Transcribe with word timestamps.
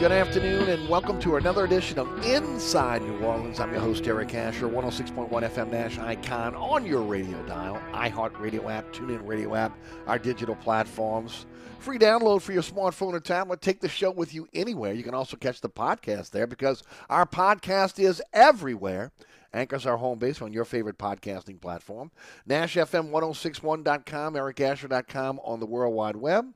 Good 0.00 0.12
afternoon 0.12 0.70
and 0.70 0.88
welcome 0.88 1.20
to 1.20 1.36
another 1.36 1.66
edition 1.66 1.98
of 1.98 2.24
Inside 2.24 3.02
New 3.02 3.18
Orleans. 3.18 3.60
I'm 3.60 3.70
your 3.70 3.82
host, 3.82 4.06
Eric 4.06 4.34
Asher, 4.34 4.66
106.1 4.66 5.28
FM 5.28 5.70
Nash 5.70 5.98
Icon 5.98 6.54
on 6.54 6.86
your 6.86 7.02
radio 7.02 7.36
dial, 7.46 7.78
iHeartRadio 7.92 8.72
app, 8.72 8.90
TuneIn 8.94 9.26
Radio 9.26 9.54
app, 9.54 9.78
our 10.06 10.18
digital 10.18 10.54
platforms. 10.56 11.44
Free 11.80 11.98
download 11.98 12.40
for 12.40 12.52
your 12.52 12.62
smartphone 12.62 13.12
or 13.12 13.20
tablet. 13.20 13.60
Take 13.60 13.82
the 13.82 13.90
show 13.90 14.10
with 14.10 14.32
you 14.32 14.48
anywhere. 14.54 14.94
You 14.94 15.02
can 15.02 15.12
also 15.12 15.36
catch 15.36 15.60
the 15.60 15.68
podcast 15.68 16.30
there 16.30 16.46
because 16.46 16.82
our 17.10 17.26
podcast 17.26 17.98
is 18.02 18.22
everywhere. 18.32 19.12
Anchor's 19.52 19.84
our 19.84 19.98
home 19.98 20.18
base 20.18 20.40
on 20.40 20.54
your 20.54 20.64
favorite 20.64 20.96
podcasting 20.96 21.60
platform. 21.60 22.10
NashFM1061.com, 22.48 24.32
EricAsher.com 24.34 25.40
on 25.44 25.60
the 25.60 25.66
World 25.66 25.94
Wide 25.94 26.16
Web. 26.16 26.54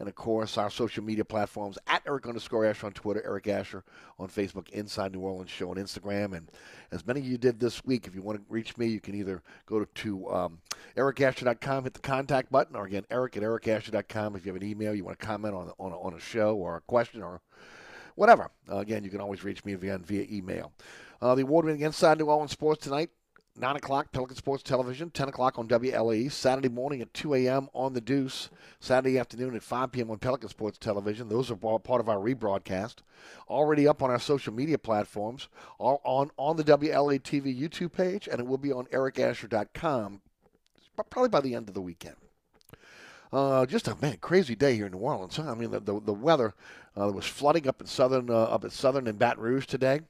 And 0.00 0.08
of 0.08 0.14
course, 0.14 0.56
our 0.56 0.70
social 0.70 1.04
media 1.04 1.26
platforms 1.26 1.78
at 1.86 2.02
Eric 2.06 2.26
underscore 2.26 2.64
Asher 2.64 2.86
on 2.86 2.92
Twitter, 2.94 3.22
Eric 3.22 3.48
Asher 3.48 3.84
on 4.18 4.28
Facebook, 4.28 4.70
Inside 4.70 5.12
New 5.12 5.20
Orleans 5.20 5.50
Show 5.50 5.70
on 5.70 5.76
Instagram. 5.76 6.34
And 6.34 6.50
as 6.90 7.06
many 7.06 7.20
of 7.20 7.26
you 7.26 7.36
did 7.36 7.60
this 7.60 7.84
week, 7.84 8.06
if 8.06 8.14
you 8.14 8.22
want 8.22 8.38
to 8.38 8.44
reach 8.48 8.78
me, 8.78 8.86
you 8.86 8.98
can 8.98 9.14
either 9.14 9.42
go 9.66 9.84
to 9.84 10.30
um, 10.30 10.58
ericasher.com, 10.96 11.84
hit 11.84 11.92
the 11.92 12.00
contact 12.00 12.50
button, 12.50 12.76
or 12.76 12.86
again, 12.86 13.04
eric 13.10 13.36
at 13.36 13.42
ericasher.com. 13.42 14.36
If 14.36 14.46
you 14.46 14.54
have 14.54 14.62
an 14.62 14.66
email, 14.66 14.94
you 14.94 15.04
want 15.04 15.20
to 15.20 15.26
comment 15.26 15.54
on, 15.54 15.70
on, 15.78 15.92
a, 15.92 16.00
on 16.00 16.14
a 16.14 16.20
show 16.20 16.56
or 16.56 16.76
a 16.76 16.80
question 16.80 17.22
or 17.22 17.42
whatever. 18.14 18.50
Uh, 18.70 18.78
again, 18.78 19.04
you 19.04 19.10
can 19.10 19.20
always 19.20 19.44
reach 19.44 19.66
me 19.66 19.74
via, 19.74 19.98
via 19.98 20.26
email. 20.30 20.72
Uh, 21.20 21.34
the 21.34 21.42
award 21.42 21.66
winning 21.66 21.82
Inside 21.82 22.18
New 22.18 22.24
Orleans 22.24 22.52
Sports 22.52 22.84
tonight 22.84 23.10
9 23.60 23.76
o'clock, 23.76 24.10
Pelican 24.10 24.36
Sports 24.36 24.62
Television, 24.62 25.10
10 25.10 25.28
o'clock 25.28 25.58
on 25.58 25.68
WLE, 25.68 26.32
Saturday 26.32 26.70
morning 26.70 27.02
at 27.02 27.12
2 27.12 27.34
a.m. 27.34 27.68
on 27.74 27.92
The 27.92 28.00
Deuce, 28.00 28.48
Saturday 28.80 29.18
afternoon 29.18 29.54
at 29.54 29.62
5 29.62 29.92
p.m. 29.92 30.10
on 30.10 30.18
Pelican 30.18 30.48
Sports 30.48 30.78
Television. 30.78 31.28
Those 31.28 31.50
are 31.50 31.56
part 31.56 32.00
of 32.00 32.08
our 32.08 32.16
rebroadcast. 32.16 32.96
Already 33.48 33.86
up 33.86 34.02
on 34.02 34.10
our 34.10 34.18
social 34.18 34.54
media 34.54 34.78
platforms, 34.78 35.48
all 35.78 36.00
on, 36.04 36.30
on 36.38 36.56
the 36.56 36.64
WLA 36.64 37.20
TV 37.20 37.56
YouTube 37.58 37.92
page, 37.92 38.26
and 38.26 38.40
it 38.40 38.46
will 38.46 38.58
be 38.58 38.72
on 38.72 38.86
ericasher.com 38.86 40.22
probably 41.10 41.28
by 41.28 41.40
the 41.40 41.54
end 41.54 41.68
of 41.68 41.74
the 41.74 41.80
weekend. 41.82 42.16
Uh, 43.32 43.64
just 43.64 43.88
a 43.88 43.96
man 44.02 44.16
crazy 44.20 44.56
day 44.56 44.74
here 44.74 44.86
in 44.86 44.92
New 44.92 44.98
Orleans. 44.98 45.36
Huh? 45.36 45.50
I 45.50 45.54
mean, 45.54 45.70
the 45.70 45.80
the, 45.80 46.00
the 46.00 46.12
weather 46.12 46.54
uh, 46.98 47.08
was 47.12 47.26
flooding 47.26 47.68
up 47.68 47.80
in 47.80 47.86
southern 47.86 48.28
uh, 48.28 48.34
up 48.34 48.64
at 48.64 48.72
southern 48.72 49.06
and 49.06 49.18
Baton 49.18 49.42
Rouge 49.42 49.66
today. 49.66 50.00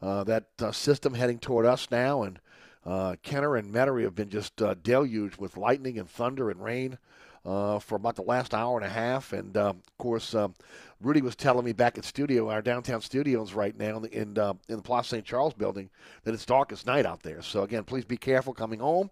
Uh, 0.00 0.24
that 0.24 0.46
uh, 0.60 0.72
system 0.72 1.12
heading 1.12 1.38
toward 1.38 1.66
us 1.66 1.88
now, 1.90 2.22
and 2.22 2.40
uh, 2.84 3.16
Kenner 3.22 3.56
and 3.56 3.72
Metairie 3.72 4.04
have 4.04 4.14
been 4.14 4.30
just 4.30 4.60
uh, 4.62 4.74
deluged 4.82 5.36
with 5.36 5.56
lightning 5.56 5.98
and 5.98 6.08
thunder 6.08 6.50
and 6.50 6.62
rain 6.62 6.98
uh, 7.44 7.78
for 7.78 7.94
about 7.94 8.16
the 8.16 8.22
last 8.22 8.54
hour 8.54 8.76
and 8.76 8.86
a 8.86 8.90
half. 8.90 9.32
And 9.32 9.56
um, 9.56 9.82
of 9.86 9.98
course, 9.98 10.34
um, 10.34 10.54
Rudy 11.00 11.22
was 11.22 11.36
telling 11.36 11.64
me 11.64 11.72
back 11.72 11.98
at 11.98 12.04
studio, 12.04 12.48
our 12.50 12.62
downtown 12.62 13.00
studios 13.00 13.52
right 13.52 13.76
now 13.78 13.96
in 13.96 14.02
the, 14.02 14.20
in, 14.20 14.38
uh, 14.38 14.54
in 14.68 14.76
the 14.76 14.82
Place 14.82 15.08
St. 15.08 15.24
Charles 15.24 15.54
building, 15.54 15.90
that 16.24 16.34
it's 16.34 16.46
darkest 16.46 16.86
night 16.86 17.06
out 17.06 17.22
there. 17.22 17.42
So 17.42 17.62
again, 17.62 17.84
please 17.84 18.04
be 18.04 18.16
careful 18.16 18.52
coming 18.52 18.80
home. 18.80 19.10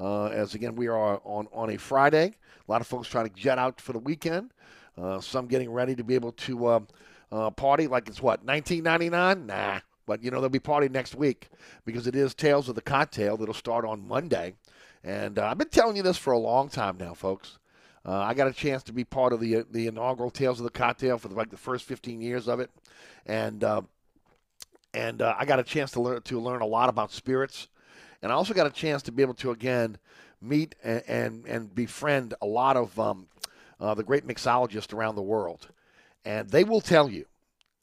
Uh, 0.00 0.26
as 0.26 0.54
again, 0.54 0.74
we 0.74 0.88
are 0.88 1.20
on 1.24 1.46
on 1.52 1.70
a 1.70 1.76
Friday. 1.76 2.34
A 2.66 2.70
lot 2.70 2.80
of 2.80 2.86
folks 2.86 3.08
trying 3.08 3.28
to 3.28 3.34
jet 3.34 3.58
out 3.58 3.80
for 3.80 3.92
the 3.92 3.98
weekend. 3.98 4.52
Uh, 5.00 5.20
some 5.20 5.46
getting 5.46 5.70
ready 5.70 5.94
to 5.94 6.02
be 6.02 6.14
able 6.14 6.32
to 6.32 6.68
um, 6.68 6.88
uh, 7.30 7.50
party 7.50 7.86
like 7.86 8.08
it's 8.08 8.20
what 8.20 8.44
1999. 8.44 9.46
Nah, 9.46 9.80
but 10.06 10.22
you 10.22 10.30
know 10.30 10.40
they'll 10.40 10.50
be 10.50 10.58
partying 10.58 10.90
next 10.90 11.14
week 11.14 11.48
because 11.84 12.06
it 12.06 12.16
is 12.16 12.34
Tales 12.34 12.68
of 12.68 12.74
the 12.74 12.82
Cocktail 12.82 13.36
that'll 13.36 13.54
start 13.54 13.84
on 13.84 14.06
Monday. 14.06 14.54
And 15.04 15.38
uh, 15.38 15.46
I've 15.46 15.58
been 15.58 15.68
telling 15.68 15.96
you 15.96 16.02
this 16.02 16.18
for 16.18 16.32
a 16.32 16.38
long 16.38 16.68
time 16.68 16.96
now, 16.98 17.14
folks. 17.14 17.58
Uh, 18.04 18.18
I 18.18 18.34
got 18.34 18.48
a 18.48 18.52
chance 18.52 18.82
to 18.84 18.92
be 18.92 19.04
part 19.04 19.32
of 19.32 19.40
the 19.40 19.64
the 19.70 19.86
inaugural 19.86 20.30
Tales 20.30 20.58
of 20.58 20.64
the 20.64 20.70
Cocktail 20.70 21.18
for 21.18 21.28
the, 21.28 21.34
like 21.34 21.50
the 21.50 21.56
first 21.56 21.84
15 21.84 22.20
years 22.20 22.48
of 22.48 22.58
it, 22.58 22.70
and 23.26 23.62
uh, 23.62 23.82
and 24.92 25.22
uh, 25.22 25.34
I 25.38 25.44
got 25.44 25.60
a 25.60 25.64
chance 25.64 25.92
to 25.92 26.00
learn 26.00 26.22
to 26.22 26.40
learn 26.40 26.62
a 26.62 26.66
lot 26.66 26.88
about 26.88 27.12
spirits, 27.12 27.68
and 28.20 28.32
I 28.32 28.34
also 28.34 28.54
got 28.54 28.66
a 28.66 28.70
chance 28.70 29.02
to 29.04 29.12
be 29.12 29.22
able 29.22 29.34
to 29.34 29.52
again 29.52 29.98
meet 30.40 30.74
and 30.82 31.02
and, 31.06 31.46
and 31.46 31.74
befriend 31.74 32.34
a 32.42 32.46
lot 32.46 32.76
of 32.76 32.98
um, 32.98 33.28
uh, 33.80 33.94
the 33.94 34.02
great 34.02 34.26
mixologists 34.26 34.92
around 34.92 35.14
the 35.14 35.22
world, 35.22 35.68
and 36.24 36.50
they 36.50 36.64
will 36.64 36.80
tell 36.80 37.08
you, 37.08 37.26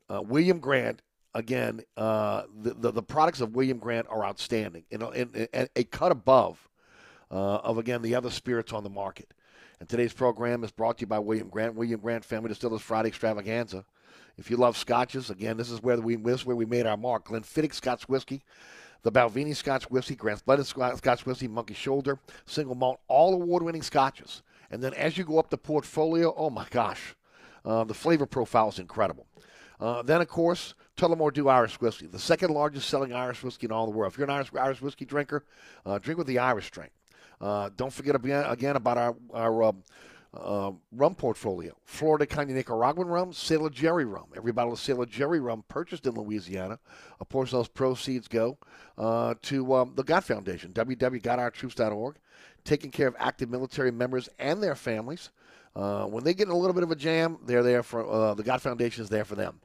uh, 0.10 0.21
William 0.21 0.60
Grant. 0.60 1.01
Again, 1.40 1.82
uh, 1.96 2.44
the, 2.62 2.74
the 2.74 2.92
the 2.92 3.02
products 3.02 3.40
of 3.40 3.56
William 3.56 3.78
Grant 3.78 4.08
are 4.10 4.26
outstanding. 4.26 4.84
Know, 4.92 5.12
and, 5.12 5.48
and 5.54 5.70
a 5.78 5.86
cut 5.86 6.12
above 6.12 6.70
uh, 7.32 7.56
of 7.70 7.78
again 7.78 8.02
the 8.02 8.14
other 8.14 8.30
spirits 8.30 8.74
on 8.74 8.84
the 8.84 8.90
market. 8.90 9.34
And 9.80 9.88
today's 9.88 10.12
program 10.12 10.66
is 10.66 10.72
brought 10.72 10.98
to 10.98 11.04
you 11.04 11.08
by 11.08 11.20
William 11.20 11.48
Grant, 11.48 11.76
William 11.76 12.02
Grant 12.02 12.26
Family 12.26 12.50
Distillers 12.50 12.82
Friday 12.82 13.08
Extravaganza. 13.08 13.86
If 14.38 14.52
you 14.52 14.58
love 14.58 14.76
scotches, 14.76 15.30
again, 15.30 15.56
this 15.56 15.72
is 15.72 15.82
where 15.82 15.98
we 16.02 16.18
this 16.18 16.42
is 16.42 16.46
where 16.46 16.58
we 16.58 16.66
made 16.66 16.86
our 16.86 16.98
mark. 16.98 17.30
Glenfiddich 17.30 17.74
Scotch 17.74 18.10
Whiskey, 18.10 18.44
the 19.04 19.12
Balvenie 19.12 19.56
Scotch 19.56 19.90
Whiskey, 19.90 20.16
Grant's 20.16 20.42
Blended 20.42 20.68
Scotch 20.68 21.26
Whiskey, 21.26 21.48
Monkey 21.48 21.74
Shoulder, 21.74 22.20
Single 22.48 22.76
Malt, 22.76 23.00
all 23.08 23.34
award-winning 23.34 23.82
scotches. 23.82 24.42
And 24.72 24.84
then 24.84 24.94
as 24.94 25.18
you 25.18 25.24
go 25.24 25.40
up 25.40 25.50
the 25.50 25.58
portfolio, 25.58 26.34
oh 26.36 26.50
my 26.50 26.68
gosh, 26.70 27.16
uh, 27.64 27.86
the 27.86 27.94
flavor 27.94 28.26
profile 28.26 28.68
is 28.68 28.80
incredible. 28.80 29.26
Uh, 29.80 30.02
then, 30.02 30.22
of 30.22 30.28
course, 30.28 30.74
Tullamore 30.98 31.34
Dew 31.34 31.48
Irish 31.48 31.80
Whiskey, 31.80 32.08
the 32.08 32.20
second 32.20 32.52
largest 32.52 32.90
selling 32.90 33.14
Irish 33.14 33.44
whiskey 33.44 33.66
in 33.68 33.72
all 33.72 33.86
the 33.86 33.92
world. 33.92 34.12
If 34.12 34.18
you're 34.18 34.28
an 34.28 34.34
Irish, 34.34 34.52
Irish 34.54 34.81
whiskey 34.81 35.06
drinker, 35.06 35.46
uh, 35.86 36.00
drink 36.00 36.18
with 36.18 36.28
the 36.28 36.40
Irish 36.40 36.68
strain. 36.68 36.90
Uh, 37.40 37.70
don't 37.78 37.94
forget 37.94 38.16
again 38.16 38.76
about 38.76 38.98
our, 38.98 39.16
our 39.34 39.64
um, 39.64 39.84
uh, 40.34 40.72
rum 40.92 41.16
portfolio. 41.16 41.76
Flor 41.86 42.18
de 42.18 42.26
Caña 42.26 42.50
Nicaraguan 42.52 43.08
rum, 43.08 43.34
Sailor 43.34 43.70
Jerry 43.70 44.06
rum. 44.06 44.28
Every 44.36 44.52
bottle 44.52 44.74
of 44.74 44.80
Sailor 44.80 45.06
Jerry 45.06 45.40
rum 45.40 45.64
purchased 45.68 46.06
in 46.06 46.14
Louisiana, 46.14 46.80
a 47.20 47.26
portion 47.26 47.58
of 47.58 47.60
those 47.62 47.70
proceeds 47.70 48.28
go 48.28 48.58
uh, 48.98 49.36
to 49.44 49.74
um, 49.74 49.94
the 49.96 50.04
God 50.04 50.24
Foundation, 50.24 50.72
www.gotourtroops.org, 50.74 52.16
taking 52.64 52.92
care 52.92 53.08
of 53.08 53.16
active 53.18 53.50
military 53.50 53.92
members 53.92 54.30
and 54.38 54.62
their 54.62 54.76
families. 54.76 55.31
Uh, 55.76 56.06
when 56.06 56.24
they 56.24 56.34
get 56.34 56.48
in 56.48 56.54
a 56.54 56.58
little 56.58 56.74
bit 56.74 56.84
of 56.84 56.92
a 56.92 56.96
jam, 56.96 57.38
they're 57.46 57.64
there 57.64 57.84
for 57.84 58.08
uh, 58.08 58.34
the 58.34 58.44
God 58.44 58.62
Foundation 58.62 59.04
is 59.04 59.10
there 59.10 59.26
for 59.26 59.36
them. 59.36 59.60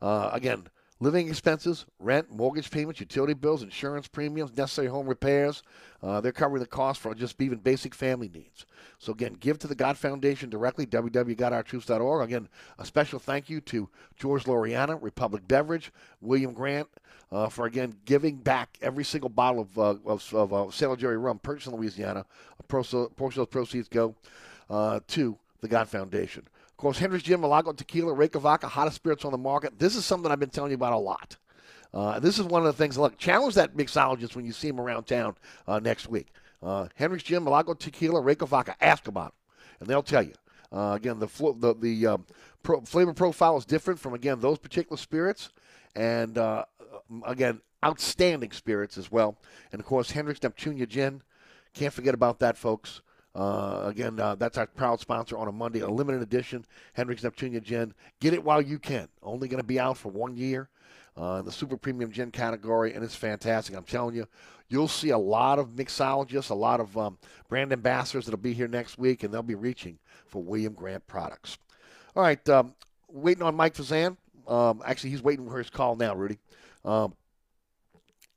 Uh, 0.00 0.30
again, 0.32 0.66
living 1.00 1.28
expenses, 1.28 1.84
rent, 1.98 2.30
mortgage 2.30 2.70
payments, 2.70 3.00
utility 3.00 3.34
bills, 3.34 3.62
insurance 3.62 4.08
premiums, 4.08 4.56
necessary 4.56 4.86
home 4.86 5.06
repairs. 5.06 5.62
Uh, 6.02 6.20
they're 6.20 6.32
covering 6.32 6.60
the 6.60 6.66
cost 6.66 7.00
for 7.00 7.14
just 7.14 7.40
even 7.40 7.58
basic 7.58 7.94
family 7.94 8.28
needs. 8.28 8.64
So 8.98 9.12
again, 9.12 9.34
give 9.34 9.58
to 9.58 9.66
the 9.66 9.74
God 9.74 9.98
Foundation 9.98 10.48
directly, 10.48 10.86
www.gotourtroops.org. 10.86 12.24
Again, 12.28 12.48
a 12.78 12.84
special 12.84 13.18
thank 13.18 13.50
you 13.50 13.60
to 13.62 13.88
George 14.16 14.44
Loriana, 14.44 15.00
Republic 15.02 15.46
Beverage, 15.46 15.92
William 16.20 16.54
Grant, 16.54 16.88
uh, 17.30 17.48
for 17.48 17.66
again 17.66 17.94
giving 18.04 18.36
back 18.36 18.78
every 18.80 19.04
single 19.04 19.28
bottle 19.28 19.60
of 19.62 19.78
uh, 19.78 20.10
of, 20.10 20.34
of 20.34 20.52
uh, 20.52 20.70
Sailor 20.70 20.96
Jerry 20.96 21.18
rum 21.18 21.38
purchased 21.38 21.66
in 21.66 21.74
Louisiana. 21.74 22.24
A 22.58 22.62
portion 22.62 23.00
of 23.04 23.34
those 23.34 23.46
proceeds 23.48 23.88
go 23.88 24.14
uh, 24.70 25.00
to 25.08 25.36
the 25.60 25.68
God 25.68 25.88
Foundation. 25.88 26.46
Of 26.76 26.82
course, 26.82 26.98
Hendrick's 26.98 27.24
Gin, 27.24 27.40
Milagro 27.40 27.72
Tequila, 27.72 28.12
Reyka 28.12 28.38
Vodka, 28.38 28.68
hottest 28.68 28.96
spirits 28.96 29.24
on 29.24 29.32
the 29.32 29.38
market. 29.38 29.78
This 29.78 29.96
is 29.96 30.04
something 30.04 30.30
I've 30.30 30.38
been 30.38 30.50
telling 30.50 30.72
you 30.72 30.74
about 30.74 30.92
a 30.92 30.98
lot. 30.98 31.38
Uh, 31.94 32.20
this 32.20 32.38
is 32.38 32.44
one 32.44 32.60
of 32.60 32.66
the 32.66 32.74
things. 32.74 32.98
Look, 32.98 33.16
challenge 33.16 33.54
that 33.54 33.74
mixologist 33.74 34.36
when 34.36 34.44
you 34.44 34.52
see 34.52 34.68
him 34.68 34.78
around 34.78 35.04
town 35.04 35.36
uh, 35.66 35.78
next 35.78 36.06
week. 36.06 36.26
Uh, 36.62 36.88
Gin, 36.98 37.44
Milagro 37.44 37.72
Tequila, 37.72 38.20
Reyka 38.20 38.46
Vodka. 38.46 38.76
Ask 38.78 39.08
about 39.08 39.28
them, 39.28 39.32
and 39.80 39.88
they'll 39.88 40.02
tell 40.02 40.22
you. 40.22 40.34
Uh, 40.70 40.92
again, 40.94 41.18
the 41.18 41.28
the, 41.58 41.74
the 41.80 42.06
um, 42.08 42.26
pro, 42.62 42.82
flavor 42.82 43.14
profile 43.14 43.56
is 43.56 43.64
different 43.64 43.98
from 43.98 44.12
again 44.12 44.40
those 44.40 44.58
particular 44.58 44.98
spirits, 44.98 45.48
and 45.94 46.36
uh, 46.36 46.66
again 47.24 47.62
outstanding 47.82 48.52
spirits 48.52 48.98
as 48.98 49.10
well. 49.10 49.38
And 49.72 49.80
of 49.80 49.86
course, 49.86 50.10
Hendrick's 50.10 50.40
Neptunia 50.40 50.86
Gin. 50.86 51.22
Can't 51.72 51.94
forget 51.94 52.12
about 52.12 52.38
that, 52.40 52.58
folks. 52.58 53.00
Uh, 53.36 53.82
again, 53.84 54.18
uh, 54.18 54.34
that's 54.34 54.56
our 54.56 54.66
proud 54.66 54.98
sponsor 54.98 55.36
on 55.36 55.46
a 55.46 55.52
Monday, 55.52 55.80
a 55.80 55.88
limited 55.88 56.22
edition 56.22 56.64
Hendrick's 56.94 57.22
Neptunia 57.22 57.62
Gin. 57.62 57.92
Get 58.18 58.32
it 58.32 58.42
while 58.42 58.62
you 58.62 58.78
can. 58.78 59.08
Only 59.22 59.46
going 59.46 59.60
to 59.60 59.66
be 59.66 59.78
out 59.78 59.98
for 59.98 60.08
one 60.08 60.38
year 60.38 60.70
uh, 61.20 61.36
in 61.40 61.44
the 61.44 61.52
super 61.52 61.76
premium 61.76 62.10
gin 62.10 62.30
category, 62.30 62.94
and 62.94 63.04
it's 63.04 63.14
fantastic. 63.14 63.76
I'm 63.76 63.84
telling 63.84 64.14
you, 64.14 64.26
you'll 64.68 64.88
see 64.88 65.10
a 65.10 65.18
lot 65.18 65.58
of 65.58 65.68
mixologists, 65.70 66.48
a 66.48 66.54
lot 66.54 66.80
of 66.80 66.96
um, 66.96 67.18
brand 67.50 67.74
ambassadors 67.74 68.24
that'll 68.24 68.38
be 68.38 68.54
here 68.54 68.68
next 68.68 68.96
week, 68.96 69.22
and 69.22 69.34
they'll 69.34 69.42
be 69.42 69.54
reaching 69.54 69.98
for 70.26 70.42
William 70.42 70.72
Grant 70.72 71.06
products. 71.06 71.58
All 72.14 72.22
right, 72.22 72.48
um, 72.48 72.74
waiting 73.08 73.42
on 73.42 73.54
Mike 73.54 73.74
Fazan. 73.74 74.16
Um, 74.48 74.80
actually, 74.86 75.10
he's 75.10 75.22
waiting 75.22 75.46
for 75.46 75.58
his 75.58 75.68
call 75.68 75.94
now, 75.94 76.14
Rudy. 76.14 76.38
Um, 76.86 77.14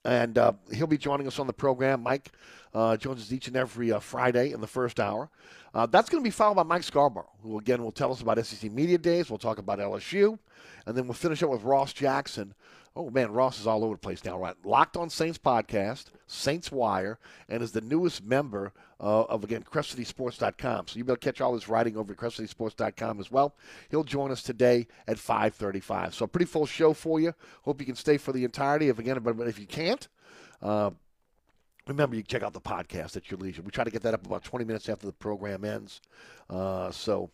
and 0.05 0.37
uh, 0.37 0.53
he'll 0.73 0.87
be 0.87 0.97
joining 0.97 1.27
us 1.27 1.39
on 1.39 1.47
the 1.47 1.53
program. 1.53 2.01
Mike 2.01 2.31
uh, 2.73 2.97
joins 2.97 3.21
us 3.21 3.31
each 3.31 3.47
and 3.47 3.55
every 3.55 3.91
uh, 3.91 3.99
Friday 3.99 4.51
in 4.51 4.61
the 4.61 4.67
first 4.67 4.99
hour. 4.99 5.29
Uh, 5.73 5.85
that's 5.85 6.09
going 6.09 6.23
to 6.23 6.27
be 6.27 6.31
followed 6.31 6.55
by 6.55 6.63
Mike 6.63 6.83
Scarborough, 6.83 7.29
who 7.43 7.59
again 7.59 7.83
will 7.83 7.91
tell 7.91 8.11
us 8.11 8.21
about 8.21 8.43
SEC 8.45 8.71
Media 8.71 8.97
Days. 8.97 9.29
We'll 9.29 9.37
talk 9.37 9.59
about 9.59 9.79
LSU, 9.79 10.39
and 10.85 10.95
then 10.97 11.05
we'll 11.05 11.13
finish 11.13 11.43
up 11.43 11.49
with 11.49 11.63
Ross 11.63 11.93
Jackson. 11.93 12.53
Oh 12.95 13.09
man, 13.09 13.31
Ross 13.31 13.59
is 13.59 13.67
all 13.67 13.83
over 13.83 13.95
the 13.95 13.99
place 13.99 14.25
now, 14.25 14.37
right? 14.37 14.55
Locked 14.63 14.97
on 14.97 15.09
Saints 15.09 15.37
podcast, 15.37 16.05
Saints 16.27 16.71
Wire, 16.71 17.19
and 17.47 17.63
is 17.63 17.71
the 17.71 17.81
newest 17.81 18.23
member 18.23 18.73
uh, 18.99 19.23
of 19.23 19.43
again 19.43 19.63
CrescentCitySports.com. 19.63 20.87
So 20.87 20.97
you 20.97 21.03
better 21.03 21.17
catch 21.17 21.39
all 21.39 21.53
his 21.53 21.69
writing 21.69 21.95
over 21.97 22.13
at 22.13 22.17
CrescentCitySports.com 22.17 23.19
as 23.19 23.31
well. 23.31 23.55
He'll 23.89 24.03
join 24.03 24.31
us 24.31 24.43
today 24.43 24.87
at 25.07 25.17
5:35. 25.17 26.13
So 26.13 26.25
a 26.25 26.27
pretty 26.27 26.45
full 26.45 26.65
show 26.65 26.93
for 26.93 27.19
you. 27.19 27.33
Hope 27.63 27.79
you 27.79 27.85
can 27.85 27.95
stay 27.95 28.17
for 28.17 28.31
the 28.31 28.43
entirety. 28.43 28.89
If 28.89 28.99
again, 28.99 29.19
but 29.21 29.47
if 29.47 29.59
you 29.59 29.67
can't. 29.67 30.07
Uh, 30.61 30.91
Remember, 31.89 32.15
you 32.15 32.21
check 32.21 32.43
out 32.43 32.53
the 32.53 32.61
podcast 32.61 33.17
at 33.17 33.31
your 33.31 33.39
leisure. 33.39 33.63
We 33.63 33.71
try 33.71 33.83
to 33.83 33.89
get 33.89 34.03
that 34.03 34.13
up 34.13 34.23
about 34.23 34.43
20 34.43 34.63
minutes 34.63 34.87
after 34.89 35.07
the 35.07 35.11
program 35.11 35.65
ends. 35.65 36.01
Uh, 36.47 36.91
so, 36.91 37.31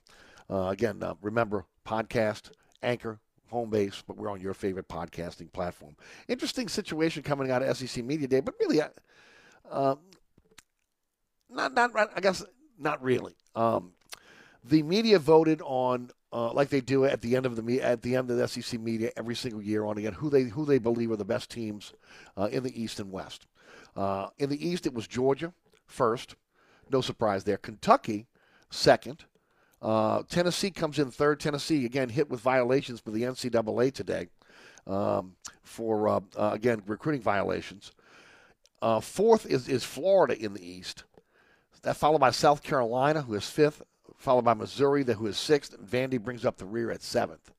uh, 0.50 0.68
again, 0.68 1.04
uh, 1.04 1.16
remember, 1.22 1.66
podcast, 1.86 2.52
Anchor, 2.82 3.20
home 3.50 3.70
base, 3.70 4.04
but 4.06 4.18
we're 4.18 4.30
on 4.30 4.42
your 4.42 4.54
favorite 4.54 4.88
podcasting 4.88 5.52
platform. 5.52 5.96
Interesting 6.28 6.68
situation 6.68 7.24
coming 7.24 7.52
out 7.52 7.62
of 7.62 7.78
SEC 7.78 8.04
Media 8.04 8.28
Day, 8.28 8.40
but 8.40 8.56
really, 8.60 8.82
uh, 8.82 9.96
not, 11.50 11.74
not, 11.74 11.92
I 12.16 12.20
guess, 12.22 12.44
not 12.78 13.02
really. 13.04 13.36
Um, 13.56 13.94
the 14.64 14.84
media 14.84 15.20
voted 15.20 15.62
on, 15.64 16.10
uh, 16.34 16.52
like 16.52 16.70
they 16.70 16.82
do 16.82 17.06
at 17.06 17.22
the 17.22 17.36
end 17.36 17.46
of 17.46 17.56
the 17.56 17.82
at 17.82 18.02
the 18.02 18.16
end 18.16 18.32
of 18.32 18.38
the 18.38 18.48
SEC 18.48 18.80
media 18.80 19.12
every 19.16 19.36
single 19.36 19.62
year, 19.62 19.86
on 19.86 19.98
again 19.98 20.14
who 20.14 20.30
they 20.30 20.44
who 20.44 20.66
they 20.66 20.80
believe 20.80 21.12
are 21.12 21.16
the 21.16 21.24
best 21.24 21.50
teams 21.50 21.94
uh, 22.36 22.50
in 22.52 22.64
the 22.64 22.82
East 22.82 23.00
and 23.00 23.12
West. 23.12 23.48
Uh, 23.96 24.28
in 24.38 24.50
the 24.50 24.68
East, 24.68 24.86
it 24.86 24.94
was 24.94 25.08
Georgia 25.08 25.54
first. 25.86 26.36
No 26.92 27.02
surprise 27.02 27.44
there. 27.44 27.58
Kentucky 27.58 28.28
second. 28.70 29.26
Uh, 29.82 30.24
Tennessee 30.30 30.72
comes 30.72 31.00
in 31.00 31.12
third. 31.12 31.40
Tennessee, 31.40 31.86
again, 31.86 32.10
hit 32.10 32.30
with 32.30 32.40
violations 32.40 33.02
by 33.02 33.12
the 33.12 33.24
NCAA 33.24 33.94
today 33.94 34.28
um, 34.88 35.36
for, 35.64 36.08
uh, 36.08 36.20
uh, 36.38 36.52
again, 36.54 36.82
recruiting 36.88 37.22
violations. 37.22 37.92
Uh, 38.82 39.00
fourth 39.00 39.46
is, 39.46 39.68
is 39.68 39.84
Florida 39.84 40.38
in 40.40 40.54
the 40.54 40.66
East. 40.66 41.04
That 41.84 41.98
followed 41.98 42.20
by 42.20 42.32
South 42.32 42.64
Carolina, 42.64 43.22
who 43.22 43.36
is 43.36 43.48
fifth, 43.48 43.84
followed 44.18 44.46
by 44.46 44.56
Missouri, 44.56 45.04
who 45.04 45.28
is 45.28 45.38
sixth, 45.38 45.80
Vandy 45.80 46.20
brings 46.20 46.46
up 46.46 46.58
the 46.58 46.66
rear 46.66 46.90
at 46.92 47.04
seventh. 47.04 47.52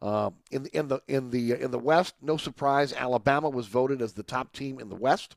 Um, 0.00 0.34
in, 0.50 0.66
in 0.72 0.88
the 0.88 1.00
in 1.06 1.30
the 1.30 1.52
in 1.52 1.70
the 1.70 1.78
West, 1.78 2.16
no 2.20 2.36
surprise, 2.36 2.92
Alabama 2.92 3.48
was 3.48 3.68
voted 3.68 4.02
as 4.02 4.14
the 4.14 4.24
top 4.24 4.52
team 4.52 4.80
in 4.80 4.88
the 4.88 4.96
West. 4.96 5.36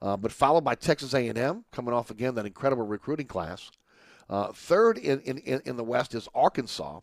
Uh, 0.00 0.16
but 0.16 0.32
followed 0.32 0.64
by 0.64 0.74
Texas 0.74 1.14
A&M, 1.14 1.64
coming 1.70 1.94
off 1.94 2.10
again 2.10 2.34
that 2.34 2.46
incredible 2.46 2.84
recruiting 2.84 3.26
class. 3.26 3.70
Uh, 4.32 4.50
third 4.50 4.96
in, 4.96 5.20
in, 5.20 5.60
in, 5.66 5.76
the 5.76 5.84
West 5.84 6.14
is 6.14 6.26
Arkansas. 6.34 7.00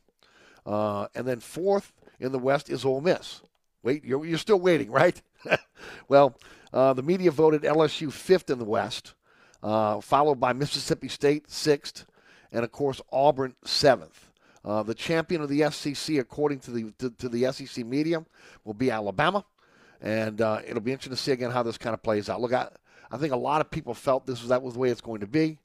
Uh, 0.66 1.06
and 1.14 1.28
then 1.28 1.40
fourth 1.40 1.94
in 2.20 2.32
the 2.32 2.40
West 2.40 2.72
is 2.72 2.84
Ole 2.84 3.02
Miss. 3.02 3.44
Wait, 3.84 4.04
you're, 4.04 4.26
you're 4.26 4.40
still 4.40 4.60
waiting, 4.60 4.90
right? 4.92 5.22
well, 6.08 6.36
uh, 6.74 6.94
the 6.94 7.04
media 7.04 7.30
voted 7.30 7.62
LSU 7.62 8.12
fifth 8.12 8.50
in 8.50 8.58
the 8.58 8.66
West, 8.66 9.14
uh, 9.62 10.02
followed 10.02 10.40
by 10.40 10.54
Mississippi 10.54 11.08
State 11.08 11.52
sixth, 11.52 12.08
and 12.52 12.64
of 12.64 12.72
course 12.72 13.00
Auburn 13.12 13.56
seventh. 13.64 14.32
Uh, 14.66 14.82
the 14.82 14.96
champion 14.96 15.44
of 15.44 15.50
the 15.50 15.70
SEC, 15.70 16.18
according 16.18 16.62
to 16.62 16.72
the 16.72 16.92
to, 16.98 17.12
to 17.12 17.30
the 17.30 17.52
SEC 17.52 17.86
media, 17.86 18.26
will 18.66 18.74
be 18.74 18.90
Alabama, 18.90 19.46
and 20.02 20.42
uh, 20.42 20.62
it'll 20.68 20.82
be 20.82 20.92
interesting 20.92 21.16
to 21.16 21.22
see 21.22 21.32
again 21.32 21.52
how 21.52 21.62
this 21.62 21.78
kind 21.78 21.94
of 21.94 22.02
plays 22.02 22.28
out. 22.28 22.42
Look, 22.42 22.54
I, 22.54 22.70
I 23.12 23.18
think 23.18 23.34
a 23.34 23.38
lot 23.38 23.62
of 23.62 23.70
people 23.70 23.94
felt 23.94 24.26
this 24.26 24.42
was 24.42 24.50
that 24.50 24.64
was 24.64 24.74
the 24.74 24.80
way 24.80 24.90
it's 24.90 25.00
going 25.00 25.22
to 25.22 25.28
be. 25.28 25.60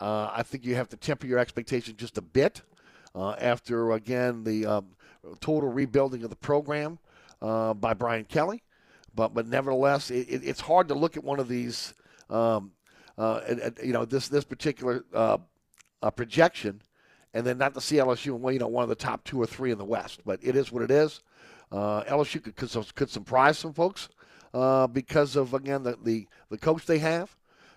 Uh, 0.00 0.30
I 0.32 0.42
think 0.42 0.64
you 0.64 0.74
have 0.74 0.88
to 0.90 0.96
temper 0.96 1.26
your 1.26 1.38
expectations 1.38 1.96
just 1.98 2.18
a 2.18 2.22
bit 2.22 2.62
uh, 3.14 3.32
after 3.32 3.92
again 3.92 4.44
the 4.44 4.66
um, 4.66 4.86
total 5.40 5.70
rebuilding 5.70 6.22
of 6.22 6.30
the 6.30 6.36
program 6.36 6.98
uh, 7.40 7.74
by 7.74 7.94
Brian 7.94 8.24
Kelly. 8.24 8.62
But 9.14 9.32
but 9.32 9.46
nevertheless, 9.46 10.10
it, 10.10 10.28
it, 10.28 10.42
it's 10.44 10.60
hard 10.60 10.88
to 10.88 10.94
look 10.94 11.16
at 11.16 11.24
one 11.24 11.40
of 11.40 11.48
these, 11.48 11.94
um, 12.28 12.72
you 13.18 13.92
know, 13.92 14.04
this 14.04 14.28
this 14.28 14.44
particular 14.44 15.04
projection, 16.14 16.82
and 17.32 17.46
then 17.46 17.56
not 17.56 17.74
to 17.74 17.80
see 17.80 17.96
LSU 17.96 18.34
and 18.34 18.42
well, 18.42 18.52
you 18.52 18.58
know, 18.58 18.68
one 18.68 18.82
of 18.82 18.90
the 18.90 18.94
top 18.94 19.24
two 19.24 19.40
or 19.40 19.46
three 19.46 19.72
in 19.72 19.78
the 19.78 19.84
West. 19.84 20.20
But 20.26 20.40
it 20.42 20.54
is 20.54 20.70
what 20.70 20.82
it 20.82 20.90
is. 20.90 21.22
Uh, 21.72 22.04
LSU 22.04 22.42
could, 22.42 22.56
could 22.56 22.94
could 22.94 23.10
surprise 23.10 23.58
some 23.58 23.72
folks 23.72 24.08
uh, 24.54 24.86
because 24.86 25.36
of 25.36 25.54
again 25.54 25.82
the, 25.82 25.98
the 26.02 26.26
the 26.50 26.58
coach 26.58 26.86
they 26.86 26.98
have. 26.98 27.34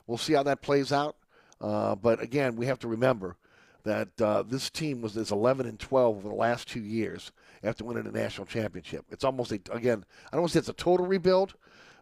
We'll 0.07 0.17
see 0.17 0.33
how 0.33 0.43
that 0.43 0.61
plays 0.61 0.91
out. 0.91 1.15
Uh, 1.61 1.95
but 1.95 2.21
again, 2.21 2.55
we 2.55 2.65
have 2.65 2.79
to 2.79 2.87
remember 2.87 3.35
that 3.83 4.21
uh, 4.21 4.43
this 4.43 4.69
team 4.69 5.01
was 5.01 5.15
is 5.17 5.31
11 5.31 5.65
and 5.65 5.79
12 5.79 6.17
over 6.17 6.29
the 6.29 6.35
last 6.35 6.67
two 6.67 6.83
years 6.83 7.31
after 7.63 7.83
winning 7.83 8.03
the 8.03 8.11
national 8.11 8.45
championship. 8.45 9.05
It's 9.09 9.23
almost 9.23 9.51
a, 9.51 9.59
again, 9.71 10.05
I 10.27 10.35
don't 10.35 10.41
want 10.41 10.51
to 10.51 10.53
say 10.53 10.59
it's 10.59 10.69
a 10.69 10.73
total 10.73 11.05
rebuild, 11.05 11.55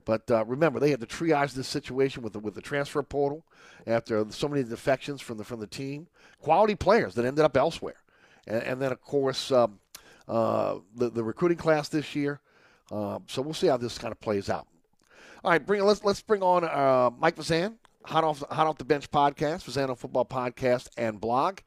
but 0.06 0.30
uh, 0.32 0.46
remember 0.46 0.80
they 0.80 0.92
had 0.92 1.00
to 1.02 1.06
triage 1.06 1.54
this 1.54 1.68
situation 1.68 2.24
with 2.24 2.34
the 2.34 2.40
with 2.40 2.56
the 2.56 2.62
transfer 2.62 3.04
portal 3.04 3.46
after 3.86 4.26
so 4.30 4.48
many 4.48 4.64
defections 4.64 5.22
from 5.22 5.38
the 5.38 5.44
from 5.44 5.60
the 5.60 5.68
team, 5.68 6.08
quality 6.40 6.76
players 6.76 7.16
that 7.16 7.26
ended 7.26 7.44
up 7.44 7.58
elsewhere, 7.58 8.02
and, 8.48 8.64
and 8.64 8.82
then 8.82 8.92
of 8.92 9.02
course 9.02 9.52
um, 9.52 9.80
uh, 10.28 10.76
the 10.96 11.10
the 11.10 11.24
recruiting 11.24 11.58
class 11.58 11.90
this 11.90 12.16
year. 12.16 12.40
Uh, 12.92 13.20
so 13.28 13.42
we'll 13.42 13.54
see 13.54 13.68
how 13.68 13.78
this 13.78 13.98
kind 13.98 14.12
of 14.12 14.20
plays 14.22 14.50
out. 14.50 14.66
All 15.44 15.52
right, 15.52 15.64
bring 15.64 15.84
let's 15.84 16.04
let's 16.04 16.22
bring 16.22 16.42
on 16.42 16.64
uh, 16.64 17.12
Mike 17.20 17.36
Vazan, 17.36 17.76
hot 18.08 18.24
off 18.24 18.44
hot 18.50 18.68
off 18.68 18.78
the 18.78 18.86
bench 18.86 19.12
podcast, 19.12 19.66
Vazano 19.66 19.98
Football 19.98 20.26
Podcast 20.26 20.90
and 20.98 21.20
blog. 21.20 21.60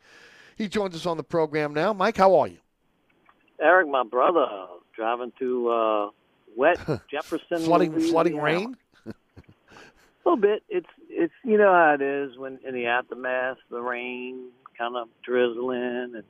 He 0.57 0.69
joins 0.69 0.95
us 0.95 1.07
on 1.07 1.17
the 1.17 1.23
program 1.23 1.73
now. 1.73 1.93
Mike, 1.93 2.17
how 2.17 2.35
are 2.37 2.49
you? 2.49 2.59
Eric, 3.61 3.89
my 3.89 4.05
brother, 4.05 4.47
driving 4.95 5.33
through 5.39 5.71
uh, 5.71 6.11
wet 6.57 6.79
Jefferson, 7.11 7.59
flooding 7.61 7.93
Louisiana. 7.93 8.13
flooding 8.13 8.37
rain. 8.39 8.77
A 9.07 9.13
little 10.25 10.41
bit. 10.41 10.63
It's 10.69 10.89
it's 11.09 11.33
you 11.45 11.57
know 11.59 11.73
how 11.73 11.95
it 11.99 12.03
is 12.03 12.37
when 12.37 12.59
in 12.67 12.75
the 12.75 12.87
aftermath, 12.87 13.59
the 13.71 13.81
rain 13.81 14.49
kind 14.79 14.97
of 14.97 15.09
drizzling, 15.25 16.13
and 16.15 16.25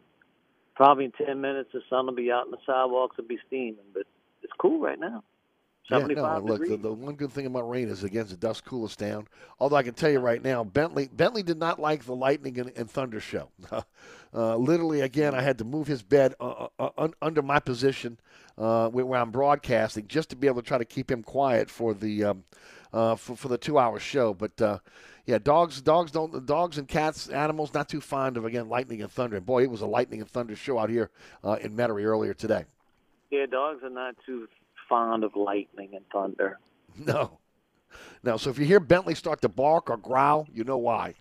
probably 0.75 1.07
in 1.07 1.12
ten 1.12 1.40
minutes 1.40 1.71
the 1.73 1.81
sun 1.88 2.07
will 2.07 2.14
be 2.14 2.31
out 2.31 2.45
and 2.45 2.52
the 2.52 2.59
sidewalks 2.67 3.17
will 3.17 3.26
be 3.26 3.38
steaming. 3.47 3.76
But 3.93 4.05
it's 4.43 4.52
cool 4.59 4.81
right 4.81 4.99
now. 4.99 5.23
Yeah, 5.89 5.99
no, 5.99 6.03
75 6.03 6.45
look, 6.45 6.69
the, 6.69 6.77
the 6.77 6.93
one 6.93 7.15
good 7.15 7.33
thing 7.33 7.47
about 7.47 7.69
rain 7.69 7.89
is 7.89 8.05
again 8.05 8.27
the 8.27 8.37
dust 8.37 8.65
cool 8.65 8.85
us 8.85 8.97
down. 8.97 9.27
Although 9.59 9.77
I 9.77 9.83
can 9.83 9.95
tell 9.95 10.11
you 10.11 10.21
right 10.21 10.43
now, 10.43 10.63
Bentley 10.63 11.09
Bentley 11.13 11.43
did 11.43 11.59
not 11.59 11.79
like 11.79 12.05
the 12.05 12.15
lightning 12.15 12.59
and, 12.59 12.73
and 12.77 12.91
thunder 12.91 13.21
show. 13.21 13.49
uh, 14.35 14.57
literally, 14.57 15.01
again, 15.01 15.35
I 15.35 15.43
had 15.43 15.59
to 15.59 15.65
move 15.65 15.87
his 15.87 16.03
bed 16.03 16.35
uh, 16.41 16.69
uh, 16.79 16.91
un, 16.99 17.15
under 17.21 17.43
my 17.43 17.59
position 17.59 18.19
uh, 18.59 18.89
where, 18.89 19.07
where 19.07 19.21
I'm 19.21 19.31
broadcasting 19.31 20.07
just 20.07 20.31
to 20.31 20.37
be 20.37 20.47
able 20.47 20.63
to 20.63 20.69
try 20.69 20.79
to 20.79 20.85
keep 20.85 21.11
him 21.11 21.23
quiet 21.23 21.71
for 21.71 21.95
the 21.95 22.25
um, 22.25 22.45
uh, 22.93 23.17
for, 23.17 23.37
for 23.37 23.49
the 23.49 23.59
two 23.59 23.79
hour 23.79 23.99
show. 23.99 24.35
But 24.35 24.61
uh, 24.61 24.79
yeah, 25.27 25.39
dogs 25.39 25.81
dogs 25.81 26.11
don't 26.11 26.45
dogs 26.47 26.79
and 26.79 26.87
cats 26.87 27.29
animals 27.29 27.73
not 27.75 27.89
too 27.89 28.01
fond 28.01 28.37
of 28.37 28.45
again 28.45 28.69
lightning 28.69 29.03
and 29.03 29.11
thunder. 29.11 29.37
And 29.37 29.47
boy, 29.47 29.63
it 29.63 29.71
was 29.71 29.81
a 29.81 29.87
lightning 29.87 30.21
and 30.21 30.31
thunder 30.31 30.57
show 30.57 30.79
out 30.79 30.91
here 30.91 31.11
uh, 31.43 31.57
in 31.61 31.75
Metairie 31.75 32.05
earlier 32.05 32.35
today. 32.35 32.65
yeah, 33.31 33.47
dogs 33.47 33.83
are 33.83 33.91
not 33.91 34.15
too 34.27 34.49
fond 34.91 35.25
of 35.25 35.35
lightning 35.37 35.91
and 35.95 36.05
thunder. 36.13 36.59
No. 36.99 37.39
No, 38.23 38.37
so 38.37 38.51
if 38.51 38.59
you 38.59 38.67
hear 38.67 38.79
Bentley 38.81 39.15
start 39.15 39.41
to 39.43 39.49
bark 39.49 39.89
or 39.89 39.97
growl, 39.97 40.47
you 40.53 40.65
know 40.65 40.77
why. 40.77 41.15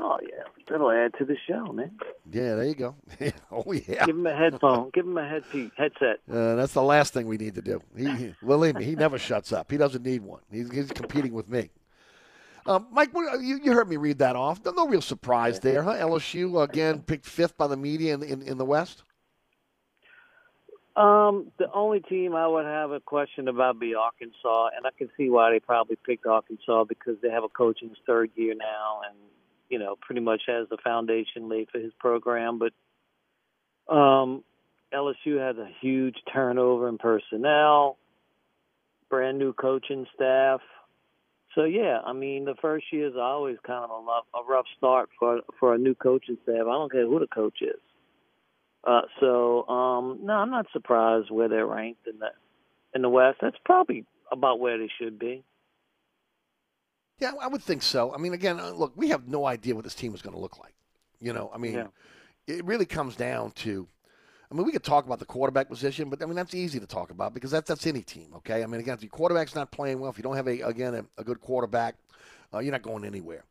Oh 0.00 0.18
yeah, 0.22 0.42
that'll 0.68 0.90
add 0.90 1.12
to 1.18 1.24
the 1.24 1.36
show, 1.46 1.72
man. 1.72 1.92
Yeah, 2.32 2.54
there 2.56 2.64
you 2.64 2.74
go. 2.74 2.96
oh 3.52 3.70
yeah, 3.72 4.06
Give 4.06 4.16
him 4.16 4.26
a 4.26 4.34
headphone. 4.34 4.90
Give 4.94 5.04
him 5.06 5.16
a 5.18 5.28
headpiece, 5.28 5.70
headset. 5.76 6.18
uh, 6.32 6.54
that's 6.56 6.72
the 6.72 6.82
last 6.82 7.12
thing 7.12 7.26
we 7.28 7.36
need 7.36 7.54
to 7.56 7.62
do. 7.62 7.80
He, 7.96 8.06
he- 8.10 8.34
believe 8.44 8.74
me, 8.76 8.84
he 8.84 8.94
never 8.96 9.18
shuts 9.18 9.52
up. 9.52 9.70
He 9.70 9.76
doesn't 9.76 10.04
need 10.04 10.22
one. 10.22 10.40
He's, 10.50 10.70
he's 10.72 10.90
competing 10.90 11.32
with 11.34 11.48
me. 11.48 11.70
Um, 12.66 12.86
Mike, 12.90 13.10
you, 13.14 13.60
you 13.62 13.72
heard 13.72 13.88
me 13.88 13.96
read 13.96 14.18
that 14.18 14.36
off. 14.36 14.64
No, 14.64 14.70
no 14.72 14.88
real 14.88 15.02
surprise 15.02 15.60
there, 15.60 15.82
huh? 15.82 15.92
LSU 15.96 16.62
again 16.64 17.02
picked 17.02 17.26
fifth 17.26 17.56
by 17.58 17.66
the 17.66 17.76
media 17.76 18.14
in, 18.14 18.22
in, 18.22 18.42
in 18.42 18.58
the 18.58 18.64
West. 18.64 19.02
Um, 20.96 21.50
the 21.58 21.72
only 21.72 22.00
team 22.00 22.36
I 22.36 22.46
would 22.46 22.66
have 22.66 22.92
a 22.92 23.00
question 23.00 23.48
about 23.48 23.80
be 23.80 23.96
Arkansas, 23.96 24.68
and 24.76 24.86
I 24.86 24.90
can 24.96 25.10
see 25.16 25.28
why 25.28 25.50
they 25.50 25.58
probably 25.58 25.96
picked 25.96 26.24
Arkansas 26.24 26.84
because 26.84 27.16
they 27.20 27.30
have 27.30 27.42
a 27.42 27.48
coach 27.48 27.82
in 27.82 27.88
his 27.88 27.98
third 28.06 28.30
year 28.36 28.54
now, 28.54 29.00
and 29.08 29.16
you 29.68 29.80
know 29.80 29.96
pretty 30.00 30.20
much 30.20 30.42
has 30.46 30.68
the 30.68 30.78
foundation 30.84 31.48
laid 31.48 31.68
for 31.70 31.80
his 31.80 31.92
program. 31.98 32.60
But 32.60 32.72
um, 33.92 34.44
LSU 34.92 35.40
has 35.40 35.56
a 35.56 35.68
huge 35.80 36.16
turnover 36.32 36.88
in 36.88 36.98
personnel, 36.98 37.98
brand 39.10 39.38
new 39.38 39.52
coaching 39.52 40.06
staff. 40.14 40.60
So 41.56 41.64
yeah, 41.64 41.98
I 42.06 42.12
mean 42.12 42.44
the 42.44 42.54
first 42.62 42.86
year 42.92 43.08
is 43.08 43.16
always 43.16 43.56
kind 43.66 43.84
of 43.84 43.90
a 43.90 44.04
rough, 44.04 44.26
a 44.32 44.48
rough 44.48 44.66
start 44.78 45.08
for 45.18 45.40
for 45.58 45.74
a 45.74 45.78
new 45.78 45.96
coaching 45.96 46.38
staff. 46.44 46.60
I 46.60 46.72
don't 46.72 46.92
care 46.92 47.04
who 47.06 47.18
the 47.18 47.26
coach 47.26 47.62
is. 47.62 47.80
Uh, 48.86 49.02
so 49.20 49.66
um, 49.68 50.18
no, 50.22 50.34
I'm 50.34 50.50
not 50.50 50.66
surprised 50.72 51.30
where 51.30 51.48
they're 51.48 51.66
ranked 51.66 52.06
in 52.06 52.18
the 52.18 52.28
in 52.94 53.02
the 53.02 53.08
West. 53.08 53.38
That's 53.40 53.56
probably 53.64 54.04
about 54.30 54.60
where 54.60 54.78
they 54.78 54.90
should 54.98 55.18
be. 55.18 55.42
Yeah, 57.18 57.32
I 57.40 57.46
would 57.46 57.62
think 57.62 57.82
so. 57.82 58.12
I 58.14 58.18
mean, 58.18 58.34
again, 58.34 58.58
uh, 58.58 58.70
look, 58.70 58.92
we 58.96 59.08
have 59.08 59.28
no 59.28 59.46
idea 59.46 59.74
what 59.74 59.84
this 59.84 59.94
team 59.94 60.14
is 60.14 60.20
going 60.22 60.34
to 60.34 60.40
look 60.40 60.58
like. 60.58 60.74
You 61.20 61.32
know, 61.32 61.50
I 61.54 61.58
mean, 61.58 61.74
Yeah. 61.74 61.86
it 62.46 62.64
really 62.64 62.86
comes 62.86 63.16
down 63.16 63.52
to. 63.52 63.86
I 64.50 64.54
mean, 64.54 64.66
we 64.66 64.72
could 64.72 64.84
talk 64.84 65.06
about 65.06 65.18
the 65.18 65.24
quarterback 65.24 65.68
position, 65.68 66.10
but 66.10 66.22
I 66.22 66.26
mean 66.26 66.36
that's 66.36 66.54
easy 66.54 66.78
to 66.78 66.86
talk 66.86 67.10
about 67.10 67.32
because 67.34 67.50
that's 67.50 67.68
that's 67.68 67.86
any 67.86 68.02
team. 68.02 68.34
Okay, 68.36 68.62
I 68.62 68.66
mean, 68.66 68.80
again, 68.80 68.94
if 68.94 69.02
your 69.02 69.10
quarterback's 69.10 69.54
not 69.54 69.70
playing 69.70 69.98
well, 70.00 70.10
if 70.10 70.18
you 70.18 70.22
don't 70.22 70.36
have 70.36 70.46
a 70.46 70.60
again 70.60 70.94
a, 70.94 71.04
a 71.20 71.24
good 71.24 71.40
quarterback, 71.40 71.96
uh, 72.52 72.58
you're 72.58 72.72
not 72.72 72.82
going 72.82 73.04
anywhere. 73.04 73.44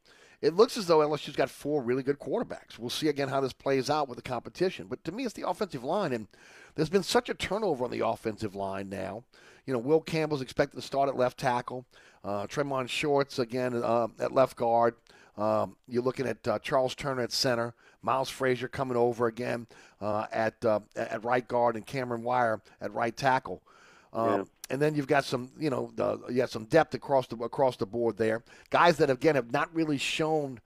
It 0.44 0.58
looks 0.58 0.76
as 0.76 0.88
though 0.88 1.00
LSU's 1.00 1.38
got 1.38 1.50
four 1.50 1.82
really 1.82 2.04
good 2.04 2.20
quarterbacks. 2.20 2.78
We'll 2.78 2.90
see 2.90 3.08
again 3.08 3.30
how 3.30 3.40
this 3.40 3.54
plays 3.54 3.90
out 3.90 4.10
with 4.10 4.18
the 4.18 4.22
competition. 4.22 4.88
But 4.90 5.02
to 5.06 5.14
me, 5.14 5.24
it's 5.24 5.34
the 5.34 5.48
offensive 5.48 5.86
line, 5.86 6.12
and 6.12 6.28
there's 6.76 6.90
been 6.90 7.02
such 7.02 7.30
a 7.30 7.34
turnover 7.34 7.86
on 7.86 7.92
the 7.92 8.06
offensive 8.06 8.54
line 8.54 8.90
now. 8.90 9.24
You 9.66 9.72
know, 9.72 9.80
Will 9.80 10.02
Campbell's 10.02 10.42
expected 10.42 10.76
to 10.76 10.82
start 10.82 11.08
at 11.08 11.16
left 11.16 11.38
tackle. 11.38 11.86
Uh, 12.26 12.46
Tre'Mond 12.46 12.90
Shorts 12.90 13.40
again 13.40 13.74
uh, 13.74 14.10
at 14.20 14.34
left 14.34 14.58
guard. 14.58 14.96
Um, 15.38 15.78
you're 15.88 16.04
looking 16.04 16.28
at 16.28 16.46
uh, 16.46 16.60
Charles 16.60 16.94
Turner 16.94 17.22
at 17.22 17.32
center, 17.32 17.74
Miles 18.02 18.30
Frazier 18.30 18.68
coming 18.68 18.98
over 18.98 19.28
again 19.28 19.66
uh, 20.02 20.26
at 20.34 20.64
uh, 20.66 20.82
at 20.98 21.24
right 21.24 21.48
guard, 21.48 21.78
and 21.78 21.86
Cameron 21.86 22.22
Wire 22.22 22.62
at 22.82 22.94
right 22.94 23.16
tackle. 23.16 23.64
Um, 24.12 24.28
Yeah. 24.28 24.44
And 24.74 24.82
then 24.82 24.96
you've 24.96 25.08
got 25.08 25.24
some, 25.24 25.52
you 25.60 25.70
know, 25.70 25.92
the, 25.96 26.20
you 26.30 26.38
got 26.38 26.50
some 26.50 26.66
depth 26.66 26.96
across 26.96 27.28
the 27.28 27.36
across 27.38 27.78
the 27.78 27.86
board 27.86 28.18
there. 28.18 28.44
Guys 28.72 28.98
that 28.98 29.12
again 29.12 29.36
have 29.36 29.52
not 29.52 29.70
really 29.72 30.00
shown 30.00 30.60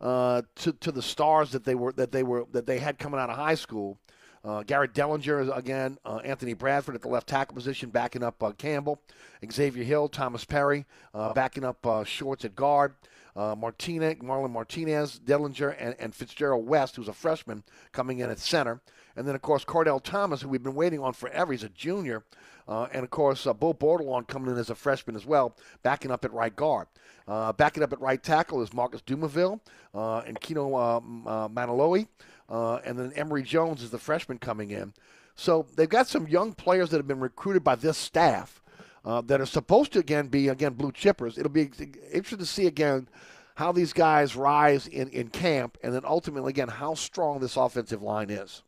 uh, 0.00 0.42
to 0.56 0.72
to 0.72 0.90
the 0.90 1.00
stars 1.00 1.52
that 1.52 1.62
they 1.62 1.76
were 1.76 1.92
that 1.92 2.10
they 2.10 2.24
were 2.24 2.44
that 2.50 2.66
they 2.66 2.80
had 2.80 2.98
coming 2.98 3.20
out 3.20 3.30
of 3.30 3.36
high 3.36 3.54
school. 3.54 3.98
Uh, 4.44 4.64
Garrett 4.64 4.94
Dellinger 4.94 5.56
again, 5.56 5.96
uh, 6.04 6.16
Anthony 6.24 6.54
Bradford 6.54 6.96
at 6.96 7.02
the 7.02 7.08
left 7.08 7.28
tackle 7.28 7.54
position, 7.54 7.90
backing 7.90 8.24
up 8.24 8.42
uh, 8.42 8.50
Campbell, 8.50 9.00
Xavier 9.48 9.84
Hill, 9.84 10.08
Thomas 10.08 10.44
Perry, 10.44 10.84
uh, 11.14 11.32
backing 11.32 11.62
up 11.62 11.86
uh, 11.86 12.02
Shorts 12.02 12.44
at 12.44 12.56
guard, 12.56 12.96
uh, 13.36 13.54
Martinez, 13.56 14.16
Marlon 14.16 14.50
Martinez, 14.50 15.20
Dellinger, 15.24 15.76
and, 15.78 15.94
and 16.00 16.12
Fitzgerald 16.12 16.66
West, 16.66 16.96
who's 16.96 17.06
a 17.06 17.12
freshman, 17.12 17.62
coming 17.92 18.18
in 18.18 18.30
at 18.30 18.40
center, 18.40 18.80
and 19.16 19.26
then 19.26 19.34
of 19.34 19.42
course 19.42 19.64
Kardell 19.64 20.02
Thomas, 20.02 20.42
who 20.42 20.48
we've 20.48 20.62
been 20.62 20.74
waiting 20.74 21.00
on 21.00 21.12
forever, 21.12 21.52
he's 21.52 21.62
a 21.62 21.68
junior, 21.68 22.24
uh, 22.68 22.88
and 22.92 23.04
of 23.04 23.10
course 23.10 23.46
uh, 23.46 23.52
Bo 23.52 23.74
Bordelon 23.74 24.26
coming 24.26 24.50
in 24.50 24.58
as 24.58 24.70
a 24.70 24.74
freshman 24.74 25.16
as 25.16 25.26
well, 25.26 25.56
backing 25.82 26.10
up 26.10 26.24
at 26.24 26.32
right 26.32 26.54
guard. 26.54 26.88
Uh, 27.28 27.52
backing 27.52 27.82
up 27.82 27.92
at 27.92 28.00
right 28.00 28.22
tackle 28.22 28.62
is 28.62 28.72
Marcus 28.72 29.00
Dumervil 29.02 29.60
uh, 29.94 30.18
and 30.18 30.40
Kino 30.40 30.74
uh, 30.74 31.00
uh. 31.26 32.04
Uh, 32.48 32.76
and 32.84 32.98
then 32.98 33.12
Emery 33.14 33.42
Jones 33.42 33.82
is 33.82 33.90
the 33.90 33.98
freshman 33.98 34.38
coming 34.38 34.70
in. 34.70 34.92
So 35.34 35.66
they've 35.76 35.88
got 35.88 36.08
some 36.08 36.26
young 36.28 36.52
players 36.52 36.90
that 36.90 36.98
have 36.98 37.06
been 37.06 37.20
recruited 37.20 37.64
by 37.64 37.76
this 37.76 37.96
staff 37.96 38.60
that 39.04 39.40
are 39.40 39.46
supposed 39.46 39.92
to 39.92 39.98
again 39.98 40.28
be 40.28 40.48
again 40.48 40.74
blue 40.74 40.92
chippers. 40.92 41.38
It'll 41.38 41.50
be 41.50 41.70
interesting 42.12 42.38
to 42.38 42.46
see 42.46 42.66
again 42.66 43.08
how 43.54 43.72
these 43.72 43.92
guys 43.92 44.34
rise 44.34 44.86
in, 44.86 45.08
in 45.08 45.28
camp, 45.28 45.78
and 45.82 45.94
then 45.94 46.02
ultimately, 46.04 46.50
again, 46.50 46.68
how 46.68 46.94
strong 46.94 47.40
this 47.40 47.56
offensive 47.56 48.02
line 48.02 48.30
is. 48.30 48.62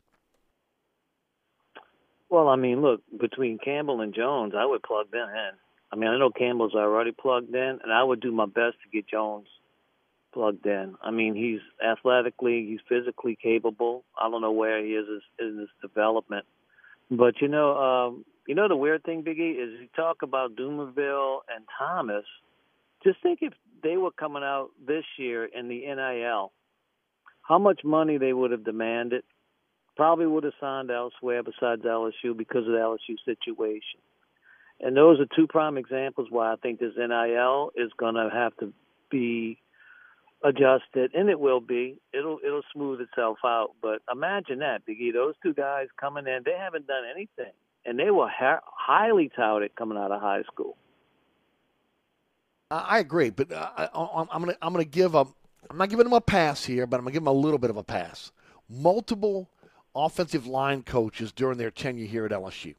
Well, 2.35 2.49
I 2.49 2.57
mean, 2.57 2.81
look, 2.81 2.99
between 3.17 3.59
Campbell 3.63 4.01
and 4.01 4.13
Jones, 4.13 4.55
I 4.57 4.65
would 4.65 4.83
plug 4.83 5.09
them 5.09 5.29
in. 5.29 5.51
I 5.89 5.95
mean, 5.95 6.09
I 6.09 6.19
know 6.19 6.31
Campbell's 6.31 6.75
already 6.75 7.13
plugged 7.13 7.55
in, 7.55 7.79
and 7.81 7.93
I 7.93 8.03
would 8.03 8.19
do 8.19 8.29
my 8.29 8.45
best 8.45 8.75
to 8.83 8.89
get 8.91 9.07
Jones 9.07 9.47
plugged 10.33 10.65
in. 10.65 10.95
I 11.01 11.11
mean, 11.11 11.33
he's 11.33 11.61
athletically, 11.81 12.65
he's 12.65 12.81
physically 12.89 13.37
capable. 13.41 14.03
I 14.21 14.29
don't 14.29 14.41
know 14.41 14.51
where 14.51 14.83
he 14.83 14.95
is 14.95 15.07
in 15.39 15.59
his 15.59 15.69
development, 15.81 16.45
but 17.09 17.39
you 17.39 17.47
know, 17.47 17.77
um, 17.77 18.25
you 18.45 18.53
know, 18.53 18.67
the 18.67 18.75
weird 18.75 19.05
thing, 19.05 19.23
Biggie, 19.23 19.51
is 19.51 19.79
you 19.79 19.87
talk 19.95 20.21
about 20.21 20.57
Dumervil 20.57 21.37
and 21.55 21.63
Thomas. 21.79 22.25
Just 23.01 23.21
think 23.23 23.39
if 23.43 23.53
they 23.81 23.95
were 23.95 24.11
coming 24.11 24.43
out 24.43 24.71
this 24.85 25.05
year 25.17 25.45
in 25.45 25.69
the 25.69 25.85
NIL, 25.85 26.51
how 27.43 27.59
much 27.59 27.85
money 27.85 28.17
they 28.17 28.33
would 28.33 28.51
have 28.51 28.65
demanded. 28.65 29.23
Probably 29.95 30.27
would 30.27 30.43
have 30.43 30.53
signed 30.59 30.91
elsewhere 30.91 31.41
besides 31.43 31.83
LSU 31.83 32.35
because 32.35 32.65
of 32.67 32.73
the 32.73 32.79
LSU 32.79 33.15
situation. 33.23 33.99
And 34.81 34.95
those 34.95 35.19
are 35.19 35.25
two 35.35 35.47
prime 35.47 35.77
examples 35.77 36.27
why 36.29 36.51
I 36.51 36.55
think 36.57 36.79
this 36.79 36.93
NIL 36.97 37.71
is 37.75 37.91
going 37.97 38.15
to 38.15 38.29
have 38.31 38.55
to 38.57 38.73
be 39.09 39.57
adjusted, 40.43 41.11
and 41.13 41.29
it 41.29 41.39
will 41.39 41.61
be. 41.61 41.99
It'll 42.13 42.39
it'll 42.45 42.61
smooth 42.73 42.99
itself 43.01 43.37
out. 43.45 43.71
But 43.81 44.01
imagine 44.11 44.59
that, 44.59 44.85
Biggie. 44.85 45.13
Those 45.13 45.33
two 45.41 45.53
guys 45.53 45.87
coming 45.99 46.27
in, 46.27 46.41
they 46.45 46.57
haven't 46.57 46.87
done 46.87 47.03
anything, 47.09 47.53
and 47.85 47.97
they 47.97 48.11
were 48.11 48.29
ha- 48.29 48.61
highly 48.65 49.31
touted 49.35 49.75
coming 49.75 49.97
out 49.97 50.11
of 50.11 50.21
high 50.21 50.43
school. 50.43 50.77
I 52.71 52.99
agree, 52.99 53.29
but 53.29 53.51
uh, 53.51 53.69
I, 53.77 53.89
I'm 53.93 54.41
gonna 54.41 54.57
I'm 54.61 54.73
gonna 54.73 54.85
give 54.85 55.15
a 55.15 55.25
I'm 55.69 55.77
not 55.77 55.89
giving 55.89 56.05
them 56.05 56.13
a 56.13 56.21
pass 56.21 56.65
here, 56.65 56.85
but 56.85 56.97
I'm 56.97 57.03
gonna 57.03 57.13
give 57.13 57.23
them 57.23 57.27
a 57.27 57.39
little 57.39 57.59
bit 57.59 57.69
of 57.69 57.77
a 57.77 57.83
pass. 57.83 58.31
Multiple 58.69 59.47
offensive 59.95 60.45
line 60.45 60.83
coaches 60.83 61.31
during 61.31 61.57
their 61.57 61.71
tenure 61.71 62.05
here 62.05 62.25
at 62.25 62.31
LSU. 62.31 62.75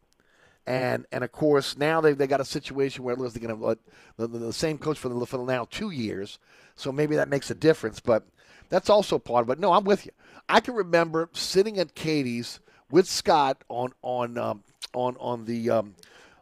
And 0.67 1.07
and 1.13 1.23
of 1.23 1.31
course 1.31 1.77
now 1.77 2.01
they 2.01 2.13
they 2.13 2.27
got 2.27 2.41
a 2.41 2.45
situation 2.45 3.05
where 3.05 3.15
they're 3.15 3.29
going 3.29 3.57
to 3.57 3.67
let 3.67 3.79
the, 4.17 4.27
the, 4.27 4.39
the, 4.39 4.53
same 4.53 4.79
coach 4.79 4.99
for 4.99 5.09
the 5.09 5.27
for 5.27 5.47
now 5.47 5.69
two 5.71 5.91
years, 5.91 6.41
so 6.75 6.91
maybe 6.91 7.15
that 7.15 7.29
makes 7.29 7.51
a 7.53 7.55
difference. 7.55 8.01
But 8.01 8.27
that's 8.69 8.91
also 8.91 9.19
part 9.21 9.45
of 9.45 9.51
it. 9.51 9.61
No, 9.61 9.73
I'm 9.73 9.85
with 9.85 10.07
you. 10.07 10.13
I 10.49 10.59
can 10.59 10.75
remember 10.75 11.29
sitting 11.33 11.79
at 11.79 11.95
Katie's 11.95 12.59
with 12.91 13.07
Scott 13.07 13.63
on 13.69 13.93
on 14.03 14.37
um, 14.39 14.65
on 14.93 15.17
on 15.21 15.45
the 15.45 15.71
um, 15.71 15.95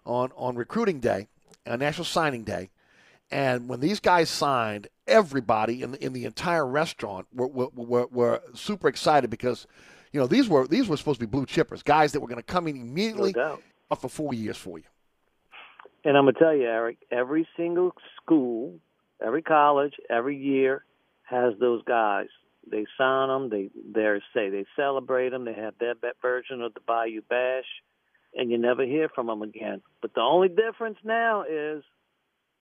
on 0.06 0.32
on 0.36 0.56
recruiting 0.56 1.00
day, 1.00 1.28
uh, 1.66 1.76
National 1.76 2.06
Signing 2.06 2.44
Day, 2.44 2.70
and 3.30 3.68
when 3.68 3.80
these 3.80 4.00
guys 4.00 4.30
signed, 4.30 4.88
everybody 5.06 5.82
in 5.82 5.92
the, 5.92 6.04
in 6.04 6.12
the 6.12 6.24
entire 6.24 6.66
restaurant 6.66 7.26
were, 7.32 7.46
were, 7.46 7.68
were, 7.74 8.06
were 8.06 8.42
super 8.54 8.88
excited 8.88 9.28
because 9.28 9.66
you 10.14 10.20
know 10.20 10.28
these 10.28 10.48
were 10.48 10.66
these 10.68 10.88
were 10.88 10.96
supposed 10.96 11.18
to 11.18 11.26
be 11.26 11.30
blue 11.30 11.44
chippers, 11.44 11.84
guys 11.84 12.12
that 12.12 12.20
were 12.20 12.28
going 12.28 12.40
to 12.40 12.42
come 12.42 12.68
in 12.68 12.76
immediately 12.76 13.34
no 13.36 13.58
for 13.96 14.08
four 14.08 14.32
years 14.32 14.56
for 14.56 14.78
you. 14.78 14.84
And 16.04 16.16
I'm 16.16 16.24
gonna 16.24 16.38
tell 16.38 16.54
you, 16.54 16.64
Eric, 16.64 16.98
every 17.10 17.48
single 17.56 17.92
school, 18.16 18.74
every 19.24 19.42
college, 19.42 19.94
every 20.08 20.36
year 20.36 20.84
has 21.24 21.54
those 21.58 21.82
guys. 21.84 22.28
They 22.70 22.86
sign 22.96 23.28
them. 23.28 23.50
They 23.50 23.70
they 23.92 24.18
say 24.32 24.50
they 24.50 24.66
celebrate 24.76 25.30
them. 25.30 25.44
They 25.44 25.54
have 25.54 25.74
their 25.80 25.94
version 26.22 26.62
of 26.62 26.74
the 26.74 26.80
Bayou 26.86 27.22
Bash, 27.28 27.64
and 28.34 28.50
you 28.50 28.58
never 28.58 28.84
hear 28.84 29.08
from 29.08 29.26
them 29.26 29.42
again. 29.42 29.82
But 30.00 30.14
the 30.14 30.20
only 30.20 30.48
difference 30.48 30.98
now 31.02 31.42
is 31.42 31.82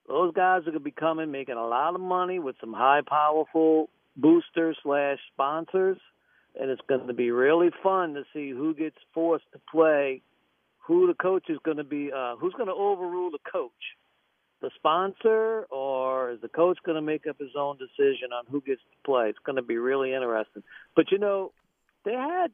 those 0.07 0.33
guys 0.33 0.62
are 0.62 0.72
gonna 0.72 0.79
be 0.79 0.91
coming, 0.91 1.31
making 1.31 1.55
a 1.55 1.67
lot 1.67 1.93
of 1.93 2.01
money 2.01 2.39
with 2.39 2.55
some 2.60 2.74
high, 2.74 3.01
powerful 3.05 3.89
boosters 4.15 4.77
slash 4.83 5.19
sponsors, 5.33 5.98
and 6.60 6.69
it's 6.69 6.81
going 6.88 7.07
to 7.07 7.13
be 7.13 7.31
really 7.31 7.72
fun 7.81 8.13
to 8.13 8.24
see 8.33 8.51
who 8.51 8.74
gets 8.74 8.98
forced 9.13 9.45
to 9.53 9.60
play 9.72 10.22
who 10.86 11.07
the 11.07 11.13
coach 11.13 11.45
is 11.49 11.58
going 11.63 11.78
to 11.78 11.84
be, 11.84 12.12
uh, 12.15 12.36
who's 12.36 12.54
going 12.54 12.67
to 12.67 12.73
overrule 12.73 13.32
the 13.32 13.39
coach, 13.49 13.71
the 14.62 14.69
sponsor, 14.75 15.63
or 15.71 16.32
is 16.32 16.41
the 16.41 16.49
coach 16.49 16.78
going 16.86 16.95
to 16.95 17.01
make 17.01 17.25
up 17.28 17.38
his 17.39 17.51
own 17.58 17.78
decision 17.78 18.34
on 18.34 18.43
who 18.49 18.62
gets 18.62 18.82
to 18.82 18.97
play? 19.06 19.30
It's 19.30 19.39
going 19.45 19.56
to 19.56 19.62
be 19.62 19.78
really 19.78 20.13
interesting. 20.13 20.63
But 20.95 21.12
you 21.12 21.19
know, 21.19 21.54
they 22.04 22.13
had 22.13 22.51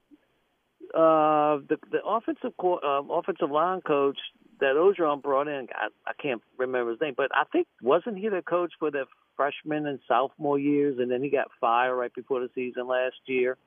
uh, 0.93 1.57
the 1.67 1.77
the 1.91 2.03
offensive 2.05 2.53
co- 2.59 2.79
uh, 2.83 3.13
offensive 3.13 3.49
line 3.49 3.81
coach 3.81 4.17
that 4.59 4.75
Orgeron 4.75 5.21
brought 5.21 5.47
in. 5.47 5.67
I, 5.73 5.87
I 6.05 6.13
can't 6.21 6.41
remember 6.57 6.91
his 6.91 7.01
name, 7.01 7.15
but 7.17 7.31
I 7.33 7.43
think 7.51 7.67
wasn't 7.81 8.17
he 8.17 8.29
the 8.29 8.43
coach 8.47 8.73
for 8.79 8.91
the 8.91 9.05
freshman 9.35 9.87
and 9.87 9.99
sophomore 10.07 10.59
years, 10.59 10.99
and 10.99 11.09
then 11.09 11.23
he 11.23 11.29
got 11.29 11.47
fired 11.59 11.95
right 11.95 12.13
before 12.13 12.41
the 12.41 12.49
season 12.53 12.87
last 12.87 13.15
year. 13.25 13.57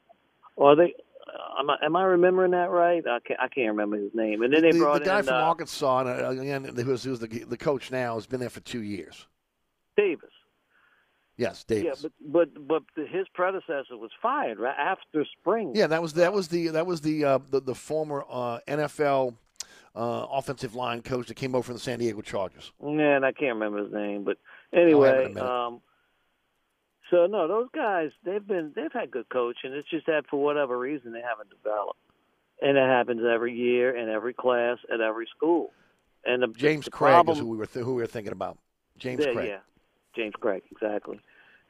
Or 0.57 0.77
they 0.77 0.95
am 1.59 1.71
I, 1.71 1.77
am 1.83 1.97
I 1.97 2.05
remembering 2.05 2.53
that 2.53 2.71
right? 2.71 3.03
I 3.07 3.19
can't, 3.21 3.41
I 3.41 3.49
can't 3.49 3.69
remember 3.69 3.97
his 3.97 4.15
name. 4.15 4.43
And 4.43 4.53
then 4.53 4.63
they 4.63 4.73
the, 4.73 4.79
brought 4.79 5.01
the 5.01 5.07
guy 5.07 5.19
in, 5.19 5.25
from 5.25 5.35
uh, 5.35 5.39
Arkansas, 5.39 6.01
and 6.01 6.09
uh, 6.09 6.43
again, 6.43 6.65
who's, 6.65 7.05
who's 7.05 7.21
the 7.21 7.27
the 7.27 7.57
coach 7.57 7.91
now, 7.91 8.15
has 8.15 8.27
been 8.27 8.41
there 8.41 8.51
for 8.51 8.61
two 8.61 8.83
years. 8.83 9.27
Davis. 9.97 10.31
Yes, 11.37 11.65
Davis. 11.65 12.03
Yeah, 12.03 12.09
but 12.27 12.49
but 12.57 12.69
but 12.69 13.07
his 13.09 13.27
predecessor 13.35 13.97
was 13.97 14.11
fired 14.21 14.59
right 14.59 14.77
after 14.79 15.25
spring. 15.41 15.73
Yeah, 15.75 15.87
that 15.89 16.03
was 16.03 16.13
that 16.15 16.33
was 16.33 16.49
the 16.49 16.69
that 16.69 16.87
was 16.87 17.01
the 17.01 17.25
uh, 17.25 17.39
the, 17.51 17.61
the 17.61 17.75
former 17.75 18.25
uh, 18.31 18.61
NFL 18.69 19.35
uh, 19.95 20.27
offensive 20.31 20.75
line 20.75 21.03
coach 21.03 21.29
that 21.29 21.35
came 21.35 21.55
over 21.55 21.65
from 21.65 21.75
the 21.75 21.81
San 21.81 21.99
Diego 21.99 22.21
Chargers. 22.21 22.73
Yeah, 22.83 23.17
and 23.17 23.25
I 23.25 23.33
can't 23.33 23.55
remember 23.55 23.83
his 23.85 23.93
name, 23.93 24.25
but 24.25 24.39
anyway, 24.73 25.35
um, 25.35 25.81
so 27.13 27.27
no, 27.27 27.47
those 27.47 27.69
guys 27.75 28.11
they've 28.25 28.45
been 28.47 28.73
they've 28.75 28.93
had 28.93 29.11
good 29.11 29.29
coaching. 29.29 29.73
It's 29.73 29.89
just 29.91 30.07
that 30.07 30.25
for 30.31 30.43
whatever 30.43 30.79
reason 30.79 31.13
they 31.13 31.21
haven't 31.21 31.51
developed, 31.51 32.01
and 32.61 32.77
it 32.79 32.89
happens 32.89 33.21
every 33.31 33.55
year 33.55 33.95
in 33.97 34.09
every 34.09 34.33
class 34.35 34.79
at 34.93 35.01
every 35.01 35.27
school. 35.37 35.71
And 36.25 36.43
the, 36.43 36.47
James 36.49 36.87
the 36.87 36.91
Cregg 36.91 37.13
problem, 37.13 37.37
is 37.37 37.41
who 37.41 37.49
we 37.49 37.57
were 37.59 37.67
th- 37.67 37.85
who 37.85 37.95
we 37.95 38.03
were 38.03 38.07
thinking 38.07 38.33
about. 38.33 38.59
James 38.99 39.25
yeah, 39.25 39.33
Cregg. 39.33 39.49
yeah, 39.49 39.59
James 40.17 40.35
Cregg, 40.41 40.63
exactly. 40.71 41.21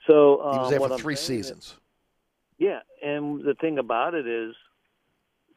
So 0.06 0.42
um, 0.42 0.52
he 0.52 0.58
was 0.60 0.70
there 0.70 0.80
for 0.80 0.92
I'm 0.92 0.98
three 0.98 1.16
saying 1.16 1.40
is- 1.40 1.46
seasons. 1.46 1.76
yeah, 2.58 2.80
and 3.02 3.42
the 3.42 3.54
thing 3.54 3.78
about 3.78 4.14
it 4.14 4.26
is 4.28 4.54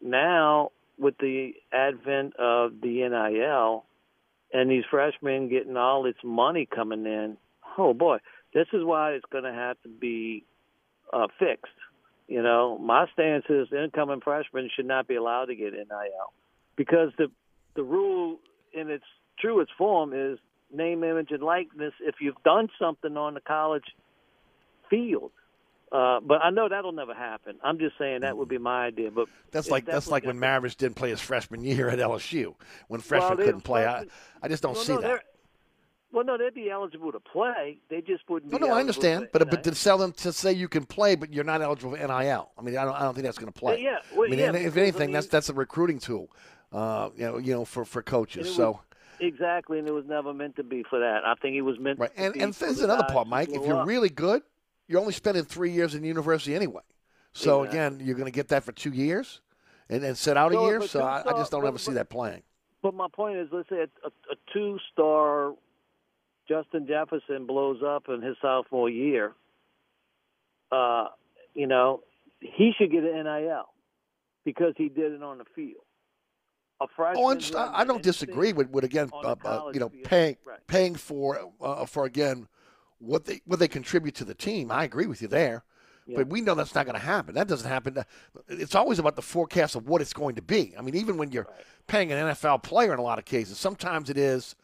now 0.01 0.71
with 0.97 1.17
the 1.19 1.53
advent 1.71 2.35
of 2.37 2.79
the 2.81 3.07
NIL 3.07 3.85
and 4.53 4.71
these 4.71 4.83
freshmen 4.89 5.49
getting 5.49 5.75
all 5.77 6.03
this 6.03 6.15
money 6.23 6.65
coming 6.73 7.05
in, 7.05 7.37
oh 7.77 7.93
boy, 7.93 8.17
this 8.55 8.67
is 8.71 8.83
why 8.83 9.11
it's 9.11 9.25
going 9.31 9.43
to 9.43 9.53
have 9.53 9.79
to 9.83 9.89
be 9.89 10.45
uh, 11.13 11.27
fixed. 11.37 11.73
You 12.27 12.41
know, 12.41 12.79
my 12.79 13.05
stance 13.13 13.43
is 13.49 13.67
incoming 13.71 14.21
freshmen 14.21 14.69
should 14.75 14.87
not 14.87 15.07
be 15.07 15.15
allowed 15.15 15.45
to 15.45 15.55
get 15.55 15.73
NIL 15.73 16.33
because 16.75 17.09
the 17.19 17.27
the 17.75 17.83
rule 17.83 18.39
in 18.73 18.89
its 18.89 19.03
truest 19.37 19.71
form 19.77 20.13
is 20.13 20.39
name, 20.73 21.03
image, 21.03 21.31
and 21.31 21.43
likeness. 21.43 21.93
If 21.99 22.15
you've 22.21 22.41
done 22.43 22.69
something 22.79 23.15
on 23.17 23.33
the 23.33 23.41
college 23.41 23.83
field, 24.89 25.31
uh, 25.91 26.21
but 26.21 26.41
I 26.41 26.49
know 26.49 26.69
that'll 26.69 26.93
never 26.93 27.13
happen. 27.13 27.57
I'm 27.61 27.77
just 27.77 27.97
saying 27.99 28.21
that 28.21 28.37
would 28.37 28.49
be 28.49 28.57
my 28.57 28.85
idea. 28.85 29.11
But 29.11 29.27
That's 29.51 29.69
like 29.69 29.85
that's 29.85 30.07
like 30.07 30.25
when 30.25 30.39
Maravich 30.39 30.77
didn't 30.77 30.95
play 30.95 31.09
his 31.09 31.19
freshman 31.19 31.63
year 31.63 31.89
at 31.89 31.99
LSU 31.99 32.55
when 32.87 33.01
freshmen 33.01 33.37
Well, 33.37 33.45
couldn't 33.45 33.61
play. 33.61 33.85
I, 33.85 34.05
I 34.41 34.47
just 34.47 34.63
don't 34.63 34.75
well, 34.75 34.83
see 34.83 34.95
no, 34.95 35.01
that. 35.01 35.23
Well, 36.15 36.23
no, 36.23 36.37
they'd 36.37 36.53
be 36.53 36.69
eligible 36.69 37.11
to 37.11 37.19
play. 37.19 37.77
They 37.89 37.99
just 37.99 38.23
wouldn't 38.29 38.49
No, 38.49 38.57
no, 38.57 38.73
I 38.73 38.79
understand, 38.79 39.27
but 39.33 39.49
but 39.49 39.65
to 39.65 39.75
sell 39.75 39.97
them 39.97 40.13
to 40.13 40.31
say 40.31 40.53
you 40.53 40.69
can 40.69 40.85
play, 40.85 41.15
but 41.15 41.33
you're 41.33 41.43
not 41.43 41.61
eligible 41.61 41.91
for 41.91 41.97
NIL. 41.97 42.51
I 42.57 42.61
mean, 42.61 42.77
I 42.77 42.85
don't, 42.85 42.95
I 42.95 43.01
don't 43.01 43.13
think 43.15 43.25
that's 43.25 43.37
going 43.37 43.51
to 43.51 43.59
play. 43.59 43.83
Yeah, 43.83 43.97
well, 44.15 44.25
I 44.25 44.29
mean, 44.29 44.39
yeah, 44.39 44.53
if 44.55 44.77
I 44.77 44.79
anything, 44.79 45.07
mean- 45.07 45.11
that's 45.11 45.27
that's 45.27 45.49
a 45.49 45.53
recruiting 45.53 45.99
tool. 45.99 46.29
Uh, 46.71 47.09
you 47.17 47.25
know, 47.25 47.37
you 47.37 47.53
know, 47.53 47.65
for 47.65 47.83
for 47.83 48.01
coaches. 48.01 48.55
So. 48.55 48.71
was- 48.71 48.79
exactly, 49.19 49.77
and 49.77 49.89
it 49.89 49.91
was 49.91 50.05
never 50.07 50.33
meant 50.33 50.55
to 50.55 50.63
be 50.63 50.83
for 50.89 50.99
that. 50.99 51.25
I 51.25 51.35
think 51.41 51.57
it 51.57 51.63
was 51.63 51.77
meant. 51.79 51.99
Right, 51.99 52.15
to 52.15 52.21
and 52.23 52.33
be 52.33 52.39
and 52.39 52.53
there's 52.53 52.79
another 52.79 53.07
part, 53.11 53.27
Mike. 53.27 53.49
If 53.49 53.65
you're 53.65 53.81
up. 53.81 53.85
really 53.87 54.09
good, 54.09 54.41
you're 54.87 55.01
only 55.01 55.11
spending 55.13 55.43
three 55.43 55.71
years 55.71 55.95
in 55.95 56.05
university 56.05 56.55
anyway. 56.55 56.83
So 57.33 57.63
Exactly. 57.63 57.79
again, 57.79 58.07
you're 58.07 58.15
going 58.15 58.31
to 58.31 58.31
get 58.31 58.47
that 58.47 58.63
for 58.63 58.71
two 58.71 58.91
years, 58.91 59.41
and 59.89 60.01
then 60.01 60.15
sit 60.15 60.37
out 60.37 60.53
So 60.53 60.59
a 60.63 60.67
year. 60.67 60.87
So 60.87 61.01
I, 61.01 61.23
I 61.27 61.31
just 61.33 61.51
don't 61.51 61.59
but- 61.63 61.67
ever 61.67 61.77
see 61.77 61.91
but- 61.91 61.95
that 61.95 62.09
playing. 62.09 62.43
But 62.81 62.93
my 62.93 63.07
point 63.11 63.37
is, 63.37 63.47
let's 63.51 63.67
say 63.67 63.77
a, 63.77 63.89
a, 64.05 64.09
a 64.31 64.35
two-star 64.53 65.55
Justin 66.47 66.87
Jefferson 66.87 67.45
blows 67.45 67.81
up 67.85 68.03
in 68.09 68.21
his 68.21 68.35
sophomore 68.41 68.89
year. 68.89 69.33
Uh, 70.71 71.05
you 71.53 71.67
know, 71.67 72.01
he 72.39 72.71
should 72.77 72.91
get 72.91 73.03
an 73.03 73.23
NIL 73.23 73.65
because 74.43 74.73
he 74.77 74.89
did 74.89 75.13
it 75.13 75.23
on 75.23 75.37
the 75.37 75.45
field. 75.55 75.83
Oh, 76.81 76.87
I, 77.01 77.13
who 77.13 77.29
understand. 77.29 77.59
hasn't 77.59 77.77
I 77.77 77.83
don't 77.85 78.03
disagree 78.03 78.51
with, 78.51 78.69
with 78.69 78.83
again, 78.83 79.09
uh, 79.13 79.35
uh, 79.45 79.71
you 79.73 79.79
know, 79.79 79.89
field. 79.89 80.03
paying 80.03 80.37
Right. 80.45 80.59
paying 80.67 80.95
for 80.95 81.51
uh, 81.61 81.85
for 81.85 82.05
again 82.05 82.47
what 82.99 83.25
they 83.25 83.41
what 83.45 83.59
they 83.59 83.67
contribute 83.69 84.15
to 84.15 84.25
the 84.25 84.33
team. 84.35 84.71
I 84.71 84.83
agree 84.83 85.05
with 85.07 85.21
you 85.21 85.29
there, 85.29 85.63
Yeah. 86.05 86.17
but 86.17 86.27
we 86.27 86.41
know 86.41 86.53
that's 86.53 86.75
not 86.75 86.85
going 86.85 86.99
to 86.99 87.05
happen. 87.05 87.33
That 87.33 87.47
doesn't 87.47 87.69
happen. 87.69 88.03
It's 88.49 88.75
always 88.75 88.99
about 88.99 89.15
the 89.15 89.21
forecast 89.21 89.75
of 89.75 89.87
what 89.87 90.01
it's 90.01 90.11
going 90.13 90.35
to 90.35 90.41
be. 90.41 90.73
I 90.77 90.81
mean, 90.81 90.95
even 90.95 91.15
when 91.17 91.31
you're 91.31 91.47
paying 91.87 92.11
an 92.11 92.17
NFL 92.27 92.61
player 92.63 92.91
in 92.91 92.99
a 92.99 93.03
lot 93.03 93.19
of 93.19 93.25
cases, 93.25 93.57
sometimes 93.57 94.09
it 94.09 94.17
is 94.17 94.55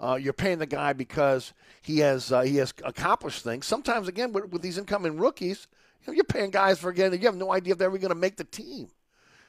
Uh, 0.00 0.18
you're 0.20 0.32
paying 0.32 0.58
the 0.58 0.66
guy 0.66 0.92
because 0.94 1.52
he 1.82 1.98
has 1.98 2.32
uh, 2.32 2.40
he 2.40 2.56
has 2.56 2.72
accomplished 2.84 3.44
things. 3.44 3.66
Sometimes 3.66 4.08
again 4.08 4.32
with, 4.32 4.50
with 4.50 4.62
these 4.62 4.78
incoming 4.78 5.18
rookies, 5.18 5.66
you 6.00 6.12
know, 6.12 6.14
you're 6.16 6.24
paying 6.24 6.50
guys 6.50 6.78
for 6.78 6.88
again 6.88 7.12
you 7.12 7.18
have 7.20 7.36
no 7.36 7.52
idea 7.52 7.72
if 7.72 7.78
they're 7.78 7.88
ever 7.88 7.98
going 7.98 8.08
to 8.08 8.14
make 8.14 8.36
the 8.36 8.44
team. 8.44 8.88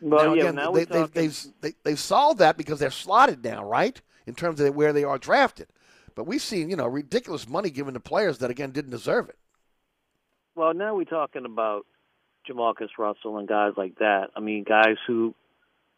Well, 0.01 0.25
now, 0.25 0.33
yeah, 0.33 0.41
again, 0.41 0.55
now 0.55 0.71
they, 0.71 0.85
we're 0.85 1.07
they've, 1.07 1.53
they've, 1.61 1.75
they've 1.83 1.99
solved 1.99 2.39
that 2.39 2.57
because 2.57 2.79
they're 2.79 2.89
slotted 2.89 3.43
now, 3.43 3.63
right? 3.63 4.01
In 4.25 4.33
terms 4.33 4.59
of 4.59 4.75
where 4.75 4.93
they 4.93 5.03
are 5.03 5.17
drafted. 5.19 5.67
But 6.15 6.25
we've 6.25 6.41
seen, 6.41 6.69
you 6.69 6.75
know, 6.75 6.87
ridiculous 6.87 7.47
money 7.47 7.69
given 7.69 7.93
to 7.93 7.99
players 7.99 8.39
that, 8.39 8.49
again, 8.49 8.71
didn't 8.71 8.91
deserve 8.91 9.29
it. 9.29 9.37
Well, 10.55 10.73
now 10.73 10.95
we're 10.95 11.05
talking 11.05 11.45
about 11.45 11.85
Jamarcus 12.49 12.89
Russell 12.97 13.37
and 13.37 13.47
guys 13.47 13.73
like 13.77 13.99
that. 13.99 14.31
I 14.35 14.39
mean, 14.39 14.63
guys 14.63 14.97
who 15.07 15.35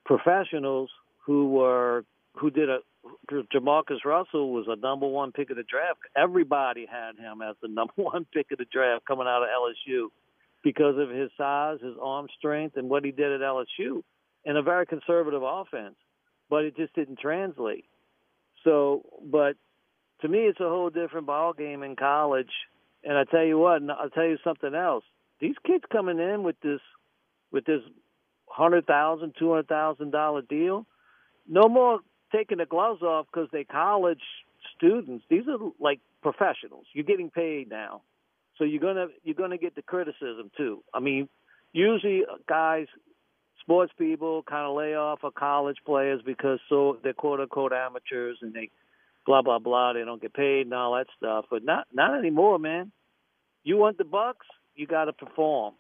professionals 0.06 0.90
who 1.26 1.50
were 1.50 2.04
who 2.36 2.52
did 2.52 2.70
a 2.70 2.80
Jamarcus 3.32 4.06
Russell 4.06 4.54
was 4.54 4.66
a 4.68 4.76
number 4.76 5.08
one 5.08 5.32
pick 5.32 5.50
of 5.50 5.58
the 5.58 5.64
draft. 5.64 6.00
Everybody 6.16 6.86
had 6.90 7.18
him 7.18 7.42
as 7.42 7.56
the 7.62 7.68
number 7.70 7.94
one 7.96 8.26
pick 8.34 8.52
of 8.52 8.58
the 8.58 8.66
draft 8.66 9.06
coming 9.06 9.28
out 9.28 9.44
of 9.44 9.50
LSU 9.50 10.08
because 10.64 10.98
of 10.98 11.10
his 11.10 11.30
size, 11.38 11.80
his 11.84 11.96
arm 12.02 12.28
strength, 12.38 12.78
and 12.78 12.90
what 12.90 13.04
he 13.04 13.12
did 13.12 13.32
at 13.32 13.42
LSU 13.42 14.04
in 14.46 14.58
a 14.58 14.62
very 14.62 14.86
conservative 14.86 15.42
offense. 15.44 15.96
But 16.50 16.66
it 16.66 16.78
just 16.78 16.94
didn't 16.94 17.20
translate. 17.20 17.86
So, 18.64 19.04
but 19.24 19.56
to 20.22 20.28
me, 20.28 20.40
it's 20.40 20.60
a 20.60 20.70
whole 20.70 20.90
different 20.90 21.28
ball 21.28 21.54
game 21.54 21.84
in 21.84 21.96
college. 21.96 22.52
And 23.04 23.18
I 23.18 23.26
tell 23.26 23.44
you 23.44 23.58
what, 23.58 23.82
and 23.82 23.92
I'll 23.92 24.10
tell 24.10 24.26
you 24.26 24.38
something 24.44 24.74
else. 24.74 25.04
These 25.42 25.56
kids 25.66 25.84
coming 25.92 26.20
in 26.20 26.44
with 26.44 26.56
this, 26.62 26.80
with 27.52 27.66
this 27.66 27.82
hundred 28.48 28.86
thousand, 28.86 29.34
two 29.38 29.50
hundred 29.50 29.68
thousand 29.68 30.12
dollar 30.12 30.42
deal, 30.42 30.86
no 31.48 31.68
more 31.68 32.00
taking 32.34 32.58
the 32.58 32.66
gloves 32.66 33.02
off 33.02 33.28
because 33.32 33.50
they're 33.52 33.64
college 33.64 34.22
students. 34.76 35.24
These 35.30 35.44
are 35.48 35.58
like 35.80 36.00
professionals. 36.22 36.86
You're 36.94 37.06
getting 37.06 37.30
paid 37.30 37.70
now, 37.70 38.02
so 38.58 38.64
you're 38.64 38.82
gonna 38.82 39.08
you're 39.24 39.36
gonna 39.36 39.58
get 39.58 39.76
the 39.76 39.82
criticism 39.82 40.52
too. 40.58 40.84
I 40.94 41.00
mean, 41.00 41.30
usually 41.72 42.24
uh, 42.24 42.38
guys, 42.48 42.88
sports 43.62 43.94
people 43.98 44.44
kind 44.44 44.68
of 44.68 44.76
lay 44.76 44.96
off 44.96 45.20
of 45.24 45.34
college 45.36 45.78
players 45.86 46.22
because 46.26 46.60
so 46.70 46.98
they're 47.04 47.14
quote 47.14 47.40
unquote 47.40 47.74
amateurs 47.74 48.38
and 48.42 48.54
they 48.54 48.70
blah 49.26 49.42
blah 49.42 49.60
blah. 49.60 49.94
They 49.94 50.04
don't 50.04 50.22
get 50.22 50.34
paid 50.34 50.62
and 50.62 50.74
all 50.74 50.96
that 50.96 51.08
stuff. 51.18 51.46
But 51.50 51.64
not 51.64 51.88
not 51.94 52.18
anymore, 52.18 52.60
man. 52.60 52.92
You 53.64 53.78
want 53.78 53.98
the 53.98 54.04
bucks, 54.04 54.46
you 54.76 54.88
got 54.88 55.06
to 55.06 55.14
perform, 55.14 55.76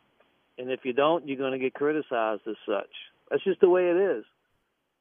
and 0.57 0.71
if 0.71 0.81
you 0.83 0.93
don't, 0.93 1.27
you're 1.27 1.51
to 1.51 1.59
get 1.59 1.73
criticized 1.73 2.41
as 2.47 2.55
such. 2.65 2.89
That's 3.29 3.43
just 3.43 3.59
the 3.59 3.69
way 3.69 3.89
it 3.89 3.97
is. 3.97 4.23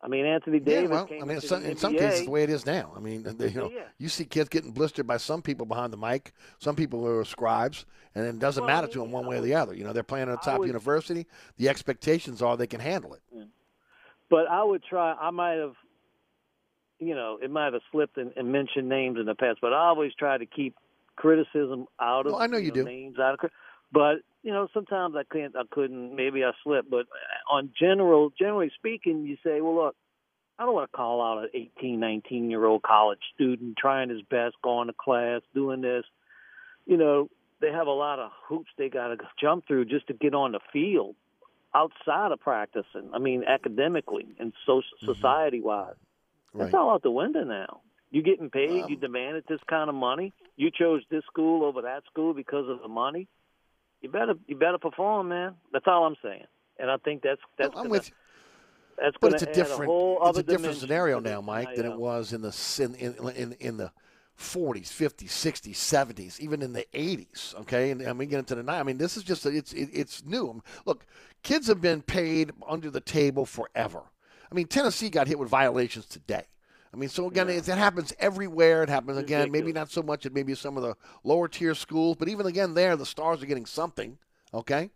I 0.03 0.09
mean, 0.09 0.27
Anthony 0.27 0.59
Davis 0.59 0.83
yeah, 0.83 0.89
well, 0.89 1.07
came 1.07 1.23
I 1.23 1.27
mean, 1.27 1.37
in 1.37 1.41
some, 1.41 1.63
the 1.63 1.71
in 1.71 1.77
some 1.77 1.93
cases, 1.93 2.25
the 2.25 2.31
way 2.31 2.43
it 2.43 2.51
is 2.51 2.67
now. 2.67 2.93
I 2.97 2.99
mean, 2.99 3.23
they, 3.23 3.51
you 3.51 3.61
oh, 3.61 3.65
know, 3.65 3.71
Yeah, 3.71 3.85
you 3.99 4.09
see 4.09 4.25
kids 4.25 4.49
getting 4.49 4.73
blistered 4.73 5.07
by 5.07 5.17
some 5.17 5.43
people 5.43 5.65
behind 5.65 5.93
the 5.93 5.97
mic, 5.97 6.33
some 6.59 6.75
people 6.75 7.01
who 7.01 7.19
are 7.19 7.25
scribes, 7.25 7.87
and 8.17 8.27
it 8.27 8.39
doesn't 8.41 8.67
matter 8.67 8.89
to 8.89 8.99
them 8.99 9.13
one 9.13 9.27
way 9.27 9.39
or 9.39 9.43
the 9.43 9.55
other. 9.55 9.75
You 9.75 9.85
know, 9.85 9.93
they're 9.93 10.03
playing 10.03 10.29
at 10.29 10.35
a 10.35 10.39
top 10.39 10.59
would- 10.59 10.67
university. 10.67 11.27
The 11.57 11.69
expectations 11.69 12.43
are 12.43 12.57
they 12.57 12.67
can 12.67 12.81
handle 12.81 13.15
it. 13.15 13.23
but 14.29 14.49
I 14.49 14.65
would 14.65 14.83
try. 14.83 15.13
I 15.13 15.31
might 15.31 15.55
have, 15.55 15.75
you 16.99 17.15
know, 17.15 17.39
it 17.41 17.51
might 17.53 17.73
have 17.73 17.83
slipped 17.93 18.17
and, 18.17 18.33
and 18.37 18.51
mentioned 18.51 18.89
names 18.89 19.19
in 19.21 19.27
the 19.27 19.37
past, 19.37 19.59
but 19.63 19.73
I 19.73 19.87
always 19.87 20.13
try 20.19 20.37
to 20.37 20.47
keep 20.47 20.75
criticism 21.15 21.87
out 22.01 22.27
of. 22.27 22.33
No, 22.33 22.39
I 22.39 22.49
know 22.49 22.59
you 22.59 22.73
do. 22.73 22.83
Names 22.83 23.21
out 23.21 23.35
of. 23.35 23.51
But 23.93 24.17
you 24.43 24.53
know, 24.53 24.69
sometimes 24.75 25.15
I 25.17 25.23
can't. 25.33 25.55
I 25.57 25.63
couldn't. 25.71 26.15
Maybe 26.15 26.45
I 26.45 26.51
slipped. 26.65 26.91
But 26.91 27.07
on 27.51 27.71
general, 27.79 28.31
generally 28.39 28.71
speaking, 28.77 29.25
you 29.27 29.37
say, 29.45 29.61
well, 29.61 29.77
look. 29.77 29.97
I 30.59 30.65
don't 30.65 30.75
want 30.75 30.93
to 30.93 30.97
call 30.97 31.21
out 31.23 31.43
an 31.43 31.49
18, 31.55 31.99
19 31.99 32.51
year 32.51 32.65
old 32.65 32.83
college 32.83 33.19
student 33.35 33.77
trying 33.77 34.11
his 34.11 34.21
best, 34.23 34.55
going 34.63 34.87
to 34.89 34.93
class, 34.93 35.41
doing 35.55 35.81
this. 35.81 36.05
You 36.87 36.99
know, 36.99 37.31
they 37.61 37.73
have 37.73 37.87
a 37.87 37.93
lot 37.93 38.19
of 38.19 38.31
hoops 38.47 38.71
they 38.77 38.89
got 38.89 39.09
to 39.09 39.17
jump 39.41 39.67
through 39.67 39.87
just 39.87 40.07
to 40.09 40.13
get 40.13 40.35
on 40.35 40.53
the 40.53 40.61
field 40.73 41.17
outside 41.75 42.33
of 42.33 42.41
practicing. 42.41 43.11
I 43.15 43.19
mean, 43.19 43.45
academically 43.45 44.27
and 44.39 44.53
social 44.67 44.99
society 45.15 45.61
wise. 45.61 45.95
That's 46.55 46.73
Right. 46.73 46.81
all 46.81 46.91
out 46.91 47.03
the 47.03 47.11
window 47.11 47.45
now. 47.45 47.81
You're 48.11 48.23
getting 48.23 48.51
paid. 48.51 48.83
Um, 48.83 48.91
you 48.91 48.97
demanded 48.97 49.45
this 49.49 49.61
kind 49.69 49.89
of 49.89 49.95
money. 49.97 50.35
You 50.57 50.71
chose 50.71 51.03
this 51.09 51.25
school 51.25 51.65
over 51.65 51.83
that 51.83 52.05
school 52.05 52.35
because 52.35 52.69
of 52.69 52.83
the 52.83 52.89
money. 52.89 53.27
You 54.03 54.11
better 54.11 54.35
you 54.47 54.57
better 54.57 54.79
perform, 54.79 55.29
man. 55.29 55.55
That's 55.73 55.87
all 55.87 56.05
I'm 56.05 56.17
saying. 56.23 56.45
And 56.79 56.91
I 56.91 56.97
think 56.99 57.23
that's 57.23 57.41
that's 57.57 57.71
I'm 57.77 57.85
gonna, 57.85 57.91
with 57.91 58.11
that's 58.99 59.17
But 59.21 59.35
it's 59.35 59.43
a 59.43 59.53
different, 59.53 59.87
whole 59.87 60.19
it's 60.29 60.39
a 60.39 60.43
different 60.43 60.77
scenario 60.77 61.21
now, 61.21 61.41
Mike, 61.41 61.75
than 61.77 61.87
it 61.87 61.97
was 61.97 62.33
in 62.33 62.43
the 62.43 62.55
in 62.81 62.95
in, 62.97 63.29
in, 63.31 63.53
in 63.61 63.77
the 63.77 63.93
40s, 64.39 64.89
50s, 64.89 65.29
60s, 65.29 65.75
70s, 65.75 66.41
even 66.41 66.63
in 66.63 66.73
the 66.73 66.87
80s. 66.93 67.55
Okay, 67.61 67.91
and, 67.91 68.01
and 68.01 68.19
we 68.19 68.27
get 68.27 68.39
into 68.39 68.55
the 68.55 68.63
night. 68.63 68.81
I 68.81 68.83
mean, 68.83 68.99
this 68.99 69.17
is 69.17 69.23
just 69.23 69.47
it's 69.47 69.73
it, 69.73 69.89
it's 69.93 70.25
new. 70.25 70.63
Look, 70.85 71.07
kids 71.43 71.69
have 71.69 71.81
been 71.81 72.03
paid 72.03 72.51
under 72.69 72.91
the 72.91 73.01
table 73.01 73.47
forever. 73.47 74.03
I 74.51 74.55
mean, 74.55 74.67
Tennessee 74.67 75.11
got 75.11 75.29
hit 75.29 75.39
with 75.39 75.49
violations 75.49 76.07
today. 76.07 76.45
I 76.95 76.99
mean, 76.99 77.09
so 77.09 77.27
again, 77.27 77.49
it, 77.49 77.67
it 77.69 77.79
happens 77.79 78.13
everywhere. 78.19 78.83
It 78.83 78.89
happens 78.89 79.17
again, 79.19 79.51
maybe 79.51 79.73
not 79.73 79.91
so 79.91 80.03
much 80.03 80.27
at 80.27 80.35
maybe 80.35 80.55
some 80.55 80.77
of 80.77 80.83
the 80.83 80.95
lower 81.25 81.49
tier 81.49 81.75
schools, 81.75 82.17
but 82.19 82.29
even 82.29 82.47
again 82.47 82.75
there, 82.75 82.97
the 82.97 83.07
stars 83.07 83.43
are 83.43 83.47
getting 83.47 83.67
something. 83.67 84.19
Okay, 84.53 84.91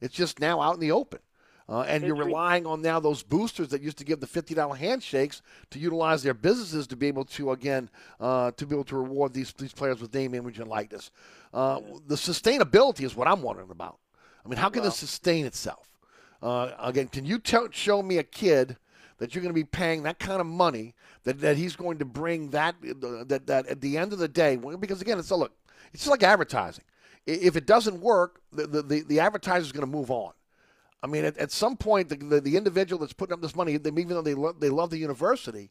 it's 0.00 0.14
just 0.14 0.40
now 0.40 0.60
out 0.60 0.74
in 0.74 0.80
the 0.80 0.92
open. 0.92 1.20
Uh, 1.68 1.82
and 1.82 2.04
you're 2.04 2.16
relying 2.16 2.66
on 2.66 2.82
now 2.82 2.98
those 2.98 3.22
boosters 3.22 3.68
that 3.68 3.80
used 3.80 3.96
to 3.96 4.04
give 4.04 4.20
the 4.20 4.26
fifty 4.26 4.54
dollar 4.54 4.74
handshakes 4.74 5.42
to 5.70 5.78
utilize 5.78 6.22
their 6.22 6.34
businesses 6.34 6.86
to 6.86 6.96
be 6.96 7.06
able 7.06 7.24
to 7.24 7.52
again 7.52 7.88
uh, 8.18 8.50
to 8.52 8.66
be 8.66 8.74
able 8.74 8.84
to 8.84 8.96
reward 8.96 9.32
these 9.32 9.52
these 9.52 9.72
players 9.72 10.00
with 10.00 10.12
name, 10.12 10.34
image, 10.34 10.58
and 10.58 10.68
likeness. 10.68 11.10
Uh, 11.54 11.80
The 12.08 12.16
sustainability 12.16 13.04
is 13.04 13.14
what 13.14 13.28
I'm 13.28 13.42
wondering 13.42 13.70
about. 13.70 13.98
I 14.44 14.48
mean, 14.48 14.58
how 14.58 14.70
can 14.70 14.82
this 14.82 14.96
sustain 14.96 15.46
itself? 15.46 15.88
Uh, 16.42 16.72
again, 16.80 17.06
can 17.06 17.24
you 17.24 17.38
tell, 17.38 17.68
show 17.70 18.02
me 18.02 18.18
a 18.18 18.24
kid 18.24 18.76
that 19.18 19.34
you're 19.34 19.42
going 19.42 19.54
to 19.54 19.60
be 19.60 19.62
paying 19.64 20.02
that 20.02 20.18
kind 20.18 20.40
of 20.40 20.46
money 20.46 20.94
that, 21.24 21.40
that 21.40 21.56
he's 21.56 21.76
going 21.76 21.98
to 21.98 22.04
bring 22.04 22.50
that 22.50 22.74
that 22.82 23.46
that 23.46 23.66
at 23.66 23.80
the 23.80 23.98
end 23.98 24.12
of 24.12 24.18
the 24.18 24.28
day? 24.28 24.56
Because 24.56 25.00
again, 25.00 25.18
it's 25.18 25.30
a 25.30 25.36
look, 25.36 25.52
it's 25.92 26.06
like 26.06 26.22
advertising. 26.22 26.84
If 27.26 27.56
it 27.56 27.66
doesn't 27.66 28.00
work, 28.00 28.40
the 28.52 28.66
the, 28.66 28.82
the, 28.82 29.02
the 29.02 29.20
advertiser 29.20 29.62
is 29.64 29.72
going 29.72 29.86
to 29.86 29.90
move 29.90 30.10
on. 30.10 30.32
I 31.04 31.08
mean, 31.08 31.24
at, 31.24 31.36
at 31.36 31.50
some 31.50 31.76
point, 31.76 32.08
the, 32.10 32.16
the, 32.16 32.40
the 32.40 32.56
individual 32.56 33.00
that's 33.00 33.12
putting 33.12 33.32
up 33.34 33.42
this 33.42 33.56
money, 33.56 33.76
they, 33.76 33.90
even 33.90 34.08
though 34.10 34.22
they 34.22 34.34
love, 34.34 34.60
they 34.60 34.68
love 34.68 34.90
the 34.90 34.98
university, 34.98 35.70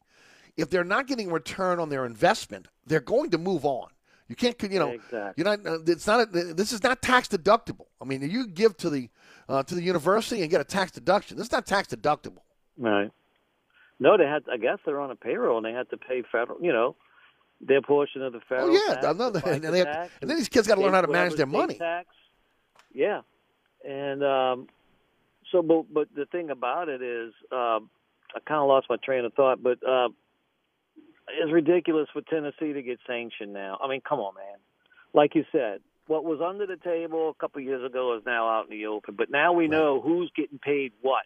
if 0.58 0.68
they're 0.68 0.84
not 0.84 1.06
getting 1.06 1.30
return 1.32 1.80
on 1.80 1.88
their 1.88 2.04
investment, 2.04 2.68
they're 2.86 3.00
going 3.00 3.30
to 3.30 3.38
move 3.38 3.64
on. 3.64 3.88
You 4.28 4.36
can't, 4.36 4.62
you 4.62 4.78
know, 4.78 4.90
Exactly. 4.90 5.32
you're 5.36 5.44
not. 5.56 5.66
uh, 5.66 5.78
It's 5.86 6.06
not. 6.06 6.20
A, 6.20 6.26
this 6.54 6.72
is 6.72 6.82
not 6.82 7.02
tax 7.02 7.28
deductible. 7.28 7.86
I 8.00 8.04
mean, 8.04 8.22
you 8.30 8.46
give 8.46 8.76
to 8.78 8.88
the 8.88 9.10
uh, 9.48 9.62
to 9.64 9.74
the 9.74 9.82
university 9.82 10.40
and 10.42 10.50
get 10.50 10.60
a 10.60 10.64
tax 10.64 10.90
deduction. 10.92 11.36
This 11.36 11.46
is 11.48 11.52
not 11.52 11.66
tax 11.66 11.88
deductible. 11.88 12.40
Right. 12.78 13.10
No, 14.02 14.16
they 14.16 14.24
had. 14.24 14.42
I 14.52 14.56
guess 14.56 14.78
they're 14.84 15.00
on 15.00 15.12
a 15.12 15.14
payroll 15.14 15.58
and 15.58 15.64
they 15.64 15.72
had 15.72 15.88
to 15.90 15.96
pay 15.96 16.22
federal. 16.30 16.60
You 16.60 16.72
know, 16.72 16.96
their 17.60 17.80
portion 17.80 18.20
of 18.22 18.32
the 18.32 18.40
federal. 18.48 18.76
Oh 18.76 18.88
federal. 18.88 19.32
yeah, 19.32 19.40
tax, 19.40 19.46
and, 19.64 19.74
they 19.74 19.78
have, 19.78 20.10
and 20.20 20.28
then 20.28 20.36
these 20.36 20.48
kids 20.48 20.66
got 20.66 20.74
to 20.74 20.80
learn 20.80 20.92
how 20.92 21.02
to 21.02 21.08
manage 21.08 21.36
their 21.36 21.46
money. 21.46 21.74
Tax. 21.74 22.08
Yeah, 22.92 23.20
and 23.88 24.24
um, 24.24 24.66
so, 25.52 25.62
but 25.62 25.84
but 25.94 26.08
the 26.16 26.26
thing 26.26 26.50
about 26.50 26.88
it 26.88 27.00
is, 27.00 27.32
um, 27.52 27.90
I 28.34 28.40
kind 28.44 28.60
of 28.60 28.66
lost 28.66 28.88
my 28.90 28.96
train 28.96 29.24
of 29.24 29.34
thought. 29.34 29.62
But 29.62 29.78
uh, 29.86 30.08
it's 31.28 31.52
ridiculous 31.52 32.08
for 32.12 32.22
Tennessee 32.22 32.72
to 32.72 32.82
get 32.82 32.98
sanctioned 33.06 33.52
now. 33.52 33.78
I 33.80 33.88
mean, 33.88 34.00
come 34.00 34.18
on, 34.18 34.34
man. 34.34 34.58
Like 35.14 35.36
you 35.36 35.44
said, 35.52 35.78
what 36.08 36.24
was 36.24 36.40
under 36.44 36.66
the 36.66 36.76
table 36.76 37.30
a 37.30 37.34
couple 37.34 37.60
years 37.60 37.84
ago 37.88 38.16
is 38.16 38.24
now 38.26 38.48
out 38.48 38.64
in 38.68 38.76
the 38.76 38.86
open. 38.86 39.14
But 39.16 39.30
now 39.30 39.52
we 39.52 39.68
know 39.68 40.00
who's 40.00 40.32
getting 40.34 40.58
paid 40.58 40.92
what. 41.02 41.22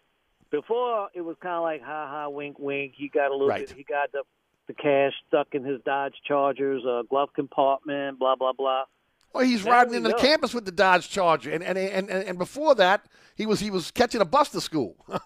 Before 0.51 1.09
it 1.13 1.21
was 1.21 1.35
kind 1.41 1.55
of 1.55 1.63
like 1.63 1.81
ha 1.81 2.07
ha 2.09 2.29
wink 2.29 2.57
wink. 2.59 2.93
He 2.95 3.09
got 3.09 3.29
a 3.29 3.33
little 3.33 3.47
Right. 3.47 3.67
bit. 3.67 3.75
He 3.77 3.83
got 3.83 4.11
the 4.11 4.23
the 4.67 4.73
cash 4.73 5.13
stuck 5.27 5.47
in 5.53 5.63
his 5.63 5.81
Dodge 5.85 6.15
Charger's 6.27 6.83
uh, 6.85 7.03
glove 7.09 7.29
compartment. 7.35 8.19
Blah 8.19 8.35
blah 8.35 8.53
blah. 8.53 8.83
Well, 9.33 9.43
he's 9.45 9.65
Now 9.65 9.71
riding 9.71 9.93
into 9.95 10.09
the 10.09 10.15
campus 10.15 10.53
with 10.53 10.65
the 10.65 10.71
Dodge 10.71 11.09
Charger, 11.09 11.51
and 11.51 11.63
and, 11.63 11.77
and 11.77 12.09
and 12.09 12.23
and 12.29 12.37
before 12.37 12.75
that, 12.75 13.05
he 13.35 13.45
was 13.45 13.59
he 13.59 13.69
was 13.71 13.91
catching 13.91 14.21
a 14.21 14.25
bus 14.25 14.49
to 14.49 14.61
school. 14.61 14.95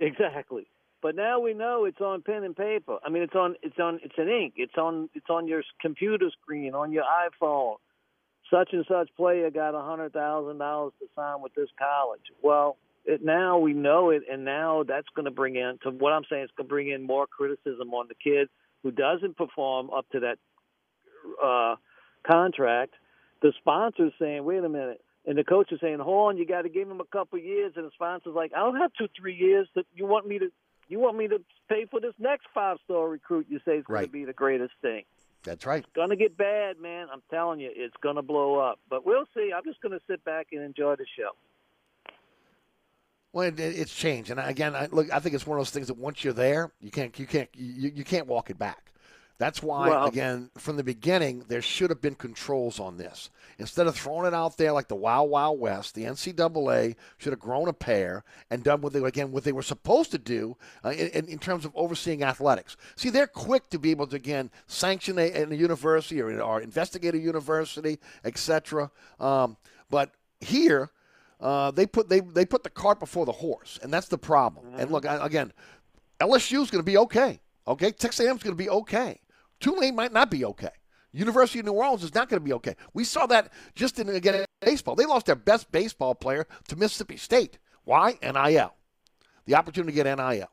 Exactly. 0.00 0.66
But 1.00 1.16
now 1.16 1.40
we 1.40 1.52
know 1.54 1.84
it's 1.84 2.00
on 2.00 2.22
pen 2.22 2.44
and 2.44 2.56
paper. 2.56 2.98
I 3.04 3.08
mean, 3.08 3.22
it's 3.22 3.34
on 3.34 3.56
it's 3.62 3.78
on 3.78 4.00
it's 4.02 4.14
an 4.18 4.28
ink. 4.28 4.54
It's 4.56 4.76
on 4.76 5.08
it's 5.14 5.28
on 5.30 5.46
your 5.48 5.62
computer 5.80 6.28
screen 6.42 6.74
on 6.74 6.92
your 6.92 7.04
iPhone. 7.04 7.76
Such 8.50 8.70
and 8.72 8.84
such 8.88 9.10
player 9.16 9.50
got 9.50 9.74
a 9.74 9.82
hundred 9.82 10.12
thousand 10.12 10.58
dollars 10.58 10.92
to 11.00 11.06
sign 11.16 11.40
with 11.40 11.54
this 11.54 11.68
college. 11.78 12.20
Well, 12.42 12.76
it, 13.04 13.22
now 13.24 13.58
we 13.58 13.72
know 13.72 14.10
it, 14.10 14.22
and 14.30 14.44
now 14.44 14.84
that's 14.84 15.08
going 15.14 15.24
to 15.24 15.30
bring 15.30 15.56
in. 15.56 15.78
To 15.82 15.90
what 15.90 16.12
I'm 16.12 16.22
saying, 16.30 16.44
it's 16.44 16.52
going 16.56 16.66
to 16.66 16.72
bring 16.72 16.88
in 16.88 17.02
more 17.02 17.26
criticism 17.26 17.92
on 17.94 18.08
the 18.08 18.14
kid 18.14 18.48
who 18.82 18.90
doesn't 18.90 19.36
perform 19.36 19.90
up 19.90 20.08
to 20.10 20.20
that 20.20 20.38
uh, 21.42 21.76
contract. 22.26 22.94
The 23.42 23.52
sponsor's 23.58 24.12
saying, 24.18 24.44
"Wait 24.44 24.62
a 24.62 24.68
minute," 24.68 25.00
and 25.26 25.36
the 25.36 25.44
coach 25.44 25.72
is 25.72 25.80
saying, 25.80 25.98
"Hold 25.98 26.28
on, 26.30 26.36
you 26.36 26.46
got 26.46 26.62
to 26.62 26.68
give 26.68 26.88
him 26.88 27.00
a 27.00 27.04
couple 27.04 27.38
of 27.38 27.44
years." 27.44 27.72
And 27.76 27.84
the 27.86 27.90
sponsor's 27.94 28.34
like, 28.34 28.52
"I 28.54 28.60
don't 28.60 28.76
have 28.76 28.92
two, 28.96 29.08
three 29.18 29.34
years. 29.34 29.68
That 29.74 29.86
you 29.94 30.06
want 30.06 30.26
me 30.26 30.38
to, 30.38 30.50
you 30.88 30.98
want 31.00 31.16
me 31.16 31.28
to 31.28 31.40
pay 31.68 31.86
for 31.90 32.00
this 32.00 32.14
next 32.18 32.46
five-star 32.54 33.08
recruit? 33.08 33.46
You 33.48 33.58
say 33.64 33.78
is 33.78 33.84
going 33.84 33.94
Right. 33.96 34.06
to 34.06 34.12
be 34.12 34.24
the 34.24 34.32
greatest 34.32 34.74
thing." 34.80 35.04
That's 35.44 35.66
right. 35.66 35.82
It's 35.82 35.92
gonna 35.96 36.14
get 36.14 36.36
bad, 36.36 36.78
man. 36.78 37.08
I'm 37.12 37.22
telling 37.28 37.58
you, 37.58 37.68
it's 37.74 37.96
gonna 38.00 38.22
blow 38.22 38.60
up. 38.60 38.78
But 38.88 39.04
we'll 39.04 39.26
see. 39.34 39.50
I'm 39.52 39.64
just 39.64 39.80
gonna 39.80 39.98
sit 40.08 40.24
back 40.24 40.48
and 40.52 40.62
enjoy 40.62 40.94
the 40.94 41.06
show. 41.18 41.30
Well, 43.32 43.48
it, 43.48 43.58
it's 43.58 43.94
changed, 43.94 44.30
and 44.30 44.38
again, 44.38 44.74
I, 44.74 44.88
look, 44.90 45.10
I 45.12 45.18
think 45.18 45.34
it's 45.34 45.46
one 45.46 45.58
of 45.58 45.60
those 45.60 45.70
things 45.70 45.86
that 45.86 45.96
once 45.96 46.22
you're 46.22 46.34
there, 46.34 46.70
you 46.80 46.90
can't, 46.90 47.18
you 47.18 47.26
can't, 47.26 47.48
you, 47.54 47.90
you 47.94 48.04
can't 48.04 48.26
walk 48.26 48.50
it 48.50 48.58
back. 48.58 48.92
That's 49.38 49.60
why, 49.60 49.88
Well- 49.88 50.04
again, 50.06 50.50
from 50.56 50.76
the 50.76 50.84
beginning, 50.84 51.44
there 51.48 51.62
should 51.62 51.90
have 51.90 52.00
been 52.00 52.14
controls 52.14 52.78
on 52.78 52.96
this. 52.96 53.28
Instead 53.58 53.86
of 53.88 53.96
throwing 53.96 54.26
it 54.26 54.34
out 54.34 54.56
there 54.56 54.70
like 54.72 54.86
the 54.86 54.94
Wild 54.94 55.30
Wild 55.30 55.58
West, 55.58 55.94
the 55.94 56.04
NCAA 56.04 56.94
should 57.18 57.32
have 57.32 57.40
grown 57.40 57.68
a 57.68 57.72
pair 57.72 58.22
and 58.50 58.62
done 58.62 58.80
what 58.82 58.92
they 58.92 59.00
again 59.00 59.32
what 59.32 59.42
they 59.42 59.50
were 59.50 59.62
supposed 59.62 60.12
to 60.12 60.18
do 60.18 60.56
uh, 60.84 60.90
in, 60.90 61.26
in 61.26 61.38
terms 61.40 61.64
of 61.64 61.72
overseeing 61.74 62.22
athletics. 62.22 62.76
See, 62.94 63.10
they're 63.10 63.26
quick 63.26 63.68
to 63.70 63.78
be 63.78 63.90
able 63.90 64.06
to 64.08 64.16
again 64.16 64.50
sanction 64.68 65.18
a, 65.18 65.32
a 65.32 65.54
university 65.54 66.20
or, 66.22 66.40
or 66.40 66.60
investigate 66.60 67.14
a 67.14 67.18
university, 67.18 67.98
etc. 68.24 68.90
Um, 69.18 69.56
but 69.90 70.10
here, 70.40 70.90
uh, 71.42 71.72
they 71.72 71.86
put 71.86 72.08
they 72.08 72.20
they 72.20 72.46
put 72.46 72.62
the 72.62 72.70
cart 72.70 73.00
before 73.00 73.26
the 73.26 73.32
horse, 73.32 73.78
and 73.82 73.92
that's 73.92 74.08
the 74.08 74.18
problem. 74.18 74.66
And 74.76 74.90
look, 74.90 75.04
I, 75.04 75.24
again, 75.26 75.52
is 76.20 76.52
going 76.52 76.70
to 76.70 76.82
be 76.82 76.96
okay. 76.98 77.40
Okay, 77.66 77.90
Texas 77.90 78.24
A&M's 78.24 78.42
going 78.42 78.56
to 78.56 78.62
be 78.62 78.70
okay. 78.70 79.20
Tulane 79.60 79.94
might 79.94 80.12
not 80.12 80.30
be 80.30 80.44
okay. 80.44 80.70
University 81.12 81.58
of 81.58 81.66
New 81.66 81.72
Orleans 81.72 82.02
is 82.02 82.14
not 82.14 82.28
going 82.28 82.40
to 82.40 82.44
be 82.44 82.52
okay. 82.54 82.74
We 82.94 83.04
saw 83.04 83.26
that 83.26 83.52
just 83.74 83.98
in 83.98 84.08
again 84.08 84.36
in 84.36 84.44
baseball. 84.60 84.94
They 84.94 85.04
lost 85.04 85.26
their 85.26 85.36
best 85.36 85.70
baseball 85.72 86.14
player 86.14 86.46
to 86.68 86.76
Mississippi 86.76 87.16
State. 87.16 87.58
Why? 87.84 88.16
NIL. 88.22 88.74
The 89.44 89.56
opportunity 89.56 89.96
to 89.96 90.04
get 90.04 90.16
NIL. 90.16 90.48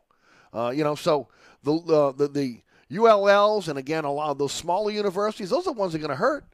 Uh, 0.52 0.72
you 0.72 0.84
know, 0.84 0.96
so 0.96 1.28
the, 1.64 1.74
uh, 1.74 2.12
the 2.12 2.28
the 2.28 2.62
ULLs 2.92 3.68
and 3.68 3.78
again 3.78 4.04
a 4.04 4.12
lot 4.12 4.32
of 4.32 4.40
those 4.40 4.52
smaller 4.52 4.92
universities, 4.92 5.52
those 5.52 5.68
are 5.68 5.74
the 5.74 5.80
ones 5.80 5.94
that 5.94 6.00
are 6.00 6.08
going 6.08 6.10
to 6.10 6.16
hurt. 6.16 6.46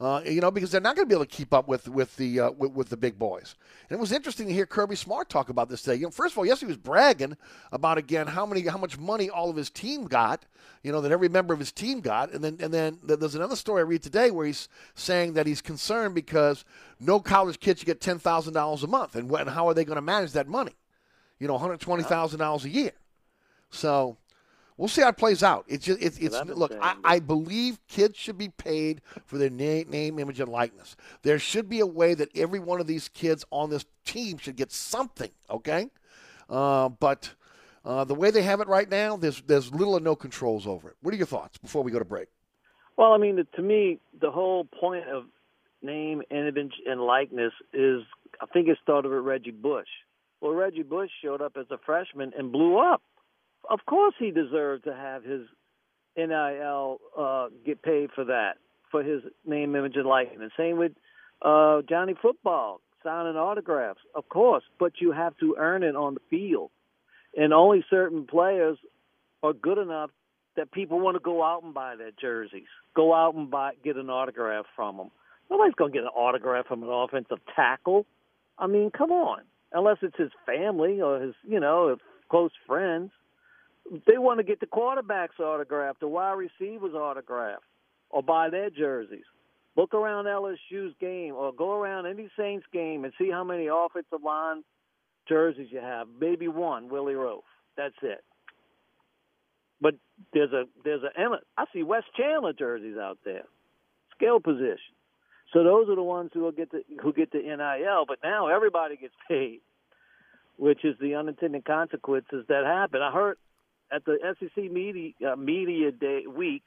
Uh, 0.00 0.20
you 0.24 0.40
know, 0.40 0.50
because 0.50 0.72
they're 0.72 0.80
not 0.80 0.96
going 0.96 1.06
to 1.06 1.08
be 1.08 1.14
able 1.14 1.24
to 1.24 1.30
keep 1.30 1.54
up 1.54 1.68
with 1.68 1.88
with 1.88 2.16
the 2.16 2.40
uh, 2.40 2.50
with, 2.50 2.72
with 2.72 2.88
the 2.88 2.96
big 2.96 3.16
boys. 3.16 3.54
And 3.88 3.96
it 3.96 4.00
was 4.00 4.10
interesting 4.10 4.48
to 4.48 4.52
hear 4.52 4.66
Kirby 4.66 4.96
Smart 4.96 5.28
talk 5.28 5.48
about 5.50 5.68
this 5.68 5.82
today. 5.82 5.96
You 5.96 6.06
know, 6.06 6.10
first 6.10 6.34
of 6.34 6.38
all, 6.38 6.46
yes, 6.46 6.58
he 6.58 6.66
was 6.66 6.76
bragging 6.76 7.36
about 7.70 7.96
again 7.96 8.26
how 8.26 8.44
many 8.44 8.62
how 8.62 8.76
much 8.76 8.98
money 8.98 9.30
all 9.30 9.50
of 9.50 9.56
his 9.56 9.70
team 9.70 10.06
got. 10.06 10.46
You 10.82 10.90
know 10.90 11.00
that 11.00 11.12
every 11.12 11.28
member 11.28 11.54
of 11.54 11.60
his 11.60 11.70
team 11.70 12.00
got, 12.00 12.32
and 12.32 12.42
then 12.42 12.56
and 12.60 12.74
then 12.74 12.98
there's 13.04 13.36
another 13.36 13.54
story 13.54 13.80
I 13.80 13.84
read 13.84 14.02
today 14.02 14.32
where 14.32 14.46
he's 14.46 14.68
saying 14.96 15.34
that 15.34 15.46
he's 15.46 15.62
concerned 15.62 16.16
because 16.16 16.64
no 16.98 17.20
college 17.20 17.60
kid 17.60 17.78
should 17.78 17.86
get 17.86 18.00
ten 18.00 18.18
thousand 18.18 18.54
dollars 18.54 18.82
a 18.82 18.88
month, 18.88 19.14
and, 19.14 19.30
and 19.30 19.50
how 19.50 19.68
are 19.68 19.74
they 19.74 19.84
going 19.84 19.96
to 19.96 20.02
manage 20.02 20.32
that 20.32 20.48
money? 20.48 20.72
You 21.38 21.46
know, 21.46 21.54
one 21.54 21.62
hundred 21.62 21.80
twenty 21.80 22.02
thousand 22.02 22.40
dollars 22.40 22.64
a 22.64 22.68
year. 22.68 22.92
So 23.70 24.16
we'll 24.76 24.88
see 24.88 25.02
how 25.02 25.08
it 25.08 25.16
plays 25.16 25.42
out. 25.42 25.64
It's 25.68 25.84
just 25.84 26.02
it's, 26.02 26.18
it's 26.18 26.34
look. 26.46 26.72
I, 26.80 26.96
I, 27.04 27.20
believe 27.20 27.78
kids 27.88 28.16
should 28.16 28.38
be 28.38 28.48
paid 28.48 29.00
for 29.26 29.38
their 29.38 29.50
name, 29.50 29.90
name, 29.90 30.18
image, 30.18 30.40
and 30.40 30.50
likeness. 30.50 30.96
There 31.22 31.38
should 31.38 31.68
be 31.68 31.80
a 31.80 31.86
way 31.86 32.14
that 32.14 32.28
every 32.36 32.58
one 32.58 32.80
of 32.80 32.86
these 32.86 33.08
kids 33.08 33.44
on 33.50 33.70
this 33.70 33.84
team 34.04 34.38
should 34.38 34.56
get 34.56 34.72
something. 34.72 35.30
Okay, 35.50 35.88
uh, 36.48 36.88
but 36.88 37.30
uh, 37.84 38.04
the 38.04 38.14
way 38.14 38.30
they 38.30 38.42
have 38.42 38.60
it 38.60 38.68
right 38.68 38.88
now, 38.88 39.16
there's 39.16 39.42
there's 39.42 39.72
little 39.72 39.94
or 39.94 40.00
no 40.00 40.16
controls 40.16 40.66
over 40.66 40.90
it. 40.90 40.96
What 41.02 41.14
are 41.14 41.16
your 41.16 41.26
thoughts 41.26 41.58
before 41.58 41.82
we 41.82 41.92
go 41.92 41.98
to 41.98 42.04
break? 42.04 42.28
Well, 42.96 43.12
I 43.12 43.18
mean, 43.18 43.44
to 43.56 43.62
me, 43.62 43.98
the 44.20 44.30
whole 44.30 44.64
point 44.64 45.08
of 45.08 45.24
name, 45.82 46.22
image, 46.30 46.74
and 46.86 47.00
likeness 47.00 47.52
is, 47.72 48.02
I 48.40 48.46
think 48.46 48.68
it 48.68 48.78
started 48.82 49.10
with 49.10 49.24
Reggie 49.24 49.50
Bush. 49.50 49.88
Well, 50.40 50.52
Reggie 50.52 50.82
Bush 50.82 51.10
showed 51.22 51.42
up 51.42 51.56
as 51.58 51.66
a 51.70 51.78
freshman 51.84 52.32
and 52.36 52.52
blew 52.52 52.78
up. 52.78 53.02
Of 53.70 53.80
course, 53.86 54.14
he 54.18 54.30
deserved 54.30 54.84
to 54.84 54.94
have 54.94 55.24
his 55.24 55.42
NIL 56.16 57.00
uh, 57.18 57.48
get 57.64 57.82
paid 57.82 58.10
for 58.14 58.24
that, 58.24 58.54
for 58.90 59.02
his 59.02 59.22
name, 59.46 59.74
image, 59.74 59.96
and 59.96 60.06
likeness. 60.06 60.52
Same 60.56 60.76
with 60.78 60.92
uh, 61.42 61.82
Johnny 61.88 62.14
Football 62.20 62.80
signing 63.02 63.36
autographs, 63.36 64.00
of 64.14 64.28
course, 64.28 64.64
but 64.78 64.92
you 65.00 65.12
have 65.12 65.36
to 65.38 65.56
earn 65.58 65.82
it 65.82 65.94
on 65.94 66.14
the 66.14 66.20
field, 66.30 66.70
and 67.36 67.52
only 67.52 67.84
certain 67.90 68.26
players 68.26 68.78
are 69.42 69.52
good 69.52 69.78
enough 69.78 70.10
that 70.56 70.72
people 70.72 71.00
want 71.00 71.16
to 71.16 71.20
go 71.20 71.42
out 71.42 71.62
and 71.62 71.74
buy 71.74 71.96
their 71.96 72.12
jerseys, 72.18 72.62
go 72.94 73.12
out 73.12 73.34
and 73.34 73.50
buy 73.50 73.72
get 73.84 73.96
an 73.96 74.08
autograph 74.08 74.64
from 74.74 74.96
them. 74.96 75.10
Nobody's 75.50 75.74
going 75.74 75.92
to 75.92 75.98
get 75.98 76.04
an 76.04 76.10
autograph 76.14 76.66
from 76.66 76.82
an 76.82 76.88
offensive 76.88 77.38
tackle. 77.54 78.06
I 78.58 78.66
mean, 78.66 78.90
come 78.90 79.10
on. 79.12 79.40
Unless 79.72 79.98
it's 80.02 80.16
his 80.16 80.30
family 80.46 81.00
or 81.00 81.20
his, 81.20 81.34
you 81.46 81.60
know, 81.60 81.96
close 82.30 82.52
friends. 82.66 83.10
They 84.06 84.18
want 84.18 84.38
to 84.38 84.44
get 84.44 84.60
the 84.60 84.66
quarterback's 84.66 85.38
autograph, 85.38 85.96
the 86.00 86.08
wide 86.08 86.32
receiver's 86.32 86.94
autograph, 86.94 87.60
or 88.10 88.22
buy 88.22 88.48
their 88.50 88.70
jerseys. 88.70 89.24
Look 89.76 89.92
around 89.92 90.26
LSU's 90.26 90.94
game 91.00 91.34
or 91.34 91.52
go 91.52 91.72
around 91.72 92.06
any 92.06 92.28
Saints 92.38 92.66
game 92.72 93.04
and 93.04 93.12
see 93.18 93.30
how 93.30 93.44
many 93.44 93.66
offensive 93.66 94.22
line 94.24 94.62
jerseys 95.28 95.68
you 95.70 95.80
have. 95.80 96.06
Maybe 96.20 96.48
one, 96.48 96.88
Willie 96.88 97.14
Roaf. 97.14 97.42
That's 97.76 97.94
it. 98.02 98.22
But 99.80 99.94
there's 100.32 100.52
a 100.52 100.64
there's 100.84 101.02
a. 101.02 101.08
I 101.58 101.64
see 101.72 101.82
West 101.82 102.06
Chandler 102.16 102.52
jerseys 102.52 102.96
out 102.96 103.18
there, 103.24 103.44
skill 104.16 104.40
position. 104.40 104.94
So 105.52 105.62
those 105.62 105.88
are 105.88 105.96
the 105.96 106.02
ones 106.02 106.30
who 106.32 106.40
will 106.40 106.52
get 106.52 106.70
the 106.70 106.82
who 107.02 107.12
get 107.12 107.32
the 107.32 107.40
NIL. 107.40 108.04
But 108.06 108.18
now 108.22 108.46
everybody 108.48 108.96
gets 108.96 109.14
paid, 109.28 109.60
which 110.56 110.84
is 110.84 110.96
the 111.00 111.16
unintended 111.16 111.64
consequences 111.64 112.46
that 112.48 112.64
happen. 112.64 113.02
I 113.02 113.12
heard 113.12 113.36
at 113.94 114.04
the 114.04 114.18
SEC 114.40 114.70
media 114.70 115.12
uh, 115.32 115.36
media 115.36 115.92
day 115.92 116.22
week. 116.26 116.66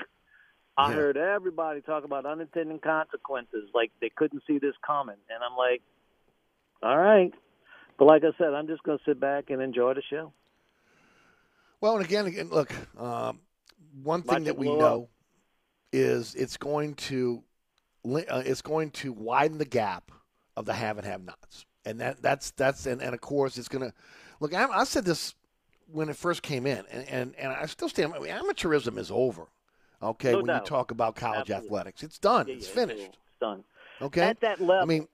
I 0.77 0.89
Yeah. 0.89 0.95
heard 0.95 1.17
everybody 1.17 1.81
talk 1.81 2.03
about 2.03 2.25
unintended 2.25 2.81
consequences, 2.83 3.69
like 3.73 3.91
they 3.99 4.11
couldn't 4.15 4.43
see 4.45 4.59
this 4.59 4.75
coming, 4.85 5.15
and 5.29 5.43
I'm 5.43 5.57
like, 5.57 5.81
all 6.83 6.97
right. 6.97 7.33
But 7.97 8.05
like 8.05 8.23
I 8.23 8.37
said, 8.37 8.53
I'm 8.53 8.67
just 8.67 8.83
going 8.83 8.99
to 8.99 9.03
sit 9.05 9.19
back 9.19 9.49
and 9.49 9.61
enjoy 9.61 9.95
the 9.95 10.03
show. 10.07 10.31
Well, 11.81 11.97
and 11.97 12.05
again, 12.05 12.25
again 12.27 12.49
look, 12.49 12.71
um, 12.99 13.41
one 14.03 14.21
thing 14.21 14.43
that 14.45 14.57
we 14.57 14.69
know 14.69 15.09
is 15.91 16.35
it's 16.35 16.57
going 16.57 16.93
to 16.95 17.43
uh, 18.05 18.43
it's 18.45 18.61
going 18.61 18.91
to 18.91 19.13
widen 19.13 19.57
the 19.57 19.65
gap 19.65 20.11
of 20.55 20.65
the 20.65 20.73
have 20.73 20.97
and 20.97 21.07
have 21.07 21.23
nots, 21.23 21.65
and 21.85 21.99
that 22.01 22.21
that's 22.21 22.51
that's 22.51 22.85
and, 22.85 23.01
and 23.01 23.13
of 23.13 23.21
course 23.21 23.57
it's 23.57 23.67
going 23.67 23.89
to 23.89 23.93
look. 24.39 24.53
I, 24.53 24.65
I 24.65 24.83
said 24.83 25.05
this 25.05 25.33
when 25.91 26.09
it 26.09 26.15
first 26.15 26.41
came 26.41 26.65
in, 26.65 26.83
and 26.91 27.07
and, 27.09 27.35
and 27.37 27.51
I 27.51 27.65
still 27.65 27.89
stand. 27.89 28.13
I 28.13 28.19
mean, 28.19 28.31
amateurism 28.31 28.97
is 28.97 29.09
over. 29.11 29.47
Okay, 30.01 30.31
No 30.31 30.37
when 30.37 30.45
doubt. 30.47 30.63
you 30.63 30.67
talk 30.69 30.91
about 30.91 31.15
college 31.15 31.49
Absolutely. 31.49 31.67
athletics, 31.67 32.03
it's 32.03 32.19
done. 32.19 32.47
Yeah, 32.47 32.55
it's 32.55 32.67
yeah, 32.67 32.73
finished. 32.75 33.01
It's 33.01 33.39
done. 33.39 33.63
Okay, 34.01 34.21
At 34.21 34.39
that 34.41 34.59
level. 34.61 34.81
I 34.83 34.85
mean, 34.85 35.07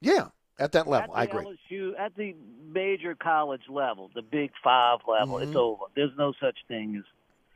yeah, 0.00 0.28
at 0.58 0.72
that 0.72 0.86
level, 0.86 1.16
at 1.16 1.20
I 1.20 1.24
agree. 1.24 1.56
LSU, 1.70 1.98
at 1.98 2.14
the 2.14 2.34
major 2.72 3.14
college 3.14 3.62
level, 3.68 4.10
the 4.14 4.22
Big 4.22 4.50
Five 4.62 4.98
level, 5.08 5.36
Mhm. 5.36 5.46
it's 5.46 5.56
over. 5.56 5.84
There's 5.96 6.14
no 6.18 6.32
such 6.40 6.58
thing 6.68 6.96
as 6.96 7.04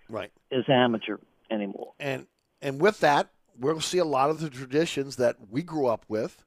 Right. 0.09 0.33
as 0.51 0.65
amateur 0.69 1.19
anymore. 1.51 1.93
and 2.01 2.27
and 2.63 2.81
with 2.81 2.99
that, 3.01 3.29
we'll 3.59 3.81
see 3.81 3.99
a 3.99 4.05
lot 4.05 4.31
of 4.31 4.41
the 4.41 4.51
traditions 4.51 5.17
that 5.17 5.37
we 5.51 5.63
grew 5.63 5.87
up 5.87 6.05
with. 6.09 6.45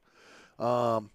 Um, 0.59 1.11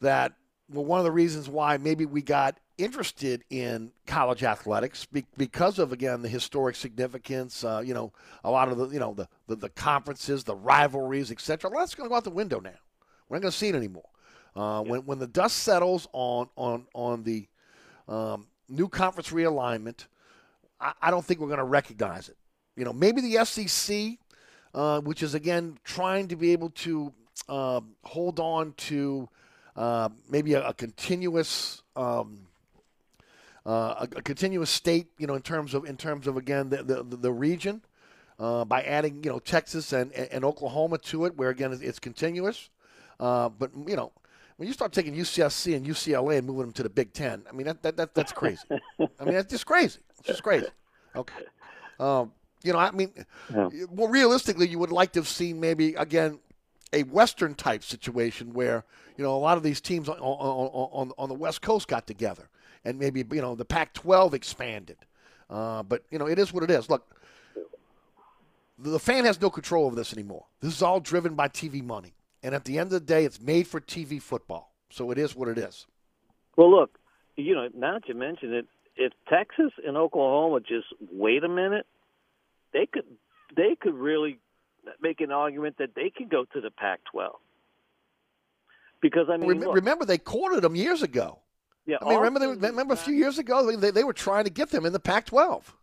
that 0.00 0.34
were 0.70 0.82
one 0.82 0.98
of 0.98 1.04
the 1.04 1.12
reasons 1.12 1.48
why 1.48 1.76
maybe 1.76 2.06
we 2.06 2.22
got 2.22 2.58
interested 2.78 3.42
in 3.50 3.90
college 4.06 4.42
athletics 4.42 5.06
be, 5.06 5.24
because 5.36 5.78
of 5.78 5.92
again 5.92 6.22
the 6.22 6.28
historic 6.28 6.76
significance. 6.76 7.64
Uh, 7.64 7.82
you 7.84 7.94
know, 7.94 8.12
a 8.44 8.50
lot 8.50 8.68
of 8.68 8.78
the 8.78 8.88
you 8.88 8.98
know 9.00 9.14
the 9.14 9.28
the, 9.46 9.56
the 9.56 9.68
conferences, 9.70 10.44
the 10.44 10.56
rivalries, 10.56 11.30
etc. 11.30 11.70
Well, 11.70 11.80
that's 11.80 11.94
going 11.94 12.06
to 12.06 12.10
go 12.10 12.16
out 12.16 12.24
the 12.24 12.30
window 12.30 12.60
now. 12.60 12.70
We're 13.28 13.36
not 13.36 13.42
going 13.42 13.52
to 13.52 13.58
see 13.58 13.68
it 13.68 13.74
anymore. 13.74 14.08
Uh, 14.54 14.82
When 14.82 15.00
when 15.06 15.18
the 15.18 15.26
dust 15.26 15.58
settles 15.58 16.08
on 16.12 16.48
on 16.56 16.86
on 16.94 17.22
the 17.22 17.46
um, 18.08 18.46
new 18.68 18.88
conference 18.88 19.30
realignment, 19.30 20.06
I, 20.80 20.92
I 21.02 21.10
don't 21.10 21.24
think 21.24 21.40
we're 21.40 21.48
going 21.48 21.58
to 21.58 21.64
recognize 21.64 22.28
it. 22.28 22.36
You 22.76 22.84
know, 22.84 22.92
maybe 22.92 23.20
the 23.20 23.44
SEC, 23.44 24.18
uh, 24.74 25.00
which 25.00 25.22
is 25.22 25.34
again 25.34 25.78
trying 25.84 26.28
to 26.28 26.36
be 26.36 26.52
able 26.52 26.70
to 26.70 27.12
um 27.48 27.94
hold 28.02 28.40
on 28.40 28.72
to 28.72 29.28
uh, 29.76 30.08
maybe 30.28 30.54
a, 30.54 30.68
a 30.68 30.74
continuous. 30.74 31.82
Um, 31.94 32.40
uh, 33.64 34.06
a, 34.06 34.18
a 34.18 34.22
continuous 34.22 34.70
state, 34.70 35.08
you 35.18 35.26
know, 35.26 35.34
in 35.34 35.42
terms 35.42 35.74
of 35.74 35.84
in 35.86 35.96
terms 35.96 36.28
of 36.28 36.36
again 36.36 36.68
the 36.68 36.84
the, 36.84 37.02
the 37.02 37.32
region, 37.32 37.82
uh, 38.38 38.64
by 38.64 38.82
adding 38.82 39.24
you 39.24 39.30
know 39.30 39.40
Texas 39.40 39.92
and, 39.92 40.12
and, 40.12 40.44
Oklahoma 40.44 40.98
to 40.98 41.24
it, 41.24 41.36
where 41.36 41.50
again 41.50 41.72
it's, 41.72 41.82
it's 41.82 41.98
continuous. 41.98 42.70
Uh, 43.18 43.48
but 43.48 43.72
you 43.88 43.96
know, 43.96 44.12
when 44.56 44.68
you 44.68 44.72
start 44.72 44.92
taking 44.92 45.14
UCSC 45.14 45.74
and 45.74 45.84
UCLA 45.84 46.38
and 46.38 46.46
moving 46.46 46.62
them 46.62 46.72
to 46.74 46.84
the 46.84 46.88
Big 46.88 47.12
Ten, 47.12 47.42
I 47.48 47.52
mean 47.52 47.66
that, 47.66 47.82
that, 47.82 47.96
that 47.96 48.14
that's 48.14 48.32
crazy. 48.32 48.62
I 49.00 49.24
mean 49.24 49.34
that's 49.34 49.50
just 49.50 49.66
crazy. 49.66 49.98
It's 50.18 50.28
just 50.28 50.42
crazy. 50.44 50.68
Okay. 51.16 51.42
Um, 51.98 52.32
you 52.62 52.72
know, 52.72 52.78
I 52.78 52.90
mean, 52.90 53.12
more 53.92 54.10
realistically, 54.10 54.68
you 54.68 54.78
would 54.78 54.92
like 54.92 55.12
to 55.12 55.20
have 55.20 55.28
seen 55.28 55.58
maybe 55.60 55.94
again 55.94 56.38
a 56.92 57.02
Western 57.04 57.54
type 57.54 57.82
situation 57.82 58.52
where 58.52 58.84
you 59.16 59.24
know 59.24 59.34
a 59.34 59.38
lot 59.38 59.56
of 59.56 59.62
these 59.62 59.80
teams 59.80 60.08
on 60.08 60.18
on, 60.18 60.70
on, 60.72 61.12
on 61.18 61.28
the 61.28 61.34
West 61.34 61.62
Coast 61.62 61.88
got 61.88 62.06
together 62.06 62.48
and 62.86 62.98
maybe 62.98 63.24
you 63.32 63.42
know 63.42 63.54
the 63.54 63.64
Pac-12 63.64 64.32
expanded. 64.32 64.96
Uh, 65.50 65.82
but 65.82 66.02
you 66.10 66.18
know, 66.18 66.26
it 66.26 66.38
is 66.38 66.52
what 66.52 66.62
it 66.62 66.70
is. 66.70 66.88
Look, 66.88 67.14
the 68.78 68.98
fan 68.98 69.24
has 69.24 69.40
no 69.40 69.50
control 69.50 69.86
over 69.86 69.96
this 69.96 70.12
anymore. 70.12 70.46
This 70.60 70.74
is 70.74 70.82
all 70.82 71.00
driven 71.00 71.34
by 71.34 71.48
TV 71.48 71.82
money. 71.82 72.14
And 72.42 72.54
at 72.54 72.64
the 72.64 72.78
end 72.78 72.88
of 72.88 72.92
the 72.92 73.00
day, 73.00 73.24
it's 73.24 73.40
made 73.40 73.66
for 73.66 73.80
TV 73.80 74.22
football. 74.22 74.72
So 74.90 75.10
it 75.10 75.18
is 75.18 75.34
what 75.34 75.48
it 75.48 75.58
is. 75.58 75.86
Well, 76.56 76.70
look, 76.70 76.98
you 77.36 77.54
know, 77.54 77.68
now 77.74 77.94
that 77.94 78.08
you 78.08 78.14
mention 78.14 78.54
it, 78.54 78.66
if 78.96 79.12
Texas 79.28 79.72
and 79.84 79.96
Oklahoma 79.96 80.60
just 80.60 80.86
wait 81.12 81.44
a 81.44 81.48
minute, 81.48 81.86
they 82.72 82.86
could 82.86 83.04
they 83.56 83.76
could 83.80 83.94
really 83.94 84.38
make 85.00 85.20
an 85.20 85.30
argument 85.32 85.76
that 85.78 85.94
they 85.94 86.10
can 86.10 86.28
go 86.28 86.44
to 86.52 86.60
the 86.60 86.70
Pac-12. 86.70 87.30
Because 89.00 89.28
I 89.30 89.36
mean, 89.36 89.50
Rem- 89.50 89.60
look, 89.60 89.74
remember, 89.74 90.04
they 90.04 90.18
cornered 90.18 90.62
them 90.62 90.74
years 90.74 91.02
ago. 91.02 91.40
yeah, 91.86 91.96
I 92.00 92.08
mean, 92.08 92.18
remember, 92.18 92.56
they, 92.56 92.68
remember 92.68 92.94
a 92.94 92.96
few 92.96 93.14
years 93.14 93.38
ago, 93.38 93.76
they, 93.76 93.90
they 93.90 94.04
were 94.04 94.12
trying 94.12 94.44
to 94.44 94.50
get 94.50 94.70
them 94.70 94.86
in 94.86 94.92
the 94.92 95.00
Pac 95.00 95.26
12, 95.26 95.74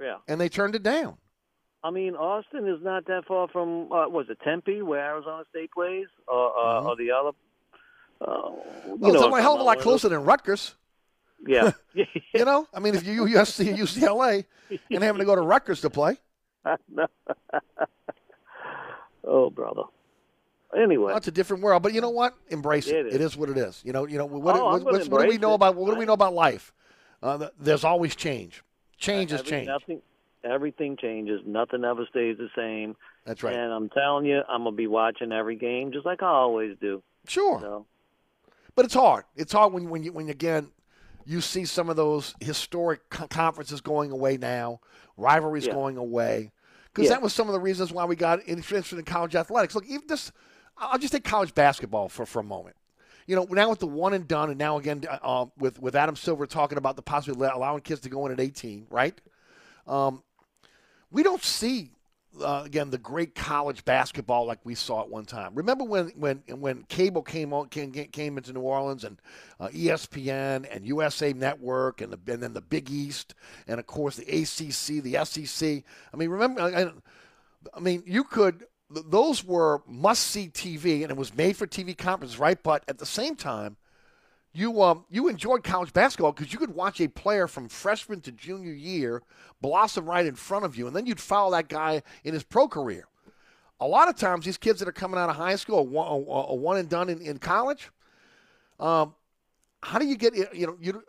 Yeah, 0.00 0.16
and 0.28 0.40
they 0.40 0.48
turned 0.48 0.74
it 0.74 0.82
down. 0.82 1.16
I 1.82 1.90
mean, 1.90 2.14
Austin 2.14 2.68
is 2.68 2.82
not 2.82 3.06
that 3.06 3.24
far 3.26 3.48
from 3.48 3.90
uh, 3.90 4.08
was 4.08 4.26
it 4.28 4.38
Tempe, 4.44 4.82
where 4.82 5.00
Arizona 5.00 5.44
State 5.50 5.72
plays, 5.72 6.06
or, 6.28 6.56
uh, 6.56 6.82
or 6.84 6.96
the 6.96 7.10
other. 7.10 7.30
Uh, 8.20 8.50
you 8.86 8.96
Well, 8.98 9.12
know, 9.14 9.26
it's 9.28 9.36
a 9.38 9.42
hell 9.42 9.54
of 9.54 9.60
a 9.60 9.64
lot 9.64 9.78
closer 9.80 10.08
than 10.10 10.24
Rutgers. 10.24 10.74
Yeah, 11.46 11.72
You 11.94 12.44
know, 12.44 12.66
I 12.74 12.80
mean, 12.80 12.94
if 12.94 13.06
you 13.06 13.24
USC 13.24 13.74
UCLA 13.76 14.44
and 14.90 15.02
having 15.02 15.20
to 15.20 15.24
go 15.24 15.34
to 15.34 15.40
Rutgers 15.40 15.80
to 15.80 15.88
play, 15.90 16.18
oh, 19.24 19.50
brother. 19.50 19.82
Anyway, 20.76 21.12
it's 21.16 21.26
a 21.26 21.32
different 21.32 21.62
world. 21.64 21.82
But 21.82 21.92
you 21.94 22.00
know 22.00 22.10
what? 22.10 22.34
Embrace 22.48 22.86
it. 22.86 22.94
It 22.94 23.06
is. 23.08 23.14
It 23.16 23.20
is 23.20 23.36
what 23.36 23.50
it 23.50 23.58
is. 23.58 23.82
You 23.84 23.92
know, 23.92 24.06
you 24.06 24.18
know 24.18 24.26
what, 24.26 24.54
Oh, 24.56 24.78
what, 24.78 24.84
what 25.08 25.22
do 25.22 25.28
we 25.28 25.36
know 25.36 25.50
it. 25.52 25.54
about 25.56 25.74
what 25.74 25.92
do 25.92 25.98
we 25.98 26.04
know 26.06 26.12
about 26.12 26.32
life? 26.32 26.72
Uh, 27.22 27.48
there's 27.58 27.82
always 27.84 28.14
change. 28.14 28.62
Change 28.96 29.32
is 29.32 29.40
Every- 29.40 29.50
change. 29.50 29.66
Nothing, 29.66 30.02
everything 30.44 30.96
changes. 30.96 31.40
Nothing 31.44 31.84
ever 31.84 32.06
stays 32.08 32.38
the 32.38 32.48
same. 32.54 32.94
That's 33.26 33.42
right. 33.42 33.54
And 33.54 33.72
I'm 33.72 33.88
telling 33.88 34.26
you, 34.26 34.42
I'm 34.48 34.62
gonna 34.64 34.76
be 34.76 34.86
watching 34.86 35.32
every 35.32 35.56
game 35.56 35.90
just 35.92 36.06
like 36.06 36.22
I 36.22 36.26
always 36.28 36.76
do. 36.80 37.02
Sure. 37.26 37.58
So, 37.60 37.86
But 38.76 38.84
it's 38.84 38.94
hard. 38.94 39.24
It's 39.34 39.52
hard 39.52 39.72
when 39.72 39.90
when 39.90 40.04
you 40.04 40.12
when 40.12 40.28
again 40.28 40.70
you 41.26 41.40
see 41.40 41.64
some 41.64 41.90
of 41.90 41.96
those 41.96 42.34
historic 42.40 43.08
conferences 43.10 43.80
going 43.80 44.10
away 44.12 44.36
now, 44.36 44.80
rivalries 45.16 45.66
Yeah. 45.66 45.74
going 45.74 45.96
away, 45.96 46.52
because 46.92 47.08
Yeah. 47.08 47.14
that 47.16 47.22
was 47.22 47.32
some 47.32 47.46
of 47.48 47.52
the 47.52 47.60
reasons 47.60 47.92
why 47.92 48.04
we 48.04 48.16
got 48.16 48.40
interested 48.48 48.98
in 48.98 49.04
college 49.04 49.34
athletics. 49.34 49.74
Look, 49.74 49.86
even 49.86 50.06
this, 50.06 50.32
I'll 50.76 50.98
just 50.98 51.12
take 51.12 51.24
college 51.24 51.54
basketball 51.54 52.08
for 52.08 52.26
for 52.26 52.40
a 52.40 52.44
moment. 52.44 52.76
You 53.26 53.36
know, 53.36 53.46
now 53.48 53.70
with 53.70 53.78
the 53.78 53.86
one 53.86 54.12
and 54.12 54.26
done, 54.26 54.50
and 54.50 54.58
now 54.58 54.78
again 54.78 55.04
uh, 55.08 55.46
with 55.56 55.80
with 55.80 55.94
Adam 55.94 56.16
Silver 56.16 56.46
talking 56.46 56.78
about 56.78 56.96
the 56.96 57.02
possibility 57.02 57.50
of 57.50 57.56
allowing 57.56 57.80
kids 57.82 58.00
to 58.00 58.08
go 58.08 58.26
in 58.26 58.32
at 58.32 58.40
18, 58.40 58.86
right? 58.90 59.20
Um, 59.86 60.22
we 61.10 61.22
don't 61.22 61.42
see 61.42 61.90
uh, 62.42 62.62
again 62.64 62.90
the 62.90 62.98
great 62.98 63.34
college 63.34 63.84
basketball 63.84 64.46
like 64.46 64.60
we 64.64 64.74
saw 64.74 65.00
at 65.00 65.08
one 65.08 65.24
time. 65.24 65.52
Remember 65.54 65.84
when 65.84 66.08
when 66.10 66.42
when 66.48 66.84
cable 66.84 67.22
came 67.22 67.52
on 67.52 67.68
came, 67.68 67.92
came 67.92 68.36
into 68.36 68.52
New 68.52 68.60
Orleans 68.60 69.04
and 69.04 69.20
uh, 69.58 69.68
ESPN 69.68 70.66
and 70.70 70.86
USA 70.86 71.32
Network 71.32 72.00
and 72.00 72.12
the, 72.12 72.32
and 72.32 72.42
then 72.42 72.52
the 72.52 72.60
Big 72.60 72.90
East 72.90 73.34
and 73.66 73.80
of 73.80 73.86
course 73.86 74.16
the 74.16 74.24
ACC, 74.24 75.02
the 75.02 75.24
SEC. 75.24 75.82
I 76.12 76.16
mean, 76.16 76.30
remember? 76.30 76.60
I, 76.60 76.90
I 77.74 77.80
mean, 77.80 78.02
you 78.06 78.24
could. 78.24 78.64
Those 78.90 79.44
were 79.44 79.82
must 79.86 80.24
see 80.24 80.48
TV, 80.48 81.02
and 81.02 81.10
it 81.10 81.16
was 81.16 81.34
made 81.34 81.56
for 81.56 81.66
TV 81.66 81.96
conferences, 81.96 82.38
right? 82.40 82.60
But 82.60 82.84
at 82.88 82.98
the 82.98 83.06
same 83.06 83.36
time, 83.36 83.76
you 84.52 84.82
um 84.82 85.04
you 85.08 85.28
enjoyed 85.28 85.62
college 85.62 85.92
basketball 85.92 86.32
because 86.32 86.52
you 86.52 86.58
could 86.58 86.74
watch 86.74 87.00
a 87.00 87.08
player 87.08 87.46
from 87.46 87.68
freshman 87.68 88.20
to 88.20 88.32
junior 88.32 88.72
year 88.72 89.22
blossom 89.60 90.06
right 90.06 90.26
in 90.26 90.34
front 90.34 90.64
of 90.64 90.76
you, 90.76 90.86
and 90.86 90.96
then 90.96 91.06
you'd 91.06 91.20
follow 91.20 91.52
that 91.52 91.68
guy 91.68 92.02
in 92.24 92.34
his 92.34 92.42
pro 92.42 92.66
career. 92.66 93.06
A 93.80 93.86
lot 93.86 94.08
of 94.08 94.16
times, 94.16 94.44
these 94.44 94.58
kids 94.58 94.78
that 94.80 94.88
are 94.88 94.92
coming 94.92 95.18
out 95.18 95.30
of 95.30 95.36
high 95.36 95.56
school, 95.56 95.78
a 95.78 95.82
one, 95.82 96.06
a, 96.28 96.54
one 96.54 96.76
and 96.76 96.88
done 96.88 97.08
in, 97.08 97.20
in 97.22 97.38
college, 97.38 97.90
um, 98.78 99.14
how 99.82 99.98
do 99.98 100.06
you 100.06 100.16
get 100.16 100.34
you 100.54 100.66
know 100.66 100.76
you 100.80 101.02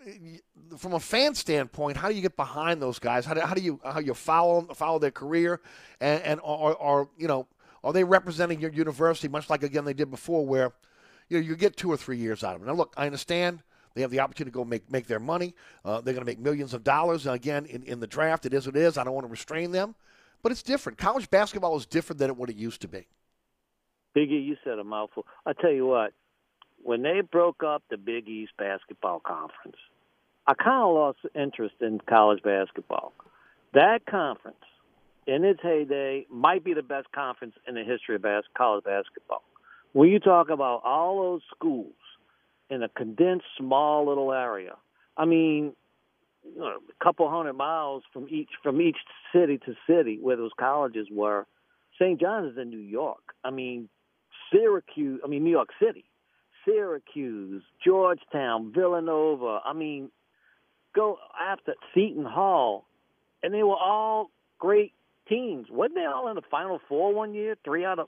from 0.78 0.94
a 0.94 1.00
fan 1.00 1.36
standpoint? 1.36 1.98
How 1.98 2.08
do 2.08 2.16
you 2.16 2.22
get 2.22 2.38
behind 2.38 2.82
those 2.82 3.00
guys? 3.00 3.26
How 3.26 3.34
do, 3.34 3.42
how 3.42 3.54
do 3.54 3.62
you 3.62 3.80
how 3.84 4.00
you 4.00 4.14
follow 4.14 4.62
follow 4.74 5.00
their 5.00 5.12
career, 5.12 5.60
and 6.00 6.22
and 6.24 6.40
or, 6.42 6.76
or 6.76 7.10
you 7.18 7.28
know 7.28 7.48
are 7.84 7.92
they 7.92 8.04
representing 8.04 8.62
your 8.62 8.72
university 8.72 9.28
much 9.28 9.50
like 9.50 9.64
again 9.64 9.84
they 9.84 9.94
did 9.94 10.10
before 10.10 10.46
where 10.46 10.72
you 11.32 11.40
know, 11.40 11.48
you 11.48 11.56
get 11.56 11.78
two 11.78 11.90
or 11.90 11.96
three 11.96 12.18
years 12.18 12.44
out 12.44 12.58
of 12.58 12.62
it. 12.62 12.66
Now, 12.66 12.74
look, 12.74 12.94
I 12.98 13.06
understand 13.06 13.64
they 13.94 14.02
have 14.02 14.12
the 14.12 14.20
opportunity 14.20 14.52
to 14.52 14.54
go 14.54 14.66
make 14.66 14.92
make 14.92 15.08
their 15.08 15.20
money. 15.20 15.56
Uh, 15.86 16.02
they're 16.02 16.14
going 16.14 16.26
to 16.26 16.30
make 16.30 16.40
millions 16.40 16.74
of 16.74 16.84
dollars. 16.84 17.26
And 17.26 17.34
again, 17.34 17.66
in, 17.66 17.84
in 17.84 18.02
the 18.02 18.08
draft, 18.08 18.46
it 18.46 18.54
is 18.54 18.66
what 18.66 18.76
it 18.76 18.82
is. 18.82 18.98
I 18.98 19.06
don't 19.06 19.14
want 19.14 19.26
to 19.26 19.32
restrain 19.32 19.72
them, 19.72 19.96
but 20.44 20.52
it's 20.52 20.62
different. 20.62 20.98
College 20.98 21.30
basketball 21.30 21.78
is 21.78 21.86
different 21.86 22.20
than 22.20 22.36
what 22.36 22.50
it 22.50 22.58
used 22.58 22.82
to 22.82 22.90
be. 22.90 23.08
Biggie, 24.14 24.46
you 24.46 24.58
said 24.66 24.78
a 24.78 24.84
mouthful. 24.84 25.26
I 25.46 25.54
tell 25.54 25.72
you 25.72 25.86
what, 25.86 26.12
when 26.84 27.02
they 27.02 27.22
broke 27.22 27.64
up 27.64 27.84
the 27.90 27.96
Big 27.96 28.28
East 28.28 28.52
basketball 28.58 29.22
conference, 29.22 29.78
I 30.48 30.54
kind 30.54 30.84
of 30.84 30.94
lost 30.94 31.20
interest 31.34 31.76
in 31.80 32.02
college 32.10 32.44
basketball. 32.44 33.14
That 33.74 34.06
conference, 34.06 34.58
in 35.28 35.46
its 35.46 35.62
heyday, 35.64 36.26
might 36.30 36.66
be 36.66 36.74
the 36.74 36.84
best 36.84 37.08
conference 37.14 37.54
in 37.66 37.76
the 37.76 37.86
history 37.86 38.16
of 38.16 38.22
bas- 38.22 38.44
college 38.58 38.84
basketball. 38.84 39.44
When 39.94 40.10
you 40.10 40.20
talk 40.20 40.50
about 40.50 40.82
all 40.86 41.22
those 41.22 41.42
schools 41.56 41.94
in 42.70 42.84
a 42.84 42.90
condensed, 42.90 43.46
small 43.58 44.08
little 44.08 44.32
area, 44.32 44.76
I 45.18 45.26
mean, 45.26 45.74
you 46.44 46.60
know, 46.60 46.78
a 46.78 47.04
couple 47.04 47.30
hundred 47.30 47.54
miles 47.54 48.04
from 48.14 48.28
each 48.30 48.50
from 48.64 48.82
each 48.82 48.98
city 49.34 49.60
to 49.66 49.76
city 49.88 50.18
where 50.22 50.38
those 50.38 50.52
colleges 50.60 51.08
were. 51.12 51.46
St. 52.00 52.20
John's 52.20 52.54
is 52.54 52.58
in 52.58 52.70
New 52.70 52.80
York. 52.80 53.36
I 53.44 53.52
mean, 53.52 53.90
Syracuse. 54.52 55.20
I 55.24 55.28
mean, 55.28 55.44
New 55.44 55.52
York 55.52 55.70
City, 55.82 56.06
Syracuse, 56.66 57.64
Georgetown, 57.84 58.72
Villanova. 58.74 59.60
I 59.66 59.74
mean, 59.74 60.10
go 60.96 61.18
after 61.40 61.76
Seton 61.94 62.26
Hall, 62.26 62.86
and 63.44 63.54
they 63.54 63.64
were 63.64 63.78
all 63.78 64.32
great 64.58 64.94
teams. 65.28 65.68
Wasn't 65.70 65.96
they 65.96 66.06
all 66.06 66.28
in 66.30 66.36
the 66.36 66.42
Final 66.50 66.80
Four 66.88 67.14
one 67.14 67.34
year? 67.34 67.56
Three 67.64 67.86
out 67.86 68.00
of 68.00 68.08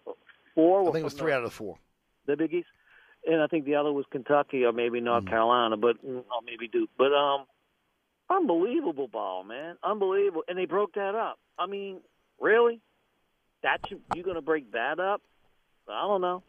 four. 0.56 0.82
I 0.82 0.86
think 0.86 0.98
it 0.98 1.04
was 1.04 1.14
three 1.14 1.32
the- 1.32 1.38
out 1.38 1.44
of 1.44 1.50
the 1.50 1.56
four. 1.56 1.78
the 2.26 2.36
Big 2.38 2.54
East, 2.54 2.68
and 3.26 3.42
I 3.42 3.48
think 3.48 3.66
the 3.66 3.76
other 3.76 3.92
was 3.92 4.06
Kentucky 4.12 4.64
or 4.66 4.72
maybe 4.72 5.00
North 5.02 5.26
Carolina, 5.26 5.78
but 5.78 6.04
mm, 6.06 6.18
or 6.18 6.42
maybe 6.46 6.68
Duke. 6.68 6.90
But 6.98 7.14
um, 7.14 7.46
unbelievable 8.30 9.08
ball, 9.08 9.44
man, 9.44 9.78
unbelievable. 9.84 10.44
And 10.48 10.58
they 10.58 10.66
broke 10.66 10.94
that 10.96 11.16
up. 11.16 11.40
I 11.58 11.66
mean, 11.68 12.00
really? 12.40 12.82
That 13.64 13.80
you 13.90 14.02
you 14.16 14.24
gonna 14.24 14.42
break 14.42 14.72
that 14.74 15.00
up? 15.00 15.22
I 15.88 16.02
don't 16.08 16.22
know. 16.22 16.44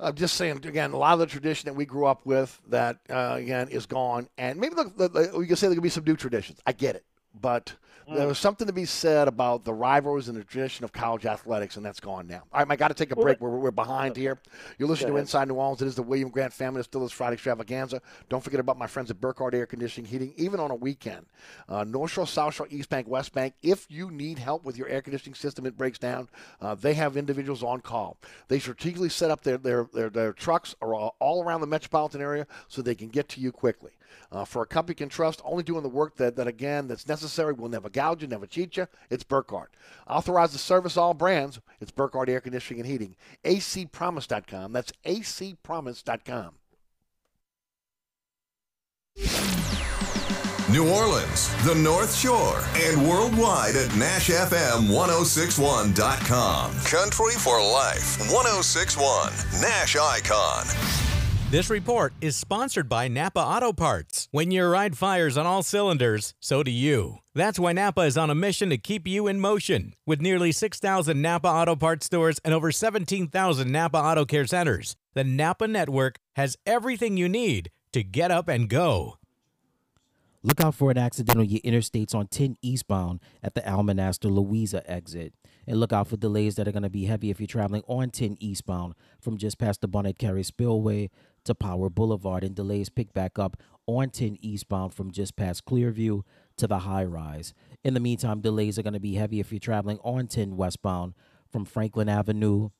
I'm 0.00 0.14
just 0.14 0.34
saying 0.34 0.64
again, 0.66 0.92
a 0.92 0.96
lot 0.96 1.12
of 1.14 1.20
the 1.20 1.26
tradition 1.26 1.66
that 1.68 1.74
we 1.74 1.86
grew 1.86 2.06
up 2.06 2.26
with 2.26 2.60
that 2.68 2.98
uh, 3.08 3.36
again 3.38 3.68
is 3.68 3.86
gone, 3.86 4.28
and 4.36 4.58
maybe 4.58 4.74
the, 4.74 4.92
the, 4.96 5.08
the, 5.08 5.38
we 5.38 5.46
can 5.46 5.56
say 5.56 5.68
there 5.68 5.76
could 5.76 5.82
be 5.82 5.88
some 5.88 6.04
new 6.04 6.16
traditions. 6.16 6.60
I 6.66 6.72
get 6.72 6.96
it, 6.96 7.04
but 7.40 7.74
there 8.12 8.26
was 8.26 8.38
something 8.38 8.66
to 8.66 8.72
be 8.72 8.84
said 8.84 9.28
about 9.28 9.64
the 9.64 9.72
rivalries 9.72 10.28
and 10.28 10.36
the 10.36 10.44
tradition 10.44 10.84
of 10.84 10.92
college 10.92 11.24
athletics, 11.24 11.76
and 11.76 11.84
that's 11.84 12.00
gone 12.00 12.26
now. 12.26 12.42
All 12.52 12.60
right, 12.60 12.66
I 12.70 12.76
got 12.76 12.88
to 12.88 12.94
take 12.94 13.12
a 13.12 13.16
break. 13.16 13.40
We're, 13.40 13.50
we're 13.50 13.70
behind 13.70 14.16
here. 14.16 14.38
You're 14.78 14.88
listening 14.88 15.14
to 15.14 15.18
Inside 15.18 15.48
New 15.48 15.54
Orleans. 15.54 15.80
It 15.80 15.86
is 15.86 15.94
the 15.94 16.02
William 16.02 16.28
Grant 16.28 16.52
Family 16.52 16.80
Distillers 16.80 17.12
Friday 17.12 17.34
Extravaganza. 17.34 18.02
Don't 18.28 18.44
forget 18.44 18.60
about 18.60 18.78
my 18.78 18.86
friends 18.86 19.10
at 19.10 19.20
Burkhardt 19.20 19.54
Air 19.54 19.66
Conditioning 19.66 20.10
Heating, 20.10 20.34
even 20.36 20.60
on 20.60 20.70
a 20.70 20.74
weekend. 20.74 21.26
Uh, 21.68 21.84
North 21.84 22.12
Shore, 22.12 22.26
South 22.26 22.54
Shore, 22.54 22.68
East 22.70 22.90
Bank, 22.90 23.08
West 23.08 23.32
Bank. 23.32 23.54
If 23.62 23.86
you 23.88 24.10
need 24.10 24.38
help 24.38 24.64
with 24.64 24.76
your 24.76 24.88
air 24.88 25.00
conditioning 25.00 25.34
system, 25.34 25.64
it 25.64 25.78
breaks 25.78 25.98
down. 25.98 26.28
Uh, 26.60 26.74
they 26.74 26.94
have 26.94 27.16
individuals 27.16 27.62
on 27.62 27.80
call. 27.80 28.18
They 28.48 28.58
strategically 28.58 29.08
set 29.08 29.30
up 29.30 29.42
their 29.42 29.58
their 29.58 29.88
their, 29.92 30.10
their 30.10 30.32
trucks 30.32 30.74
are 30.82 30.94
all, 30.94 31.16
all 31.20 31.42
around 31.42 31.62
the 31.62 31.66
metropolitan 31.66 32.20
area 32.20 32.46
so 32.68 32.82
they 32.82 32.94
can 32.94 33.08
get 33.08 33.28
to 33.30 33.40
you 33.40 33.50
quickly. 33.50 33.92
Uh, 34.30 34.44
for 34.44 34.62
a 34.62 34.66
company 34.66 34.92
you 34.92 34.96
can 34.96 35.08
trust, 35.08 35.40
only 35.44 35.62
doing 35.62 35.82
the 35.82 35.88
work 35.88 36.16
that, 36.16 36.36
that 36.36 36.46
again 36.46 36.88
that's 36.88 37.06
necessary, 37.06 37.23
will 37.58 37.68
never 37.68 37.88
gouge 37.88 38.22
you, 38.22 38.28
never 38.28 38.46
cheat 38.46 38.76
you. 38.76 38.86
It's 39.10 39.24
Burkhardt. 39.24 39.74
Authorized 40.08 40.52
to 40.52 40.58
service 40.58 40.96
all 40.96 41.14
brands. 41.14 41.60
It's 41.80 41.90
Burkhardt 41.90 42.28
Air 42.28 42.40
Conditioning 42.40 42.80
and 42.80 42.90
Heating. 42.90 43.16
acpromise.com. 43.44 44.72
That's 44.72 44.92
acpromise.com. 45.04 46.54
New 50.70 50.90
Orleans, 50.90 51.54
the 51.64 51.74
North 51.74 52.16
Shore, 52.16 52.64
and 52.74 53.06
worldwide 53.08 53.76
at 53.76 53.88
NashFM1061.com. 53.90 56.72
Country 56.80 57.34
for 57.34 57.62
Life 57.62 58.18
1061, 58.32 59.30
Nash 59.60 59.94
Icon. 59.94 61.13
This 61.54 61.70
report 61.70 62.14
is 62.20 62.34
sponsored 62.34 62.88
by 62.88 63.06
Napa 63.06 63.38
Auto 63.38 63.72
Parts. 63.72 64.26
When 64.32 64.50
your 64.50 64.70
ride 64.70 64.98
fires 64.98 65.38
on 65.38 65.46
all 65.46 65.62
cylinders, 65.62 66.34
so 66.40 66.64
do 66.64 66.70
you. 66.72 67.18
That's 67.32 67.60
why 67.60 67.72
Napa 67.72 68.00
is 68.00 68.18
on 68.18 68.28
a 68.28 68.34
mission 68.34 68.70
to 68.70 68.76
keep 68.76 69.06
you 69.06 69.28
in 69.28 69.38
motion. 69.38 69.94
With 70.04 70.20
nearly 70.20 70.50
6,000 70.50 71.22
Napa 71.22 71.46
Auto 71.46 71.76
Parts 71.76 72.06
stores 72.06 72.40
and 72.44 72.52
over 72.52 72.72
17,000 72.72 73.70
Napa 73.70 73.96
Auto 73.96 74.24
Care 74.24 74.46
centers, 74.46 74.96
the 75.12 75.22
Napa 75.22 75.68
network 75.68 76.18
has 76.34 76.56
everything 76.66 77.16
you 77.16 77.28
need 77.28 77.70
to 77.92 78.02
get 78.02 78.32
up 78.32 78.48
and 78.48 78.68
go. 78.68 79.18
Look 80.42 80.60
out 80.60 80.74
for 80.74 80.90
an 80.90 80.98
accident 80.98 81.38
on 81.38 81.48
your 81.48 81.60
interstates 81.60 82.16
on 82.16 82.26
10 82.26 82.56
eastbound 82.62 83.20
at 83.44 83.54
the 83.54 83.60
Almonaster 83.60 84.28
Louisa 84.28 84.82
exit. 84.90 85.32
And 85.66 85.80
look 85.80 85.92
out 85.92 86.08
for 86.08 86.18
delays 86.18 86.56
that 86.56 86.68
are 86.68 86.72
going 86.72 86.82
to 86.82 86.90
be 86.90 87.06
heavy 87.06 87.30
if 87.30 87.40
you're 87.40 87.46
traveling 87.46 87.82
on 87.86 88.10
10 88.10 88.36
eastbound 88.40 88.94
from 89.20 89.38
just 89.38 89.56
past 89.56 89.80
the 89.80 89.88
Bonnet 89.88 90.18
Carey 90.18 90.42
Spillway 90.42 91.08
to 91.44 91.54
Power 91.54 91.88
Boulevard. 91.88 92.44
And 92.44 92.54
delays 92.54 92.88
pick 92.88 93.12
back 93.12 93.38
up 93.38 93.56
on 93.86 94.10
10 94.10 94.38
eastbound 94.40 94.94
from 94.94 95.10
just 95.10 95.36
past 95.36 95.64
Clearview 95.64 96.22
to 96.56 96.66
the 96.66 96.80
high 96.80 97.04
rise. 97.04 97.54
In 97.82 97.94
the 97.94 98.00
meantime, 98.00 98.40
delays 98.40 98.78
are 98.78 98.82
going 98.82 98.94
to 98.94 99.00
be 99.00 99.14
heavy 99.14 99.40
if 99.40 99.52
you're 99.52 99.58
traveling 99.58 99.98
on 99.98 100.26
10 100.26 100.56
westbound 100.56 101.14
from 101.50 101.64
Franklin 101.64 102.08
Avenue 102.08 102.70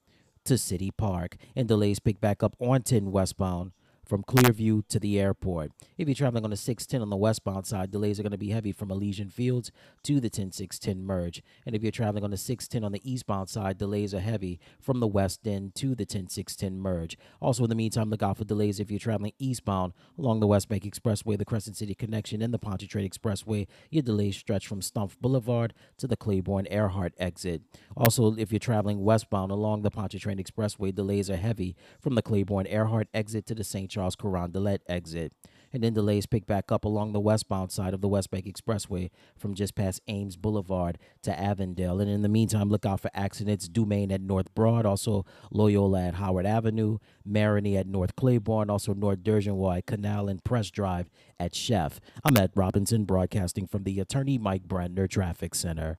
to 0.45 0.59
City 0.59 0.91
Park. 0.91 1.37
And 1.55 1.69
delays 1.69 1.99
pick 1.99 2.21
back 2.21 2.43
up 2.43 2.57
on 2.59 2.83
10 2.83 3.11
westbound 3.11 3.73
from 4.05 4.23
Clearview 4.23 4.87
to 4.89 4.99
the 4.99 5.19
airport. 5.19 5.73
If 5.97 6.09
you're 6.09 6.15
traveling 6.15 6.45
on 6.45 6.51
the 6.51 6.57
610 6.57 7.03
on 7.03 7.11
the 7.11 7.17
westbound 7.17 7.67
side, 7.67 7.91
delays 7.91 8.19
are 8.19 8.23
going 8.23 8.33
to 8.33 8.39
be 8.39 8.51
heavy 8.51 8.73
from 8.73 8.91
Elysian 8.91 9.31
Fields 9.31 9.71
to 10.03 10.21
the 10.21 10.29
10610 10.29 11.05
merge. 11.05 11.43
And 11.67 11.75
if 11.75 11.83
you're 11.83 11.93
traveling 11.93 12.25
on 12.25 12.31
the 12.31 12.37
610 12.37 12.85
on 12.85 12.93
the 12.93 13.11
eastbound 13.11 13.49
side, 13.49 13.79
delays 13.79 14.15
are 14.15 14.21
heavy 14.21 14.61
from 14.81 15.01
the 15.01 15.07
west 15.07 15.47
end 15.47 15.75
to 15.77 15.95
the 15.95 16.05
10610 16.05 16.79
merge. 16.79 17.17
Also, 17.41 17.65
in 17.65 17.71
the 17.71 17.77
meantime, 17.77 18.11
look 18.11 18.23
out 18.23 18.37
for 18.37 18.45
delays 18.45 18.81
if 18.81 18.91
you're 18.91 18.99
traveling 18.99 19.33
eastbound 19.39 19.93
along 20.19 20.41
the 20.41 20.47
West 20.47 20.69
Bank 20.69 20.85
Expressway, 20.85 21.39
the 21.39 21.45
Crescent 21.45 21.77
City 21.77 21.95
Connection, 21.95 22.43
and 22.43 22.53
the 22.53 22.59
Pontchartrain 22.59 23.09
Expressway. 23.09 23.67
Your 23.91 24.03
delays 24.03 24.37
stretch 24.37 24.67
from 24.67 24.81
Stumpf 24.81 25.19
Boulevard 25.21 25.75
to 25.99 26.07
the 26.07 26.17
Claiborne 26.17 26.67
Earhart 26.71 27.15
exit. 27.19 27.63
Also, 27.97 28.35
if 28.37 28.53
you're 28.53 28.59
traveling 28.59 29.03
westbound 29.03 29.51
along 29.51 29.83
the 29.83 29.91
Pontchartrain 29.91 30.39
Expressway, 30.39 30.95
delays 30.95 31.31
are 31.31 31.37
heavy 31.37 31.77
from 32.01 32.15
the 32.15 32.23
Claiborne 32.23 32.67
Earhart 32.67 33.09
exit 33.15 33.47
to 33.47 33.55
the 33.55 33.65
St. 33.65 33.91
Charles 33.95 34.17
Carondelet 34.17 34.81
exit. 34.89 35.33
And 35.73 35.83
then 35.83 35.93
delays 35.93 36.27
pick 36.27 36.47
back 36.47 36.71
up 36.71 36.85
along 36.85 37.13
the 37.13 37.21
westbound 37.21 37.73
side 37.73 37.95
of 37.95 38.01
the 38.01 38.09
West 38.09 38.31
Bank 38.31 38.47
Expressway 38.47 39.11
from 39.37 39.55
just 39.55 39.75
past 39.75 40.01
Ames 40.07 40.37
Boulevard 40.37 40.99
to 41.23 41.37
Avondale. 41.37 42.01
And 42.01 42.09
in 42.09 42.23
the 42.23 42.29
meantime, 42.29 42.71
look 42.71 42.87
out 42.87 43.01
for 43.01 43.11
accidents. 43.13 43.69
Dumaine 43.69 44.13
at 44.13 44.21
North 44.21 44.55
Broad, 44.55 44.87
also 44.87 45.25
Loyola 45.51 46.09
at 46.09 46.15
Howard 46.15 46.47
Avenue, 46.47 46.99
Marigny 47.29 47.77
at 47.77 47.89
North 47.89 48.15
Claiborne, 48.15 48.71
also 48.71 48.95
North 48.95 49.25
Dorgenois 49.25 49.85
Canal 49.85 50.29
and 50.29 50.45
Press 50.45 50.71
Drive 50.71 51.11
at 51.41 51.57
Chef. 51.57 52.01
I'm 52.25 52.37
at 52.37 52.53
Robinson, 52.55 53.05
broadcasting 53.05 53.67
from 53.67 53.83
the 53.83 53.99
Attorney 53.99 54.39
Mike 54.39 54.69
Brandner 54.69 55.11
Traffic 55.11 55.57
Center. 55.57 55.99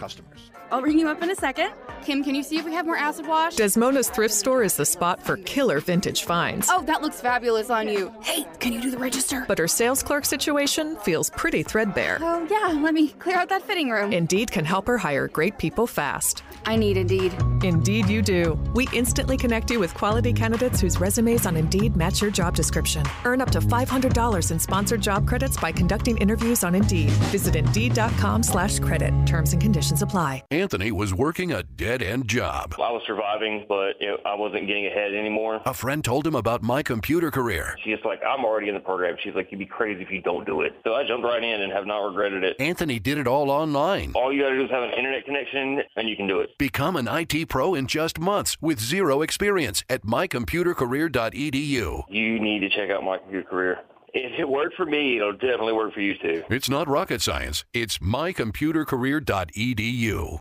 customers. 0.00 0.50
I'll 0.72 0.82
ring 0.82 0.98
you 0.98 1.08
up 1.08 1.22
in 1.22 1.30
a 1.30 1.34
second. 1.34 1.72
Kim, 2.02 2.24
can 2.24 2.34
you 2.34 2.42
see 2.42 2.56
if 2.58 2.64
we 2.64 2.72
have 2.72 2.86
more 2.86 2.96
acid 2.96 3.26
wash? 3.26 3.56
Desmona's 3.56 4.08
thrift 4.08 4.32
store 4.32 4.62
is 4.62 4.76
the 4.76 4.86
spot 4.86 5.22
for 5.22 5.36
killer 5.38 5.80
vintage 5.80 6.24
finds. 6.24 6.68
Oh, 6.70 6.82
that 6.82 7.02
looks 7.02 7.20
fabulous 7.20 7.70
on 7.70 7.88
you. 7.88 8.12
Hey, 8.22 8.46
can 8.60 8.72
you 8.72 8.80
do 8.80 8.90
the 8.90 8.98
register? 8.98 9.44
But 9.46 9.58
her 9.58 9.68
sales 9.68 10.02
clerk 10.02 10.24
situation 10.24 10.96
feels 10.96 11.30
pretty 11.30 11.62
threadbare. 11.62 12.18
Oh, 12.20 12.46
yeah, 12.50 12.80
let 12.80 12.94
me 12.94 13.08
clear 13.08 13.36
out 13.36 13.48
that 13.50 13.62
fitting 13.62 13.90
room. 13.90 14.12
Indeed 14.12 14.52
can 14.52 14.64
help 14.64 14.86
her 14.86 14.98
hire 14.98 15.28
great 15.28 15.58
people 15.58 15.86
fast. 15.86 16.42
I 16.66 16.76
need 16.76 16.96
Indeed. 16.96 17.32
Indeed, 17.62 18.08
you 18.08 18.20
do. 18.22 18.58
We 18.74 18.88
instantly 18.92 19.36
connect 19.36 19.70
you 19.70 19.78
with 19.78 19.94
quality 19.94 20.32
candidates 20.32 20.80
whose 20.80 20.98
resumes 20.98 21.46
on 21.46 21.56
Indeed 21.56 21.96
match 21.96 22.20
your 22.20 22.30
job 22.30 22.54
description. 22.56 23.04
Earn 23.24 23.40
up 23.40 23.50
to 23.52 23.60
$500 23.60 24.50
in 24.50 24.58
sponsored 24.58 25.00
job 25.00 25.28
credits 25.28 25.56
by 25.56 25.72
conducting 25.72 26.16
interviews 26.18 26.64
on 26.64 26.74
Indeed. 26.74 27.10
Visit 27.30 27.56
Indeed.com 27.56 28.42
slash 28.42 28.78
credit. 28.78 29.12
Terms 29.26 29.52
and 29.52 29.60
conditions 29.60 30.02
apply. 30.02 30.42
Anthony 30.50 30.90
was 30.92 31.14
working 31.14 31.52
a 31.52 31.62
dead 31.62 32.02
end 32.02 32.28
job. 32.28 32.74
I 32.78 32.90
was 32.90 33.02
surviving, 33.06 33.66
but 33.68 34.00
you 34.00 34.08
know, 34.08 34.18
I 34.24 34.34
wasn't 34.34 34.66
getting 34.66 34.86
ahead 34.86 35.14
anymore. 35.14 35.60
A 35.66 35.74
friend 35.74 36.04
told 36.04 36.26
him 36.26 36.34
about 36.34 36.62
my 36.62 36.82
computer 36.82 37.30
career. 37.30 37.76
She's 37.84 37.98
like, 38.04 38.20
I'm 38.26 38.44
already 38.44 38.68
in 38.68 38.74
the 38.74 38.80
program. 38.80 39.16
She's 39.22 39.34
like, 39.34 39.50
you'd 39.50 39.58
be 39.58 39.66
crazy 39.66 40.02
if 40.02 40.10
you 40.10 40.20
don't 40.22 40.46
do 40.46 40.62
it. 40.62 40.74
So 40.84 40.94
I 40.94 41.06
jumped 41.06 41.24
right 41.24 41.42
in 41.42 41.62
and 41.62 41.72
have 41.72 41.86
not 41.86 41.98
regretted 42.00 42.44
it. 42.44 42.56
Anthony 42.60 42.98
did 42.98 43.18
it 43.18 43.26
all 43.26 43.50
online. 43.50 44.12
All 44.14 44.32
you 44.32 44.42
gotta 44.42 44.56
do 44.56 44.64
is 44.64 44.70
have 44.70 44.82
an 44.82 44.92
internet 44.92 45.24
connection 45.24 45.82
and 45.96 46.08
you 46.08 46.16
can 46.16 46.26
do 46.26 46.40
it. 46.40 46.49
Become 46.58 46.96
an 46.96 47.08
IT 47.08 47.48
pro 47.48 47.74
in 47.74 47.86
just 47.86 48.18
months 48.18 48.56
with 48.60 48.78
zero 48.80 49.22
experience 49.22 49.82
at 49.88 50.02
mycomputercareer.edu. 50.02 52.04
You 52.08 52.40
need 52.40 52.60
to 52.60 52.68
check 52.68 52.90
out 52.90 53.02
my 53.02 53.16
computer 53.18 53.48
career. 53.48 53.78
If 54.12 54.38
it 54.38 54.48
worked 54.48 54.76
for 54.76 54.86
me, 54.86 55.16
it'll 55.16 55.32
definitely 55.32 55.72
work 55.72 55.94
for 55.94 56.00
you 56.00 56.14
too. 56.18 56.44
It's 56.50 56.68
not 56.68 56.88
rocket 56.88 57.22
science. 57.22 57.64
It's 57.72 57.98
mycomputercareer.edu. 57.98 60.38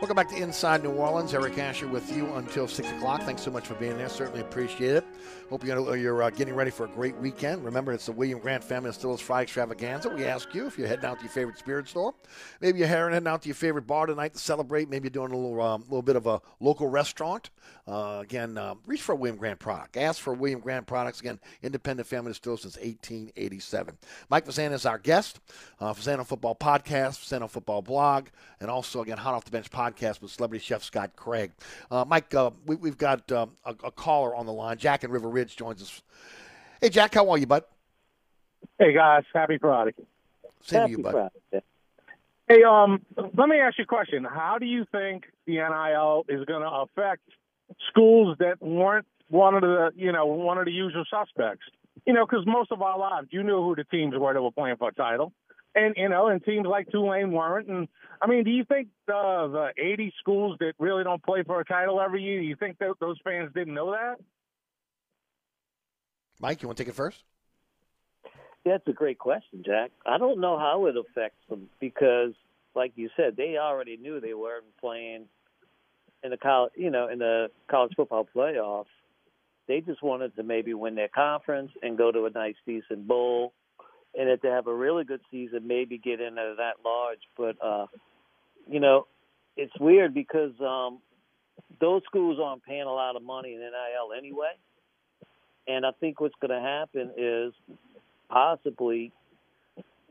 Welcome 0.00 0.16
back 0.16 0.28
to 0.30 0.36
Inside 0.36 0.82
New 0.82 0.90
Orleans. 0.90 1.32
Eric 1.32 1.56
Asher 1.56 1.86
with 1.88 2.14
you 2.14 2.26
until 2.34 2.68
6 2.68 2.90
o'clock. 2.90 3.22
Thanks 3.22 3.40
so 3.40 3.50
much 3.50 3.66
for 3.66 3.72
being 3.74 3.96
there. 3.96 4.10
Certainly 4.10 4.42
appreciate 4.42 4.96
it. 4.96 5.04
Hope 5.50 5.62
you're, 5.62 6.22
uh, 6.22 6.30
getting 6.30 6.54
ready 6.54 6.70
for 6.70 6.86
a 6.86 6.88
great 6.88 7.14
weekend. 7.18 7.64
Remember, 7.64 7.92
it's 7.92 8.06
the 8.06 8.12
William 8.12 8.38
Grant 8.38 8.64
Family 8.64 8.90
Stills 8.92 9.20
Fry 9.20 9.42
Extravaganza. 9.42 10.08
We 10.08 10.24
ask 10.24 10.54
you 10.54 10.66
if 10.66 10.78
you're 10.78 10.88
heading 10.88 11.04
out 11.04 11.18
to 11.18 11.24
your 11.24 11.32
favorite 11.32 11.58
spirit 11.58 11.86
store. 11.86 12.14
Maybe 12.62 12.78
you're 12.78 12.88
heading 12.88 13.26
out 13.26 13.42
to 13.42 13.48
your 13.48 13.54
favorite 13.54 13.86
bar 13.86 14.06
tonight 14.06 14.32
to 14.32 14.38
celebrate. 14.38 14.88
Maybe 14.88 15.04
you're 15.04 15.10
doing 15.10 15.32
a 15.32 15.36
little, 15.36 15.60
um, 15.60 15.82
little 15.82 16.02
bit 16.02 16.16
of 16.16 16.26
a 16.26 16.40
local 16.60 16.88
restaurant. 16.88 17.50
Uh, 17.86 18.20
again, 18.22 18.56
uh, 18.56 18.74
reach 18.86 19.02
for 19.02 19.12
a 19.12 19.16
William 19.16 19.36
Grant 19.36 19.58
product. 19.58 19.98
Ask 19.98 20.22
for 20.22 20.32
William 20.32 20.60
Grant 20.60 20.86
products. 20.86 21.20
Again, 21.20 21.38
independent 21.62 22.08
family 22.08 22.30
distilled 22.30 22.60
since 22.60 22.76
1887. 22.76 23.98
Mike 24.30 24.46
Fazan 24.46 24.72
is 24.72 24.86
our 24.86 24.98
guest. 24.98 25.40
Uh, 25.78 25.92
Fazano 25.92 26.26
Football 26.26 26.54
Podcast, 26.54 27.20
Fazano 27.20 27.50
Football 27.50 27.82
Blog, 27.82 28.28
and 28.60 28.70
also, 28.70 29.02
again, 29.02 29.18
Hot 29.18 29.34
Off 29.34 29.44
the 29.44 29.50
Bench 29.50 29.70
Podcast 29.70 30.22
with 30.22 30.30
celebrity 30.30 30.64
chef 30.64 30.82
Scott 30.82 31.14
Craig. 31.16 31.52
Uh, 31.90 32.06
Mike, 32.08 32.34
uh, 32.34 32.50
we, 32.64 32.76
have 32.88 32.96
got 32.96 33.30
um, 33.30 33.50
a, 33.66 33.74
a, 33.84 33.90
caller 33.90 34.34
on 34.34 34.46
the 34.46 34.52
line. 34.52 34.78
Jack 34.78 35.04
in 35.04 35.10
River 35.10 35.28
Ridge 35.34 35.56
joins 35.56 35.82
us. 35.82 36.02
Hey, 36.80 36.88
Jack, 36.88 37.14
how 37.14 37.28
are 37.30 37.38
you, 37.38 37.46
bud? 37.46 37.64
Hey, 38.78 38.94
guys. 38.94 39.24
Happy 39.34 39.58
Friday. 39.58 39.92
Same 40.62 40.80
Happy 40.80 40.92
to 40.92 40.98
you, 40.98 41.04
bud. 41.04 41.12
Friday. 41.12 41.64
Hey, 42.48 42.62
um, 42.62 43.02
let 43.16 43.48
me 43.48 43.58
ask 43.58 43.78
you 43.78 43.84
a 43.84 43.86
question. 43.86 44.24
How 44.24 44.58
do 44.58 44.66
you 44.66 44.86
think 44.92 45.24
the 45.46 45.54
NIL 45.54 46.24
is 46.28 46.44
going 46.46 46.62
to 46.62 46.70
affect 46.70 47.22
schools 47.88 48.36
that 48.38 48.62
weren't 48.62 49.06
one 49.28 49.54
of 49.54 49.62
the, 49.62 49.92
you 49.96 50.12
know, 50.12 50.26
one 50.26 50.58
of 50.58 50.66
the 50.66 50.72
usual 50.72 51.04
suspects? 51.10 51.64
You 52.06 52.12
know, 52.12 52.26
because 52.26 52.46
most 52.46 52.70
of 52.70 52.82
our 52.82 52.98
lives, 52.98 53.28
you 53.30 53.42
knew 53.42 53.62
who 53.62 53.74
the 53.74 53.84
teams 53.84 54.14
were 54.16 54.32
that 54.32 54.42
were 54.42 54.52
playing 54.52 54.76
for 54.76 54.88
a 54.88 54.94
title 54.94 55.32
and 55.74 55.94
you 55.96 56.08
know, 56.08 56.28
and 56.28 56.44
teams 56.44 56.66
like 56.66 56.90
Tulane 56.90 57.32
weren't. 57.32 57.68
And 57.68 57.88
I 58.22 58.26
mean, 58.26 58.44
do 58.44 58.50
you 58.50 58.64
think 58.64 58.88
the 59.06 59.72
the 59.76 59.82
80 59.82 60.12
schools 60.18 60.56
that 60.60 60.74
really 60.78 61.04
don't 61.04 61.22
play 61.22 61.42
for 61.42 61.60
a 61.60 61.64
title 61.64 62.00
every 62.00 62.22
year, 62.22 62.40
do 62.40 62.46
you 62.46 62.56
think 62.56 62.78
that 62.78 62.94
those 63.00 63.18
fans 63.24 63.50
didn't 63.54 63.74
know 63.74 63.92
that? 63.92 64.16
Mike, 66.40 66.62
you 66.62 66.68
want 66.68 66.78
to 66.78 66.84
take 66.84 66.90
it 66.90 66.96
first? 66.96 67.22
That's 68.64 68.86
a 68.86 68.92
great 68.92 69.18
question, 69.18 69.62
Jack. 69.64 69.90
I 70.06 70.18
don't 70.18 70.40
know 70.40 70.58
how 70.58 70.86
it 70.86 70.96
affects 70.96 71.40
them 71.48 71.68
because, 71.80 72.32
like 72.74 72.92
you 72.96 73.10
said, 73.16 73.36
they 73.36 73.56
already 73.58 73.96
knew 73.96 74.20
they 74.20 74.34
weren't 74.34 74.64
playing 74.80 75.26
in 76.22 76.30
the 76.30 76.38
college, 76.38 76.72
you 76.74 76.90
know, 76.90 77.08
in 77.08 77.18
the 77.18 77.50
college 77.70 77.92
football 77.94 78.26
playoffs. 78.34 78.86
They 79.68 79.80
just 79.80 80.02
wanted 80.02 80.34
to 80.36 80.42
maybe 80.42 80.74
win 80.74 80.94
their 80.94 81.08
conference 81.08 81.72
and 81.82 81.98
go 81.98 82.10
to 82.10 82.26
a 82.26 82.30
nice, 82.30 82.56
decent 82.66 83.06
bowl 83.06 83.52
and 84.16 84.30
if 84.30 84.40
they 84.40 84.48
have 84.48 84.66
a 84.66 84.74
really 84.74 85.04
good 85.04 85.20
season, 85.30 85.66
maybe 85.66 85.98
get 85.98 86.20
into 86.20 86.54
that 86.58 86.74
large. 86.84 87.18
But 87.36 87.56
uh, 87.64 87.86
you 88.70 88.80
know, 88.80 89.06
it's 89.56 89.72
weird 89.80 90.14
because 90.14 90.52
um, 90.60 90.98
those 91.80 92.02
schools 92.06 92.38
aren't 92.42 92.64
paying 92.64 92.82
a 92.82 92.92
lot 92.92 93.16
of 93.16 93.22
money 93.22 93.54
in 93.54 93.60
NIL 93.60 94.16
anyway. 94.16 94.52
And 95.66 95.86
I 95.86 95.90
think 95.98 96.20
what's 96.20 96.34
going 96.40 96.50
to 96.50 96.60
happen 96.60 97.10
is 97.16 97.52
possibly 98.28 99.12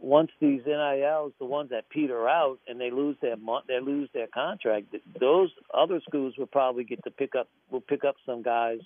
once 0.03 0.31
these 0.41 0.61
NILs, 0.65 1.31
the 1.39 1.45
ones 1.45 1.69
that 1.69 1.89
peter 1.89 2.27
out 2.27 2.59
and 2.67 2.79
they 2.79 2.91
lose 2.91 3.15
their 3.21 3.35
they 3.67 3.79
lose 3.79 4.09
their 4.13 4.27
contract, 4.27 4.93
those 5.19 5.49
other 5.73 6.01
schools 6.07 6.33
will 6.37 6.45
probably 6.45 6.83
get 6.83 7.03
to 7.05 7.11
pick 7.11 7.35
up 7.35 7.47
will 7.71 7.81
pick 7.81 8.03
up 8.03 8.15
some 8.25 8.41
guys 8.41 8.79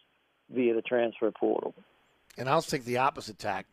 via 0.53 0.75
the 0.75 0.81
transfer 0.81 1.31
portal. 1.31 1.73
And 2.37 2.47
I'll 2.47 2.61
take 2.61 2.85
the 2.85 2.97
opposite 2.97 3.39
tack. 3.39 3.65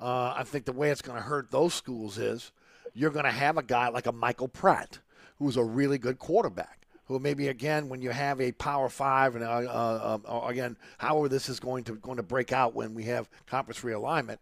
Uh, 0.00 0.32
I 0.34 0.44
think 0.44 0.64
the 0.64 0.72
way 0.72 0.90
it's 0.90 1.02
going 1.02 1.18
to 1.18 1.22
hurt 1.22 1.50
those 1.50 1.74
schools 1.74 2.16
is 2.16 2.50
you're 2.94 3.10
going 3.10 3.26
to 3.26 3.30
have 3.30 3.58
a 3.58 3.62
guy 3.62 3.90
like 3.90 4.06
a 4.06 4.12
Michael 4.12 4.48
Pratt, 4.48 4.98
who's 5.38 5.58
a 5.58 5.64
really 5.64 5.98
good 5.98 6.18
quarterback. 6.18 6.79
Who 7.10 7.18
maybe 7.18 7.48
again, 7.48 7.88
when 7.88 8.02
you 8.02 8.10
have 8.10 8.40
a 8.40 8.52
Power 8.52 8.88
Five, 8.88 9.34
and 9.34 9.42
uh, 9.42 9.48
uh, 9.48 10.18
uh 10.24 10.46
again, 10.46 10.76
however 10.98 11.28
this 11.28 11.48
is 11.48 11.58
going 11.58 11.82
to 11.82 11.96
going 11.96 12.18
to 12.18 12.22
break 12.22 12.52
out 12.52 12.72
when 12.72 12.94
we 12.94 13.02
have 13.06 13.28
conference 13.48 13.80
realignment 13.80 14.38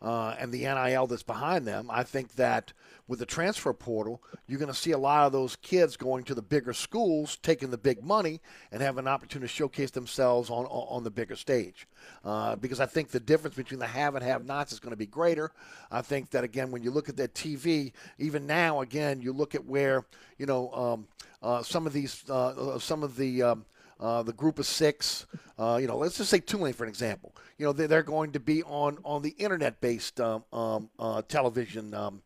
uh, 0.00 0.36
and 0.38 0.52
the 0.52 0.60
NIL 0.60 1.08
that's 1.08 1.24
behind 1.24 1.66
them, 1.66 1.88
I 1.90 2.04
think 2.04 2.36
that 2.36 2.72
with 3.08 3.18
the 3.18 3.26
transfer 3.26 3.72
portal, 3.72 4.22
you're 4.46 4.60
going 4.60 4.72
to 4.72 4.78
see 4.78 4.92
a 4.92 4.98
lot 4.98 5.26
of 5.26 5.32
those 5.32 5.56
kids 5.56 5.96
going 5.96 6.22
to 6.24 6.34
the 6.36 6.42
bigger 6.42 6.72
schools, 6.72 7.38
taking 7.42 7.70
the 7.70 7.76
big 7.76 8.04
money, 8.04 8.40
and 8.70 8.80
have 8.80 8.98
an 8.98 9.08
opportunity 9.08 9.48
to 9.48 9.52
showcase 9.52 9.90
themselves 9.90 10.48
on 10.48 10.66
on 10.66 11.02
the 11.02 11.10
bigger 11.10 11.34
stage. 11.34 11.88
Uh, 12.24 12.54
because 12.54 12.78
I 12.78 12.86
think 12.86 13.08
the 13.08 13.18
difference 13.18 13.56
between 13.56 13.80
the 13.80 13.86
have 13.88 14.14
and 14.14 14.24
have-nots 14.24 14.72
is 14.72 14.78
going 14.78 14.92
to 14.92 14.96
be 14.96 15.06
greater. 15.06 15.50
I 15.90 16.02
think 16.02 16.30
that 16.30 16.44
again, 16.44 16.70
when 16.70 16.84
you 16.84 16.92
look 16.92 17.08
at 17.08 17.16
that 17.16 17.34
TV, 17.34 17.90
even 18.20 18.46
now, 18.46 18.80
again, 18.80 19.20
you 19.20 19.32
look 19.32 19.56
at 19.56 19.64
where 19.64 20.06
you 20.38 20.46
know 20.46 20.70
um, 20.72 21.08
uh, 21.42 21.62
some 21.62 21.86
of 21.86 21.92
these, 21.92 22.11
uh, 22.28 22.78
some 22.78 23.02
of 23.02 23.16
the. 23.16 23.42
Um, 23.42 23.64
uh, 24.00 24.20
the 24.20 24.32
group 24.32 24.58
of 24.58 24.66
six. 24.66 25.26
Uh, 25.56 25.78
you 25.80 25.86
know, 25.86 25.96
let's 25.96 26.18
just 26.18 26.28
say 26.28 26.40
Tulane 26.40 26.72
for 26.72 26.82
an 26.82 26.88
example. 26.88 27.32
You 27.56 27.66
know, 27.66 27.72
they're, 27.72 28.02
going 28.02 28.32
to 28.32 28.40
be 28.40 28.64
on 28.64 28.98
on 29.04 29.22
the 29.22 29.30
internet-based 29.38 30.20
um, 30.20 30.42
um, 30.52 30.90
uh, 30.98 31.22
television 31.22 31.94
um, 31.94 32.20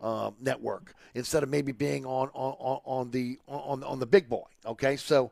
uh, 0.00 0.32
network 0.40 0.94
instead 1.14 1.42
of 1.42 1.48
maybe 1.48 1.72
being 1.72 2.04
on 2.04 2.28
on, 2.34 2.80
on 2.84 3.10
the 3.12 3.38
on 3.46 3.84
on 3.84 4.00
the 4.00 4.06
big 4.06 4.28
boy. 4.28 4.46
Okay, 4.66 4.96
so 4.96 5.30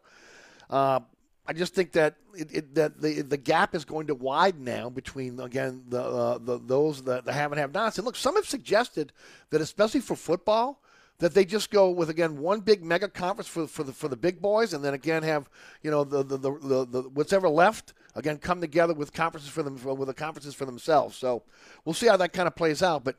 uh, 0.70 1.00
I 1.46 1.52
just 1.52 1.74
think 1.74 1.92
that 1.92 2.14
it, 2.36 2.54
it, 2.54 2.74
that 2.76 3.00
the 3.00 3.22
the 3.22 3.36
gap 3.36 3.74
is 3.74 3.84
going 3.84 4.06
to 4.06 4.14
widen 4.14 4.64
now 4.64 4.88
between 4.90 5.40
again 5.40 5.82
the 5.88 6.00
uh, 6.00 6.38
the 6.38 6.58
those 6.58 7.02
that 7.04 7.24
the 7.24 7.32
have 7.32 7.50
and 7.50 7.60
have 7.60 7.72
nots. 7.72 7.98
And 7.98 8.04
look, 8.04 8.16
some 8.16 8.36
have 8.36 8.46
suggested 8.46 9.12
that 9.50 9.60
especially 9.60 10.00
for 10.00 10.14
football 10.14 10.80
that 11.18 11.34
they 11.34 11.44
just 11.44 11.70
go 11.70 11.90
with 11.90 12.10
again 12.10 12.38
one 12.38 12.60
big 12.60 12.84
mega 12.84 13.08
conference 13.08 13.48
for 13.48 13.66
for 13.66 13.84
the 13.84 13.92
for 13.92 14.08
the 14.08 14.16
big 14.16 14.40
boys, 14.40 14.72
and 14.72 14.84
then 14.84 14.94
again 14.94 15.22
have 15.22 15.48
you 15.82 15.90
know 15.90 16.04
the 16.04 16.22
the 16.22 16.36
the, 16.36 16.86
the, 16.86 17.24
the 17.24 17.48
left 17.48 17.92
again 18.14 18.38
come 18.38 18.60
together 18.60 18.94
with 18.94 19.12
conferences 19.12 19.50
for 19.50 19.62
them 19.62 19.78
with 19.82 20.08
the 20.08 20.14
conferences 20.14 20.54
for 20.54 20.64
themselves. 20.64 21.16
So 21.16 21.42
we'll 21.84 21.94
see 21.94 22.06
how 22.06 22.16
that 22.16 22.32
kind 22.32 22.46
of 22.46 22.56
plays 22.56 22.82
out, 22.82 23.04
but. 23.04 23.16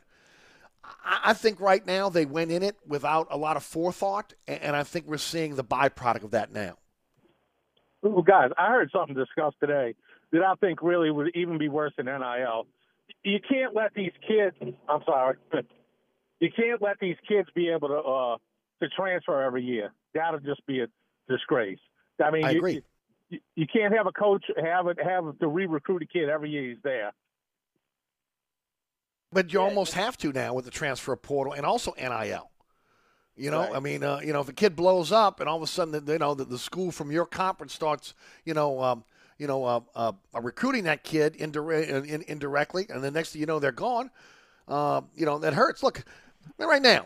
I 1.05 1.33
think 1.33 1.59
right 1.59 1.85
now 1.85 2.09
they 2.09 2.25
went 2.25 2.49
in 2.49 2.63
it 2.63 2.75
without 2.87 3.27
a 3.29 3.37
lot 3.37 3.57
of 3.57 3.63
forethought, 3.63 4.33
and 4.47 4.75
I 4.75 4.83
think 4.83 5.05
we're 5.05 5.17
seeing 5.17 5.55
the 5.55 5.63
byproduct 5.63 6.23
of 6.23 6.31
that 6.31 6.51
now. 6.51 6.77
Well, 8.01 8.23
guys, 8.23 8.49
I 8.57 8.69
heard 8.69 8.89
something 8.91 9.15
discussed 9.15 9.57
today 9.59 9.93
that 10.31 10.41
I 10.41 10.55
think 10.55 10.81
really 10.81 11.11
would 11.11 11.35
even 11.35 11.57
be 11.57 11.69
worse 11.69 11.93
than 11.97 12.05
NIL. 12.05 12.65
You 13.23 13.39
can't 13.47 13.75
let 13.75 13.93
these 13.93 14.13
kids. 14.27 14.55
I'm 14.87 15.01
sorry, 15.05 15.35
you 16.39 16.49
can't 16.55 16.81
let 16.81 16.99
these 16.99 17.17
kids 17.27 17.49
be 17.53 17.69
able 17.69 17.89
to 17.89 17.97
uh, 17.97 18.37
to 18.81 18.89
transfer 18.89 19.41
every 19.41 19.63
year. 19.63 19.93
That'll 20.13 20.39
just 20.39 20.65
be 20.65 20.81
a 20.81 20.87
disgrace. 21.27 21.79
I 22.23 22.31
mean, 22.31 22.45
I 22.45 22.51
agree. 22.51 22.73
You, 22.73 22.81
you, 23.29 23.39
you 23.55 23.67
can't 23.67 23.93
have 23.93 24.07
a 24.07 24.11
coach 24.11 24.45
have 24.61 24.87
it 24.87 24.97
have 25.03 25.37
to 25.39 25.47
re-recruit 25.47 26.01
a 26.01 26.05
kid 26.05 26.29
every 26.29 26.49
year 26.49 26.69
he's 26.69 26.77
there. 26.83 27.11
But 29.31 29.53
you 29.53 29.61
almost 29.61 29.93
have 29.93 30.17
to 30.17 30.33
now 30.33 30.53
with 30.55 30.65
the 30.65 30.71
transfer 30.71 31.15
portal 31.15 31.53
and 31.53 31.65
also 31.65 31.93
NIL. 31.99 32.49
You 33.35 33.51
know, 33.51 33.59
right. 33.59 33.75
I 33.75 33.79
mean, 33.79 34.03
uh, 34.03 34.19
you 34.21 34.33
know, 34.33 34.41
if 34.41 34.49
a 34.49 34.53
kid 34.53 34.75
blows 34.75 35.11
up 35.11 35.39
and 35.39 35.47
all 35.47 35.55
of 35.55 35.63
a 35.63 35.67
sudden, 35.67 36.03
you 36.07 36.17
know, 36.17 36.33
the, 36.33 36.43
the 36.43 36.57
school 36.57 36.91
from 36.91 37.09
your 37.09 37.25
conference 37.25 37.73
starts, 37.73 38.13
you 38.43 38.53
know, 38.53 38.81
um, 38.81 39.05
you 39.37 39.47
know, 39.47 39.63
uh, 39.63 39.79
uh, 39.95 40.11
recruiting 40.41 40.83
that 40.83 41.03
kid 41.03 41.35
indir- 41.35 41.93
uh, 41.93 42.03
in, 42.03 42.23
indirectly, 42.23 42.85
and 42.89 43.01
the 43.01 43.11
next 43.11 43.31
thing 43.31 43.39
you 43.39 43.45
know, 43.45 43.59
they're 43.59 43.71
gone. 43.71 44.11
Uh, 44.67 45.01
you 45.15 45.25
know, 45.25 45.39
that 45.39 45.53
hurts. 45.53 45.81
Look, 45.81 46.03
right 46.57 46.81
now, 46.81 47.05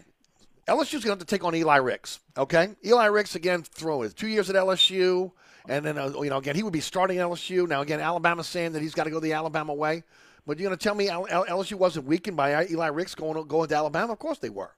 LSU's 0.68 0.92
going 0.92 1.02
to 1.02 1.10
have 1.10 1.20
to 1.20 1.26
take 1.26 1.44
on 1.44 1.56
Eli 1.56 1.78
Ricks. 1.78 2.20
Okay, 2.38 2.70
Eli 2.86 3.06
Ricks 3.06 3.36
again, 3.36 3.64
throw 3.64 4.02
his 4.02 4.14
two 4.14 4.28
years 4.28 4.50
at 4.50 4.56
LSU, 4.56 5.32
and 5.68 5.86
then 5.86 5.98
uh, 5.98 6.12
you 6.22 6.30
know, 6.30 6.38
again, 6.38 6.56
he 6.56 6.64
would 6.64 6.74
be 6.74 6.80
starting 6.80 7.18
LSU. 7.18 7.68
Now, 7.68 7.82
again, 7.82 8.00
Alabama's 8.00 8.48
saying 8.48 8.74
that 8.74 8.82
he's 8.82 8.94
got 8.94 9.06
to 9.06 9.10
go 9.10 9.20
the 9.20 9.34
Alabama 9.34 9.74
way. 9.74 10.04
But 10.46 10.60
you're 10.60 10.68
going 10.68 10.78
to 10.78 10.84
tell 10.84 10.96
me 10.96 11.08
LSU 11.08 11.76
wasn't 11.76 12.06
weakened 12.06 12.36
by 12.36 12.66
Eli 12.66 12.88
Ricks 12.88 13.16
going 13.16 13.48
going 13.48 13.70
to 13.70 13.76
Alabama? 13.76 14.12
Of 14.12 14.20
course 14.20 14.40
they 14.40 14.50
were. 14.50 14.72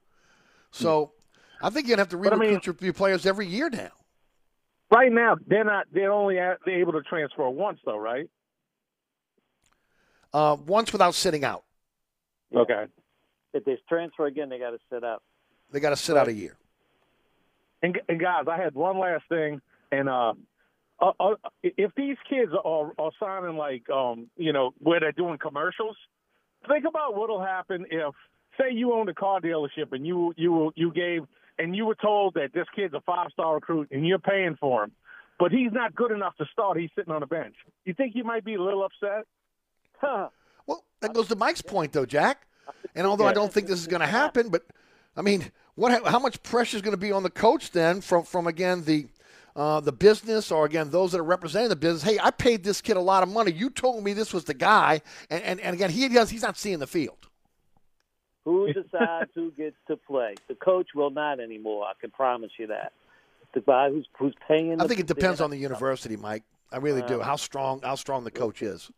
So 0.71 1.11
I 1.61 1.69
think 1.69 1.87
you're 1.87 1.97
going 1.97 2.05
to 2.05 2.09
have 2.09 2.09
to 2.09 2.17
re-recruit 2.17 2.47
I 2.47 2.51
mean, 2.51 2.61
your, 2.63 2.75
your 2.81 2.93
players 2.93 3.25
every 3.25 3.47
year 3.47 3.69
now. 3.69 3.89
Right 4.91 5.11
now, 5.11 5.35
they're 5.47 5.63
not. 5.63 5.87
They're 5.91 6.11
only 6.11 6.35
they're 6.35 6.79
able 6.79 6.93
to 6.93 7.01
transfer 7.01 7.49
once, 7.49 7.79
though, 7.83 7.97
right? 7.97 8.29
Uh, 10.31 10.57
once 10.67 10.91
without 10.91 11.15
sitting 11.15 11.43
out. 11.43 11.63
Okay. 12.55 12.85
If 13.55 13.65
they 13.65 13.77
transfer 13.89 14.27
again, 14.27 14.49
they 14.49 14.59
got 14.59 14.71
to 14.71 14.79
sit 14.91 15.03
out. 15.03 15.23
They 15.71 15.79
got 15.79 15.89
to 15.89 15.95
sit 15.95 16.15
out 16.15 16.27
a 16.27 16.33
year. 16.33 16.57
And, 17.81 17.99
and 18.07 18.19
guys, 18.19 18.45
I 18.51 18.57
had 18.57 18.75
one 18.75 18.99
last 18.99 19.23
thing, 19.29 19.61
and 19.91 20.09
uh, 20.09 20.33
uh, 20.99 21.11
uh, 21.19 21.35
if 21.63 21.91
these 21.95 22.17
kids 22.29 22.51
are, 22.63 22.91
are 22.97 23.11
signing 23.19 23.57
like 23.57 23.89
um, 23.89 24.27
you 24.37 24.53
know 24.53 24.73
where 24.79 24.99
they're 24.99 25.11
doing 25.11 25.37
commercials, 25.37 25.97
think 26.67 26.85
about 26.87 27.15
what'll 27.15 27.41
happen 27.41 27.85
if 27.89 28.13
say 28.57 28.71
you 28.71 28.93
owned 28.93 29.09
a 29.09 29.13
car 29.13 29.41
dealership 29.41 29.91
and 29.91 30.05
you 30.07 30.33
you 30.37 30.71
you 30.75 30.91
gave 30.93 31.23
and 31.57 31.75
you 31.75 31.85
were 31.85 31.95
told 31.95 32.35
that 32.35 32.53
this 32.53 32.65
kid's 32.75 32.93
a 32.93 33.01
five 33.01 33.27
star 33.31 33.55
recruit 33.55 33.89
and 33.91 34.07
you're 34.07 34.19
paying 34.19 34.55
for 34.59 34.85
him, 34.85 34.91
but 35.39 35.51
he's 35.51 35.71
not 35.71 35.93
good 35.95 36.11
enough 36.11 36.35
to 36.37 36.45
start. 36.51 36.79
He's 36.79 36.89
sitting 36.95 37.13
on 37.13 37.21
the 37.21 37.27
bench. 37.27 37.55
You 37.83 37.93
think 37.93 38.15
you 38.15 38.23
might 38.23 38.45
be 38.45 38.55
a 38.55 38.61
little 38.61 38.83
upset? 38.83 39.25
Huh. 39.99 40.29
Well, 40.65 40.83
that 41.01 41.13
goes 41.13 41.27
to 41.27 41.35
Mike's 41.35 41.61
point 41.61 41.91
though, 41.91 42.05
Jack. 42.05 42.47
And 42.95 43.05
although 43.05 43.27
I 43.27 43.33
don't 43.33 43.51
think 43.51 43.67
this 43.67 43.79
is 43.79 43.87
going 43.87 43.99
to 43.99 44.07
happen, 44.07 44.49
but 44.49 44.63
I 45.17 45.21
mean, 45.21 45.51
what? 45.75 46.05
How 46.05 46.19
much 46.19 46.41
pressure 46.43 46.77
is 46.77 46.81
going 46.81 46.93
to 46.93 46.97
be 46.97 47.11
on 47.11 47.23
the 47.23 47.29
coach 47.29 47.71
then 47.71 48.01
from 48.01 48.23
from 48.23 48.47
again 48.47 48.83
the 48.83 49.07
uh, 49.55 49.81
the 49.81 49.91
business 49.91 50.51
or 50.51 50.65
again 50.65 50.89
those 50.89 51.11
that 51.11 51.19
are 51.19 51.23
representing 51.23 51.69
the 51.69 51.75
business? 51.75 52.03
Hey, 52.03 52.17
I 52.21 52.31
paid 52.31 52.63
this 52.63 52.81
kid 52.81 52.97
a 52.97 53.01
lot 53.01 53.23
of 53.23 53.29
money. 53.29 53.51
You 53.51 53.69
told 53.69 54.03
me 54.03 54.13
this 54.13 54.33
was 54.33 54.45
the 54.45 54.53
guy, 54.53 55.01
and 55.29 55.43
and, 55.43 55.59
and 55.59 55.73
again 55.75 55.89
he 55.89 56.07
does 56.07 56.29
he's 56.29 56.41
not 56.41 56.57
seeing 56.57 56.79
the 56.79 56.87
field. 56.87 57.27
Who 58.45 58.71
decides 58.71 59.31
who 59.33 59.51
gets 59.51 59.75
to 59.87 59.97
play? 59.97 60.35
The 60.47 60.55
coach 60.55 60.89
will 60.93 61.09
not 61.09 61.39
anymore. 61.39 61.85
I 61.85 61.93
can 61.99 62.11
promise 62.11 62.51
you 62.57 62.67
that. 62.67 62.93
The 63.53 63.61
guy 63.61 63.89
who's 63.89 64.07
who's 64.17 64.35
paying. 64.47 64.79
I 64.79 64.87
think 64.87 64.99
it 64.99 65.07
depends 65.07 65.41
on 65.41 65.49
the 65.49 65.57
university, 65.57 66.15
Mike. 66.15 66.43
I 66.71 66.77
really 66.77 67.01
do. 67.01 67.21
How 67.21 67.35
strong 67.35 67.81
how 67.81 67.95
strong 67.95 68.23
the 68.23 68.31
coach 68.31 68.61
is. 68.61 68.91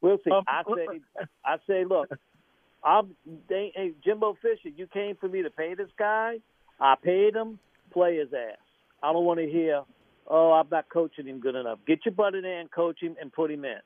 We'll 0.00 0.18
see. 0.24 0.30
I 0.30 0.62
say, 0.62 1.00
I 1.44 1.56
say, 1.66 1.84
look, 1.84 2.08
I'm 2.84 3.16
they, 3.48 3.72
hey, 3.74 3.92
Jimbo 4.04 4.36
Fisher. 4.40 4.74
You 4.74 4.86
came 4.86 5.16
for 5.16 5.28
me 5.28 5.42
to 5.42 5.50
pay 5.50 5.74
this 5.74 5.90
guy. 5.98 6.36
I 6.80 6.94
paid 7.02 7.34
him. 7.34 7.58
Play 7.92 8.16
his 8.18 8.28
ass. 8.32 8.58
I 9.02 9.12
don't 9.12 9.24
want 9.24 9.40
to 9.40 9.46
hear, 9.48 9.82
oh, 10.26 10.52
I'm 10.52 10.68
not 10.70 10.88
coaching 10.88 11.26
him 11.26 11.40
good 11.40 11.54
enough. 11.54 11.78
Get 11.86 12.00
your 12.04 12.14
butt 12.14 12.34
in 12.34 12.42
there 12.42 12.60
and 12.60 12.70
coach 12.70 13.00
him 13.00 13.16
and 13.20 13.32
put 13.32 13.50
him 13.50 13.64
in. 13.64 13.78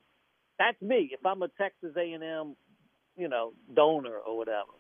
That's 0.59 0.81
me. 0.83 1.11
If 1.13 1.25
I'm 1.25 1.43
a 1.43 1.49
Texas 1.49 1.93
A&M, 1.97 2.57
you 3.17 3.29
know, 3.29 3.53
donor 3.75 4.17
or 4.17 4.37
whatever. 4.37 4.71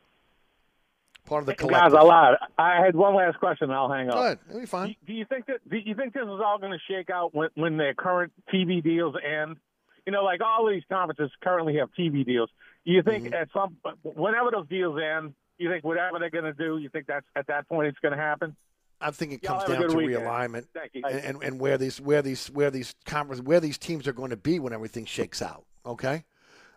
Part 1.24 1.42
of 1.42 1.46
the 1.46 1.54
Guys, 1.54 1.68
collective. 1.68 1.94
I 1.94 2.02
lied. 2.02 2.34
I 2.58 2.84
had 2.84 2.96
one 2.96 3.14
last 3.14 3.38
question. 3.38 3.70
and 3.70 3.72
I'll 3.72 3.90
hang 3.90 4.08
up. 4.08 4.14
Go 4.14 4.22
ahead. 4.24 4.38
It'll 4.48 4.60
be 4.60 4.66
fine. 4.66 4.88
Do, 4.88 4.94
do 5.06 5.12
you 5.12 5.24
think 5.24 5.46
that? 5.46 5.68
Do 5.70 5.76
you 5.76 5.94
think 5.94 6.14
this 6.14 6.24
is 6.24 6.40
all 6.44 6.58
going 6.58 6.72
to 6.72 6.78
shake 6.92 7.10
out 7.10 7.32
when 7.34 7.48
when 7.54 7.76
their 7.76 7.94
current 7.94 8.32
TV 8.52 8.82
deals 8.82 9.14
end? 9.24 9.56
You 10.04 10.12
know, 10.12 10.24
like 10.24 10.40
all 10.40 10.66
of 10.66 10.72
these 10.74 10.82
conferences 10.90 11.30
currently 11.42 11.76
have 11.76 11.90
TV 11.96 12.26
deals. 12.26 12.50
You 12.84 13.02
think 13.02 13.24
Mm-hmm. 13.24 13.34
at 13.34 13.48
some, 13.52 13.76
whenever 14.02 14.50
those 14.50 14.66
deals 14.68 14.98
end, 15.00 15.34
you 15.58 15.70
think 15.70 15.84
whatever 15.84 16.18
they're 16.18 16.30
going 16.30 16.44
to 16.44 16.52
do, 16.52 16.78
you 16.78 16.88
think 16.88 17.06
that's 17.06 17.26
at 17.36 17.46
that 17.46 17.68
point 17.68 17.88
it's 17.88 17.98
going 18.00 18.12
to 18.12 18.18
happen? 18.18 18.56
I 19.00 19.10
think 19.10 19.32
it 19.32 19.42
Y'all 19.42 19.58
comes 19.60 19.68
down 19.78 19.88
to 19.88 19.96
weekend. 19.96 20.24
realignment 20.24 20.66
and, 20.94 21.04
and, 21.04 21.42
and 21.42 21.60
where 21.60 21.76
these 21.76 22.00
where 22.00 22.22
these 22.22 22.46
where 22.50 22.70
these 22.70 22.94
conference 23.04 23.42
where 23.42 23.58
these 23.60 23.76
teams 23.76 24.06
are 24.06 24.12
going 24.12 24.30
to 24.30 24.36
be 24.36 24.60
when 24.60 24.72
everything 24.72 25.04
shakes 25.06 25.42
out. 25.42 25.64
Okay, 25.84 26.24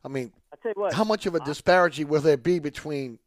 I 0.03 0.07
mean, 0.07 0.31
I 0.51 0.55
tell 0.61 0.73
you 0.75 0.81
what. 0.81 0.93
how 0.93 1.03
much 1.03 1.27
of 1.27 1.35
a 1.35 1.39
disparity 1.41 2.03
will 2.03 2.21
there 2.21 2.37
be 2.37 2.57
between 2.57 3.19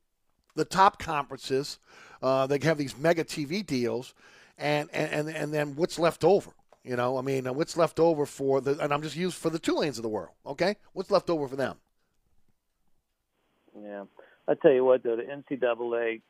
the 0.56 0.64
top 0.64 0.98
conferences? 1.00 1.78
Uh, 2.20 2.48
they 2.48 2.58
have 2.64 2.76
these 2.76 2.96
mega 2.98 3.22
TV 3.24 3.64
deals, 3.64 4.14
and 4.56 4.88
and 4.92 5.12
and, 5.12 5.36
and 5.36 5.54
then 5.54 5.76
what's 5.76 5.98
left 6.00 6.24
over? 6.24 6.50
You 6.82 6.96
know, 6.96 7.18
I 7.18 7.22
mean, 7.22 7.46
uh, 7.46 7.52
what's 7.52 7.76
left 7.76 8.00
over 8.00 8.26
for 8.26 8.60
the? 8.60 8.76
And 8.80 8.92
I'm 8.92 9.02
just 9.02 9.14
used 9.14 9.36
for 9.36 9.50
the 9.50 9.60
Tulanes 9.60 9.96
of 9.98 10.02
the 10.02 10.08
world. 10.08 10.34
Okay, 10.44 10.74
what's 10.92 11.10
left 11.12 11.30
over 11.30 11.46
for 11.46 11.54
them? 11.56 11.76
Yeah, 13.84 14.04
I 14.46 14.54
tell 14.54 14.72
you 14.72 14.84
what, 14.84 15.02
though, 15.02 15.16
the 15.16 15.22
NCAA 15.22 16.20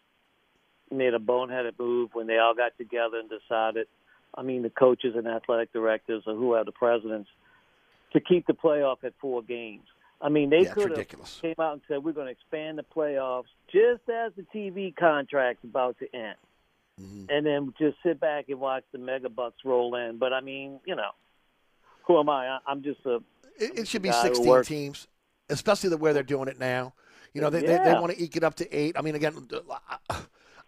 made 0.91 1.15
a 1.15 1.19
boneheaded 1.19 1.79
move 1.79 2.11
when 2.15 2.27
they 2.27 2.39
all 2.39 2.55
got 2.55 2.77
together 2.79 3.19
and 3.19 3.29
decided. 3.31 3.87
I 4.35 4.43
mean, 4.43 4.63
the 4.63 4.71
coaches 4.71 5.15
and 5.17 5.27
athletic 5.27 5.73
directors, 5.73 6.23
or 6.27 6.35
who 6.35 6.53
are 6.53 6.65
the 6.65 6.73
presidents, 6.73 7.31
to 8.13 8.21
keep 8.21 8.47
the 8.47 8.53
playoff 8.53 8.99
at 9.05 9.15
four 9.21 9.43
games. 9.43 9.85
I 10.21 10.29
mean, 10.29 10.51
they 10.51 10.63
Yeah, 10.63 10.73
could 10.75 10.97
have 10.97 11.09
came 11.09 11.55
out 11.61 11.75
and 11.75 11.83
said 11.89 12.03
we're 12.05 12.13
going 12.13 12.27
to 12.27 12.33
expand 12.33 12.79
the 12.79 12.83
playoffs 12.85 13.45
just 13.73 14.03
as 14.09 14.33
the 14.37 14.43
TV 14.55 14.95
contract's 14.95 15.65
about 15.65 15.99
to 16.01 16.15
end, 16.15 16.37
Mm-hmm. 17.01 17.27
and 17.31 17.47
then 17.47 17.73
just 17.79 17.97
sit 18.03 18.19
back 18.19 18.47
and 18.49 18.59
watch 18.59 18.83
the 18.91 18.99
mega 18.99 19.29
bucks 19.29 19.59
roll 19.65 19.95
in. 19.95 20.19
But 20.19 20.33
I 20.33 20.41
mean, 20.41 20.81
you 20.85 20.97
know, 20.97 21.11
who 22.05 22.19
am 22.19 22.29
I? 22.29 22.49
I- 22.49 22.59
I'm 22.67 22.83
just 22.83 22.99
a. 23.07 23.17
It, 23.57 23.79
it 23.81 23.89
should 23.89 24.03
be 24.03 24.11
16 24.11 24.63
teams, 24.65 25.07
especially 25.49 25.91
the 25.91 25.97
way 25.97 26.13
they're 26.13 26.25
doing 26.25 26.49
it 26.49 26.59
now. 26.59 26.95
You 27.35 27.41
know, 27.41 27.51
they, 27.51 27.61
they, 27.61 27.79
they 27.79 27.93
want 27.95 28.13
to 28.13 28.23
eke 28.23 28.37
it 28.37 28.45
up 28.45 28.55
to 28.57 28.77
eight. 28.77 28.97
I 28.99 29.03
mean, 29.03 29.15
again, 29.15 29.49
I, 30.11 30.17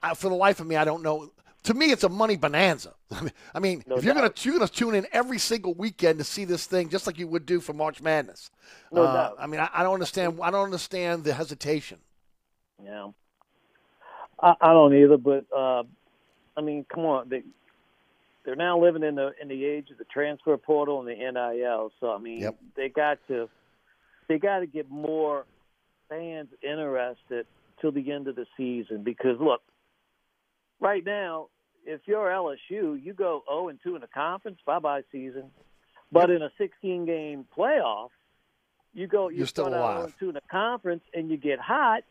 I, 0.02 0.14
for 0.14 0.28
the 0.28 0.34
life 0.34 0.61
of 0.61 0.66
me, 0.66 0.76
I 0.76 0.84
don't 0.84 1.02
know. 1.02 1.32
To 1.64 1.74
me, 1.74 1.90
it's 1.90 2.04
a 2.04 2.08
money 2.08 2.36
bonanza. 2.36 2.94
I 3.11 3.20
mean, 3.22 3.32
I 3.54 3.58
mean 3.58 3.84
if 3.88 4.04
you're 4.04 4.14
going 4.14 4.30
to 4.30 4.48
you're 4.48 4.56
going 4.56 4.66
to 4.66 4.72
tune 4.72 4.94
in 4.94 5.06
every 5.12 5.38
single 5.38 5.74
weekend 5.74 6.18
to 6.18 6.24
see 6.24 6.44
this 6.44 6.66
thing, 6.66 6.88
just 6.88 7.06
like 7.06 7.18
you 7.18 7.28
would 7.28 7.44
do 7.44 7.61
for 7.61 7.72
March 7.72 8.00
Madness. 8.00 8.50
No 8.92 9.02
uh, 9.02 9.12
doubt. 9.12 9.36
I 9.38 9.46
mean, 9.46 9.61
I, 9.61 9.68
I 9.72 9.82
don't 9.82 9.94
understand. 9.94 10.38
I 10.42 10.50
don't 10.50 10.64
understand 10.64 11.24
the 11.24 11.34
hesitation. 11.34 11.98
Yeah. 12.82 13.11
I, 14.42 14.54
I 14.61 14.72
don't 14.72 14.94
either, 14.94 15.18
but 15.18 15.44
uh, 15.54 15.82
I 16.56 16.62
mean, 16.62 16.86
come 16.92 17.04
on, 17.04 17.28
they 17.28 17.42
they're 18.44 18.56
now 18.56 18.80
living 18.80 19.02
in 19.02 19.16
the 19.16 19.32
in 19.40 19.48
the 19.48 19.64
age 19.64 19.90
of 19.90 19.98
the 19.98 20.04
transfer 20.04 20.56
portal 20.56 21.00
and 21.00 21.08
the 21.08 21.14
NIL. 21.14 21.92
So 22.00 22.12
I 22.12 22.18
mean, 22.18 22.40
Yep. 22.40 22.58
they 22.74 22.88
got 22.88 23.18
to 23.28 23.48
they 24.28 24.38
got 24.38 24.61
to 24.61 24.66
get 24.66 24.90
more 24.90 25.44
fans 26.11 26.48
interested 26.62 27.46
till 27.80 27.92
the 27.92 28.12
end 28.12 28.28
of 28.28 28.36
the 28.36 28.44
season 28.56 29.02
because 29.02 29.40
look, 29.40 29.62
right 30.80 31.04
now, 31.04 31.46
if 31.86 32.02
you're 32.04 32.26
LSU, 32.28 33.02
you 33.02 33.14
go 33.16 33.42
0 33.48 33.68
and 33.68 33.78
2 33.82 33.94
in 33.94 34.02
the 34.02 34.06
conference, 34.06 34.58
bye 34.66 34.78
bye 34.78 35.02
season. 35.11 35.50
But 36.12 36.28
in 36.28 36.42
a 36.42 36.50
16 36.58 37.06
game 37.06 37.46
playoff, 37.56 38.11
you 38.92 39.06
go 39.06 39.28
you 39.28 39.38
You're 39.38 39.46
still 39.46 39.72
out 39.72 39.94
0 39.94 40.04
and 40.04 40.14
2 40.20 40.28
in 40.28 40.34
the 40.34 40.42
conference 40.50 41.04
and 41.14 41.30
you 41.30 41.38
get 41.38 41.58
hot, 41.58 42.02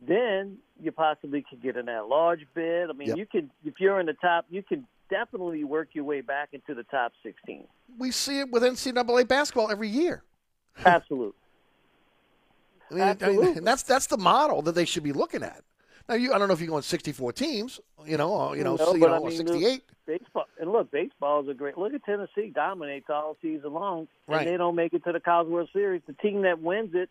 then 0.00 0.58
you 0.80 0.92
possibly 0.92 1.44
could 1.48 1.62
get 1.62 1.76
in 1.76 1.86
that 1.86 2.08
large 2.08 2.46
bid. 2.54 2.88
I 2.88 2.92
mean, 2.92 3.08
Yep. 3.08 3.18
you 3.18 3.26
can 3.26 3.50
if 3.64 3.74
you're 3.80 4.00
in 4.00 4.06
the 4.06 4.14
top, 4.14 4.46
you 4.48 4.62
can 4.62 4.86
definitely 5.10 5.64
work 5.64 5.88
your 5.92 6.04
way 6.04 6.20
back 6.20 6.50
into 6.52 6.74
the 6.74 6.84
top 6.84 7.12
16. 7.22 7.66
We 7.98 8.10
see 8.12 8.40
it 8.40 8.50
with 8.50 8.62
NCAA 8.62 9.28
basketball 9.28 9.70
every 9.70 9.88
year. 9.88 10.22
Absolutely. 10.86 11.38
I 12.90 12.94
mean, 12.94 13.02
I 13.20 13.28
mean, 13.28 13.58
and 13.58 13.66
that's 13.66 13.82
that's 13.82 14.06
the 14.06 14.18
model 14.18 14.62
that 14.62 14.74
they 14.74 14.84
should 14.84 15.02
be 15.02 15.12
looking 15.12 15.42
at. 15.42 15.62
Now, 16.08 16.16
you 16.16 16.32
I 16.32 16.38
don't 16.38 16.48
know 16.48 16.54
if 16.54 16.60
you're 16.60 16.68
going 16.68 16.82
64 16.82 17.32
teams, 17.32 17.80
you 18.04 18.16
know, 18.18 18.30
or, 18.30 18.56
you 18.56 18.64
know, 18.64 18.76
No, 18.76 18.84
so, 18.84 18.94
you 18.94 19.00
know, 19.06 19.14
I 19.14 19.28
mean, 19.28 19.36
68. 19.36 19.82
Baseball 20.06 20.44
and 20.60 20.70
look, 20.70 20.90
baseball 20.90 21.42
is 21.42 21.48
a 21.48 21.54
great. 21.54 21.78
Look 21.78 21.94
at 21.94 22.04
Tennessee 22.04 22.50
dominates 22.54 23.06
all 23.08 23.36
season 23.40 23.72
long, 23.72 24.06
Right. 24.28 24.42
and 24.42 24.52
they 24.52 24.56
don't 24.58 24.74
make 24.74 24.92
it 24.92 25.02
to 25.04 25.12
the 25.12 25.20
College 25.20 25.48
World 25.48 25.70
Series. 25.72 26.02
The 26.06 26.12
team 26.14 26.42
that 26.42 26.60
wins 26.60 26.94
it, 26.94 27.08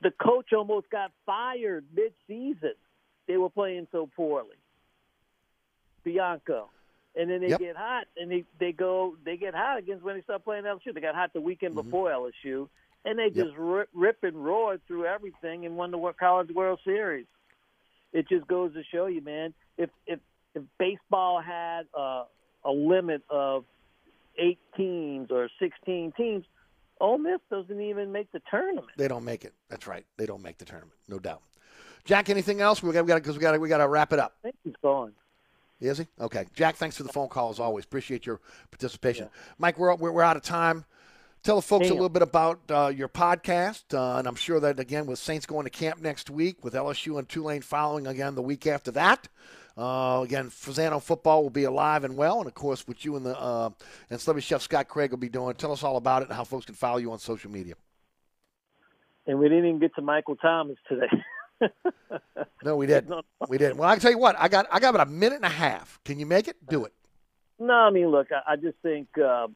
the 0.00 0.10
coach 0.10 0.52
almost 0.54 0.88
got 0.88 1.12
fired 1.26 1.84
mid-season. 1.94 2.72
They 3.26 3.36
were 3.36 3.50
playing 3.50 3.86
so 3.92 4.08
poorly. 4.16 4.56
Bianco, 6.04 6.70
and 7.16 7.28
then 7.28 7.40
they 7.40 7.48
Yep. 7.48 7.58
get 7.58 7.76
hot, 7.76 8.06
and 8.16 8.30
they 8.30 8.44
they 8.58 8.72
go 8.72 9.16
they 9.24 9.36
get 9.36 9.54
hot 9.54 9.78
against 9.78 10.04
when 10.04 10.16
they 10.16 10.22
start 10.22 10.44
playing 10.44 10.64
LSU. 10.64 10.92
They 10.94 11.00
got 11.00 11.14
hot 11.14 11.32
the 11.32 11.40
weekend 11.40 11.74
mm-hmm. 11.74 11.88
before 11.88 12.10
LSU, 12.10 12.68
and 13.06 13.18
they 13.18 13.30
just 13.30 13.56
rip, 13.56 13.88
rip 13.94 14.18
and 14.24 14.44
roared 14.44 14.80
through 14.86 15.06
everything 15.06 15.64
and 15.64 15.76
won 15.76 15.92
the 15.92 16.12
College 16.18 16.50
World 16.50 16.80
Series. 16.84 17.26
It 18.12 18.28
just 18.28 18.46
goes 18.46 18.74
to 18.74 18.82
show 18.92 19.06
you, 19.06 19.22
man. 19.22 19.54
If 19.78 19.90
if 20.06 20.18
if 20.54 20.62
baseball 20.78 21.40
had 21.40 21.86
uh, 21.96 22.24
a 22.64 22.72
limit 22.72 23.22
of 23.30 23.64
eight 24.38 24.58
teams 24.76 25.30
or 25.30 25.48
sixteen 25.60 26.12
teams, 26.16 26.44
Ole 27.00 27.18
Miss 27.18 27.40
doesn't 27.50 27.80
even 27.80 28.12
make 28.12 28.30
the 28.32 28.40
tournament. 28.50 28.88
They 28.96 29.08
don't 29.08 29.24
make 29.24 29.44
it. 29.44 29.54
That's 29.68 29.86
right. 29.86 30.04
They 30.16 30.26
don't 30.26 30.42
make 30.42 30.58
the 30.58 30.64
tournament, 30.64 30.96
no 31.08 31.18
doubt. 31.18 31.42
Jack, 32.04 32.28
anything 32.28 32.60
else? 32.60 32.82
We 32.82 32.92
got 32.92 33.04
we 33.04 33.08
got 33.08 33.22
because 33.22 33.36
we 33.36 33.40
got 33.40 33.58
we 33.60 33.68
got 33.68 33.78
to 33.78 33.88
wrap 33.88 34.12
it 34.12 34.18
up. 34.18 34.34
I 34.40 34.42
think 34.48 34.56
he's 34.64 34.74
gone. 34.82 35.12
Is 35.80 35.98
he? 35.98 36.06
Okay. 36.18 36.46
Jack, 36.54 36.76
thanks 36.76 36.96
for 36.96 37.02
the 37.02 37.12
phone 37.12 37.28
call 37.28 37.50
as 37.50 37.60
always. 37.60 37.84
Appreciate 37.84 38.24
your 38.24 38.40
participation. 38.70 39.28
Mike, 39.58 39.78
we're, 39.78 39.94
we're 39.94 40.10
we're 40.10 40.22
out 40.22 40.36
of 40.36 40.42
time. 40.42 40.86
Tell 41.42 41.56
the 41.56 41.62
folks 41.62 41.88
a 41.88 41.92
little 41.92 42.08
bit 42.08 42.22
about 42.22 42.58
uh, 42.68 42.92
your 42.94 43.08
podcast, 43.08 43.94
uh, 43.94 44.18
and 44.18 44.26
I'm 44.26 44.34
sure 44.34 44.58
that 44.58 44.80
again 44.80 45.06
with 45.06 45.20
Saints 45.20 45.46
going 45.46 45.62
to 45.64 45.70
camp 45.70 46.00
next 46.00 46.28
week, 46.28 46.64
with 46.64 46.74
LSU 46.74 47.18
and 47.20 47.28
Tulane 47.28 47.62
following 47.62 48.08
again 48.08 48.34
the 48.34 48.42
week 48.42 48.66
after 48.66 48.90
that. 48.92 49.28
Uh, 49.78 50.22
again, 50.24 50.48
Fazano 50.48 51.00
football 51.00 51.42
will 51.44 51.50
be 51.50 51.64
alive 51.64 52.02
and 52.02 52.16
well, 52.16 52.38
and 52.38 52.48
of 52.48 52.54
course, 52.54 52.88
what 52.88 53.04
you 53.04 53.14
and 53.14 53.24
the 53.24 53.38
uh, 53.38 53.70
and 54.10 54.20
celebrity 54.20 54.44
chef 54.46 54.62
Scott 54.62 54.88
Craig 54.88 55.12
will 55.12 55.18
be 55.18 55.28
doing. 55.28 55.54
Tell 55.54 55.70
us 55.70 55.84
all 55.84 55.96
about 55.96 56.22
it 56.22 56.28
and 56.28 56.36
how 56.36 56.42
folks 56.42 56.66
can 56.66 56.74
follow 56.74 56.96
you 56.96 57.12
on 57.12 57.18
social 57.20 57.50
media. 57.50 57.74
And 59.28 59.38
we 59.38 59.48
didn't 59.48 59.66
even 59.66 59.78
get 59.78 59.94
to 59.94 60.02
Michael 60.02 60.36
Thomas 60.36 60.78
today. 60.88 61.08
No, 62.64 62.76
we 62.76 62.86
didn't. 62.86 63.24
We 63.48 63.58
didn't. 63.58 63.76
Well, 63.76 63.88
I 63.88 63.94
can 63.94 64.00
tell 64.02 64.10
you 64.10 64.18
what. 64.18 64.34
I 64.38 64.48
got 64.48 64.66
I 64.72 64.80
got 64.80 64.94
about 64.94 65.06
a 65.06 65.10
minute 65.10 65.36
and 65.36 65.44
a 65.44 65.48
half. 65.48 66.00
Can 66.04 66.18
you 66.18 66.26
make 66.26 66.48
it? 66.48 66.56
Do 66.68 66.84
it. 66.84 66.92
No, 67.60 67.74
I 67.74 67.90
mean, 67.90 68.08
look, 68.08 68.26
I, 68.32 68.52
I 68.52 68.56
just 68.56 68.76
think 68.82 69.06
uh, 69.18 69.46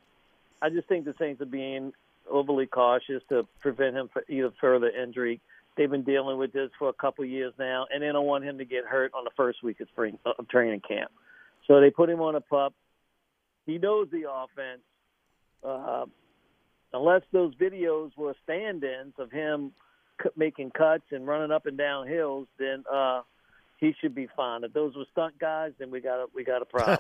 I 0.63 0.69
just 0.69 0.89
think 0.89 1.05
the 1.05 1.15
Saints 1.19 1.41
are 1.41 1.47
being 1.47 1.93
overly 2.31 2.67
cautious 2.67 3.23
to 3.29 3.47
prevent 3.61 3.97
him 3.97 4.09
from 4.13 4.23
either 4.29 4.53
further 4.61 4.89
injury. 4.89 5.41
They've 5.77 5.91
been 5.91 6.03
dealing 6.03 6.39
with 6.39 6.53
this 6.53 6.71
for 6.79 6.89
a 6.89 6.93
couple 6.93 7.25
of 7.25 7.31
years 7.31 7.53
now, 7.59 7.87
and 7.93 8.03
they 8.03 8.09
don't 8.09 8.27
want 8.27 8.45
him 8.45 8.59
to 8.59 8.65
get 8.65 8.85
hurt 8.85 9.13
on 9.15 9.25
the 9.25 9.31
first 9.37 9.63
week 9.63 9.81
of 9.81 9.89
spring 9.89 10.19
of 10.25 10.49
training 10.49 10.83
camp. 10.87 11.11
So 11.67 11.81
they 11.81 11.91
put 11.91 12.11
him 12.11 12.21
on 12.21 12.35
a 12.35 12.41
PUP. 12.41 12.75
He 13.67 13.79
knows 13.79 14.09
the 14.11 14.31
offense. 14.31 14.83
Uh, 15.63 16.07
unless 16.93 17.23
those 17.33 17.55
videos 17.55 18.17
were 18.17 18.35
stand-ins 18.45 19.15
of 19.19 19.31
him 19.31 19.73
making 20.37 20.71
cuts 20.71 21.05
and 21.11 21.27
running 21.27 21.53
up 21.53 21.67
and 21.67 21.79
down 21.79 22.07
hills, 22.07 22.49
then 22.59 22.85
uh, 22.93 23.23
he 23.79 23.95
should 24.01 24.15
be 24.15 24.29
fine. 24.37 24.65
If 24.65 24.73
those 24.73 24.97
were 24.97 25.07
stunt 25.13 25.39
guys, 25.39 25.73
then 25.79 25.91
we 25.91 26.01
got 26.01 26.21
a, 26.21 26.27
we 26.35 26.45
got 26.45 26.63
a 26.63 26.65
problem. 26.67 26.99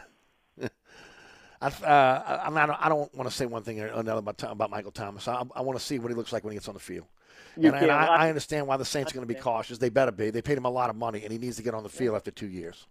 I, 1.62 1.66
uh, 1.68 2.40
I'm 2.44 2.54
not, 2.54 2.78
I 2.80 2.88
don't 2.88 3.14
want 3.14 3.28
to 3.28 3.34
say 3.36 3.44
one 3.46 3.62
thing 3.62 3.80
or 3.80 3.86
another 3.88 4.20
about, 4.20 4.42
about 4.44 4.70
Michael 4.70 4.90
Thomas. 4.92 5.28
I, 5.28 5.42
I 5.54 5.60
want 5.60 5.78
to 5.78 5.84
see 5.84 5.98
what 5.98 6.10
he 6.10 6.14
looks 6.14 6.32
like 6.32 6.42
when 6.42 6.52
he 6.52 6.56
gets 6.56 6.68
on 6.68 6.74
the 6.74 6.80
field. 6.80 7.06
And, 7.54 7.64
You 7.64 7.70
and 7.70 7.80
can't- 7.80 7.90
I, 7.90 8.06
I- 8.06 8.16
I 8.26 8.28
understand 8.28 8.66
why 8.66 8.76
the 8.78 8.84
Saints 8.84 9.12
are 9.12 9.14
going 9.14 9.26
to 9.28 9.32
be 9.34 9.38
cautious. 9.38 9.76
They 9.78 9.90
better 9.90 10.12
be. 10.12 10.30
They 10.30 10.40
paid 10.42 10.56
him 10.56 10.64
a 10.64 10.70
lot 10.70 10.88
of 10.90 10.96
money, 10.96 11.22
and 11.22 11.30
he 11.32 11.38
needs 11.38 11.56
to 11.58 11.62
get 11.62 11.74
on 11.74 11.82
the 11.82 11.88
field 11.88 12.16
after 12.16 12.30
two 12.30 12.48
years. 12.48 12.86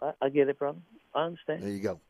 I, 0.00 0.12
I 0.22 0.28
get 0.30 0.48
it, 0.48 0.58
brother. 0.58 0.78
I 1.14 1.24
understand. 1.24 1.62
There 1.62 1.70
you 1.70 1.80
go. 1.80 2.00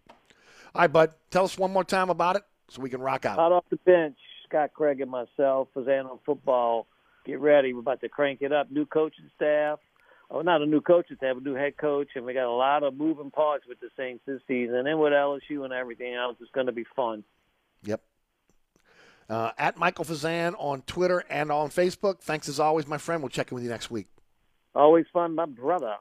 All 0.75 0.83
right, 0.83 0.93
bud. 0.93 1.13
Tell 1.31 1.45
us 1.45 1.59
one 1.59 1.73
more 1.73 1.83
time 1.85 2.11
about 2.11 2.37
it 2.37 2.43
so 2.69 2.81
we 2.83 2.91
can 2.91 3.01
rock 3.01 3.25
out. 3.25 3.37
Hot 3.39 3.51
off 3.51 3.65
the 3.71 3.77
bench, 3.79 4.17
Scott 4.49 4.71
Craig 4.75 5.01
and 5.01 5.11
myself, 5.11 5.69
Fazan 5.75 6.09
on 6.09 6.19
football. 6.25 6.87
Get 7.27 7.41
ready. 7.41 7.73
We're 7.73 7.81
about 7.81 8.01
to 8.03 8.09
crank 8.09 8.43
it 8.43 8.53
up. 8.53 8.71
New 8.71 8.87
coaching 8.87 9.29
staff. 9.35 9.81
Oh, 10.31 10.43
not 10.43 10.63
a 10.63 10.67
new 10.67 10.81
coach. 10.81 11.07
coaching 11.07 11.17
staff, 11.17 11.37
a 11.37 11.41
new 11.41 11.55
head 11.55 11.77
coach, 11.77 12.09
and 12.15 12.25
we 12.25 12.35
got 12.35 12.47
a 12.47 12.55
lot 12.55 12.85
of 12.85 12.95
moving 12.95 13.31
parts 13.31 13.67
with 13.67 13.81
the 13.81 13.89
Saints 13.97 14.23
this 14.27 14.41
season, 14.47 14.87
and 14.87 15.01
with 15.01 15.13
LSU 15.13 15.65
and 15.65 15.73
everything 15.73 16.15
else. 16.15 16.37
It's 16.41 16.51
going 16.53 16.67
to 16.67 16.73
be 16.73 16.85
fun. 16.95 17.25
Yep. 17.83 18.01
Uh, 19.29 19.51
at 19.59 19.77
Michael 19.77 20.05
Fazan 20.05 20.55
on 20.59 20.83
Twitter 20.83 21.25
and 21.29 21.51
on 21.51 21.71
Facebook. 21.71 22.21
Thanks 22.21 22.49
as 22.49 22.61
always, 22.61 22.87
my 22.87 22.99
friend. 22.99 23.23
We'll 23.23 23.31
check 23.31 23.51
in 23.51 23.57
with 23.57 23.65
you 23.65 23.71
next 23.71 23.91
week. 23.91 24.07
Always 24.75 25.07
fun, 25.13 25.35
my 25.35 25.47
brother. 25.47 25.97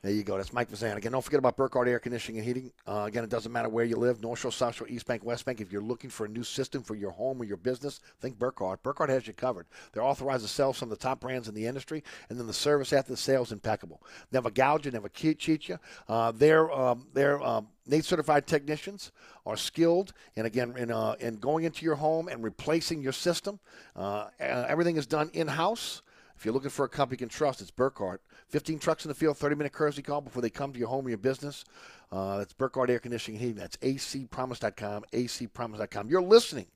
There 0.00 0.12
you 0.12 0.22
go. 0.22 0.36
That's 0.36 0.52
Mike 0.52 0.70
Fazan. 0.70 0.96
Again, 0.96 1.10
don't 1.10 1.24
forget 1.24 1.38
about 1.38 1.56
Burkhardt 1.56 1.88
Air 1.88 1.98
Conditioning 1.98 2.38
and 2.38 2.46
Heating. 2.46 2.70
Uh, 2.86 3.06
again, 3.08 3.24
it 3.24 3.30
doesn't 3.30 3.50
matter 3.50 3.68
where 3.68 3.84
you 3.84 3.96
live, 3.96 4.22
North 4.22 4.38
Shore, 4.38 4.52
South 4.52 4.76
Shore, 4.76 4.86
East 4.86 5.06
Bank, 5.06 5.24
West 5.24 5.44
Bank. 5.44 5.60
If 5.60 5.72
you're 5.72 5.82
looking 5.82 6.08
for 6.08 6.26
a 6.26 6.28
new 6.28 6.44
system 6.44 6.84
for 6.84 6.94
your 6.94 7.10
home 7.10 7.40
or 7.40 7.44
your 7.44 7.56
business, 7.56 7.98
think 8.20 8.38
Burkhardt. 8.38 8.80
Burkhardt 8.84 9.10
has 9.10 9.26
you 9.26 9.32
covered. 9.32 9.66
They're 9.92 10.04
authorized 10.04 10.44
to 10.44 10.48
sell 10.48 10.72
some 10.72 10.92
of 10.92 10.96
the 10.96 11.02
top 11.02 11.18
brands 11.18 11.48
in 11.48 11.54
the 11.56 11.66
industry, 11.66 12.04
and 12.28 12.38
then 12.38 12.46
the 12.46 12.52
service 12.52 12.92
after 12.92 13.10
the 13.10 13.16
sale 13.16 13.42
is 13.42 13.50
impeccable. 13.50 14.00
Never 14.30 14.50
gouge 14.50 14.86
you, 14.86 14.92
never 14.92 15.08
cheat 15.08 15.40
cheat 15.40 15.68
you. 15.68 15.80
Uh, 16.06 16.30
they're 16.30 16.70
um, 16.70 17.08
they're 17.12 17.42
um, 17.42 17.66
NATE 17.88 18.04
certified 18.04 18.46
technicians 18.46 19.10
are 19.46 19.56
skilled, 19.56 20.12
and 20.36 20.46
again, 20.46 20.76
in, 20.76 20.92
uh, 20.92 21.16
in 21.18 21.38
going 21.38 21.64
into 21.64 21.84
your 21.84 21.96
home 21.96 22.28
and 22.28 22.44
replacing 22.44 23.02
your 23.02 23.12
system. 23.12 23.58
Uh, 23.96 24.26
uh, 24.40 24.66
everything 24.68 24.96
is 24.96 25.08
done 25.08 25.28
in 25.32 25.48
house. 25.48 26.02
If 26.38 26.44
you're 26.44 26.54
looking 26.54 26.70
for 26.70 26.84
a 26.84 26.88
company 26.88 27.14
you 27.14 27.18
can 27.18 27.28
trust, 27.28 27.60
it's 27.60 27.72
Burkhardt. 27.72 28.22
15 28.50 28.78
trucks 28.78 29.04
in 29.04 29.08
the 29.08 29.14
field, 29.16 29.36
30 29.36 29.56
minute 29.56 29.72
courtesy 29.72 30.02
call 30.02 30.20
before 30.20 30.40
they 30.40 30.50
come 30.50 30.72
to 30.72 30.78
your 30.78 30.86
home 30.86 31.04
or 31.04 31.08
your 31.08 31.18
business. 31.18 31.64
Uh, 32.12 32.38
that's 32.38 32.52
Burkhardt 32.52 32.90
Air 32.90 33.00
Conditioning 33.00 33.40
and 33.40 33.44
Heating. 33.44 33.60
That's 33.60 33.76
acpromise.com, 33.78 35.04
acpromise.com. 35.12 36.08
You're 36.08 36.22
listening 36.22 36.66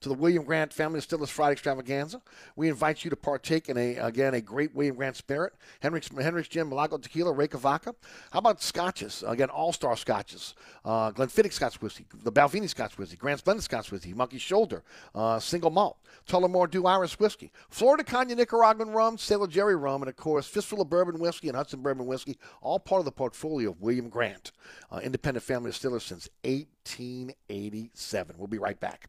to 0.00 0.08
the 0.08 0.14
William 0.14 0.44
Grant 0.44 0.72
Family 0.72 0.98
Distillers 0.98 1.30
Friday 1.30 1.52
Extravaganza. 1.52 2.22
We 2.56 2.68
invite 2.68 3.04
you 3.04 3.10
to 3.10 3.16
partake 3.16 3.68
in 3.68 3.76
a 3.76 3.96
again 3.96 4.34
a 4.34 4.40
great 4.40 4.74
William 4.74 4.96
Grant 4.96 5.16
spirit. 5.16 5.54
Hendrick's 5.80 6.08
Hendrick's 6.08 6.48
Gin, 6.48 6.68
Milagro 6.68 6.98
Tequila, 6.98 7.32
Reyka 7.34 7.58
Vodka. 7.58 7.94
How 8.30 8.38
about 8.38 8.62
scotches? 8.62 9.24
Again, 9.26 9.50
all 9.50 9.72
star 9.72 9.96
scotches. 9.96 10.54
Uh, 10.84 11.10
Glenfiddich 11.10 11.52
Scotch 11.52 11.80
Whiskey, 11.82 12.06
the 12.22 12.32
Balvenie 12.32 12.68
Scotch 12.68 12.96
Whiskey, 12.98 13.16
Grand 13.16 13.38
Splendid 13.40 13.64
Scotch 13.64 13.90
Whiskey, 13.90 14.14
Monkey 14.14 14.38
Shoulder, 14.38 14.82
uh, 15.14 15.38
Single 15.38 15.70
Malt, 15.70 15.98
Tullamore 16.28 16.70
Dew 16.70 16.86
Irish 16.86 17.18
Whiskey, 17.18 17.50
Flor 17.68 17.96
de 17.96 18.04
Caña 18.04 18.36
Nicaraguan 18.36 18.90
Rum, 18.90 19.18
Sailor 19.18 19.48
Jerry 19.48 19.76
Rum, 19.76 20.02
and 20.02 20.08
of 20.08 20.16
course 20.16 20.46
Fistful 20.46 20.80
of 20.80 20.88
Bourbon 20.88 21.18
Whiskey 21.18 21.48
and 21.48 21.56
Hudson 21.56 21.82
Bourbon 21.82 22.06
Whiskey, 22.06 22.38
all 22.62 22.78
part 22.78 23.00
of 23.00 23.04
the 23.04 23.12
portfolio 23.12 23.70
of 23.70 23.80
William 23.80 24.08
Grant, 24.08 24.52
uh, 24.90 25.00
independent 25.02 25.44
family 25.44 25.70
distiller 25.70 26.00
since 26.00 26.28
1887. 26.44 28.36
We'll 28.38 28.46
be 28.46 28.58
right 28.58 28.78
back. 28.78 29.08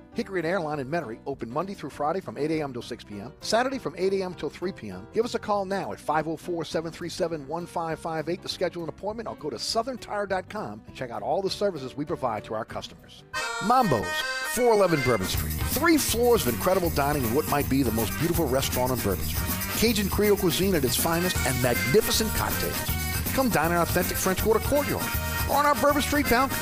Hickory 0.13 0.41
and 0.41 0.47
Airline 0.47 0.79
in 0.79 0.87
Metairie 0.89 1.19
open 1.25 1.49
Monday 1.49 1.73
through 1.73 1.91
Friday 1.91 2.19
from 2.19 2.37
8 2.37 2.51
a.m. 2.51 2.73
till 2.73 2.81
6 2.81 3.03
p.m., 3.05 3.31
Saturday 3.39 3.79
from 3.79 3.95
8 3.97 4.13
a.m. 4.13 4.33
till 4.33 4.49
3 4.49 4.71
p.m. 4.73 5.07
Give 5.13 5.23
us 5.23 5.35
a 5.35 5.39
call 5.39 5.63
now 5.63 5.93
at 5.93 5.99
504 5.99 6.65
737 6.65 7.47
1558 7.47 8.41
to 8.41 8.47
schedule 8.49 8.83
an 8.83 8.89
appointment 8.89 9.29
or 9.29 9.35
go 9.35 9.49
to 9.49 9.55
southerntire.com 9.55 10.81
and 10.85 10.95
check 10.95 11.11
out 11.11 11.21
all 11.21 11.41
the 11.41 11.49
services 11.49 11.95
we 11.95 12.03
provide 12.03 12.43
to 12.43 12.53
our 12.53 12.65
customers. 12.65 13.23
Mambo's, 13.65 14.05
411 14.53 15.01
Bourbon 15.05 15.27
Street. 15.27 15.53
Three 15.71 15.97
floors 15.97 16.45
of 16.45 16.53
incredible 16.53 16.89
dining 16.89 17.23
in 17.23 17.33
what 17.33 17.47
might 17.49 17.69
be 17.69 17.81
the 17.83 17.91
most 17.91 18.11
beautiful 18.19 18.47
restaurant 18.47 18.91
on 18.91 18.99
Bourbon 18.99 19.23
Street. 19.23 19.61
Cajun 19.77 20.09
Creole 20.09 20.37
cuisine 20.37 20.75
at 20.75 20.83
its 20.83 20.95
finest 20.95 21.37
and 21.47 21.61
magnificent 21.63 22.29
cocktails. 22.31 23.33
Come 23.33 23.49
dine 23.49 23.71
in 23.71 23.77
our 23.77 23.83
authentic 23.83 24.17
French 24.17 24.41
Quarter 24.41 24.59
courtyard 24.67 25.05
or 25.49 25.55
on 25.55 25.65
our 25.65 25.75
Bourbon 25.75 26.01
Street 26.01 26.29
balcony. 26.29 26.59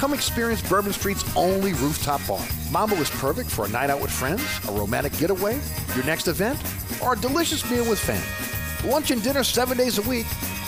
Come 0.00 0.14
experience 0.14 0.62
Bourbon 0.62 0.94
Street's 0.94 1.30
only 1.36 1.74
rooftop 1.74 2.26
bar. 2.26 2.42
Mambo 2.72 2.96
is 2.96 3.10
perfect 3.10 3.50
for 3.50 3.66
a 3.66 3.68
night 3.68 3.90
out 3.90 4.00
with 4.00 4.10
friends, 4.10 4.42
a 4.66 4.72
romantic 4.72 5.14
getaway, 5.18 5.60
your 5.94 6.06
next 6.06 6.26
event, 6.26 6.58
or 7.02 7.12
a 7.12 7.16
delicious 7.16 7.70
meal 7.70 7.86
with 7.86 7.98
family. 7.98 8.90
Lunch 8.90 9.10
and 9.10 9.22
dinner 9.22 9.44
seven 9.44 9.76
days 9.76 9.98
a 9.98 10.02
week. 10.08 10.24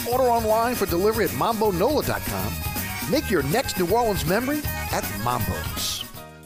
Order 0.07 0.24
online 0.24 0.74
for 0.74 0.85
delivery 0.85 1.24
at 1.24 1.30
mambonola.com. 1.30 3.11
Make 3.11 3.30
your 3.30 3.43
next 3.45 3.78
New 3.78 3.91
Orleans 3.91 4.26
memory 4.26 4.61
at 4.93 5.11
Mambo's. 5.24 6.01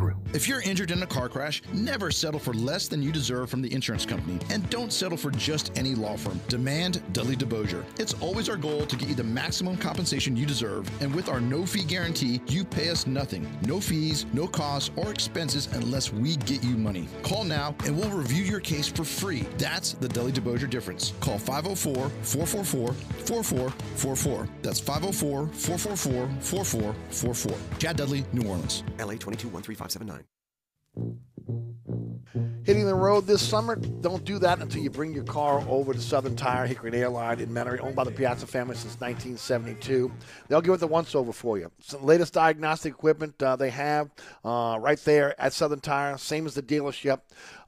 Grill. 0.00 0.16
If 0.32 0.48
you're 0.48 0.62
injured 0.62 0.90
in 0.90 1.02
a 1.02 1.06
car 1.06 1.28
crash, 1.28 1.62
never 1.72 2.10
settle 2.10 2.40
for 2.40 2.54
less 2.54 2.88
than 2.88 3.02
you 3.02 3.12
deserve 3.12 3.50
from 3.50 3.60
the 3.60 3.72
insurance 3.72 4.06
company. 4.06 4.38
And 4.48 4.68
don't 4.70 4.92
settle 4.92 5.18
for 5.18 5.30
just 5.30 5.76
any 5.76 5.94
law 5.94 6.16
firm. 6.16 6.40
Demand 6.48 7.02
Dudley 7.12 7.36
DeBosier. 7.36 7.84
It's 8.00 8.14
always 8.14 8.48
our 8.48 8.56
goal 8.56 8.86
to 8.86 8.96
get 8.96 9.08
you 9.08 9.14
the 9.14 9.24
maximum 9.24 9.76
compensation 9.76 10.36
you 10.36 10.46
deserve. 10.46 10.90
And 11.02 11.14
with 11.14 11.28
our 11.28 11.40
no 11.40 11.66
fee 11.66 11.84
guarantee, 11.84 12.40
you 12.46 12.64
pay 12.64 12.88
us 12.88 13.06
nothing. 13.06 13.46
No 13.66 13.80
fees, 13.80 14.24
no 14.32 14.46
costs, 14.48 14.90
or 14.96 15.10
expenses 15.10 15.68
unless 15.74 16.12
we 16.12 16.36
get 16.36 16.64
you 16.64 16.76
money. 16.76 17.06
Call 17.22 17.44
now 17.44 17.74
and 17.84 17.96
we'll 17.96 18.10
review 18.10 18.42
your 18.42 18.60
case 18.60 18.88
for 18.88 19.04
free. 19.04 19.46
That's 19.58 19.92
the 19.92 20.08
Dudley 20.08 20.32
DeBosier 20.32 20.70
difference. 20.70 21.12
Call 21.20 21.38
504 21.38 22.08
444 22.08 22.92
4444. 22.92 24.48
That's 24.62 24.80
504 24.80 25.48
444 25.48 26.28
4444. 26.40 27.78
Chad 27.78 27.96
Dudley, 27.96 28.24
New 28.32 28.48
Orleans. 28.48 28.82
LA 28.98 29.16
22-13579. 29.90 30.24
Hitting 32.64 32.86
the 32.86 32.94
road 32.94 33.26
this 33.26 33.42
summer, 33.42 33.74
don't 33.74 34.24
do 34.24 34.38
that 34.38 34.60
until 34.60 34.82
you 34.82 34.90
bring 34.90 35.12
your 35.12 35.24
car 35.24 35.64
over 35.66 35.92
to 35.92 36.00
Southern 36.00 36.36
Tire, 36.36 36.66
Hickory 36.66 36.92
Airline 36.94 37.40
in 37.40 37.48
Metairie, 37.48 37.80
owned 37.80 37.96
by 37.96 38.04
the 38.04 38.12
Piazza 38.12 38.46
family 38.46 38.76
since 38.76 39.00
1972. 39.00 40.12
They'll 40.46 40.60
give 40.60 40.74
it 40.74 40.76
the 40.78 40.86
once 40.86 41.14
over 41.14 41.32
for 41.32 41.58
you. 41.58 41.72
The 41.88 41.98
latest 41.98 42.34
diagnostic 42.34 42.92
equipment 42.92 43.42
uh, 43.42 43.56
they 43.56 43.70
have 43.70 44.10
uh, 44.44 44.78
right 44.80 44.98
there 45.00 45.40
at 45.40 45.52
Southern 45.52 45.80
Tire, 45.80 46.16
same 46.18 46.46
as 46.46 46.54
the 46.54 46.62
dealership. 46.62 47.20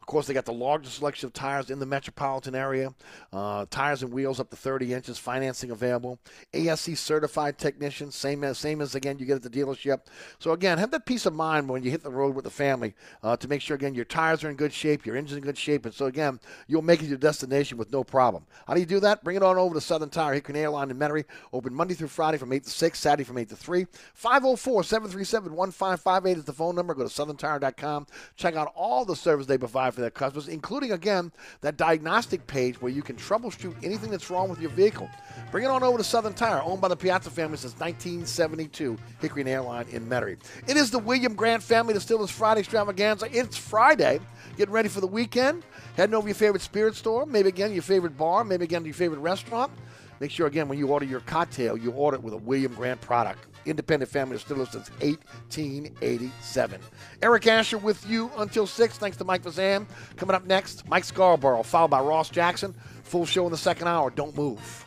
Of 0.02 0.06
course, 0.06 0.26
they 0.26 0.34
got 0.34 0.46
the 0.46 0.52
largest 0.52 0.96
selection 0.96 1.28
of 1.28 1.32
tires 1.32 1.70
in 1.70 1.78
the 1.78 1.86
metropolitan 1.86 2.56
area. 2.56 2.92
Uh, 3.32 3.66
tires 3.70 4.02
and 4.02 4.12
wheels 4.12 4.40
up 4.40 4.50
to 4.50 4.56
30 4.56 4.92
inches, 4.92 5.16
financing 5.16 5.70
available. 5.70 6.18
ASE 6.52 6.98
certified 6.98 7.56
technicians, 7.56 8.16
same 8.16 8.42
as 8.42 8.58
same 8.58 8.80
as 8.80 8.96
again 8.96 9.20
you 9.20 9.26
get 9.26 9.36
at 9.36 9.42
the 9.44 9.48
dealership. 9.48 10.00
So 10.40 10.50
again, 10.50 10.78
have 10.78 10.90
that 10.90 11.06
peace 11.06 11.24
of 11.24 11.34
mind 11.34 11.68
when 11.68 11.84
you 11.84 11.92
hit 11.92 12.02
the 12.02 12.10
road 12.10 12.34
with 12.34 12.42
the 12.42 12.50
family 12.50 12.94
uh, 13.22 13.36
to 13.36 13.46
make 13.46 13.62
sure 13.62 13.76
again 13.76 13.94
your 13.94 14.04
tires 14.04 14.42
are 14.42 14.50
in 14.50 14.56
good 14.56 14.72
shape, 14.72 15.06
your 15.06 15.16
engine's 15.16 15.38
in 15.38 15.44
good 15.44 15.56
shape, 15.56 15.84
and 15.84 15.94
so 15.94 16.06
again 16.06 16.40
you'll 16.66 16.82
make 16.82 16.98
it 16.98 17.04
to 17.04 17.10
your 17.10 17.18
destination 17.18 17.78
with 17.78 17.92
no 17.92 18.02
problem. 18.02 18.44
How 18.66 18.74
do 18.74 18.80
you 18.80 18.86
do 18.86 18.98
that? 19.00 19.22
Bring 19.22 19.36
it 19.36 19.44
on 19.44 19.56
over 19.56 19.72
to 19.72 19.80
Southern 19.80 20.10
Tire 20.10 20.34
Hickory 20.34 20.58
Airline 20.58 20.90
in 20.90 20.98
Metairie. 20.98 21.26
Open 21.52 21.72
Monday 21.72 21.94
through 21.94 22.08
Friday 22.08 22.38
from 22.38 22.52
8 22.52 22.64
to 22.64 22.70
6, 22.70 22.98
Saturday 22.98 23.22
from 23.22 23.38
8 23.38 23.48
to 23.50 23.56
3. 23.56 23.86
504 24.14 24.82
737 24.82 25.54
1558 25.54 26.38
is 26.38 26.44
the 26.44 26.52
phone 26.52 26.74
number. 26.74 26.92
Go 26.92 27.06
to 27.06 27.08
southerntire.com. 27.08 28.08
Check 28.34 28.56
out 28.56 28.72
all 28.74 29.04
the 29.04 29.14
service 29.14 29.46
they 29.46 29.58
provide 29.58 29.91
for 29.92 30.00
their 30.00 30.10
customers, 30.10 30.48
including, 30.48 30.92
again, 30.92 31.32
that 31.60 31.76
diagnostic 31.76 32.46
page 32.46 32.80
where 32.80 32.92
you 32.92 33.02
can 33.02 33.16
troubleshoot 33.16 33.74
anything 33.84 34.10
that's 34.10 34.30
wrong 34.30 34.48
with 34.48 34.60
your 34.60 34.70
vehicle. 34.70 35.08
Bring 35.50 35.64
it 35.64 35.70
on 35.70 35.82
over 35.82 35.98
to 35.98 36.04
Southern 36.04 36.34
Tire, 36.34 36.62
owned 36.62 36.80
by 36.80 36.88
the 36.88 36.96
Piazza 36.96 37.30
family 37.30 37.56
since 37.56 37.74
1972, 37.74 38.96
Hickory 39.20 39.42
and 39.42 39.48
Airline 39.48 39.86
in 39.90 40.06
Metairie. 40.06 40.38
It 40.66 40.76
is 40.76 40.90
the 40.90 40.98
William 40.98 41.34
Grant 41.34 41.62
family 41.62 41.94
Distillers 41.94 42.30
Friday 42.30 42.60
extravaganza. 42.60 43.28
It's 43.30 43.56
Friday. 43.56 44.20
Getting 44.56 44.74
ready 44.74 44.88
for 44.88 45.00
the 45.00 45.06
weekend. 45.06 45.64
Heading 45.96 46.14
over 46.14 46.22
to 46.22 46.28
your 46.28 46.34
favorite 46.34 46.62
spirit 46.62 46.94
store, 46.94 47.26
maybe 47.26 47.48
again 47.48 47.72
your 47.72 47.82
favorite 47.82 48.16
bar, 48.16 48.44
maybe 48.44 48.64
again 48.64 48.84
your 48.84 48.94
favorite 48.94 49.20
restaurant. 49.20 49.70
Make 50.20 50.30
sure 50.30 50.46
again 50.46 50.68
when 50.68 50.78
you 50.78 50.88
order 50.88 51.04
your 51.04 51.20
cocktail, 51.20 51.76
you 51.76 51.90
order 51.90 52.16
it 52.16 52.22
with 52.22 52.32
a 52.32 52.38
William 52.38 52.72
Grant 52.74 53.00
product. 53.00 53.46
Independent 53.66 54.10
family 54.10 54.36
distillers 54.36 54.70
since 54.70 54.90
1887. 55.00 56.80
Eric 57.22 57.46
Asher 57.46 57.78
with 57.78 58.08
you 58.08 58.30
until 58.38 58.66
6. 58.66 58.98
Thanks 58.98 59.16
to 59.18 59.24
Mike 59.24 59.42
Vazan. 59.42 59.86
Coming 60.16 60.34
up 60.34 60.46
next, 60.46 60.88
Mike 60.88 61.04
Scarborough, 61.04 61.62
followed 61.62 61.88
by 61.88 62.00
Ross 62.00 62.30
Jackson. 62.30 62.74
Full 63.04 63.26
show 63.26 63.44
in 63.46 63.52
the 63.52 63.58
second 63.58 63.88
hour. 63.88 64.10
Don't 64.10 64.36
move. 64.36 64.86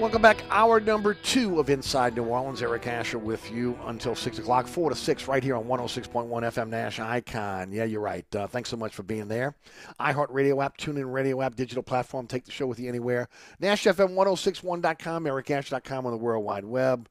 Welcome 0.00 0.22
back. 0.22 0.42
Hour 0.48 0.80
number 0.80 1.12
two 1.12 1.60
of 1.60 1.68
Inside 1.68 2.16
New 2.16 2.24
Orleans. 2.24 2.62
Eric 2.62 2.86
Asher 2.86 3.18
with 3.18 3.52
you 3.52 3.78
until 3.84 4.14
6 4.14 4.38
o'clock, 4.38 4.66
4 4.66 4.88
to 4.88 4.96
6, 4.96 5.28
right 5.28 5.44
here 5.44 5.56
on 5.56 5.64
106.1 5.64 6.26
FM 6.26 6.70
Nash 6.70 6.98
Icon. 6.98 7.70
Yeah, 7.70 7.84
you're 7.84 8.00
right. 8.00 8.24
Uh, 8.34 8.46
thanks 8.46 8.70
so 8.70 8.78
much 8.78 8.94
for 8.94 9.02
being 9.02 9.28
there. 9.28 9.54
iHeartRadio 10.00 10.64
app, 10.64 10.78
TuneIn 10.78 11.12
Radio 11.12 11.42
app, 11.42 11.54
digital 11.54 11.82
platform. 11.82 12.26
Take 12.26 12.46
the 12.46 12.50
show 12.50 12.66
with 12.66 12.80
you 12.80 12.88
anywhere. 12.88 13.28
NashFM1061.com, 13.60 15.24
EricAsher.com 15.24 16.06
on 16.06 16.12
the 16.12 16.18
World 16.18 16.46
Wide 16.46 16.64
Web. 16.64 17.06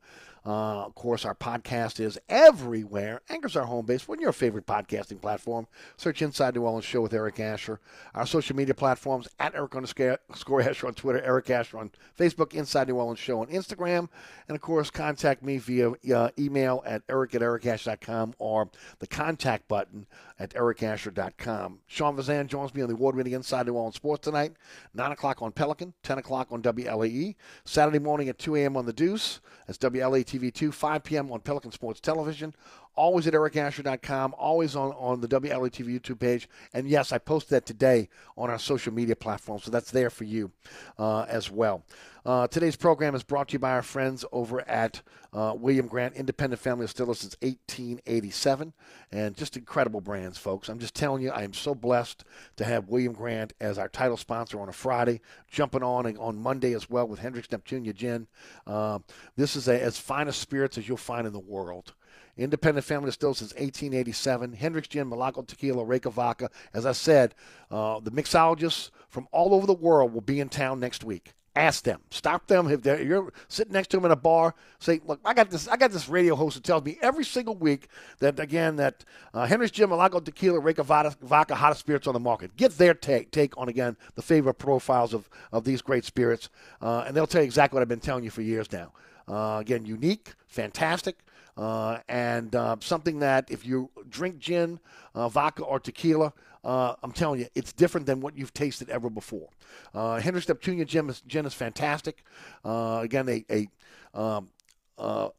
Uh, 0.45 0.85
of 0.85 0.95
course, 0.95 1.25
our 1.25 1.35
podcast 1.35 1.99
is 1.99 2.19
everywhere. 2.29 3.21
Anchor's 3.29 3.55
our 3.55 3.65
home 3.65 3.85
base. 3.85 4.07
What's 4.07 4.21
your 4.21 4.31
favorite 4.31 4.65
podcasting 4.65 5.21
platform? 5.21 5.67
Search 5.97 6.21
Inside 6.21 6.55
New 6.55 6.63
Orleans 6.63 6.85
Show 6.85 7.01
with 7.01 7.13
Eric 7.13 7.39
Asher. 7.39 7.79
Our 8.15 8.25
social 8.25 8.55
media 8.55 8.73
platforms 8.73 9.27
at 9.39 9.55
Eric 9.55 9.75
underscore 9.75 10.61
Asher 10.61 10.87
on 10.87 10.93
Twitter, 10.93 11.21
Eric 11.21 11.49
Asher 11.49 11.77
on 11.77 11.91
Facebook, 12.17 12.53
Inside 12.53 12.87
New 12.87 12.95
Orleans 12.95 13.19
Show 13.19 13.41
on 13.41 13.47
Instagram. 13.47 14.07
And 14.47 14.55
of 14.55 14.61
course, 14.61 14.89
contact 14.89 15.43
me 15.43 15.57
via 15.57 15.91
uh, 16.13 16.29
email 16.37 16.83
at 16.85 17.03
eric 17.09 17.35
at 17.35 17.41
ericasher.com 17.41 18.33
or 18.39 18.69
the 18.99 19.07
contact 19.07 19.67
button 19.67 20.07
at 20.39 20.51
ericasher.com. 20.51 21.79
Sean 21.85 22.15
Vazan 22.15 22.47
joins 22.47 22.73
me 22.73 22.81
on 22.81 22.87
the 22.87 22.95
award 22.95 23.15
winning 23.15 23.33
Inside 23.33 23.67
New 23.67 23.73
Orleans 23.73 23.95
Sports 23.95 24.23
tonight, 24.25 24.53
9 24.93 25.11
o'clock 25.11 25.41
on 25.41 25.51
Pelican, 25.51 25.93
10 26.03 26.17
o'clock 26.17 26.47
on 26.51 26.61
WLAE, 26.61 27.35
Saturday 27.65 27.99
morning 27.99 28.29
at 28.29 28.39
2 28.39 28.55
a.m. 28.55 28.77
on 28.77 28.85
The 28.85 28.93
Deuce. 28.93 29.41
That's 29.70 29.78
WLAE 29.78 30.26
TV 30.26 30.51
2, 30.51 30.72
5 30.72 31.03
p.m. 31.03 31.32
on 31.32 31.41
Pelican 31.41 31.72
Sports 31.72 31.99
Television. 31.99 32.55
Always 32.95 33.27
at 33.27 33.33
ericasher.com, 33.33 34.35
always 34.37 34.75
on, 34.75 34.91
on 34.91 35.21
the 35.21 35.27
WLAE 35.27 35.71
TV 35.71 35.99
YouTube 35.99 36.19
page. 36.19 36.49
And 36.73 36.87
yes, 36.87 37.11
I 37.11 37.17
posted 37.17 37.51
that 37.51 37.65
today 37.65 38.09
on 38.37 38.49
our 38.49 38.59
social 38.59 38.93
media 38.93 39.15
platform, 39.15 39.59
so 39.59 39.71
that's 39.71 39.91
there 39.91 40.09
for 40.09 40.25
you 40.25 40.51
uh, 40.97 41.21
as 41.21 41.49
well. 41.49 41.83
Uh, 42.25 42.47
today's 42.47 42.75
program 42.75 43.15
is 43.15 43.23
brought 43.23 43.47
to 43.47 43.53
you 43.53 43.59
by 43.59 43.71
our 43.71 43.81
friends 43.81 44.25
over 44.31 44.67
at 44.69 45.01
uh, 45.31 45.53
William 45.55 45.87
Grant, 45.87 46.15
independent 46.15 46.61
family 46.61 46.85
distiller 46.85 47.13
since 47.13 47.35
1887, 47.41 48.73
and 49.11 49.35
just 49.35 49.55
incredible 49.55 50.01
brands, 50.01 50.37
folks. 50.37 50.69
I'm 50.69 50.79
just 50.79 50.95
telling 50.95 51.21
you, 51.21 51.29
I 51.29 51.43
am 51.43 51.53
so 51.53 51.73
blessed 51.73 52.25
to 52.57 52.65
have 52.65 52.89
William 52.89 53.13
Grant 53.13 53.53
as 53.59 53.77
our 53.77 53.87
title 53.87 54.17
sponsor 54.17 54.59
on 54.59 54.69
a 54.69 54.73
Friday, 54.73 55.21
jumping 55.49 55.83
on 55.83 56.17
on 56.17 56.37
Monday 56.37 56.73
as 56.73 56.89
well 56.89 57.07
with 57.07 57.19
Hendrick's 57.19 57.47
Neptunia 57.49 57.93
Gin. 57.93 58.27
Uh, 58.65 58.99
this 59.35 59.55
is 59.55 59.67
a, 59.67 59.81
as 59.81 59.97
fine 59.97 60.27
a 60.27 60.33
spirits 60.33 60.77
as 60.77 60.87
you'll 60.87 60.97
find 60.97 61.25
in 61.25 61.33
the 61.33 61.39
world. 61.39 61.93
Independent 62.39 62.85
family 62.85 63.07
distilled 63.07 63.37
since 63.37 63.51
1887. 63.53 64.53
Hendrick's 64.53 64.87
Gin, 64.87 65.09
Milagro 65.09 65.43
Tequila, 65.43 65.83
Reyka 65.83 66.11
Vodka. 66.11 66.49
As 66.73 66.85
I 66.85 66.93
said, 66.93 67.35
uh, 67.69 67.99
the 67.99 68.11
mixologists 68.11 68.91
from 69.09 69.27
all 69.31 69.53
over 69.53 69.67
the 69.67 69.73
world 69.73 70.13
will 70.13 70.21
be 70.21 70.39
in 70.39 70.49
town 70.49 70.79
next 70.79 71.03
week. 71.03 71.33
Ask 71.55 71.83
them. 71.83 71.99
Stop 72.11 72.47
them 72.47 72.69
if 72.69 72.85
you're 72.85 73.33
sitting 73.47 73.73
next 73.73 73.89
to 73.89 73.97
them 73.97 74.05
in 74.05 74.11
a 74.11 74.15
bar. 74.15 74.53
Say, 74.77 75.01
look, 75.05 75.19
I 75.25 75.33
got 75.33 75.49
this. 75.49 75.67
I 75.67 75.75
got 75.77 75.91
this 75.91 76.07
radio 76.07 76.35
host 76.35 76.55
who 76.55 76.61
tells 76.61 76.85
me 76.85 76.97
every 77.01 77.25
single 77.25 77.55
week 77.55 77.89
that 78.19 78.39
again 78.39 78.77
that 78.77 79.03
uh, 79.33 79.45
Hendrick's 79.45 79.71
Gin, 79.71 79.89
Milagro 79.89 80.19
Tequila, 80.19 80.61
Reyka 80.61 80.85
Vodka, 80.85 81.17
vodka, 81.21 81.55
hottest 81.55 81.81
spirits 81.81 82.07
on 82.07 82.13
the 82.13 82.19
market. 82.19 82.55
Get 82.55 82.77
their 82.77 82.93
take 82.93 83.31
take 83.31 83.57
on 83.57 83.67
again 83.67 83.97
the 84.15 84.21
favorite 84.21 84.53
profiles 84.53 85.13
of 85.13 85.27
of 85.51 85.65
these 85.65 85.81
great 85.81 86.05
spirits, 86.05 86.49
uh, 86.81 87.03
and 87.07 87.17
they'll 87.17 87.27
tell 87.27 87.41
you 87.41 87.47
exactly 87.47 87.75
what 87.75 87.81
I've 87.81 87.89
been 87.89 87.99
telling 87.99 88.23
you 88.23 88.29
for 88.29 88.41
years 88.43 88.71
now. 88.71 88.93
Uh, 89.27 89.59
again, 89.59 89.85
unique, 89.85 90.33
fantastic. 90.47 91.17
Uh, 91.60 91.99
and 92.07 92.55
uh, 92.55 92.78
something 92.80 93.20
that 93.20 93.51
if 93.51 93.66
you 93.66 93.89
drink 94.10 94.39
gin, 94.39 94.80
uh, 95.14 95.28
vodka, 95.28 95.62
or 95.62 95.78
tequila, 95.78 96.32
uh, 96.64 96.95
I'm 97.03 97.12
telling 97.12 97.41
you, 97.41 97.47
it's 97.53 97.74
different 97.74 98.07
than 98.07 98.22
what 98.22 98.38
you've 98.38 98.53
tasted 98.53 98.89
ever 98.89 99.10
before. 99.10 99.49
Uh, 99.93 100.22
Hendrick's 100.22 100.47
Neptunia 100.47 100.88
gin 100.88 101.10
is, 101.10 101.20
gin 101.28 101.45
is 101.45 101.53
fantastic. 101.53 102.24
Uh, 102.64 103.01
again, 103.03 103.28
a 103.28 103.45
a, 103.51 104.18
um, 104.18 104.49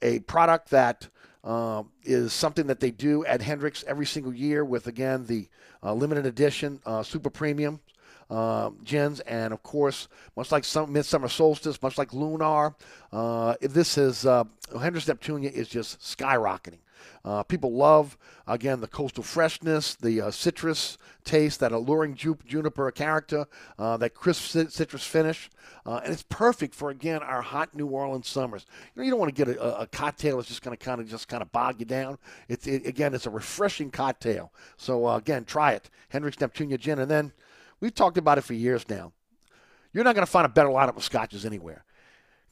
a 0.02 0.18
product 0.20 0.68
that 0.70 1.08
um, 1.42 1.88
is 2.02 2.34
something 2.34 2.66
that 2.66 2.80
they 2.80 2.90
do 2.90 3.24
at 3.24 3.40
Hendrick's 3.40 3.82
every 3.84 4.04
single 4.04 4.34
year 4.34 4.62
with 4.62 4.86
again 4.88 5.24
the 5.24 5.48
limited 5.82 6.26
edition 6.26 6.80
super 7.02 7.30
premium 7.30 7.80
uh, 8.30 8.70
gins, 8.84 9.20
and 9.20 9.52
of 9.52 9.62
course, 9.62 10.08
much 10.36 10.52
like 10.52 10.64
some 10.64 10.92
Midsummer 10.92 11.28
Solstice, 11.28 11.82
much 11.82 11.98
like 11.98 12.14
Lunar, 12.14 12.74
uh, 13.12 13.54
this 13.60 13.98
is 13.98 14.24
uh, 14.24 14.44
Hendrick's 14.80 15.06
Neptunia 15.06 15.50
is 15.50 15.68
just 15.68 16.00
skyrocketing. 16.00 16.78
Uh, 17.24 17.42
people 17.42 17.72
love, 17.72 18.16
again, 18.46 18.80
the 18.80 18.86
coastal 18.86 19.22
freshness, 19.22 19.94
the 19.94 20.20
uh, 20.20 20.30
citrus 20.30 20.96
taste, 21.24 21.60
that 21.60 21.72
alluring 21.72 22.14
ju- 22.14 22.38
juniper 22.46 22.90
character, 22.90 23.46
uh, 23.78 23.96
that 23.96 24.14
crisp 24.14 24.42
citrus 24.70 25.04
finish. 25.04 25.50
Uh, 25.84 26.00
and 26.04 26.12
it's 26.12 26.24
perfect 26.28 26.74
for, 26.74 26.90
again, 26.90 27.22
our 27.22 27.42
hot 27.42 27.74
New 27.74 27.86
Orleans 27.86 28.28
summers. 28.28 28.64
You 28.94 29.00
know, 29.00 29.04
you 29.04 29.10
don't 29.10 29.20
want 29.20 29.34
to 29.34 29.44
get 29.44 29.54
a, 29.54 29.80
a 29.80 29.86
cocktail 29.86 30.36
that's 30.36 30.48
just 30.48 30.62
going 30.62 30.76
to 30.76 30.82
kind 30.82 31.00
of 31.00 31.08
just 31.08 31.28
kind 31.28 31.42
of 31.42 31.52
bog 31.52 31.76
you 31.78 31.86
down. 31.86 32.18
It's, 32.48 32.66
it, 32.66 32.86
again, 32.86 33.12
it's 33.14 33.26
a 33.26 33.30
refreshing 33.30 33.90
cocktail. 33.90 34.52
So, 34.76 35.06
uh, 35.06 35.16
again, 35.16 35.44
try 35.44 35.72
it. 35.72 35.90
Hendrick's 36.08 36.38
Neptunia 36.38 36.78
Gin. 36.78 36.98
And 36.98 37.10
then 37.10 37.32
we've 37.80 37.94
talked 37.94 38.18
about 38.18 38.38
it 38.38 38.42
for 38.42 38.54
years 38.54 38.88
now. 38.88 39.12
You're 39.92 40.04
not 40.04 40.14
going 40.14 40.26
to 40.26 40.30
find 40.30 40.46
a 40.46 40.50
better 40.50 40.68
lineup 40.68 40.96
of 40.96 41.04
scotches 41.04 41.44
anywhere. 41.44 41.84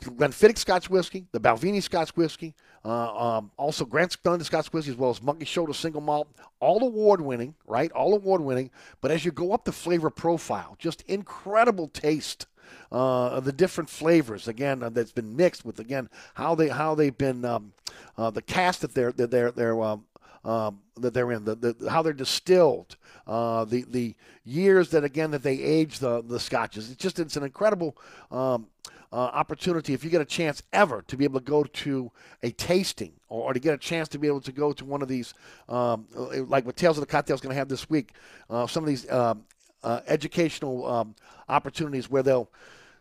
Glenfiddich 0.02 0.58
Scotch 0.58 0.88
Whiskey, 0.88 1.26
the 1.32 1.40
Balvenie 1.40 1.82
Scotch 1.82 2.10
Whiskey, 2.10 2.54
uh, 2.84 3.38
um, 3.38 3.50
also 3.56 3.84
Grant's 3.84 4.14
Blended 4.14 4.46
Scotch 4.46 4.72
Whiskey, 4.72 4.92
as 4.92 4.96
well 4.96 5.10
as 5.10 5.20
Monkey 5.20 5.44
Shoulder 5.44 5.74
Single 5.74 6.00
Malt, 6.00 6.28
all 6.60 6.84
award 6.84 7.20
winning, 7.20 7.54
right? 7.66 7.90
All 7.92 8.14
award 8.14 8.40
winning. 8.40 8.70
But 9.00 9.10
as 9.10 9.24
you 9.24 9.32
go 9.32 9.52
up 9.52 9.64
the 9.64 9.72
flavor 9.72 10.10
profile, 10.10 10.76
just 10.78 11.02
incredible 11.02 11.88
taste. 11.88 12.46
Uh, 12.92 13.40
the 13.40 13.52
different 13.52 13.88
flavors 13.88 14.46
again 14.46 14.82
uh, 14.82 14.90
that's 14.90 15.12
been 15.12 15.34
mixed 15.34 15.64
with 15.64 15.78
again 15.78 16.10
how 16.34 16.54
they 16.54 16.68
how 16.68 16.94
they've 16.94 17.16
been 17.16 17.42
um, 17.42 17.72
uh, 18.18 18.28
the 18.28 18.42
cast 18.42 18.82
that 18.82 18.92
they're 18.92 19.10
they're 19.10 19.50
they're 19.50 19.82
um, 19.82 20.04
um, 20.44 20.80
that 20.96 21.14
they're 21.14 21.32
in 21.32 21.44
the, 21.44 21.54
the 21.54 21.90
how 21.90 22.02
they're 22.02 22.12
distilled 22.12 22.96
uh, 23.26 23.64
the 23.64 23.84
the 23.88 24.14
years 24.44 24.90
that 24.90 25.04
again 25.04 25.30
that 25.30 25.42
they 25.42 25.60
age 25.60 25.98
the 25.98 26.22
the 26.22 26.40
scotches. 26.40 26.90
It's 26.90 27.02
just 27.02 27.18
it's 27.18 27.36
an 27.36 27.44
incredible 27.44 27.96
um, 28.30 28.66
uh, 29.12 29.16
opportunity 29.16 29.94
if 29.94 30.04
you 30.04 30.10
get 30.10 30.20
a 30.20 30.24
chance 30.26 30.62
ever 30.72 31.02
to 31.02 31.16
be 31.16 31.24
able 31.24 31.40
to 31.40 31.44
go 31.44 31.64
to 31.64 32.10
a 32.42 32.50
tasting 32.50 33.12
or, 33.28 33.44
or 33.44 33.52
to 33.52 33.60
get 33.60 33.74
a 33.74 33.78
chance 33.78 34.08
to 34.08 34.18
be 34.18 34.26
able 34.26 34.40
to 34.40 34.52
go 34.52 34.72
to 34.72 34.84
one 34.84 35.02
of 35.02 35.08
these, 35.08 35.34
um, 35.68 36.06
like 36.48 36.66
what 36.66 36.76
Tales 36.76 36.98
of 36.98 37.02
the 37.02 37.06
Cocktail 37.06 37.34
is 37.34 37.40
going 37.40 37.52
to 37.52 37.58
have 37.58 37.68
this 37.68 37.88
week, 37.88 38.12
uh, 38.50 38.66
some 38.66 38.82
of 38.82 38.88
these 38.88 39.10
um, 39.10 39.44
uh, 39.82 40.00
educational 40.06 40.86
um, 40.86 41.14
opportunities 41.48 42.10
where 42.10 42.22
they'll 42.22 42.50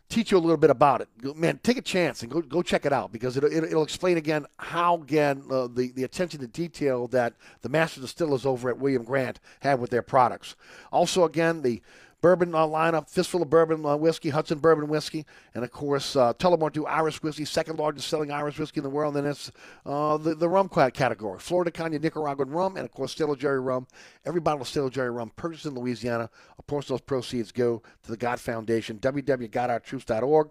teach 0.08 0.30
you 0.30 0.38
a 0.38 0.40
little 0.40 0.56
bit 0.56 0.70
about 0.70 1.00
it. 1.00 1.36
Man, 1.36 1.60
take 1.62 1.76
a 1.76 1.82
chance 1.82 2.22
and 2.22 2.30
go 2.30 2.40
go 2.40 2.62
check 2.62 2.86
it 2.86 2.92
out 2.92 3.12
because 3.12 3.36
it'll, 3.36 3.52
it'll 3.52 3.82
explain 3.82 4.16
again 4.16 4.46
how 4.56 4.94
again 4.96 5.42
uh, 5.50 5.68
the 5.72 5.92
the 5.92 6.04
attention 6.04 6.40
to 6.40 6.46
detail 6.46 7.08
that 7.08 7.34
the 7.62 7.68
master 7.68 8.00
distillers 8.00 8.46
over 8.46 8.68
at 8.68 8.78
William 8.78 9.04
Grant 9.04 9.40
have 9.60 9.80
with 9.80 9.90
their 9.90 10.02
products. 10.02 10.56
Also, 10.90 11.24
again 11.24 11.62
the 11.62 11.82
bourbon 12.20 12.54
uh, 12.54 12.58
lineup, 12.58 13.08
fistful 13.08 13.42
of 13.42 13.50
bourbon 13.50 13.84
uh, 13.84 13.96
whiskey, 13.96 14.30
Hudson 14.30 14.58
bourbon 14.58 14.88
whiskey, 14.88 15.24
and 15.54 15.64
of 15.64 15.70
course 15.70 16.16
uh, 16.16 16.34
Tullamore 16.34 16.72
Dew 16.72 16.86
Irish 16.86 17.22
whiskey, 17.22 17.44
second 17.44 17.78
largest 17.78 18.08
selling 18.08 18.30
Irish 18.30 18.58
whiskey 18.58 18.80
in 18.80 18.84
the 18.84 18.90
world. 18.90 19.16
And 19.16 19.24
then 19.24 19.32
it's 19.32 19.50
uh, 19.86 20.16
the 20.16 20.34
the 20.34 20.48
rum 20.48 20.68
quad 20.68 20.94
category: 20.94 21.38
Flor 21.38 21.64
de 21.64 21.70
Caña 21.70 22.00
Nicaraguan 22.00 22.50
rum, 22.50 22.76
and 22.76 22.84
of 22.84 22.92
course 22.92 23.14
Sailor 23.14 23.36
Jerry 23.36 23.60
rum. 23.60 23.86
Every 24.24 24.40
bottle 24.40 24.62
of 24.62 24.68
Sailor 24.68 24.90
Jerry 24.90 25.10
rum 25.10 25.32
purchased 25.36 25.66
in 25.66 25.74
Louisiana, 25.74 26.30
of 26.58 26.86
those 26.86 27.00
proceeds 27.00 27.52
go 27.52 27.82
to 28.02 28.10
the 28.10 28.16
GOT 28.16 28.38
Foundation. 28.38 28.98
www.gotourtroops.org. 28.98 30.50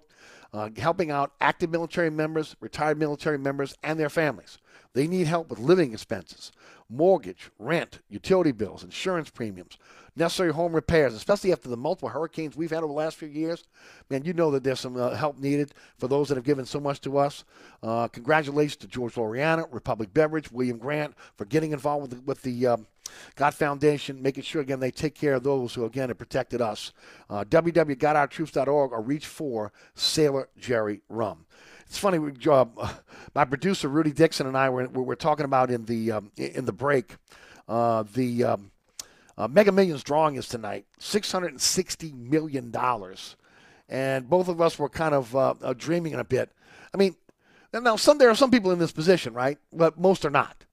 Uh, 0.53 0.69
helping 0.77 1.11
out 1.11 1.33
active 1.41 1.69
military 1.69 2.09
members, 2.09 2.55
retired 2.61 2.97
military 2.97 3.37
members, 3.37 3.75
and 3.83 3.99
their 3.99 4.09
families. 4.09 4.57
They 4.93 5.05
need 5.05 5.27
help 5.27 5.49
with 5.49 5.59
living 5.59 5.93
expenses, 5.93 6.51
mortgage, 6.89 7.49
rent, 7.59 7.99
utility 8.09 8.51
bills, 8.51 8.83
insurance 8.83 9.29
premiums, 9.29 9.77
necessary 10.15 10.51
home 10.51 10.73
repairs, 10.73 11.13
especially 11.13 11.51
after 11.51 11.69
the 11.69 11.77
multiple 11.77 12.09
hurricanes 12.09 12.55
we've 12.55 12.71
had 12.71 12.79
over 12.79 12.87
the 12.87 12.93
last 12.93 13.17
few 13.17 13.27
years. 13.27 13.63
Man, 14.09 14.23
you 14.23 14.33
know 14.33 14.51
that 14.51 14.63
there's 14.63 14.79
some 14.79 14.97
uh, 14.97 15.11
help 15.11 15.37
needed 15.37 15.73
for 15.97 16.07
those 16.07 16.29
that 16.29 16.35
have 16.35 16.43
given 16.43 16.65
so 16.65 16.79
much 16.79 17.01
to 17.01 17.17
us. 17.17 17.43
Uh, 17.83 18.07
congratulations 18.07 18.77
to 18.77 18.87
George 18.87 19.15
Loriana, 19.15 19.71
Republic 19.71 20.13
Beverage, 20.13 20.51
William 20.51 20.77
Grant 20.77 21.13
for 21.35 21.45
getting 21.45 21.71
involved 21.71 22.09
with 22.09 22.11
the, 22.11 22.25
with 22.25 22.41
the 22.41 22.67
um, 22.67 22.87
GOT 23.35 23.53
Foundation, 23.53 24.21
making 24.21 24.43
sure, 24.43 24.61
again, 24.61 24.79
they 24.79 24.91
take 24.91 25.15
care 25.15 25.35
of 25.35 25.43
those 25.43 25.73
who, 25.73 25.85
again, 25.85 26.09
have 26.09 26.17
protected 26.17 26.61
us. 26.61 26.91
Uh, 27.29 27.43
www.gotourtroops.org 27.43 28.91
or 28.91 29.01
reach 29.01 29.27
for 29.27 29.71
Sailor 29.95 30.49
Jerry 30.57 31.01
Rum. 31.09 31.45
It's 31.87 31.97
funny. 31.97 32.19
We, 32.19 32.33
uh, 32.49 32.65
my 33.33 33.45
producer 33.45 33.87
Rudy 33.87 34.11
Dixon 34.11 34.45
and 34.45 34.57
I 34.57 34.69
were, 34.69 34.87
were 34.87 35.15
talking 35.15 35.45
about 35.45 35.71
in 35.71 35.85
the 35.85 36.11
um, 36.11 36.31
in 36.35 36.65
the 36.65 36.73
break 36.73 37.15
uh, 37.67 38.03
the 38.13 38.43
um, 38.43 38.71
uh, 39.37 39.47
Mega 39.47 39.71
Millions 39.71 40.03
drawing 40.03 40.35
is 40.35 40.47
tonight, 40.47 40.85
six 40.99 41.31
hundred 41.31 41.51
and 41.51 41.61
sixty 41.61 42.11
million 42.11 42.71
dollars, 42.71 43.35
and 43.87 44.29
both 44.29 44.47
of 44.47 44.59
us 44.61 44.77
were 44.77 44.89
kind 44.89 45.15
of 45.15 45.35
uh, 45.35 45.53
uh, 45.61 45.73
dreaming 45.77 46.15
a 46.15 46.23
bit. 46.23 46.51
I 46.93 46.97
mean, 46.97 47.15
now 47.73 47.95
some 47.95 48.17
there 48.17 48.29
are 48.29 48.35
some 48.35 48.51
people 48.51 48.71
in 48.71 48.79
this 48.79 48.91
position, 48.91 49.33
right? 49.33 49.57
But 49.71 49.99
most 49.99 50.25
are 50.25 50.29
not. 50.29 50.65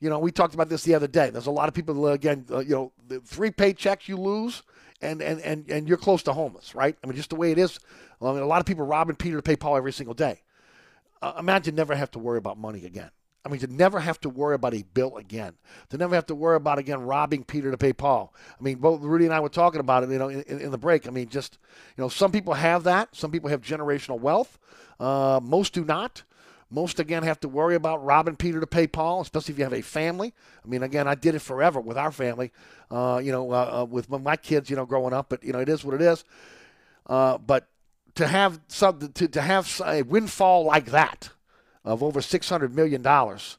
You 0.00 0.08
know, 0.08 0.18
we 0.18 0.32
talked 0.32 0.54
about 0.54 0.68
this 0.68 0.82
the 0.82 0.94
other 0.94 1.08
day. 1.08 1.30
There's 1.30 1.46
a 1.46 1.50
lot 1.50 1.68
of 1.68 1.74
people 1.74 2.06
again. 2.08 2.46
Uh, 2.50 2.60
you 2.60 2.74
know, 2.74 2.92
the 3.08 3.20
three 3.20 3.50
paychecks 3.50 4.06
you 4.06 4.16
lose, 4.16 4.62
and 5.02 5.20
and 5.20 5.40
and 5.40 5.68
and 5.68 5.88
you're 5.88 5.98
close 5.98 6.22
to 6.24 6.32
homeless, 6.32 6.74
right? 6.74 6.96
I 7.02 7.06
mean, 7.06 7.16
just 7.16 7.30
the 7.30 7.36
way 7.36 7.50
it 7.50 7.58
is. 7.58 7.80
I 8.22 8.32
mean, 8.32 8.42
a 8.42 8.46
lot 8.46 8.60
of 8.60 8.66
people 8.66 8.84
robbing 8.84 9.16
Peter 9.16 9.36
to 9.36 9.42
pay 9.42 9.56
Paul 9.56 9.76
every 9.76 9.92
single 9.92 10.14
day 10.14 10.42
uh, 11.22 11.34
imagine 11.38 11.74
never 11.74 11.94
have 11.94 12.10
to 12.12 12.18
worry 12.18 12.38
about 12.38 12.58
money 12.58 12.84
again. 12.84 13.10
I 13.44 13.48
mean, 13.48 13.60
to 13.60 13.66
never 13.66 14.00
have 14.00 14.20
to 14.20 14.28
worry 14.28 14.54
about 14.54 14.74
a 14.74 14.82
bill 14.82 15.16
again, 15.16 15.54
to 15.88 15.96
never 15.96 16.14
have 16.14 16.26
to 16.26 16.34
worry 16.34 16.56
about 16.56 16.78
again 16.78 17.00
robbing 17.00 17.42
Peter 17.42 17.70
to 17.70 17.78
pay 17.78 17.92
Paul. 17.92 18.34
I 18.58 18.62
mean, 18.62 18.78
both 18.78 19.00
Rudy 19.00 19.24
and 19.24 19.32
I 19.32 19.40
were 19.40 19.48
talking 19.48 19.80
about 19.80 20.02
it, 20.02 20.10
you 20.10 20.18
know, 20.18 20.28
in, 20.28 20.42
in 20.42 20.70
the 20.70 20.78
break. 20.78 21.06
I 21.06 21.10
mean, 21.10 21.28
just 21.28 21.58
you 21.96 22.02
know, 22.02 22.08
some 22.08 22.32
people 22.32 22.54
have 22.54 22.84
that. 22.84 23.16
Some 23.16 23.30
people 23.30 23.48
have 23.48 23.62
generational 23.62 24.20
wealth. 24.20 24.58
Uh, 24.98 25.40
most 25.42 25.72
do 25.72 25.84
not. 25.84 26.22
Most 26.72 27.00
again 27.00 27.24
have 27.24 27.40
to 27.40 27.48
worry 27.48 27.74
about 27.74 28.04
robbing 28.04 28.36
Peter 28.36 28.60
to 28.60 28.66
pay 28.66 28.86
Paul, 28.86 29.22
especially 29.22 29.52
if 29.52 29.58
you 29.58 29.64
have 29.64 29.72
a 29.72 29.82
family. 29.82 30.34
I 30.64 30.68
mean, 30.68 30.82
again, 30.82 31.08
I 31.08 31.16
did 31.16 31.34
it 31.34 31.40
forever 31.40 31.80
with 31.80 31.96
our 31.96 32.12
family, 32.12 32.52
uh, 32.90 33.20
you 33.24 33.32
know, 33.32 33.50
uh, 33.50 33.80
uh, 33.80 33.84
with 33.86 34.08
my 34.08 34.36
kids, 34.36 34.70
you 34.70 34.76
know, 34.76 34.86
growing 34.86 35.12
up. 35.12 35.30
But 35.30 35.42
you 35.42 35.52
know, 35.52 35.58
it 35.60 35.68
is 35.68 35.84
what 35.84 35.94
it 35.94 36.02
is. 36.02 36.24
Uh, 37.06 37.38
but 37.38 37.66
to 38.14 38.26
have 38.26 38.60
some 38.68 39.12
to, 39.12 39.28
to 39.28 39.40
have 39.40 39.80
a 39.84 40.02
windfall 40.02 40.64
like 40.64 40.86
that 40.86 41.30
of 41.84 42.02
over 42.02 42.20
six 42.20 42.48
hundred 42.48 42.74
million 42.74 43.02
dollars, 43.02 43.58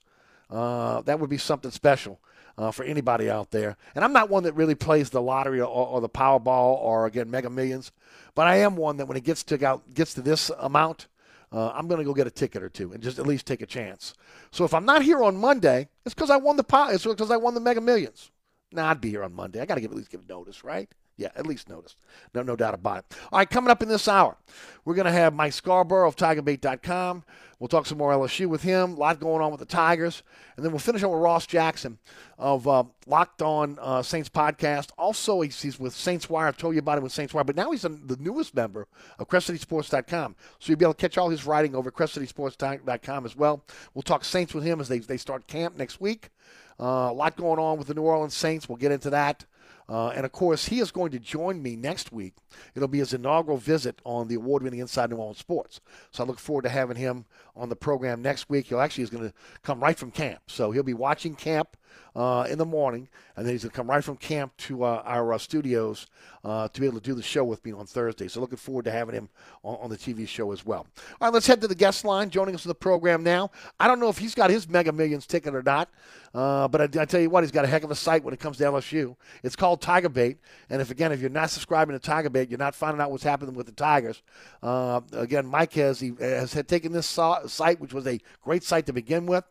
uh, 0.50 1.02
that 1.02 1.20
would 1.20 1.30
be 1.30 1.38
something 1.38 1.72
special. 1.72 2.20
Uh, 2.58 2.70
for 2.70 2.84
anybody 2.84 3.30
out 3.30 3.50
there, 3.50 3.78
and 3.96 4.04
I'm 4.04 4.12
not 4.12 4.30
one 4.30 4.44
that 4.44 4.54
really 4.54 4.76
plays 4.76 5.10
the 5.10 5.22
lottery 5.22 5.62
or, 5.62 5.66
or 5.66 6.02
the 6.02 6.10
Powerball 6.10 6.76
or 6.76 7.06
again 7.06 7.32
Mega 7.32 7.50
Millions, 7.50 7.92
but 8.36 8.46
I 8.46 8.58
am 8.58 8.76
one 8.76 8.98
that 8.98 9.08
when 9.08 9.18
it 9.18 9.24
gets 9.24 9.42
to 9.46 9.66
out, 9.66 9.94
gets 9.94 10.14
to 10.16 10.22
this 10.22 10.52
amount, 10.60 11.08
uh, 11.52 11.70
I'm 11.70 11.88
going 11.88 12.00
to 12.00 12.06
go 12.06 12.14
get 12.14 12.28
a 12.28 12.32
ticket 12.32 12.62
or 12.62 12.70
two 12.70 12.92
and 12.92 13.02
just 13.02 13.20
at 13.20 13.26
least 13.26 13.48
take 13.48 13.62
a 13.62 13.66
chance. 13.66 14.14
So 14.52 14.66
if 14.66 14.74
I'm 14.74 14.86
not 14.86 15.02
here 15.02 15.24
on 15.24 15.38
Monday, 15.38 15.88
it's 16.06 16.14
because 16.14 16.30
I 16.30 16.36
won 16.38 16.58
the 16.58 16.64
pot. 16.64 16.94
It's 16.94 17.06
because 17.06 17.32
I 17.32 17.38
won 17.38 17.54
the 17.56 17.62
Mega 17.62 17.82
Millions. 17.82 18.32
Nah, 18.74 18.92
I'd 18.92 19.02
be 19.02 19.10
here 19.10 19.24
on 19.24 19.34
Monday. 19.34 19.62
I 19.62 19.66
got 19.66 19.76
to 19.76 19.82
give 19.82 19.92
at 19.92 19.98
least 19.98 20.12
give 20.12 20.28
notice, 20.28 20.64
right? 20.64 20.90
Yeah, 21.22 21.30
at 21.36 21.46
least 21.46 21.70
notice. 21.70 21.96
No, 22.34 22.42
no 22.42 22.56
doubt 22.56 22.74
about 22.74 22.98
it. 22.98 23.18
All 23.32 23.38
right, 23.38 23.50
coming 23.50 23.70
up 23.70 23.84
in 23.84 23.90
this 23.90 24.08
hour, 24.08 24.38
we're 24.86 24.96
going 24.96 25.06
to 25.06 25.12
have 25.12 25.36
Mike 25.36 25.54
Scarborough 25.54 26.08
of 26.08 26.16
TigerBait.com. 26.16 27.24
We'll 27.60 27.68
talk 27.68 27.86
some 27.86 28.00
more 28.00 28.12
LSU 28.12 28.48
with 28.48 28.64
him. 28.64 28.94
A 28.94 28.96
lot 28.96 29.20
going 29.20 29.44
on 29.44 29.52
with 29.52 29.60
the 29.60 29.68
Tigers. 29.68 30.24
And 30.56 30.66
then 30.66 30.72
we'll 30.72 30.80
finish 30.80 31.04
up 31.04 31.12
with 31.12 31.20
Ross 31.20 31.46
Jackson 31.46 32.00
of 32.40 32.68
uh, 32.68 32.86
Locked 33.06 33.44
On 33.44 33.78
uh, 33.80 34.02
Saints 34.02 34.30
podcast. 34.30 34.90
Also, 34.98 35.42
he's, 35.42 35.62
he's, 35.62 35.80
with 35.80 35.94
Saints 35.94 36.28
Wire. 36.28 36.48
I've 36.48 36.58
told 36.58 36.74
you 36.74 36.80
about 36.80 36.98
it 36.98 37.04
with 37.04 37.12
Saints 37.12 37.36
Wire, 37.36 37.44
but 37.44 37.56
now 37.56 37.70
he's 37.70 37.84
the 37.84 38.18
newest 38.20 38.56
member 38.56 38.88
of 39.20 39.28
CrescentCitySports.com. 39.28 40.36
So 40.58 40.72
you'll 40.72 40.80
be 40.80 40.86
able 40.86 40.96
to 40.96 41.00
catch 41.00 41.20
all 41.20 41.30
his 41.30 41.46
writing 41.46 41.76
over 41.76 41.92
CrescentCitySports.com 41.92 43.26
as 43.28 43.36
well. 43.36 43.64
We'll 43.94 44.02
talk 44.02 44.26
Saints 44.26 44.56
with 44.56 44.64
him 44.64 44.82
as 44.82 44.88
they, 44.88 44.98
they 44.98 45.18
start 45.18 45.46
camp 45.46 45.78
next 45.78 46.02
week. 46.02 46.32
Uh, 46.80 47.10
a 47.12 47.14
lot 47.14 47.36
going 47.38 47.60
on 47.60 47.78
with 47.78 47.88
the 47.88 47.94
New 47.94 48.02
Orleans 48.02 48.34
Saints. 48.34 48.68
We'll 48.68 48.80
get 48.80 48.92
into 48.92 49.12
that. 49.12 49.46
Uh, 49.92 50.08
and 50.16 50.26
of 50.26 50.32
course, 50.32 50.68
he 50.68 50.80
is 50.80 50.90
going 50.90 51.12
to 51.12 51.20
join 51.20 51.62
me 51.62 51.76
next 51.76 52.14
week. 52.14 52.36
It'll 52.76 52.88
be 52.88 53.00
his 53.00 53.14
inaugural 53.14 53.58
visit 53.58 54.00
on 54.06 54.30
the 54.30 54.36
award 54.36 54.64
winning 54.64 54.80
Inside 54.80 55.10
New 55.10 55.18
Orleans 55.18 55.40
Sports. 55.40 55.82
So 56.12 56.24
I 56.24 56.28
look 56.28 56.40
forward 56.40 56.62
to 56.62 56.70
having 56.70 56.96
him 56.96 57.26
on 57.56 57.70
the 57.70 57.76
program 57.76 58.22
next 58.22 58.50
week. 58.50 58.68
He'll 58.68 58.82
actually 58.82 59.04
is 59.04 59.10
going 59.10 59.28
to 59.28 59.34
come 59.64 59.80
right 59.80 59.98
from 59.98 60.12
camp. 60.12 60.42
So 60.48 60.72
he'll 60.72 60.84
be 60.84 60.94
watching 60.94 61.36
camp 61.36 61.78
uh, 62.16 62.46
in 62.50 62.58
the 62.58 62.66
morning, 62.66 63.08
and 63.36 63.46
then 63.46 63.54
he's 63.54 63.64
going 63.64 63.72
to 63.72 63.76
come 63.76 63.90
right 63.90 64.04
from 64.04 64.18
camp 64.18 64.56
to 64.58 64.84
uh, 64.84 65.02
our 65.06 65.34
uh, 65.34 65.38
studios 65.38 66.08
uh, 66.44 66.68
to 66.68 66.82
be 66.82 66.88
able 66.88 67.00
to 67.00 67.04
do 67.04 67.14
the 67.14 67.22
show 67.22 67.44
with 67.44 67.64
me 67.64 67.72
on 67.72 67.86
Thursday. 67.86 68.28
So 68.28 68.42
looking 68.42 68.58
forward 68.58 68.86
to 68.86 68.92
having 68.92 69.16
him 69.16 69.30
on, 69.64 69.78
on, 69.82 69.90
the 69.90 69.98
TV 69.98 70.28
show 70.28 70.52
as 70.52 70.66
well. 70.66 70.88
All 70.98 71.28
right, 71.28 71.34
let's 71.34 71.48
head 71.48 71.62
to 71.62 71.68
the 71.68 71.76
guest 71.76 72.04
line. 72.04 72.30
Joining 72.30 72.56
us 72.56 72.66
in 72.66 72.70
the 72.70 72.76
program 72.76 73.24
now. 73.24 73.52
I 73.80 73.88
don't 73.88 74.00
know 74.00 74.10
if 74.10 74.18
he's 74.18 74.36
got 74.36 74.50
his 74.50 74.68
Mega 74.68 74.92
Millions 74.92 75.26
ticket 75.26 75.56
or 75.56 75.62
not, 75.62 75.90
uh, 76.34 76.68
but 76.68 76.82
I, 76.82 77.02
I, 77.02 77.06
tell 77.06 77.22
you 77.22 77.30
what, 77.30 77.44
he's 77.44 77.52
got 77.52 77.64
a 77.64 77.68
heck 77.68 77.84
of 77.84 77.92
a 77.92 77.96
site 77.96 78.24
when 78.24 78.34
it 78.34 78.40
comes 78.40 78.58
to 78.58 78.64
LSU. 78.64 79.16
It's 79.44 79.56
called 79.56 79.82
Tiger 79.82 80.10
Bait, 80.10 80.38
and 80.70 80.82
if 80.82 80.92
again, 80.92 81.12
if 81.12 81.22
you're 81.22 81.30
not 81.30 81.50
subscribing 81.50 81.94
to 81.94 82.00
Tiger 82.00 82.30
Bait, 82.30 82.50
you're 82.50 82.60
not 82.60 82.76
finding 82.76 83.02
out 83.02 83.12
what's 83.12 83.24
happening 83.24 83.56
with 83.56 83.68
the 83.68 83.74
Tigers. 83.74 84.22
Uh, 84.62 85.02
again, 85.14 85.46
Mike 85.46 85.74
has 85.74 86.00
he 86.00 86.14
has 86.20 86.54
had 86.54 86.68
taken 86.68 86.92
this 86.92 87.08
site, 87.48 87.80
which 87.80 87.94
was 87.94 88.08
a 88.08 88.20
great 88.42 88.64
site 88.64 88.86
to 88.86 88.94
begin 88.94 89.26
with. 89.26 89.44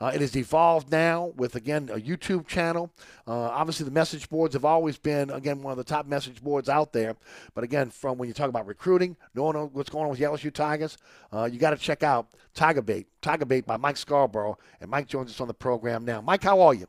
it 0.00 0.20
has 0.20 0.36
evolved 0.36 0.90
now 0.90 1.32
with 1.36 1.54
again 1.54 1.88
a 1.92 1.98
YouTube 1.98 2.46
channel. 2.46 2.90
Uh, 3.26 3.32
obviously, 3.32 3.84
the 3.84 3.90
message 3.90 4.28
boards 4.28 4.54
have 4.54 4.64
always 4.64 4.98
been, 4.98 5.30
again, 5.30 5.62
one 5.62 5.72
of 5.72 5.76
the 5.76 5.84
top 5.84 6.06
message 6.06 6.42
boards 6.42 6.68
out 6.68 6.92
there. 6.92 7.16
But 7.54 7.64
again, 7.64 7.90
from 7.90 8.18
when 8.18 8.28
you 8.28 8.34
talk 8.34 8.48
about 8.48 8.66
recruiting, 8.66 9.16
knowing 9.34 9.56
what's 9.72 9.90
going 9.90 10.04
on 10.04 10.10
with 10.10 10.18
the 10.18 10.24
LSU 10.24 10.52
Tigers, 10.52 10.96
uh, 11.32 11.48
you 11.50 11.58
got 11.58 11.70
to 11.70 11.76
check 11.76 12.02
out 12.02 12.28
Tiger 12.54 12.82
Bait. 12.82 13.06
Tiger 13.20 13.44
Bait 13.44 13.66
by 13.66 13.76
Mike 13.76 13.96
Scarborough. 13.96 14.58
And 14.80 14.90
Mike 14.90 15.08
joins 15.08 15.30
us 15.30 15.40
on 15.40 15.48
the 15.48 15.54
program 15.54 16.04
now. 16.04 16.20
Mike, 16.20 16.42
how 16.42 16.60
are 16.60 16.74
you? 16.74 16.86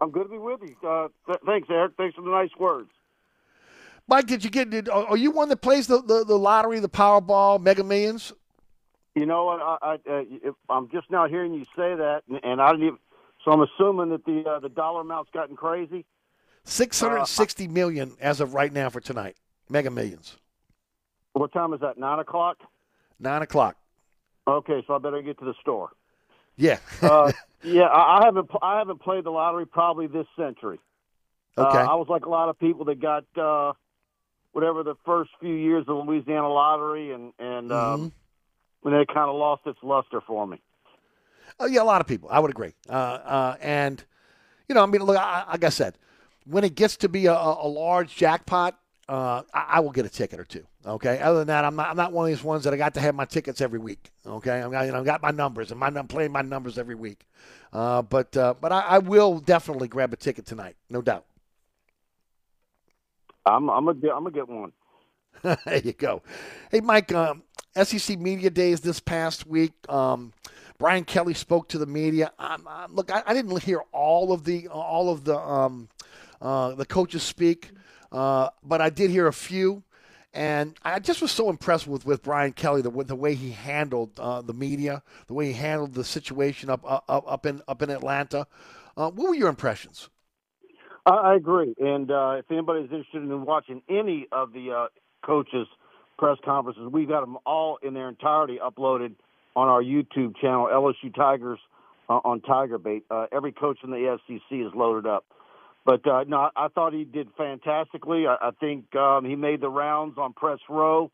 I'm 0.00 0.10
good 0.10 0.24
to 0.24 0.28
be 0.30 0.38
with 0.38 0.60
you. 0.62 0.76
Uh, 0.86 1.08
th- 1.26 1.38
thanks, 1.46 1.68
Eric. 1.70 1.92
Thanks 1.96 2.14
for 2.14 2.22
the 2.22 2.30
nice 2.30 2.50
words. 2.58 2.90
Mike, 4.06 4.26
did 4.26 4.44
you 4.44 4.50
get? 4.50 4.68
Did, 4.68 4.88
are 4.88 5.16
you 5.16 5.30
one 5.30 5.48
that 5.48 5.62
plays 5.62 5.86
the, 5.86 6.02
the, 6.02 6.24
the 6.24 6.38
lottery, 6.38 6.78
the 6.78 6.90
Powerball, 6.90 7.60
Mega 7.60 7.82
Millions? 7.82 8.32
You 9.14 9.26
know 9.26 9.44
what? 9.44 9.60
I, 9.60 9.98
I, 10.06 10.10
uh, 10.10 10.52
I'm 10.68 10.90
just 10.90 11.10
now 11.10 11.28
hearing 11.28 11.54
you 11.54 11.64
say 11.76 11.94
that, 11.94 12.22
and, 12.28 12.40
and 12.42 12.60
I 12.60 12.70
didn't 12.72 12.86
even. 12.86 12.98
So 13.44 13.52
I'm 13.52 13.60
assuming 13.60 14.08
that 14.10 14.24
the 14.24 14.48
uh, 14.48 14.58
the 14.60 14.68
dollar 14.68 15.02
amount's 15.02 15.30
gotten 15.32 15.56
crazy. 15.56 16.04
Six 16.64 17.00
hundred 17.00 17.26
sixty 17.26 17.66
uh, 17.66 17.70
million 17.70 18.12
as 18.20 18.40
of 18.40 18.54
right 18.54 18.72
now 18.72 18.90
for 18.90 19.00
tonight. 19.00 19.36
Mega 19.68 19.90
Millions. 19.90 20.36
What 21.32 21.52
time 21.52 21.72
is 21.74 21.80
that? 21.80 21.98
Nine 21.98 22.18
o'clock. 22.18 22.58
Nine 23.20 23.42
o'clock. 23.42 23.76
Okay, 24.46 24.82
so 24.86 24.94
I 24.94 24.98
better 24.98 25.22
get 25.22 25.38
to 25.38 25.44
the 25.44 25.54
store. 25.60 25.90
Yeah. 26.56 26.78
uh, 27.02 27.32
yeah, 27.62 27.84
I, 27.84 28.20
I 28.20 28.24
haven't 28.24 28.50
I 28.62 28.78
haven't 28.78 29.00
played 29.00 29.24
the 29.24 29.30
lottery 29.30 29.66
probably 29.66 30.06
this 30.06 30.26
century. 30.36 30.78
Okay. 31.56 31.78
Uh, 31.78 31.92
I 31.92 31.94
was 31.94 32.08
like 32.08 32.26
a 32.26 32.30
lot 32.30 32.48
of 32.48 32.58
people 32.58 32.84
that 32.86 33.00
got 33.00 33.24
uh, 33.36 33.72
whatever 34.52 34.82
the 34.82 34.96
first 35.04 35.30
few 35.40 35.54
years 35.54 35.80
of 35.82 35.86
the 35.86 35.94
Louisiana 35.94 36.48
lottery, 36.48 37.12
and 37.12 37.32
and 37.38 37.72
um, 37.72 38.00
mm-hmm. 38.00 38.08
When 38.84 38.92
it 38.92 39.08
kind 39.08 39.30
of 39.30 39.34
lost 39.34 39.62
its 39.64 39.78
luster 39.82 40.20
for 40.26 40.46
me. 40.46 40.60
Oh, 41.58 41.64
yeah, 41.64 41.80
a 41.80 41.84
lot 41.84 42.02
of 42.02 42.06
people. 42.06 42.28
I 42.30 42.38
would 42.38 42.50
agree. 42.50 42.74
Uh, 42.86 42.92
uh, 42.92 43.56
and, 43.62 44.04
you 44.68 44.74
know, 44.74 44.82
I 44.82 44.86
mean, 44.86 45.02
look, 45.02 45.16
I, 45.16 45.44
like 45.52 45.64
I 45.64 45.70
said, 45.70 45.96
when 46.44 46.64
it 46.64 46.74
gets 46.74 46.98
to 46.98 47.08
be 47.08 47.24
a, 47.24 47.32
a 47.32 47.66
large 47.66 48.14
jackpot, 48.14 48.78
uh, 49.08 49.42
I, 49.54 49.64
I, 49.68 49.80
will 49.80 49.90
get 49.90 50.04
a 50.04 50.10
ticket 50.10 50.38
or 50.38 50.44
two. 50.44 50.66
Okay. 50.84 51.18
Other 51.18 51.38
than 51.38 51.46
that, 51.48 51.64
I'm 51.64 51.76
not. 51.76 51.90
I'm 51.90 51.96
not 51.96 52.12
one 52.12 52.24
of 52.24 52.36
these 52.36 52.44
ones 52.44 52.64
that 52.64 52.72
I 52.72 52.76
got 52.76 52.94
to 52.94 53.00
have 53.00 53.14
my 53.14 53.24
tickets 53.24 53.60
every 53.60 53.78
week. 53.78 54.10
Okay. 54.26 54.60
I'm, 54.60 54.72
you 54.72 54.92
know, 54.92 54.98
I've 54.98 55.04
got 55.04 55.22
my 55.22 55.30
numbers 55.30 55.70
and 55.70 55.80
my, 55.80 55.88
I'm 55.88 56.08
playing 56.08 56.32
my 56.32 56.40
numbers 56.42 56.78
every 56.78 56.94
week. 56.94 57.26
Uh, 57.72 58.02
but 58.02 58.36
uh, 58.36 58.54
but 58.60 58.72
I, 58.72 58.80
I, 58.80 58.98
will 58.98 59.40
definitely 59.40 59.88
grab 59.88 60.12
a 60.14 60.16
ticket 60.16 60.46
tonight, 60.46 60.76
no 60.88 61.02
doubt. 61.02 61.26
I'm 63.44 63.68
I'm 63.68 63.84
gonna 63.84 63.98
I'm 64.14 64.24
gonna 64.24 64.30
get 64.30 64.48
one. 64.48 64.72
there 65.42 65.82
you 65.82 65.92
go. 65.92 66.22
Hey, 66.70 66.80
Mike. 66.80 67.12
Um, 67.12 67.42
SEC 67.82 68.18
Media 68.18 68.50
Days 68.50 68.80
this 68.80 69.00
past 69.00 69.46
week. 69.46 69.72
Um, 69.88 70.32
Brian 70.78 71.04
Kelly 71.04 71.34
spoke 71.34 71.68
to 71.68 71.78
the 71.78 71.86
media. 71.86 72.32
Look, 72.90 73.12
I, 73.12 73.22
I, 73.26 73.34
didn't 73.34 73.62
hear 73.62 73.80
all 73.92 74.32
of 74.32 74.44
the 74.44 74.68
all 74.68 75.10
of 75.10 75.24
the 75.24 75.38
um, 75.38 75.88
uh, 76.40 76.74
the 76.74 76.86
coaches 76.86 77.22
speak, 77.22 77.70
uh, 78.12 78.50
but 78.62 78.80
I 78.80 78.90
did 78.90 79.10
hear 79.10 79.26
a 79.26 79.32
few, 79.32 79.82
and 80.32 80.76
I 80.82 80.98
just 80.98 81.22
was 81.22 81.32
so 81.32 81.48
impressed 81.48 81.86
with, 81.86 82.04
with 82.04 82.22
Brian 82.22 82.52
Kelly 82.52 82.82
the 82.82 82.90
the 83.04 83.16
way 83.16 83.34
he 83.34 83.52
handled 83.52 84.18
uh, 84.18 84.40
the 84.42 84.52
media, 84.52 85.02
the 85.26 85.34
way 85.34 85.46
he 85.46 85.52
handled 85.52 85.94
the 85.94 86.04
situation 86.04 86.70
up 86.70 86.84
up, 86.84 87.04
up 87.08 87.46
in 87.46 87.62
up 87.66 87.82
in 87.82 87.90
Atlanta. 87.90 88.46
Uh, 88.96 89.10
what 89.10 89.28
were 89.28 89.34
your 89.34 89.48
impressions? 89.48 90.10
I 91.06 91.34
agree, 91.34 91.74
and 91.78 92.10
uh, 92.10 92.36
if 92.38 92.50
anybody's 92.50 92.90
interested 92.90 93.22
in 93.22 93.44
watching 93.44 93.82
any 93.90 94.26
of 94.32 94.52
the 94.52 94.88
coaches' 95.24 95.66
press 96.18 96.38
conferences, 96.44 96.88
we've 96.90 97.08
got 97.08 97.20
them 97.20 97.38
all 97.44 97.78
in 97.82 97.94
their 97.94 98.08
entirety 98.08 98.58
uploaded 98.62 99.14
on 99.56 99.68
our 99.68 99.82
YouTube 99.82 100.36
channel, 100.40 100.68
LSU 100.72 101.14
Tigers 101.14 101.58
uh, 102.08 102.20
on 102.24 102.40
Tiger 102.40 102.78
Bait. 102.78 103.04
Uh, 103.10 103.26
every 103.32 103.52
coach 103.52 103.78
in 103.84 103.90
the 103.90 104.18
SEC 104.26 104.40
is 104.50 104.72
loaded 104.74 105.06
up. 105.06 105.24
But 105.84 106.06
uh, 106.06 106.24
no, 106.26 106.50
I 106.56 106.68
thought 106.68 106.94
he 106.94 107.04
did 107.04 107.28
fantastically. 107.36 108.26
I, 108.26 108.36
I 108.40 108.50
think 108.58 108.94
um, 108.96 109.24
he 109.24 109.36
made 109.36 109.60
the 109.60 109.68
rounds 109.68 110.16
on 110.16 110.32
press 110.32 110.58
row 110.68 111.10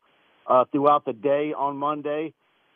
uh, 0.47 0.65
throughout 0.71 1.05
the 1.05 1.13
day 1.13 1.53
on 1.57 1.77
Monday. 1.77 2.33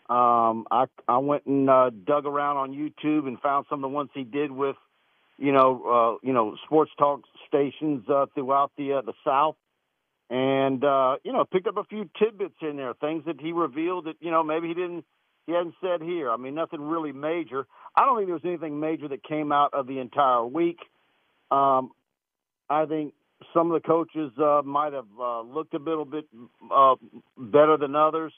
Um, 0.07 0.67
I 0.69 0.85
I 1.07 1.17
went 1.17 1.45
and 1.45 1.69
uh, 1.69 1.89
dug 1.89 2.25
around 2.25 2.57
on 2.57 2.71
YouTube 2.73 3.27
and 3.27 3.39
found 3.39 3.65
some 3.69 3.83
of 3.83 3.89
the 3.89 3.95
ones 3.95 4.09
he 4.13 4.23
did 4.23 4.51
with, 4.51 4.75
you 5.37 5.51
know, 5.51 6.19
uh, 6.21 6.27
you 6.27 6.33
know, 6.33 6.55
sports 6.65 6.91
talk 6.99 7.21
stations 7.47 8.07
uh, 8.07 8.27
throughout 8.35 8.71
the 8.77 8.93
uh, 8.93 9.01
the 9.01 9.13
South, 9.25 9.55
and 10.29 10.83
uh, 10.83 11.15
you 11.23 11.31
know, 11.31 11.45
picked 11.45 11.67
up 11.67 11.77
a 11.77 11.83
few 11.83 12.09
tidbits 12.17 12.55
in 12.61 12.77
there, 12.77 12.93
things 12.93 13.23
that 13.25 13.39
he 13.39 13.51
revealed 13.51 14.05
that 14.05 14.15
you 14.19 14.31
know 14.31 14.43
maybe 14.43 14.67
he 14.67 14.73
didn't 14.73 15.05
he 15.45 15.53
hadn't 15.53 15.75
said 15.81 16.01
here. 16.01 16.31
I 16.31 16.37
mean, 16.37 16.55
nothing 16.55 16.81
really 16.81 17.11
major. 17.11 17.67
I 17.95 18.05
don't 18.05 18.17
think 18.17 18.27
there 18.27 18.35
was 18.35 18.45
anything 18.45 18.79
major 18.79 19.07
that 19.07 19.23
came 19.23 19.51
out 19.51 19.73
of 19.73 19.87
the 19.87 19.99
entire 19.99 20.45
week. 20.45 20.79
Um, 21.51 21.91
I 22.69 22.85
think 22.85 23.13
some 23.53 23.71
of 23.71 23.81
the 23.81 23.87
coaches 23.87 24.31
uh, 24.39 24.61
might 24.65 24.93
have 24.93 25.05
uh, 25.19 25.41
looked 25.41 25.73
a 25.73 25.79
little 25.79 26.05
bit 26.05 26.25
uh, 26.73 26.95
better 27.37 27.77
than 27.77 27.95
others. 27.95 28.33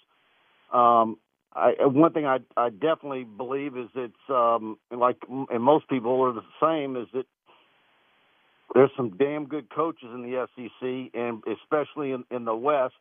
Um, 0.73 1.17
I, 1.53 1.73
one 1.85 2.11
thing 2.11 2.25
I, 2.25 2.39
I 2.57 2.69
definitely 2.69 3.23
believe 3.23 3.77
is 3.77 3.87
it's 3.95 4.13
um, 4.29 4.77
like, 4.91 5.17
and 5.29 5.63
most 5.63 5.87
people 5.87 6.21
are 6.21 6.33
the 6.33 6.41
same, 6.61 6.97
is 6.97 7.07
that 7.13 7.25
there's 8.73 8.91
some 8.97 9.17
damn 9.17 9.45
good 9.45 9.69
coaches 9.69 10.09
in 10.13 10.23
the 10.23 10.47
SEC, 10.55 11.19
and 11.19 11.43
especially 11.47 12.11
in, 12.11 12.23
in 12.31 12.45
the 12.45 12.55
West. 12.55 12.95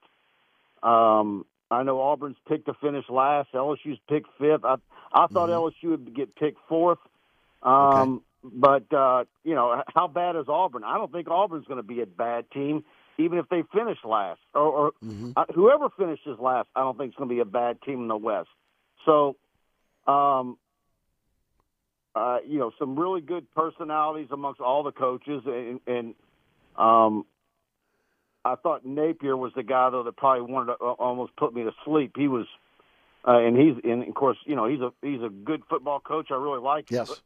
Um, 0.82 1.44
I 1.70 1.82
know 1.82 2.00
Auburn's 2.00 2.36
picked 2.48 2.66
to 2.66 2.74
finish 2.74 3.04
last. 3.08 3.48
LSU's 3.52 3.98
picked 4.08 4.28
fifth. 4.38 4.64
I 4.64 4.76
I 5.12 5.26
thought 5.26 5.48
mm-hmm. 5.48 5.86
LSU 5.86 5.90
would 5.90 6.14
get 6.14 6.36
picked 6.36 6.58
fourth. 6.68 6.98
Um, 7.62 8.22
okay. 8.44 8.54
But 8.54 8.96
uh, 8.96 9.24
you 9.42 9.54
know, 9.54 9.82
how 9.92 10.06
bad 10.06 10.36
is 10.36 10.46
Auburn? 10.48 10.84
I 10.84 10.98
don't 10.98 11.10
think 11.10 11.28
Auburn's 11.28 11.66
going 11.66 11.78
to 11.78 11.86
be 11.86 12.00
a 12.00 12.06
bad 12.06 12.50
team, 12.52 12.84
even 13.18 13.38
if 13.38 13.48
they 13.48 13.64
finish 13.72 13.98
last, 14.04 14.40
or, 14.54 14.62
or 14.62 14.92
mm-hmm. 15.04 15.32
uh, 15.36 15.46
whoever 15.54 15.88
finishes 15.90 16.38
last. 16.38 16.68
I 16.76 16.80
don't 16.80 16.96
think 16.96 17.10
it's 17.10 17.18
going 17.18 17.28
to 17.28 17.34
be 17.34 17.40
a 17.40 17.44
bad 17.44 17.82
team 17.82 18.02
in 18.02 18.08
the 18.08 18.16
West. 18.16 18.48
So 19.04 19.36
Um, 20.06 20.58
uh, 22.16 22.38
you 22.46 22.58
know, 22.58 22.72
some 22.78 22.98
really 22.98 23.20
good 23.20 23.46
personalities 23.54 24.28
amongst 24.30 24.60
all 24.60 24.82
the 24.82 24.90
coaches, 24.90 25.42
and, 25.44 25.80
and 25.86 26.14
um, 26.76 27.26
I 28.42 28.54
thought 28.54 28.86
Napier 28.86 29.36
was 29.36 29.52
the 29.54 29.62
guy 29.62 29.90
though 29.90 30.02
that 30.02 30.16
probably 30.16 30.50
wanted 30.50 30.76
to 30.78 30.82
uh, 30.82 30.92
almost 30.92 31.36
put 31.36 31.54
me 31.54 31.64
to 31.64 31.72
sleep. 31.84 32.12
He 32.16 32.26
was, 32.26 32.46
uh, 33.28 33.38
and 33.38 33.54
he's, 33.54 33.74
and 33.84 34.08
of 34.08 34.14
course, 34.14 34.38
you 34.46 34.56
know, 34.56 34.66
he's 34.66 34.80
a 34.80 34.92
he's 35.02 35.20
a 35.20 35.28
good 35.28 35.62
football 35.68 36.00
coach. 36.00 36.28
I 36.30 36.36
really 36.36 36.60
like 36.60 36.90
him. 36.90 36.96
Yes. 36.96 37.08
But, 37.08 37.20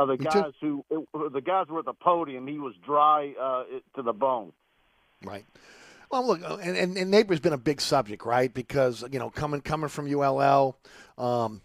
uh, 0.00 0.06
the 0.06 0.16
guys 0.16 0.52
who 0.60 0.84
the 0.90 1.40
guys 1.40 1.66
were 1.68 1.80
at 1.80 1.84
the 1.84 1.94
podium, 1.94 2.46
he 2.46 2.58
was 2.58 2.74
dry 2.84 3.34
uh, 3.40 3.64
to 3.96 4.02
the 4.02 4.12
bone. 4.12 4.52
Right. 5.24 5.44
Well, 6.10 6.24
look, 6.24 6.42
uh, 6.48 6.58
and, 6.62 6.76
and, 6.76 6.96
and 6.96 7.10
Napier's 7.10 7.40
been 7.40 7.52
a 7.52 7.58
big 7.58 7.80
subject, 7.80 8.24
right? 8.24 8.52
Because 8.52 9.02
you 9.10 9.18
know, 9.18 9.30
coming 9.30 9.60
coming 9.60 9.88
from 9.88 10.06
ULL, 10.06 10.76
um, 11.18 11.62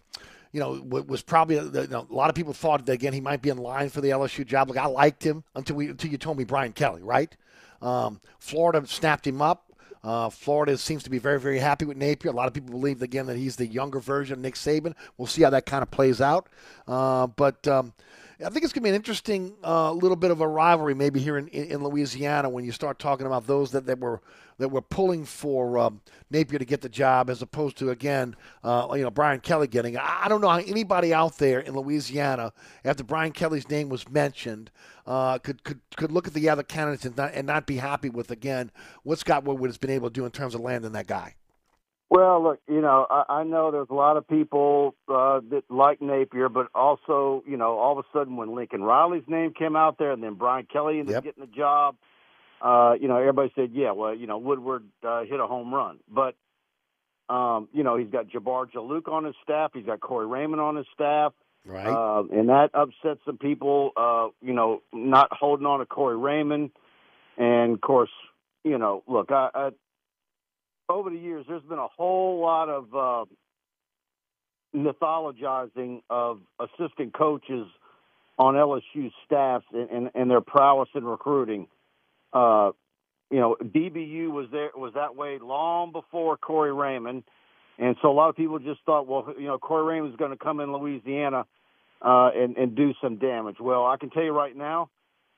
you 0.52 0.60
know, 0.60 0.82
wa- 0.84 1.02
was 1.02 1.22
probably 1.22 1.56
you 1.56 1.86
know, 1.88 2.06
a 2.08 2.14
lot 2.14 2.28
of 2.30 2.36
people 2.36 2.52
thought 2.52 2.86
that 2.86 2.92
again 2.92 3.12
he 3.12 3.20
might 3.20 3.42
be 3.42 3.48
in 3.48 3.58
line 3.58 3.88
for 3.88 4.00
the 4.00 4.10
LSU 4.10 4.46
job. 4.46 4.68
Like 4.68 4.78
I 4.78 4.86
liked 4.86 5.24
him 5.24 5.44
until 5.54 5.76
we 5.76 5.88
until 5.88 6.10
you 6.10 6.18
told 6.18 6.38
me 6.38 6.44
Brian 6.44 6.72
Kelly, 6.72 7.02
right? 7.02 7.34
Um, 7.80 8.20
Florida 8.38 8.86
snapped 8.86 9.26
him 9.26 9.42
up. 9.42 9.64
Uh, 10.04 10.28
Florida 10.28 10.76
seems 10.76 11.04
to 11.04 11.10
be 11.10 11.18
very, 11.18 11.38
very 11.38 11.60
happy 11.60 11.84
with 11.84 11.96
Napier. 11.96 12.32
A 12.32 12.34
lot 12.34 12.48
of 12.48 12.54
people 12.54 12.70
believe 12.70 13.02
again 13.02 13.26
that 13.26 13.36
he's 13.36 13.56
the 13.56 13.66
younger 13.66 14.00
version 14.00 14.34
of 14.34 14.40
Nick 14.40 14.54
Saban. 14.54 14.94
We'll 15.16 15.28
see 15.28 15.42
how 15.42 15.50
that 15.50 15.64
kind 15.64 15.82
of 15.82 15.90
plays 15.92 16.20
out. 16.20 16.48
Uh, 16.88 17.28
but 17.28 17.66
um, 17.68 17.92
I 18.44 18.50
think 18.50 18.64
it's 18.64 18.72
going 18.72 18.82
to 18.82 18.86
be 18.86 18.88
an 18.88 18.94
interesting 18.94 19.54
uh, 19.62 19.92
little 19.92 20.16
bit 20.16 20.30
of 20.30 20.40
a 20.40 20.48
rivalry, 20.48 20.94
maybe 20.94 21.20
here 21.20 21.38
in, 21.38 21.48
in, 21.48 21.82
Louisiana, 21.82 22.48
when 22.48 22.64
you 22.64 22.72
start 22.72 22.98
talking 22.98 23.26
about 23.26 23.46
those 23.46 23.70
that, 23.72 23.86
that 23.86 24.00
were 24.00 24.20
that 24.58 24.68
were 24.68 24.82
pulling 24.82 25.24
for 25.24 25.78
um, 25.78 26.00
Napier 26.30 26.58
to 26.58 26.64
get 26.64 26.80
the 26.82 26.88
job, 26.88 27.30
as 27.30 27.42
opposed 27.42 27.76
to 27.78 27.90
again, 27.90 28.36
uh, 28.62 28.88
you 28.94 29.02
know, 29.02 29.10
Brian 29.10 29.40
Kelly 29.40 29.66
getting. 29.66 29.96
I 29.96 30.22
I 30.24 30.28
don't 30.28 30.40
know 30.40 30.48
how 30.48 30.58
anybody 30.58 31.14
out 31.14 31.38
there 31.38 31.60
in 31.60 31.74
Louisiana, 31.74 32.52
after 32.84 33.04
Brian 33.04 33.32
Kelly's 33.32 33.68
name 33.68 33.88
was 33.88 34.08
mentioned, 34.08 34.70
uh, 35.06 35.38
could 35.38 35.62
could 35.64 35.80
could 35.96 36.12
look 36.12 36.26
at 36.26 36.34
the 36.34 36.48
other 36.48 36.62
candidates 36.62 37.04
and 37.04 37.16
not 37.16 37.32
and 37.34 37.46
not 37.46 37.66
be 37.66 37.76
happy 37.76 38.08
with 38.08 38.30
again 38.30 38.70
what 39.02 39.18
Scott 39.18 39.44
Woodward 39.44 39.68
has 39.68 39.78
been 39.78 39.90
able 39.90 40.08
to 40.08 40.14
do 40.14 40.24
in 40.24 40.30
terms 40.30 40.54
of 40.54 40.60
landing 40.60 40.92
that 40.92 41.06
guy. 41.06 41.34
Well, 42.12 42.42
look, 42.42 42.60
you 42.68 42.82
know, 42.82 43.06
I, 43.08 43.40
I 43.40 43.44
know 43.44 43.70
there's 43.70 43.88
a 43.88 43.94
lot 43.94 44.18
of 44.18 44.28
people 44.28 44.94
uh, 45.08 45.40
that 45.48 45.62
like 45.70 46.02
Napier, 46.02 46.50
but 46.50 46.66
also, 46.74 47.42
you 47.46 47.56
know, 47.56 47.78
all 47.78 47.98
of 47.98 48.04
a 48.04 48.18
sudden 48.18 48.36
when 48.36 48.54
Lincoln 48.54 48.82
Riley's 48.82 49.22
name 49.28 49.54
came 49.54 49.76
out 49.76 49.96
there, 49.96 50.12
and 50.12 50.22
then 50.22 50.34
Brian 50.34 50.66
Kelly 50.70 50.98
ended 50.98 51.16
up 51.16 51.24
getting 51.24 51.40
the 51.40 51.50
job, 51.50 51.96
uh, 52.60 52.92
you 53.00 53.08
know, 53.08 53.16
everybody 53.16 53.50
said, 53.54 53.70
yeah, 53.72 53.92
well, 53.92 54.14
you 54.14 54.26
know, 54.26 54.36
Woodward 54.36 54.84
uh, 55.02 55.24
hit 55.24 55.40
a 55.40 55.46
home 55.46 55.72
run, 55.72 56.00
but 56.06 56.34
um, 57.30 57.70
you 57.72 57.82
know, 57.82 57.96
he's 57.96 58.10
got 58.10 58.28
Jabbar 58.28 58.70
Juluke 58.70 59.08
on 59.10 59.24
his 59.24 59.34
staff, 59.42 59.70
he's 59.72 59.86
got 59.86 60.00
Corey 60.00 60.26
Raymond 60.26 60.60
on 60.60 60.76
his 60.76 60.86
staff, 60.92 61.32
right? 61.64 61.86
Uh, 61.86 62.24
and 62.30 62.50
that 62.50 62.72
upset 62.74 63.20
some 63.24 63.38
people, 63.38 63.92
uh, 63.96 64.28
you 64.46 64.52
know, 64.52 64.82
not 64.92 65.28
holding 65.32 65.64
on 65.64 65.78
to 65.78 65.86
Corey 65.86 66.18
Raymond, 66.18 66.72
and 67.38 67.72
of 67.72 67.80
course, 67.80 68.10
you 68.64 68.76
know, 68.76 69.02
look, 69.06 69.32
I. 69.32 69.48
I 69.54 69.70
over 70.88 71.10
the 71.10 71.16
years, 71.16 71.44
there's 71.48 71.62
been 71.62 71.78
a 71.78 71.88
whole 71.88 72.40
lot 72.40 72.68
of 72.68 72.94
uh, 72.94 73.24
mythologizing 74.74 76.02
of 76.10 76.40
assistant 76.58 77.14
coaches 77.14 77.66
on 78.38 78.54
LSU 78.54 79.10
staffs 79.24 79.66
and, 79.72 79.90
and, 79.90 80.10
and 80.14 80.30
their 80.30 80.40
prowess 80.40 80.88
in 80.94 81.04
recruiting. 81.04 81.68
Uh, 82.32 82.72
you 83.30 83.38
know, 83.38 83.56
DBU 83.62 84.30
was 84.30 84.48
there 84.52 84.70
was 84.74 84.94
that 84.94 85.16
way 85.16 85.38
long 85.40 85.92
before 85.92 86.36
Corey 86.36 86.72
Raymond, 86.72 87.24
and 87.78 87.96
so 88.02 88.10
a 88.10 88.12
lot 88.12 88.28
of 88.28 88.36
people 88.36 88.58
just 88.58 88.80
thought, 88.84 89.06
well, 89.06 89.34
you 89.38 89.46
know, 89.46 89.58
Corey 89.58 89.84
Raymond's 89.84 90.16
going 90.16 90.32
to 90.32 90.36
come 90.36 90.60
in 90.60 90.72
Louisiana 90.72 91.46
uh, 92.02 92.30
and 92.34 92.56
and 92.56 92.74
do 92.74 92.92
some 93.02 93.16
damage. 93.16 93.56
Well, 93.58 93.86
I 93.86 93.96
can 93.96 94.10
tell 94.10 94.22
you 94.22 94.32
right 94.32 94.54
now, 94.54 94.90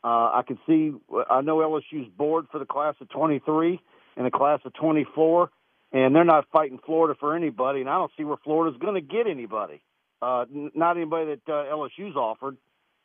uh, 0.02 0.30
I 0.34 0.42
can 0.46 0.58
see. 0.66 0.92
I 1.30 1.40
know 1.42 1.58
LSU's 1.58 2.08
board 2.16 2.46
for 2.50 2.58
the 2.58 2.66
class 2.66 2.94
of 3.00 3.08
23 3.10 3.80
and 4.16 4.26
the 4.26 4.30
class 4.30 4.60
of 4.64 4.72
24, 4.74 5.50
and 5.92 6.14
they're 6.14 6.24
not 6.24 6.46
fighting 6.52 6.78
Florida 6.84 7.16
for 7.18 7.36
anybody, 7.36 7.80
and 7.80 7.88
I 7.88 7.94
don't 7.94 8.10
see 8.16 8.24
where 8.24 8.36
Florida's 8.42 8.80
going 8.80 8.94
to 8.94 9.00
get 9.00 9.26
anybody. 9.26 9.80
Uh, 10.20 10.44
n- 10.52 10.70
not 10.74 10.96
anybody 10.96 11.36
that 11.46 11.52
uh, 11.52 11.74
LSU's 11.74 12.16
offered. 12.16 12.56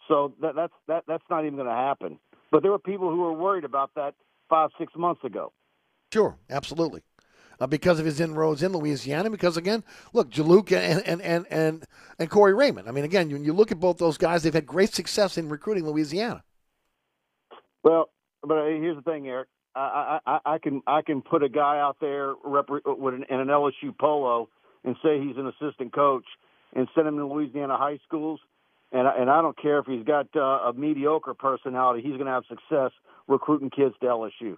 So 0.07 0.33
that, 0.41 0.55
that's 0.55 0.73
that 0.87 1.03
that's 1.07 1.23
not 1.29 1.45
even 1.45 1.55
going 1.55 1.67
to 1.67 1.73
happen. 1.73 2.19
But 2.51 2.63
there 2.63 2.71
were 2.71 2.79
people 2.79 3.09
who 3.09 3.17
were 3.17 3.33
worried 3.33 3.63
about 3.63 3.91
that 3.95 4.15
five 4.49 4.71
six 4.79 4.93
months 4.95 5.23
ago. 5.23 5.53
Sure, 6.11 6.37
absolutely. 6.49 7.03
Uh, 7.59 7.67
because 7.67 7.99
of 7.99 8.05
his 8.05 8.21
inroads 8.21 8.63
in 8.63 8.71
Louisiana, 8.71 9.29
because 9.29 9.57
again, 9.57 9.83
look, 10.13 10.31
Juluke 10.31 10.71
and 10.71 11.05
and, 11.05 11.21
and 11.21 11.45
and 11.51 11.85
and 12.17 12.29
Corey 12.29 12.53
Raymond. 12.53 12.87
I 12.87 12.91
mean, 12.91 13.03
again, 13.03 13.29
when 13.31 13.43
you 13.43 13.53
look 13.53 13.71
at 13.71 13.79
both 13.79 13.97
those 13.97 14.17
guys, 14.17 14.43
they've 14.43 14.53
had 14.53 14.65
great 14.65 14.93
success 14.93 15.37
in 15.37 15.49
recruiting 15.49 15.85
Louisiana. 15.85 16.43
Well, 17.83 18.09
but 18.41 18.57
uh, 18.57 18.65
here's 18.65 18.95
the 18.95 19.01
thing, 19.03 19.27
Eric. 19.27 19.49
I, 19.79 20.19
I, 20.25 20.39
I 20.53 20.57
can 20.57 20.81
I 20.87 21.01
can 21.01 21.21
put 21.21 21.43
a 21.43 21.49
guy 21.49 21.79
out 21.79 21.97
there 21.99 22.33
rep- 22.43 22.69
with 22.85 23.13
an, 23.13 23.25
in 23.29 23.39
an 23.39 23.47
LSU 23.47 23.97
polo 23.99 24.49
and 24.83 24.95
say 25.03 25.19
he's 25.19 25.37
an 25.37 25.47
assistant 25.47 25.93
coach 25.93 26.25
and 26.75 26.87
send 26.95 27.07
him 27.07 27.17
to 27.17 27.25
Louisiana 27.25 27.77
high 27.77 27.99
schools, 28.07 28.39
and 28.91 29.07
I, 29.07 29.17
and 29.19 29.29
I 29.29 29.41
don't 29.41 29.59
care 29.59 29.79
if 29.79 29.85
he's 29.85 30.03
got 30.05 30.27
uh, 30.35 30.69
a 30.69 30.73
mediocre 30.73 31.33
personality. 31.33 32.01
He's 32.01 32.13
going 32.13 32.25
to 32.25 32.31
have 32.31 32.43
success 32.47 32.91
recruiting 33.27 33.69
kids 33.69 33.95
to 34.01 34.07
LSU. 34.07 34.57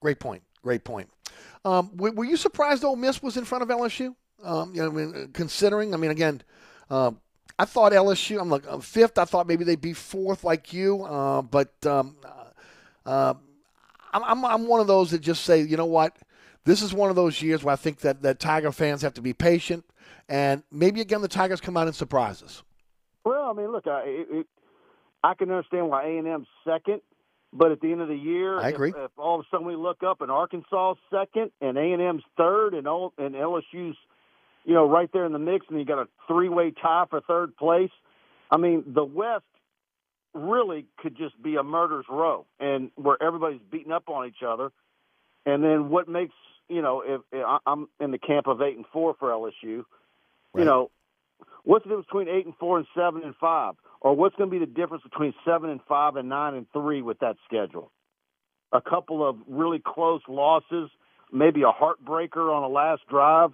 Great 0.00 0.20
point. 0.20 0.42
Great 0.62 0.84
point. 0.84 1.08
Um, 1.64 1.96
were, 1.96 2.12
were 2.12 2.24
you 2.24 2.36
surprised 2.36 2.84
Ole 2.84 2.96
Miss 2.96 3.22
was 3.22 3.36
in 3.36 3.44
front 3.44 3.62
of 3.62 3.68
LSU? 3.68 4.14
Um, 4.44 4.74
you 4.74 4.82
know, 4.82 4.88
I 4.88 4.92
mean, 4.92 5.30
considering, 5.32 5.94
I 5.94 5.96
mean, 5.96 6.10
again, 6.10 6.42
um, 6.90 7.20
I 7.58 7.64
thought 7.64 7.92
LSU. 7.92 8.40
I'm 8.40 8.48
like 8.48 8.66
uh, 8.68 8.78
fifth. 8.78 9.18
I 9.18 9.24
thought 9.24 9.48
maybe 9.48 9.64
they'd 9.64 9.80
be 9.80 9.92
fourth, 9.92 10.44
like 10.44 10.72
you. 10.72 11.02
Uh, 11.02 11.42
but 11.42 11.74
um, 11.84 12.16
uh, 13.04 13.34
I'm, 14.12 14.24
I'm 14.24 14.44
I'm 14.44 14.66
one 14.66 14.80
of 14.80 14.86
those 14.86 15.10
that 15.10 15.20
just 15.20 15.44
say, 15.44 15.62
you 15.62 15.76
know 15.76 15.86
what, 15.86 16.16
this 16.64 16.82
is 16.82 16.92
one 16.92 17.10
of 17.10 17.16
those 17.16 17.40
years 17.42 17.64
where 17.64 17.72
I 17.72 17.76
think 17.76 18.00
that 18.00 18.22
that 18.22 18.40
Tiger 18.40 18.72
fans 18.72 19.02
have 19.02 19.14
to 19.14 19.22
be 19.22 19.32
patient, 19.32 19.84
and 20.28 20.62
maybe 20.70 21.00
again 21.00 21.22
the 21.22 21.28
Tigers 21.28 21.60
come 21.60 21.76
out 21.76 21.86
and 21.86 21.96
surprise 21.96 22.42
us. 22.42 22.62
Well, 23.24 23.50
I 23.50 23.52
mean, 23.52 23.72
look, 23.72 23.86
I 23.86 24.02
it, 24.06 24.26
it, 24.30 24.46
I 25.22 25.34
can 25.34 25.50
understand 25.50 25.88
why 25.88 26.04
A 26.04 26.18
and 26.18 26.28
M's 26.28 26.46
second, 26.64 27.00
but 27.52 27.72
at 27.72 27.80
the 27.80 27.90
end 27.92 28.00
of 28.00 28.08
the 28.08 28.16
year, 28.16 28.58
I 28.58 28.68
agree. 28.68 28.90
If, 28.90 28.96
if 28.96 29.10
all 29.16 29.40
of 29.40 29.46
a 29.46 29.48
sudden 29.50 29.66
we 29.66 29.76
look 29.76 30.02
up 30.02 30.20
and 30.20 30.30
Arkansas 30.30 30.94
second 31.10 31.50
and 31.60 31.76
A 31.76 31.92
and 31.92 32.02
M's 32.02 32.22
third 32.36 32.74
and 32.74 32.86
all 32.86 33.12
and 33.18 33.34
LSU's, 33.34 33.96
you 34.64 34.74
know, 34.74 34.88
right 34.88 35.10
there 35.12 35.24
in 35.24 35.32
the 35.32 35.38
mix, 35.38 35.66
and 35.68 35.78
you 35.78 35.84
got 35.84 35.98
a 35.98 36.08
three 36.26 36.48
way 36.48 36.70
tie 36.70 37.04
for 37.10 37.20
third 37.20 37.56
place. 37.56 37.90
I 38.50 38.56
mean, 38.56 38.84
the 38.86 39.04
West 39.04 39.44
really 40.38 40.86
could 40.98 41.16
just 41.16 41.40
be 41.42 41.56
a 41.56 41.62
murder's 41.62 42.06
row, 42.08 42.46
and 42.60 42.90
where 42.96 43.20
everybody's 43.22 43.60
beating 43.70 43.92
up 43.92 44.08
on 44.08 44.26
each 44.26 44.42
other. 44.46 44.70
And 45.46 45.62
then 45.62 45.88
what 45.88 46.08
makes 46.08 46.34
you 46.68 46.82
know 46.82 47.02
if, 47.02 47.20
if 47.32 47.44
I- 47.44 47.58
I'm 47.66 47.88
in 48.00 48.10
the 48.10 48.18
camp 48.18 48.46
of 48.46 48.60
eight 48.62 48.76
and 48.76 48.86
four 48.92 49.14
for 49.18 49.30
LSU, 49.30 49.52
you 49.62 50.64
know, 50.64 50.90
what's 51.64 51.84
the 51.84 51.90
difference 51.90 52.06
between 52.06 52.28
eight 52.28 52.46
and 52.46 52.54
four 52.56 52.78
and 52.78 52.86
seven 52.94 53.22
and 53.22 53.34
five, 53.36 53.74
or 54.00 54.14
what's 54.14 54.36
going 54.36 54.50
to 54.50 54.58
be 54.58 54.64
the 54.64 54.70
difference 54.70 55.02
between 55.02 55.34
seven 55.44 55.70
and 55.70 55.80
five 55.88 56.16
and 56.16 56.28
nine 56.28 56.54
and 56.54 56.66
three 56.72 57.02
with 57.02 57.18
that 57.20 57.36
schedule? 57.46 57.90
A 58.72 58.80
couple 58.80 59.26
of 59.26 59.36
really 59.46 59.78
close 59.84 60.20
losses, 60.28 60.90
maybe 61.32 61.62
a 61.62 61.72
heartbreaker 61.72 62.54
on 62.54 62.62
a 62.62 62.68
last 62.68 63.02
drive. 63.08 63.52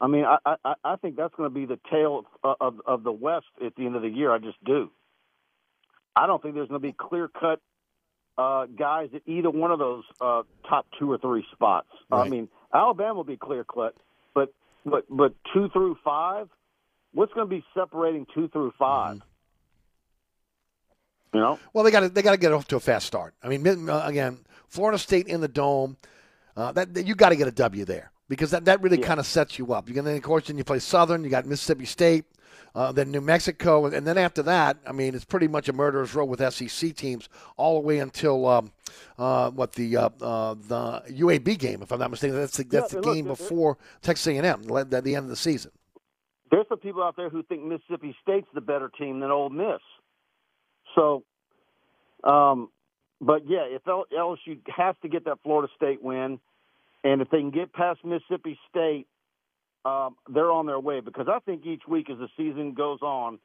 I 0.00 0.06
mean, 0.06 0.24
I 0.24 0.38
I, 0.64 0.74
I 0.84 0.96
think 0.96 1.16
that's 1.16 1.34
going 1.34 1.48
to 1.48 1.54
be 1.54 1.66
the 1.66 1.78
tale 1.90 2.24
of, 2.42 2.56
of 2.60 2.80
of 2.86 3.02
the 3.04 3.12
West 3.12 3.46
at 3.64 3.76
the 3.76 3.86
end 3.86 3.96
of 3.96 4.02
the 4.02 4.08
year. 4.08 4.32
I 4.32 4.38
just 4.38 4.62
do. 4.64 4.90
I 6.18 6.26
don't 6.26 6.42
think 6.42 6.54
there's 6.54 6.68
going 6.68 6.80
to 6.80 6.86
be 6.86 6.94
clear 6.98 7.28
cut 7.28 7.60
uh, 8.36 8.66
guys 8.66 9.10
at 9.14 9.22
either 9.26 9.50
one 9.50 9.70
of 9.70 9.78
those 9.78 10.04
uh, 10.20 10.42
top 10.68 10.86
two 10.98 11.10
or 11.12 11.18
three 11.18 11.44
spots. 11.52 11.88
I 12.10 12.28
mean, 12.28 12.48
Alabama 12.74 13.14
will 13.14 13.24
be 13.24 13.36
clear 13.36 13.64
cut, 13.64 13.94
but 14.34 14.52
but 14.84 15.04
but 15.08 15.34
two 15.54 15.68
through 15.72 15.96
five, 16.04 16.48
what's 17.12 17.32
going 17.34 17.48
to 17.48 17.50
be 17.50 17.64
separating 17.74 18.26
two 18.34 18.48
through 18.48 18.72
5 18.78 19.20
You 21.34 21.40
know, 21.40 21.58
Well, 21.72 21.84
they 21.84 21.90
got 21.90 22.00
to 22.00 22.08
they 22.08 22.22
got 22.22 22.32
to 22.32 22.36
get 22.38 22.52
off 22.52 22.66
to 22.68 22.76
a 22.76 22.80
fast 22.80 23.06
start. 23.06 23.34
I 23.42 23.48
mean, 23.48 23.88
uh, 23.88 24.02
again, 24.04 24.38
Florida 24.68 24.98
State 24.98 25.28
in 25.28 25.40
the 25.40 25.48
dome. 25.48 25.96
Uh, 26.56 26.72
that, 26.72 26.94
that- 26.94 27.06
you 27.06 27.14
got 27.14 27.28
to 27.28 27.36
get 27.36 27.46
a 27.46 27.52
W 27.52 27.84
there 27.84 28.10
because 28.28 28.50
that, 28.52 28.64
that 28.66 28.82
really 28.82 28.98
kind 28.98 29.20
of 29.20 29.26
sets 29.26 29.58
you 29.58 29.72
up. 29.72 29.88
You 29.88 29.94
can 29.94 30.04
then, 30.04 30.16
of 30.16 30.22
course, 30.22 30.46
then 30.48 30.58
you 30.58 30.64
play 30.64 30.78
Southern. 30.80 31.24
You 31.24 31.30
got 31.30 31.46
Mississippi 31.46 31.84
State, 31.86 32.24
uh, 32.74 32.92
then 32.92 33.10
New 33.10 33.20
Mexico, 33.22 33.86
and, 33.86 33.94
and 33.94 34.06
then 34.06 34.18
after 34.18 34.42
that, 34.44 34.78
I 34.86 34.92
mean, 34.92 35.14
it's 35.14 35.24
pretty 35.24 35.48
much 35.48 35.68
a 35.68 35.72
murderer's 35.72 36.14
row 36.14 36.24
with 36.24 36.40
SEC 36.54 36.94
teams 36.96 37.28
all 37.56 37.80
the 37.80 37.86
way 37.86 37.98
until 37.98 38.46
um, 38.46 38.72
uh, 39.18 39.50
what 39.50 39.72
the 39.74 39.96
uh, 39.96 40.10
uh, 40.20 40.54
the 40.54 41.02
UAB 41.10 41.58
game, 41.58 41.82
if 41.82 41.92
I'm 41.92 42.00
not 42.00 42.10
mistaken. 42.10 42.36
That's 42.36 42.56
the, 42.58 42.64
that's 42.64 42.92
Yeah, 42.92 43.00
the 43.00 43.00
look, 43.00 43.16
game 43.16 43.26
before 43.26 43.78
Texas 44.02 44.26
A&M 44.28 44.44
at 44.76 45.04
the 45.04 45.14
end 45.16 45.24
of 45.24 45.30
the 45.30 45.36
season. 45.36 45.72
there's 46.50 46.66
some 46.68 46.78
people 46.78 47.02
out 47.02 47.16
there 47.16 47.30
who 47.30 47.42
think 47.44 47.64
Mississippi 47.64 48.16
State's 48.22 48.48
the 48.54 48.60
better 48.60 48.90
team 48.98 49.20
than 49.20 49.30
Ole 49.30 49.50
Miss. 49.50 49.80
So, 50.94 51.24
um, 52.24 52.70
but 53.20 53.42
yeah, 53.48 53.64
if 53.68 53.82
LSU 53.84 54.60
has 54.76 54.96
to 55.02 55.08
get 55.08 55.24
that 55.26 55.38
Florida 55.42 55.72
State 55.76 56.02
win, 56.02 56.40
and 57.08 57.22
if 57.22 57.30
they 57.30 57.38
can 57.38 57.50
get 57.50 57.72
past 57.72 58.04
Mississippi 58.04 58.58
State, 58.68 59.06
um, 59.84 60.16
they're 60.28 60.52
on 60.52 60.66
their 60.66 60.78
way 60.78 61.00
because 61.00 61.26
I 61.28 61.38
think 61.40 61.64
each 61.64 61.82
week 61.88 62.10
as 62.10 62.18
the 62.18 62.28
season 62.36 62.74
goes 62.74 63.00
on, 63.00 63.38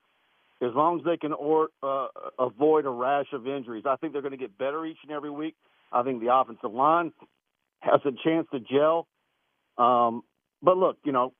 as 0.61 0.71
long 0.75 0.99
as 0.99 1.05
they 1.05 1.15
can 1.15 1.31
or, 1.31 1.69
uh, 1.81 2.07
avoid 2.37 2.85
a 2.85 2.89
rash 2.89 3.27
of 3.31 3.47
injuries, 3.47 3.83
I 3.85 3.95
think 3.95 4.11
they're 4.11 4.21
going 4.21 4.31
to 4.33 4.37
get 4.37 4.57
better 4.57 4.85
each 4.85 4.97
and 5.03 5.11
every 5.11 5.29
week. 5.29 5.55
I 5.91 6.03
think 6.03 6.21
the 6.21 6.33
offensive 6.33 6.73
line 6.73 7.13
has 7.79 8.01
a 8.05 8.11
chance 8.23 8.47
to 8.51 8.59
gel. 8.59 9.07
Um, 9.77 10.23
but 10.61 10.77
look, 10.77 10.97
you 11.05 11.11
know, 11.13 11.33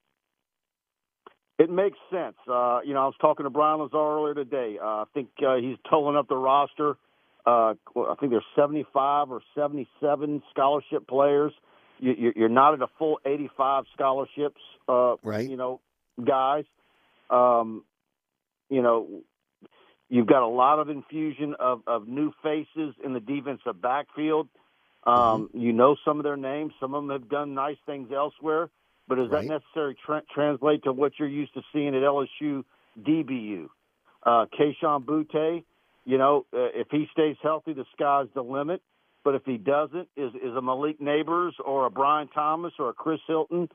it 1.59 1.69
makes 1.69 1.97
sense. 2.09 2.35
Uh, 2.47 2.79
you 2.85 2.93
know, 2.93 3.01
I 3.01 3.05
was 3.05 3.15
talking 3.19 3.43
to 3.43 3.49
Brian 3.49 3.79
Lazar 3.79 3.97
earlier 3.97 4.33
today. 4.33 4.77
Uh, 4.81 4.85
I 4.85 5.05
think 5.13 5.29
uh, 5.45 5.55
he's 5.57 5.77
tolling 5.89 6.15
up 6.15 6.27
the 6.29 6.37
roster. 6.37 6.95
Uh, 7.45 7.73
I 7.95 8.15
think 8.19 8.31
there's 8.31 8.45
75 8.55 9.31
or 9.31 9.41
77 9.55 10.41
scholarship 10.51 11.07
players. 11.07 11.51
You, 11.99 12.33
you're 12.35 12.49
not 12.49 12.73
at 12.73 12.81
a 12.81 12.87
full 12.99 13.19
85 13.25 13.85
scholarships, 13.93 14.59
uh, 14.89 15.15
right? 15.23 15.49
You 15.49 15.57
know, 15.57 15.79
guys. 16.23 16.65
Um, 17.29 17.83
you 18.69 18.81
know, 18.81 19.07
you've 20.09 20.27
got 20.27 20.43
a 20.43 20.47
lot 20.47 20.79
of 20.79 20.89
infusion 20.89 21.55
of, 21.59 21.81
of 21.87 22.07
new 22.07 22.31
faces 22.43 22.95
in 23.03 23.13
the 23.13 23.19
defensive 23.19 23.81
backfield. 23.81 24.47
Um, 25.05 25.49
Mm-hmm. 25.49 25.59
You 25.59 25.73
know 25.73 25.95
some 26.05 26.19
of 26.19 26.23
their 26.23 26.37
names. 26.37 26.73
Some 26.79 26.93
of 26.93 27.03
them 27.03 27.11
have 27.11 27.29
done 27.29 27.53
nice 27.53 27.77
things 27.85 28.09
elsewhere. 28.15 28.69
But 29.07 29.15
does 29.15 29.29
Right. 29.29 29.47
that 29.47 29.53
necessarily 29.61 29.95
tra- 30.05 30.23
translate 30.33 30.83
to 30.83 30.93
what 30.93 31.13
you're 31.19 31.27
used 31.27 31.53
to 31.55 31.61
seeing 31.73 31.89
at 31.95 32.03
LSU 32.03 32.63
DBU? 33.01 33.67
Uh, 34.25 34.45
Kayshon 34.57 35.03
Boutte, 35.03 35.63
you 36.05 36.17
know, 36.17 36.45
uh, 36.53 36.69
if 36.73 36.87
he 36.89 37.07
stays 37.11 37.35
healthy, 37.43 37.73
the 37.73 37.85
sky's 37.93 38.27
the 38.33 38.41
limit. 38.43 38.81
But 39.23 39.35
if 39.35 39.43
he 39.45 39.57
doesn't, 39.57 40.09
is 40.17 40.33
is 40.35 40.55
a 40.55 40.61
Malik 40.61 40.99
Nabers 40.99 41.53
or 41.63 41.85
a 41.85 41.89
Brian 41.89 42.27
Thomas 42.27 42.73
or 42.77 42.89
a 42.89 42.93
Chris 42.93 43.19
Hilton, 43.27 43.69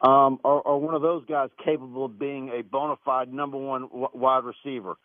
um, 0.00 0.38
or, 0.44 0.62
or 0.62 0.80
one 0.80 0.94
of 0.94 1.02
those 1.02 1.24
guys 1.26 1.50
capable 1.62 2.06
of 2.06 2.18
being 2.18 2.48
a 2.50 2.62
bona 2.62 2.94
fide 3.04 3.32
number 3.32 3.58
one 3.58 3.82
w- 3.82 4.08
wide 4.14 4.44
receiver? 4.44 4.96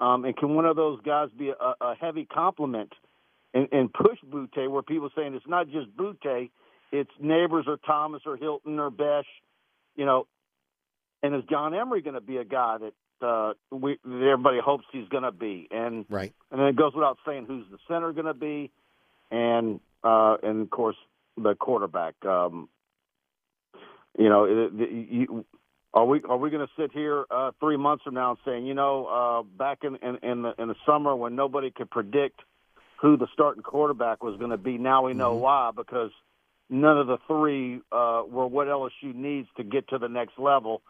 Um, 0.00 0.24
and 0.24 0.36
can 0.36 0.54
one 0.54 0.66
of 0.66 0.76
those 0.76 1.00
guys 1.02 1.28
be 1.36 1.50
a, 1.50 1.74
a 1.80 1.94
heavy 2.00 2.24
complement 2.24 2.92
and, 3.54 3.68
and 3.72 3.92
push 3.92 4.18
Boutte 4.28 4.70
where 4.70 4.82
people 4.82 5.06
are 5.06 5.10
saying 5.16 5.34
it's 5.34 5.46
not 5.46 5.66
just 5.68 5.96
Boutte, 5.96 6.50
it's 6.90 7.10
Nabers 7.22 7.66
or 7.66 7.78
Thomas 7.86 8.22
or 8.26 8.36
Hilton 8.36 8.78
or 8.78 8.90
Besh, 8.90 9.26
you 9.96 10.04
know. 10.04 10.26
And 11.22 11.34
is 11.34 11.42
John 11.48 11.74
Emery 11.74 12.02
going 12.02 12.14
to 12.14 12.20
be 12.20 12.36
a 12.38 12.44
guy 12.44 12.78
that 12.78 13.26
uh, 13.26 13.52
we 13.70 13.98
that 14.04 14.28
everybody 14.32 14.58
hopes 14.64 14.84
he's 14.92 15.08
going 15.08 15.22
to 15.22 15.32
be? 15.32 15.68
And 15.70 16.04
right. 16.10 16.32
and 16.50 16.60
then 16.60 16.68
it 16.68 16.76
goes 16.76 16.94
without 16.94 17.18
saying 17.24 17.46
who's 17.46 17.64
the 17.70 17.78
center 17.88 18.12
going 18.12 18.26
to 18.26 18.34
be, 18.34 18.72
and 19.32 19.80
uh, 20.04 20.36
and 20.42 20.62
of 20.62 20.70
course 20.70 20.96
the 21.36 21.54
quarterback. 21.54 22.14
Um, 22.24 22.68
you 24.18 24.28
know, 24.28 24.44
it, 24.44 24.72
it, 24.74 25.08
you, 25.10 25.44
are 25.94 26.04
we 26.04 26.22
are 26.28 26.36
we 26.36 26.50
going 26.50 26.66
to 26.66 26.72
sit 26.80 26.92
here 26.92 27.24
uh, 27.30 27.50
three 27.58 27.76
months 27.76 28.04
from 28.04 28.14
now 28.14 28.30
and 28.30 28.38
saying, 28.44 28.66
you 28.66 28.74
know, 28.74 29.06
uh, 29.06 29.42
back 29.42 29.78
in, 29.82 29.96
in 29.96 30.18
in 30.22 30.42
the 30.42 30.54
in 30.58 30.68
the 30.68 30.76
summer 30.86 31.16
when 31.16 31.34
nobody 31.34 31.70
could 31.70 31.90
predict 31.90 32.40
who 33.00 33.16
the 33.16 33.26
starting 33.32 33.62
quarterback 33.62 34.22
was 34.22 34.38
going 34.38 34.50
to 34.50 34.56
be, 34.56 34.78
now 34.78 35.04
we 35.04 35.12
know 35.12 35.34
why 35.34 35.72
because 35.74 36.12
none 36.70 36.98
of 36.98 37.08
the 37.08 37.18
three 37.26 37.80
uh, 37.90 38.22
were 38.28 38.46
what 38.46 38.68
LSU 38.68 39.14
needs 39.14 39.48
to 39.56 39.64
get 39.64 39.88
to 39.88 39.98
the 39.98 40.08
next 40.08 40.38
level, 40.38 40.82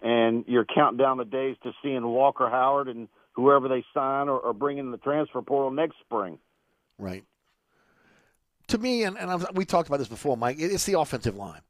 and 0.00 0.44
you're 0.46 0.64
counting 0.64 0.98
down 0.98 1.18
the 1.18 1.24
days 1.24 1.56
to 1.64 1.72
seeing 1.82 2.06
Walker 2.06 2.48
Howard 2.48 2.88
and 2.88 3.08
whoever 3.34 3.68
they 3.68 3.84
sign 3.92 4.28
or, 4.28 4.38
or 4.38 4.52
bring 4.54 4.78
in 4.78 4.90
the 4.90 4.98
transfer 4.98 5.42
portal 5.42 5.70
next 5.70 5.96
spring. 6.00 6.38
Right. 6.98 7.24
To 8.68 8.78
me, 8.78 9.04
and, 9.04 9.16
and 9.18 9.46
we 9.54 9.64
talked 9.64 9.88
about 9.88 9.98
this 9.98 10.08
before, 10.08 10.36
Mike. 10.36 10.56
It's 10.58 10.84
the 10.84 10.98
offensive 10.98 11.36
line. 11.36 11.60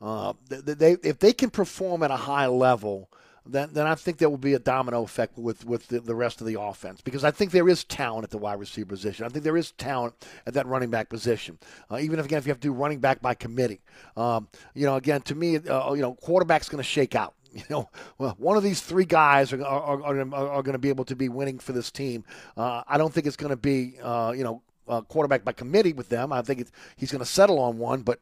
Uh, 0.00 0.32
they, 0.48 0.96
if 1.02 1.18
they 1.18 1.32
can 1.32 1.50
perform 1.50 2.02
at 2.02 2.10
a 2.10 2.16
high 2.16 2.46
level, 2.46 3.10
then 3.48 3.70
then 3.72 3.86
I 3.86 3.94
think 3.94 4.18
there 4.18 4.28
will 4.28 4.36
be 4.36 4.54
a 4.54 4.58
domino 4.58 5.02
effect 5.02 5.38
with 5.38 5.64
with 5.64 5.88
the, 5.88 6.00
the 6.00 6.14
rest 6.14 6.40
of 6.40 6.46
the 6.46 6.60
offense 6.60 7.00
because 7.00 7.24
I 7.24 7.30
think 7.30 7.50
there 7.50 7.68
is 7.68 7.84
talent 7.84 8.24
at 8.24 8.30
the 8.30 8.38
wide 8.38 8.60
receiver 8.60 8.88
position. 8.88 9.24
I 9.24 9.28
think 9.28 9.44
there 9.44 9.56
is 9.56 9.72
talent 9.72 10.14
at 10.46 10.54
that 10.54 10.66
running 10.66 10.90
back 10.90 11.08
position. 11.08 11.58
Uh, 11.90 11.98
even 11.98 12.18
if 12.18 12.26
again 12.26 12.38
if 12.38 12.46
you 12.46 12.50
have 12.50 12.60
to 12.60 12.68
do 12.68 12.72
running 12.72 13.00
back 13.00 13.22
by 13.22 13.34
committee, 13.34 13.80
um, 14.16 14.48
you 14.74 14.84
know, 14.84 14.96
again 14.96 15.22
to 15.22 15.34
me, 15.34 15.56
uh, 15.56 15.92
you 15.94 16.02
know, 16.02 16.14
quarterback's 16.14 16.68
going 16.68 16.82
to 16.82 16.88
shake 16.88 17.14
out. 17.14 17.34
You 17.54 17.64
know, 17.70 17.88
well, 18.18 18.34
one 18.38 18.58
of 18.58 18.62
these 18.62 18.82
three 18.82 19.06
guys 19.06 19.54
are 19.54 19.64
are, 19.64 20.02
are, 20.02 20.20
are, 20.20 20.48
are 20.50 20.62
going 20.62 20.74
to 20.74 20.78
be 20.78 20.90
able 20.90 21.06
to 21.06 21.16
be 21.16 21.30
winning 21.30 21.58
for 21.58 21.72
this 21.72 21.90
team. 21.90 22.22
Uh, 22.58 22.82
I 22.86 22.98
don't 22.98 23.12
think 23.12 23.26
it's 23.26 23.36
going 23.36 23.50
to 23.50 23.56
be 23.56 23.94
uh, 24.02 24.34
you 24.36 24.44
know 24.44 24.62
uh, 24.88 25.02
quarterback 25.02 25.44
by 25.44 25.52
committee 25.52 25.92
with 25.92 26.08
them. 26.08 26.32
I 26.32 26.42
think 26.42 26.60
it's, 26.60 26.72
he's 26.96 27.10
going 27.10 27.20
to 27.20 27.26
settle 27.26 27.58
on 27.58 27.78
one, 27.78 28.02
but 28.02 28.20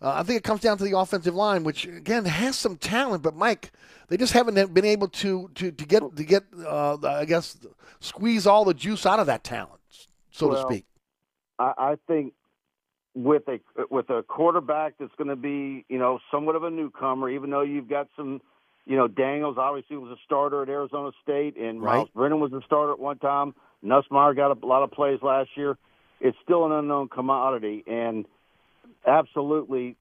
uh, 0.00 0.12
I 0.14 0.22
think 0.22 0.38
it 0.38 0.44
comes 0.44 0.60
down 0.60 0.78
to 0.78 0.84
the 0.84 0.96
offensive 0.96 1.34
line, 1.34 1.64
which 1.64 1.86
again 1.86 2.24
has 2.24 2.56
some 2.56 2.76
talent, 2.76 3.22
but 3.22 3.34
Mike, 3.34 3.72
they 4.08 4.16
just 4.16 4.32
haven't 4.32 4.72
been 4.72 4.84
able 4.84 5.08
to 5.08 5.50
to, 5.56 5.72
to 5.72 5.84
get 5.84 6.16
to 6.16 6.24
get 6.24 6.44
uh, 6.64 6.96
I 7.04 7.24
guess 7.24 7.56
squeeze 8.00 8.46
all 8.46 8.64
the 8.64 8.74
juice 8.74 9.06
out 9.06 9.18
of 9.18 9.26
that 9.26 9.42
talent, 9.42 9.80
so 10.30 10.50
to 10.50 10.60
speak. 10.62 10.84
I, 11.58 11.72
I 11.76 11.96
think 12.06 12.34
with 13.14 13.42
a 13.48 13.58
with 13.90 14.08
a 14.10 14.22
quarterback 14.22 14.94
that's 15.00 15.14
going 15.18 15.28
to 15.28 15.36
be 15.36 15.84
you 15.88 15.98
know 15.98 16.20
somewhat 16.30 16.54
of 16.54 16.62
a 16.62 16.70
newcomer, 16.70 17.28
even 17.28 17.50
though 17.50 17.62
you've 17.62 17.88
got 17.88 18.08
some 18.16 18.40
you 18.86 18.96
know 18.96 19.08
Daniels 19.08 19.56
obviously 19.58 19.96
was 19.96 20.12
a 20.12 20.20
starter 20.24 20.62
at 20.62 20.68
Arizona 20.68 21.10
State, 21.22 21.56
and 21.56 21.82
Right. 21.82 21.96
Myles 21.96 22.08
Brennan 22.14 22.40
was 22.40 22.52
a 22.52 22.60
starter 22.64 22.92
at 22.92 23.00
one 23.00 23.18
time. 23.18 23.54
Nussmeier 23.84 24.36
got 24.36 24.50
a 24.50 24.66
lot 24.66 24.82
of 24.82 24.92
plays 24.92 25.18
last 25.22 25.50
year. 25.56 25.76
It's 26.20 26.36
still 26.42 26.66
an 26.66 26.72
unknown 26.72 27.08
commodity, 27.08 27.84
and 27.86 28.26
absolutely 29.06 29.96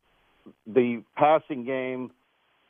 the 0.65 1.03
passing 1.15 1.65
game 1.65 2.11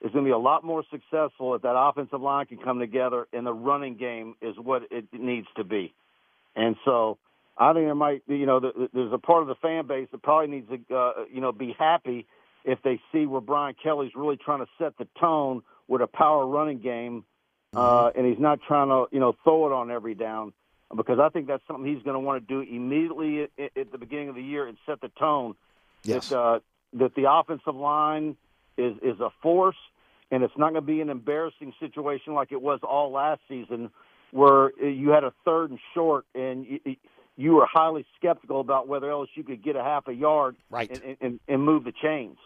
is 0.02 0.11
going 0.11 0.26
to 0.26 0.30
be 0.30 0.34
a 0.34 0.38
lot 0.38 0.64
more 0.64 0.84
successful 0.91 1.56
if 1.56 1.61
that 1.64 1.76
offensive 1.76 2.22
line 2.22 2.45
can 2.45 2.57
come 2.57 2.80
together, 2.80 3.28
and 3.34 3.45
the 3.45 3.53
running 3.53 3.95
game 3.95 4.36
is 4.41 4.56
what 4.57 4.84
it 4.91 5.06
needs 5.11 5.48
to 5.56 5.64
be. 5.64 5.94
And 6.56 6.76
so 6.86 7.18
I 7.57 7.74
think 7.74 7.86
there 7.86 7.95
might, 7.95 8.28
be, 8.28 8.38
you 8.38 8.45
know, 8.45 8.60
th- 8.60 8.76
th- 8.76 8.90
there's 8.94 9.14
a 9.14 9.18
part 9.18 9.41
of 9.41 9.48
the 9.48 9.56
fan 9.56 9.88
base 9.88 10.07
that 10.11 10.22
probably 10.22 10.48
needs 10.48 10.69
to, 10.69 10.95
uh, 10.95 11.11
you 11.32 11.41
know, 11.41 11.52
be 11.52 11.76
happy 11.78 12.28
if 12.64 12.80
they 12.84 12.99
see 13.11 13.26
where 13.26 13.41
Brian 13.41 13.76
Kelly's 13.82 14.11
really 14.15 14.38
trying 14.38 14.60
to 14.60 14.68
set 14.78 14.98
the 14.98 15.07
tone 15.19 15.64
with 15.88 16.02
a 16.02 16.07
power 16.07 16.45
running 16.45 16.80
game, 16.80 17.24
uh, 17.74 18.11
and 18.15 18.26
he's 18.26 18.40
not 18.40 18.60
trying 18.68 18.90
to, 18.90 19.06
you 19.11 19.19
know, 19.19 19.36
throw 19.44 19.68
it 19.68 19.74
on 19.74 19.90
every 19.90 20.15
down. 20.15 20.53
Because 20.95 21.19
I 21.19 21.30
think 21.30 21.47
that's 21.47 21.64
something 21.68 21.85
he's 21.85 22.03
going 22.03 22.14
to 22.14 22.19
want 22.19 22.47
to 22.47 22.53
do 22.53 22.61
immediately 22.61 23.43
at, 23.43 23.77
at 23.77 23.91
the 23.91 23.97
beginning 23.97 24.30
of 24.30 24.35
the 24.35 24.43
year 24.43 24.68
and 24.68 24.77
set 24.85 25.01
the 25.01 25.09
tone 25.09 25.55
Yes. 26.03 26.30
that 26.30 26.38
uh, 26.38 26.59
that 26.93 27.15
the 27.15 27.31
offensive 27.31 27.76
line 27.76 28.38
is 28.77 28.95
is 29.01 29.19
a 29.19 29.30
force, 29.41 29.76
and 30.31 30.43
it's 30.43 30.53
not 30.57 30.72
going 30.72 30.76
to 30.76 30.81
be 30.81 31.01
an 31.01 31.09
embarrassing 31.09 31.73
situation 31.80 32.34
like 32.34 32.51
it 32.51 32.61
was 32.61 32.80
all 32.84 33.11
last 33.11 33.41
season, 33.47 33.89
where 34.31 34.72
you 34.81 35.09
had 35.09 35.23
a 35.23 35.34
third 35.43 35.72
and 35.72 35.80
short, 35.93 36.26
and 36.34 36.65
you, 36.65 36.95
you 37.35 37.53
were 37.53 37.65
highly 37.65 38.05
skeptical 38.18 38.61
about 38.61 38.88
whether 38.88 39.07
LSU 39.07 39.45
could 39.45 39.64
get 39.64 39.76
a 39.76 39.84
half 39.84 40.07
a 40.07 40.14
yard 40.14 40.55
right. 40.69 40.89
and, 40.89 41.18
and, 41.22 41.39
and 41.47 41.61
move 41.64 41.84
the 41.84 41.91
chains. 41.91 42.38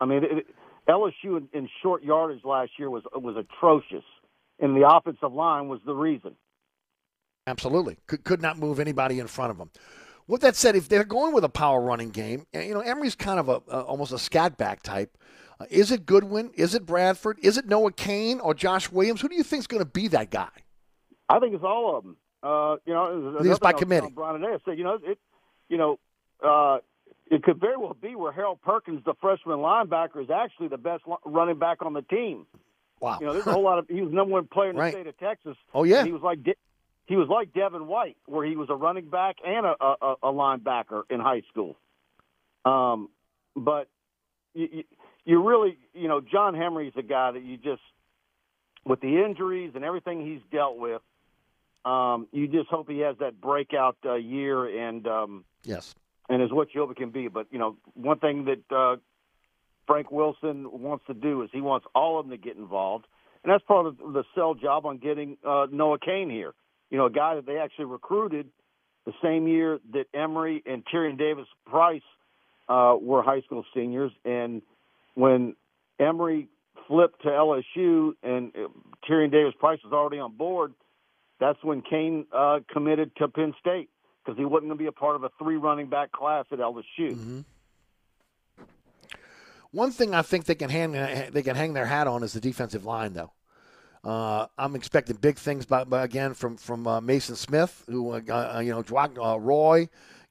I 0.00 0.06
mean, 0.06 0.24
it, 0.24 0.46
LSU 0.88 1.36
in, 1.36 1.48
in 1.52 1.68
short 1.82 2.02
yardage 2.02 2.44
last 2.44 2.72
year 2.78 2.90
was 2.90 3.02
was 3.14 3.36
atrocious, 3.36 4.04
and 4.60 4.76
the 4.76 4.88
offensive 4.88 5.32
line 5.32 5.68
was 5.68 5.80
the 5.84 5.94
reason. 5.94 6.36
Absolutely, 7.46 7.98
could 8.06 8.24
could 8.24 8.40
not 8.42 8.58
move 8.58 8.80
anybody 8.80 9.18
in 9.18 9.26
front 9.26 9.50
of 9.50 9.58
them. 9.58 9.70
With 10.26 10.40
that 10.40 10.56
said, 10.56 10.74
if 10.76 10.88
they're 10.88 11.04
going 11.04 11.34
with 11.34 11.44
a 11.44 11.48
power 11.50 11.80
running 11.80 12.10
game, 12.10 12.46
you 12.54 12.72
know 12.72 12.80
Emery's 12.80 13.14
kind 13.14 13.38
of 13.38 13.48
a, 13.48 13.60
a 13.68 13.82
almost 13.82 14.12
a 14.12 14.18
scat 14.18 14.56
back 14.56 14.82
type. 14.82 15.18
Uh, 15.60 15.66
is 15.70 15.92
it 15.92 16.06
Goodwin? 16.06 16.50
Is 16.54 16.74
it 16.74 16.86
Bradford? 16.86 17.38
Is 17.42 17.58
it 17.58 17.66
Noah 17.66 17.92
Cain 17.92 18.40
or 18.40 18.54
Josh 18.54 18.90
Williams? 18.90 19.20
Who 19.20 19.28
do 19.28 19.36
you 19.36 19.42
think 19.42 19.60
is 19.60 19.66
going 19.66 19.82
to 19.82 19.88
be 19.88 20.08
that 20.08 20.30
guy? 20.30 20.48
I 21.28 21.38
think 21.38 21.54
it's 21.54 21.64
all 21.64 21.96
of 21.96 22.02
them. 22.04 22.16
Uh, 22.42 22.76
you 22.86 22.92
know, 22.92 23.36
it's 23.38 23.38
by 23.38 23.38
another 23.38 23.42
thing 23.54 23.62
I 23.62 23.72
was 23.72 23.80
committee. 23.80 24.12
Brian 24.14 24.36
and 24.36 24.46
I 24.46 24.58
said, 24.64 24.78
you 24.78 24.84
know, 24.84 24.98
it, 25.02 25.18
you 25.68 25.76
know, 25.78 25.98
uh, 26.44 26.78
it 27.30 27.42
could 27.42 27.60
very 27.60 27.76
well 27.76 27.96
be 28.00 28.14
where 28.16 28.32
Harold 28.32 28.60
Perkins, 28.62 29.02
the 29.04 29.14
freshman 29.20 29.58
linebacker, 29.58 30.22
is 30.22 30.30
actually 30.30 30.68
the 30.68 30.76
best 30.76 31.04
running 31.24 31.58
back 31.58 31.82
on 31.82 31.92
the 31.92 32.02
team. 32.02 32.46
Wow. 33.00 33.18
You 33.20 33.26
know, 33.26 33.32
there's 33.34 33.46
a 33.46 33.52
whole 33.52 33.62
lot 33.62 33.78
of. 33.78 33.86
He 33.88 34.00
was 34.02 34.12
number 34.12 34.32
one 34.32 34.46
player 34.46 34.70
in 34.70 34.76
the 34.76 34.82
Right. 34.82 34.92
state 34.92 35.06
of 35.06 35.16
Texas. 35.18 35.56
Oh, 35.72 35.84
yeah. 35.84 36.04
He 36.04 36.12
was 36.12 36.22
like 36.22 36.42
he 37.06 37.16
was 37.16 37.28
like 37.28 37.52
Devin 37.52 37.86
White, 37.86 38.16
where 38.26 38.46
he 38.46 38.56
was 38.56 38.68
a 38.70 38.74
running 38.74 39.08
back 39.10 39.36
and 39.44 39.66
a, 39.66 39.74
a, 39.80 40.14
a 40.22 40.32
linebacker 40.32 41.02
in 41.10 41.20
high 41.20 41.42
school. 41.50 41.76
Um, 42.64 43.10
but 43.54 43.88
you, 44.54 44.68
you, 44.72 44.84
you 45.24 45.42
really, 45.46 45.78
you 45.92 46.08
know, 46.08 46.20
John 46.20 46.54
Henry's 46.54 46.94
a 46.96 47.02
guy 47.02 47.32
that 47.32 47.42
you 47.42 47.56
just, 47.56 47.82
with 48.86 49.00
the 49.00 49.22
injuries 49.24 49.72
and 49.74 49.84
everything 49.84 50.24
he's 50.26 50.40
dealt 50.50 50.78
with, 50.78 51.02
um, 51.84 52.26
you 52.32 52.48
just 52.48 52.68
hope 52.68 52.88
he 52.88 53.00
has 53.00 53.16
that 53.18 53.40
breakout 53.40 53.96
uh, 54.06 54.14
year 54.14 54.88
and 54.88 55.06
um, 55.06 55.44
Yes. 55.64 55.94
and 56.30 56.42
is 56.42 56.50
what 56.50 56.68
you 56.74 56.80
hope 56.80 56.90
it 56.92 56.96
can 56.96 57.10
be. 57.10 57.28
But 57.28 57.48
you 57.50 57.58
know, 57.58 57.76
one 57.92 58.18
thing 58.18 58.46
that 58.46 58.74
uh, 58.74 58.96
Frank 59.86 60.10
Wilson 60.10 60.66
wants 60.80 61.04
to 61.08 61.14
do 61.14 61.42
is 61.42 61.50
he 61.52 61.60
wants 61.60 61.86
all 61.94 62.18
of 62.18 62.26
them 62.26 62.30
to 62.30 62.42
get 62.42 62.56
involved, 62.56 63.06
and 63.42 63.52
that's 63.52 63.64
part 63.64 63.86
of 63.86 63.98
the 63.98 64.24
sell 64.34 64.54
job 64.54 64.86
on 64.86 64.96
getting 64.96 65.36
uh, 65.46 65.66
Noah 65.70 65.98
Cain 65.98 66.30
here. 66.30 66.54
You 66.94 66.98
know, 66.98 67.06
a 67.06 67.10
guy 67.10 67.34
that 67.34 67.44
they 67.44 67.58
actually 67.58 67.86
recruited 67.86 68.50
the 69.04 69.12
same 69.20 69.48
year 69.48 69.80
that 69.94 70.04
Emery 70.14 70.62
and 70.64 70.84
Tyrion 70.86 71.18
Davis 71.18 71.48
Price 71.66 72.04
uh, 72.68 72.94
were 73.02 73.20
high 73.20 73.40
school 73.40 73.64
seniors, 73.74 74.12
and 74.24 74.62
when 75.14 75.56
Emery 75.98 76.46
flipped 76.86 77.22
to 77.22 77.30
LSU 77.30 78.12
and 78.22 78.52
uh, 78.54 78.68
Tyrion 79.10 79.32
Davis 79.32 79.54
Price 79.58 79.80
was 79.82 79.92
already 79.92 80.20
on 80.20 80.36
board, 80.36 80.72
that's 81.40 81.58
when 81.64 81.82
Cain 81.82 82.26
uh, 82.32 82.60
committed 82.72 83.10
to 83.16 83.26
Penn 83.26 83.54
State 83.58 83.90
because 84.24 84.38
he 84.38 84.44
wasn't 84.44 84.68
going 84.68 84.78
to 84.78 84.84
be 84.84 84.86
a 84.86 84.92
part 84.92 85.16
of 85.16 85.24
a 85.24 85.30
three 85.36 85.56
running 85.56 85.88
back 85.88 86.12
class 86.12 86.44
at 86.52 86.60
LSU. 86.60 86.84
Mm-hmm. 87.00 87.40
One 89.72 89.90
thing 89.90 90.14
I 90.14 90.22
think 90.22 90.44
they 90.44 90.54
can 90.54 90.70
hang 90.70 90.92
they 90.92 91.42
can 91.42 91.56
hang 91.56 91.72
their 91.72 91.86
hat 91.86 92.06
on 92.06 92.22
is 92.22 92.34
the 92.34 92.40
defensive 92.40 92.84
line, 92.84 93.14
though. 93.14 93.32
Uh, 94.04 94.46
I'm 94.58 94.76
expecting 94.76 95.16
big 95.16 95.38
things, 95.38 95.64
by 95.64 95.84
again 95.92 96.34
from 96.34 96.56
from 96.58 96.86
uh, 96.86 97.00
Mason 97.00 97.36
Smith, 97.36 97.84
who 97.88 98.10
uh, 98.10 98.20
uh 98.28 98.60
you 98.60 98.70
know 98.70 98.84
uh, 99.22 99.38
Roy, 99.38 99.88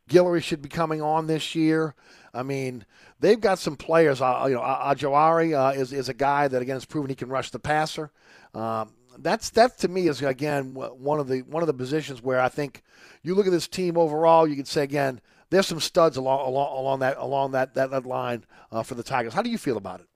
Guillory 0.08 0.44
should 0.44 0.62
be 0.62 0.70
coming 0.70 1.02
on 1.02 1.26
this 1.26 1.56
year. 1.56 1.96
I 2.36 2.44
mean, 2.44 2.86
they've 3.20 3.40
got 3.40 3.58
some 3.58 3.76
players. 3.76 4.22
Uh, 4.22 4.46
you 4.48 4.56
know, 4.56 4.62
uh, 4.62 5.74
is 5.76 5.92
is 5.92 6.08
a 6.08 6.14
guy 6.14 6.48
that 6.48 6.62
again 6.62 6.76
has 6.76 6.86
proven 6.86 7.10
he 7.10 7.16
can 7.16 7.30
rush 7.30 7.50
the 7.50 7.58
passer. 7.58 8.12
Um, 8.54 8.94
that's 9.18 9.50
that 9.52 9.80
to 9.80 9.88
me 9.88 10.08
is 10.08 10.22
again 10.22 10.76
one 10.76 11.20
of 11.20 11.28
the 11.28 11.42
one 11.42 11.64
of 11.64 11.68
the 11.68 11.74
positions 11.74 12.22
where 12.22 12.40
I 12.40 12.50
think 12.50 12.84
you 13.24 13.34
look 13.34 13.48
at 13.48 13.52
this 13.52 13.68
team 13.68 13.98
overall, 13.98 14.48
you 14.48 14.56
can 14.56 14.66
say 14.66 14.84
again 14.84 15.20
there's 15.50 15.68
some 15.68 15.80
studs 15.80 16.16
along 16.16 16.48
along 16.48 16.78
along 16.78 17.00
that 17.00 17.18
along 17.18 17.52
that 17.54 17.74
that, 17.74 17.90
that 17.90 18.06
line 18.06 18.46
for 18.84 18.94
the 18.94 19.04
Tigers. 19.04 19.34
How 19.34 19.42
do 19.42 19.50
you 19.50 19.58
feel 19.58 19.78
about 19.78 20.02
it? 20.02 20.08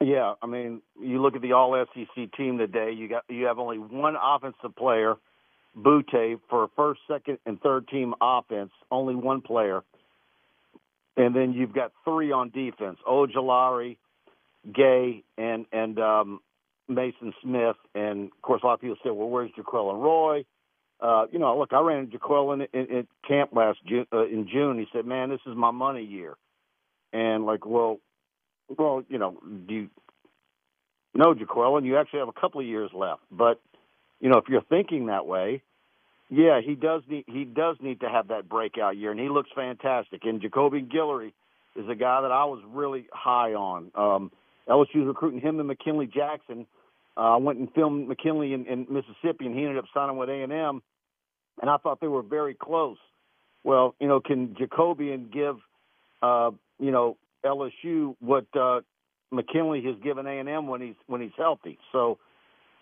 Yeah, 0.00 0.34
I 0.42 0.46
mean, 0.46 0.82
you 1.00 1.22
look 1.22 1.36
at 1.36 1.42
the 1.42 1.52
All 1.52 1.84
SEC 1.94 2.32
team 2.36 2.58
today. 2.58 2.92
You 2.92 3.08
got 3.08 3.24
you 3.28 3.46
have 3.46 3.58
only 3.58 3.78
one 3.78 4.14
offensive 4.22 4.76
player, 4.76 5.14
Boutte, 5.76 6.38
for 6.50 6.68
first, 6.76 7.00
second, 7.08 7.38
and 7.46 7.60
third 7.60 7.88
team 7.88 8.14
offense. 8.20 8.72
Only 8.90 9.14
one 9.14 9.40
player, 9.40 9.82
and 11.16 11.34
then 11.34 11.54
you've 11.54 11.72
got 11.72 11.92
three 12.04 12.30
on 12.30 12.50
defense: 12.50 12.98
Ojulari, 13.08 13.96
Gaye, 14.74 15.22
and 15.38 15.64
and 15.72 15.98
um, 15.98 16.40
Mason 16.88 17.32
Smith. 17.42 17.76
And 17.94 18.26
of 18.26 18.42
course, 18.42 18.60
a 18.62 18.66
lot 18.66 18.74
of 18.74 18.80
people 18.82 18.96
say, 19.02 19.10
"Well, 19.10 19.30
where's 19.30 19.50
Jaquelin 19.52 20.02
Roy?" 20.02 20.44
uh, 21.00 21.26
you 21.30 21.38
know, 21.38 21.58
look, 21.58 21.72
I 21.72 21.80
ran 21.80 22.00
into 22.00 22.18
Jaquelin 22.18 22.66
in, 22.72 22.80
in, 22.80 22.96
in 22.96 23.06
camp 23.26 23.50
last 23.52 23.78
June, 23.86 24.06
uh, 24.12 24.26
in 24.26 24.48
June. 24.50 24.78
He 24.78 24.86
said, 24.92 25.04
"Man, 25.04 25.28
this 25.28 25.40
is 25.46 25.54
my 25.56 25.70
money 25.70 26.04
year," 26.04 26.34
and 27.12 27.44
like, 27.44 27.66
well, 27.66 27.98
well, 28.68 29.02
you 29.08 29.18
know, 29.18 29.36
do 29.66 29.74
you 29.74 29.88
know 31.14 31.34
Jaquelin? 31.34 31.84
You 31.84 31.98
actually 31.98 32.20
have 32.20 32.28
a 32.28 32.40
couple 32.40 32.60
of 32.60 32.66
years 32.66 32.90
left, 32.94 33.22
but 33.30 33.60
you 34.20 34.28
know, 34.28 34.38
if 34.38 34.48
you're 34.48 34.62
thinking 34.62 35.06
that 35.06 35.26
way, 35.26 35.62
yeah, 36.30 36.60
he 36.64 36.74
does 36.74 37.02
need 37.08 37.24
he 37.26 37.44
does 37.44 37.76
need 37.80 38.00
to 38.00 38.08
have 38.08 38.28
that 38.28 38.48
breakout 38.48 38.96
year, 38.96 39.10
and 39.10 39.20
he 39.20 39.28
looks 39.28 39.50
fantastic. 39.54 40.24
And 40.24 40.40
Jacoby 40.40 40.82
Guillory 40.82 41.32
is 41.74 41.88
a 41.88 41.94
guy 41.94 42.22
that 42.22 42.32
I 42.32 42.44
was 42.44 42.62
really 42.66 43.06
high 43.12 43.54
on. 43.54 43.90
Um, 43.94 44.32
LSU's 44.68 45.06
recruiting 45.06 45.40
him 45.40 45.58
and 45.60 45.68
McKinley 45.68 46.06
Jackson 46.06 46.66
uh, 47.16 47.34
I 47.34 47.36
went 47.36 47.58
and 47.58 47.72
filmed 47.72 48.08
McKinley 48.08 48.52
in, 48.52 48.66
in 48.66 48.86
Mississippi, 48.90 49.46
and 49.46 49.54
he 49.54 49.62
ended 49.62 49.78
up 49.78 49.86
signing 49.94 50.16
with 50.16 50.28
A 50.28 50.42
and 50.42 50.52
M. 50.52 50.82
And 51.60 51.70
I 51.70 51.78
thought 51.78 52.00
they 52.00 52.08
were 52.08 52.22
very 52.22 52.54
close. 52.54 52.98
Well, 53.64 53.94
you 53.98 54.06
know, 54.06 54.20
can 54.20 54.54
Jacobian 54.54 55.32
give, 55.32 55.56
uh, 56.22 56.50
you 56.78 56.90
know, 56.90 57.16
LSU 57.46 58.14
what 58.20 58.46
uh, 58.54 58.80
McKinley 59.30 59.82
has 59.82 59.96
given 60.02 60.26
A 60.26 60.38
and 60.38 60.48
M 60.48 60.66
when 60.66 60.80
he's 60.80 60.94
when 61.06 61.20
he's 61.20 61.32
healthy? 61.36 61.78
So, 61.92 62.18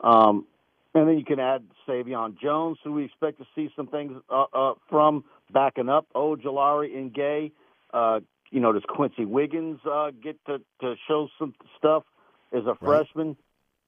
um, 0.01 0.47
and 0.95 1.09
then 1.09 1.19
you 1.19 1.25
can 1.25 1.41
add 1.41 1.65
Sai'vion 1.89 2.39
Jones, 2.41 2.79
who 2.85 2.93
we 2.93 3.05
expect 3.05 3.39
to 3.39 3.47
see 3.55 3.71
some 3.77 3.87
things 3.87 4.21
uh, 4.31 4.45
uh, 4.53 4.75
from 4.89 5.25
backing 5.53 5.89
up 5.89 6.07
Ojulari 6.15 6.97
and 6.97 7.13
Gaye. 7.13 7.53
Uh, 7.93 8.21
you 8.51 8.61
know, 8.61 8.73
does 8.73 8.83
Quency 8.89 9.25
Wiggins 9.25 9.81
uh, 9.85 10.11
get 10.23 10.37
to, 10.47 10.59
to 10.81 10.95
show 11.09 11.29
some 11.39 11.55
stuff 11.77 12.05
as 12.53 12.65
a 12.67 12.77
freshman? 12.77 13.37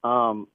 Um, 0.03 0.47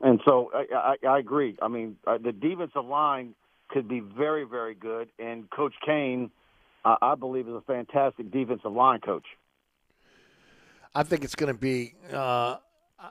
and 0.00 0.20
so 0.24 0.50
I, 0.54 0.96
I, 1.02 1.06
I 1.06 1.18
agree. 1.18 1.56
I 1.60 1.68
mean, 1.68 1.96
uh, 2.06 2.18
the 2.18 2.32
defensive 2.32 2.84
line 2.84 3.34
could 3.68 3.88
be 3.88 4.00
very, 4.00 4.44
very 4.44 4.74
good, 4.74 5.08
and 5.18 5.48
Coach 5.50 5.74
Cain, 5.84 6.30
uh, 6.84 6.96
I 7.00 7.14
believe, 7.14 7.48
is 7.48 7.54
a 7.54 7.62
fantastic 7.62 8.30
defensive 8.30 8.72
line 8.72 9.00
coach. 9.00 9.26
I 10.94 11.02
think 11.02 11.24
it's 11.24 11.34
going 11.34 11.52
to 11.52 11.58
be. 11.58 11.94
Uh, 12.12 12.56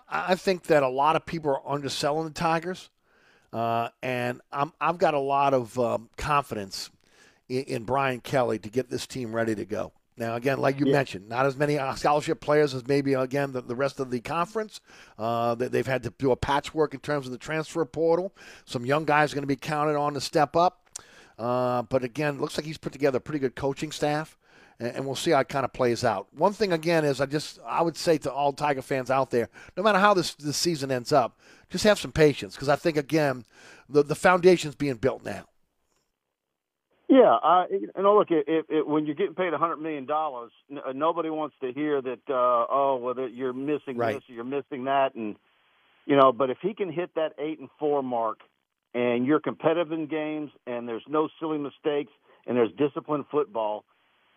I 0.07 0.35
think 0.35 0.63
that 0.63 0.83
a 0.83 0.87
lot 0.87 1.15
of 1.15 1.25
people 1.25 1.51
are 1.51 1.67
underselling 1.67 2.27
the 2.27 2.33
Tigers, 2.33 2.89
uh, 3.51 3.89
and 4.03 4.39
I'm, 4.51 4.71
I've 4.79 4.99
got 4.99 5.15
a 5.15 5.19
lot 5.19 5.53
of 5.53 5.79
um, 5.79 6.09
confidence 6.15 6.91
in, 7.47 7.63
in 7.63 7.83
Brian 7.85 8.19
Kelly 8.19 8.59
to 8.59 8.69
get 8.69 8.89
this 8.89 9.07
team 9.07 9.33
ready 9.33 9.55
to 9.55 9.65
go. 9.65 9.91
Now, 10.15 10.35
again, 10.35 10.59
like 10.59 10.79
you 10.79 10.85
yeah. 10.87 10.93
mentioned, 10.93 11.29
not 11.29 11.45
as 11.45 11.55
many 11.55 11.79
uh, 11.79 11.95
scholarship 11.95 12.41
players 12.41 12.75
as 12.75 12.85
maybe, 12.85 13.13
again, 13.13 13.53
the, 13.53 13.61
the 13.61 13.73
rest 13.73 14.01
of 14.01 14.11
the 14.11 14.19
conference. 14.19 14.81
Uh, 15.17 15.55
they've 15.55 15.87
had 15.87 16.03
to 16.03 16.13
do 16.17 16.31
a 16.31 16.35
patchwork 16.35 16.93
in 16.93 16.99
terms 16.99 17.25
of 17.25 17.31
the 17.31 17.37
transfer 17.37 17.85
portal. 17.85 18.35
Some 18.65 18.85
young 18.85 19.05
guys 19.05 19.31
are 19.31 19.35
going 19.35 19.43
to 19.43 19.47
be 19.47 19.55
counted 19.55 19.95
on 19.95 20.13
to 20.15 20.21
step 20.21 20.57
up. 20.57 20.88
Uh, 21.39 21.83
but 21.83 22.03
again, 22.03 22.37
looks 22.37 22.57
like 22.57 22.65
he's 22.65 22.77
put 22.77 22.91
together 22.91 23.17
a 23.17 23.21
pretty 23.21 23.39
good 23.39 23.55
coaching 23.55 23.93
staff, 23.93 24.37
and, 24.77 24.89
and, 24.89 25.05
we'll 25.05 25.15
see 25.15 25.31
how 25.31 25.39
it 25.39 25.47
kind 25.47 25.63
of 25.63 25.71
plays 25.71 26.03
out. 26.03 26.27
One 26.33 26.51
thing, 26.51 26.73
again, 26.73 27.05
is 27.05 27.21
I 27.21 27.27
just 27.27 27.59
I 27.65 27.81
would 27.81 27.95
say 27.95 28.17
to 28.19 28.31
all 28.31 28.51
Tiger 28.51 28.81
fans 28.81 29.09
out 29.09 29.31
there, 29.31 29.47
no 29.77 29.81
matter 29.81 29.99
how 29.99 30.13
this, 30.13 30.33
this 30.35 30.57
season 30.57 30.91
ends 30.91 31.13
up, 31.13 31.39
just 31.69 31.85
have 31.85 31.97
some 31.97 32.11
patience 32.11 32.55
because 32.55 32.67
I 32.67 32.75
think, 32.75 32.97
again, 32.97 33.45
the, 33.87 34.03
the 34.03 34.15
foundation's 34.15 34.75
being 34.75 34.95
built 34.95 35.23
now. 35.23 35.45
Yeah, 37.07 37.37
I, 37.41 37.67
you 37.71 37.89
know, 37.97 38.17
look, 38.17 38.31
it, 38.31 38.45
it, 38.47 38.65
it, 38.67 38.87
when 38.87 39.05
you're 39.05 39.15
getting 39.15 39.33
paid 39.33 39.53
a 39.53 39.57
hundred 39.57 39.77
million 39.77 40.05
dollars, 40.05 40.51
n- 40.69 40.79
uh, 40.85 40.91
nobody 40.91 41.29
wants 41.29 41.55
to 41.61 41.71
hear 41.71 42.01
that. 42.01 42.19
Uh, 42.29 42.65
oh, 42.69 42.99
well, 43.01 43.13
that 43.13 43.33
you're 43.33 43.53
missing 43.53 43.95
right. 43.97 44.15
this 44.15 44.23
or 44.29 44.33
you're 44.33 44.43
missing 44.43 44.83
that, 44.83 45.15
and 45.15 45.37
you 46.05 46.15
know. 46.17 46.31
But 46.31 46.51
if 46.51 46.57
he 46.61 46.75
can 46.75 46.91
hit 46.91 47.15
that 47.15 47.29
eight 47.39 47.59
and 47.59 47.69
four 47.79 48.03
mark, 48.03 48.41
and 48.93 49.25
you're 49.25 49.39
competitive 49.39 49.91
in 49.91 50.07
games, 50.07 50.51
and 50.65 50.87
there's 50.87 51.03
no 51.07 51.29
silly 51.39 51.57
mistakes, 51.57 52.11
and 52.47 52.57
there's 52.57 52.71
disciplined 52.77 53.25
football, 53.31 53.85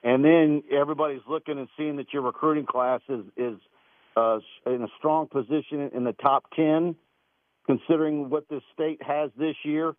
and 0.03 0.25
then 0.25 0.63
everybody's 0.71 1.23
looking 1.29 1.59
and 1.59 1.69
seeing 1.77 1.97
that 1.97 2.13
your 2.13 2.23
recruiting 2.23 2.67
class 2.67 3.01
is 3.09 3.25
is 3.37 3.59
uh, 4.17 4.39
in 4.67 4.83
a 4.83 4.89
strong 4.99 5.27
position 5.27 5.91
in 5.95 6.05
the 6.05 6.13
top 6.13 6.45
ten, 6.55 6.97
considering 7.67 8.29
what 8.29 8.49
this 8.49 8.63
state 8.75 9.03
has 9.03 9.31
this 9.39 9.57
year 9.65 9.95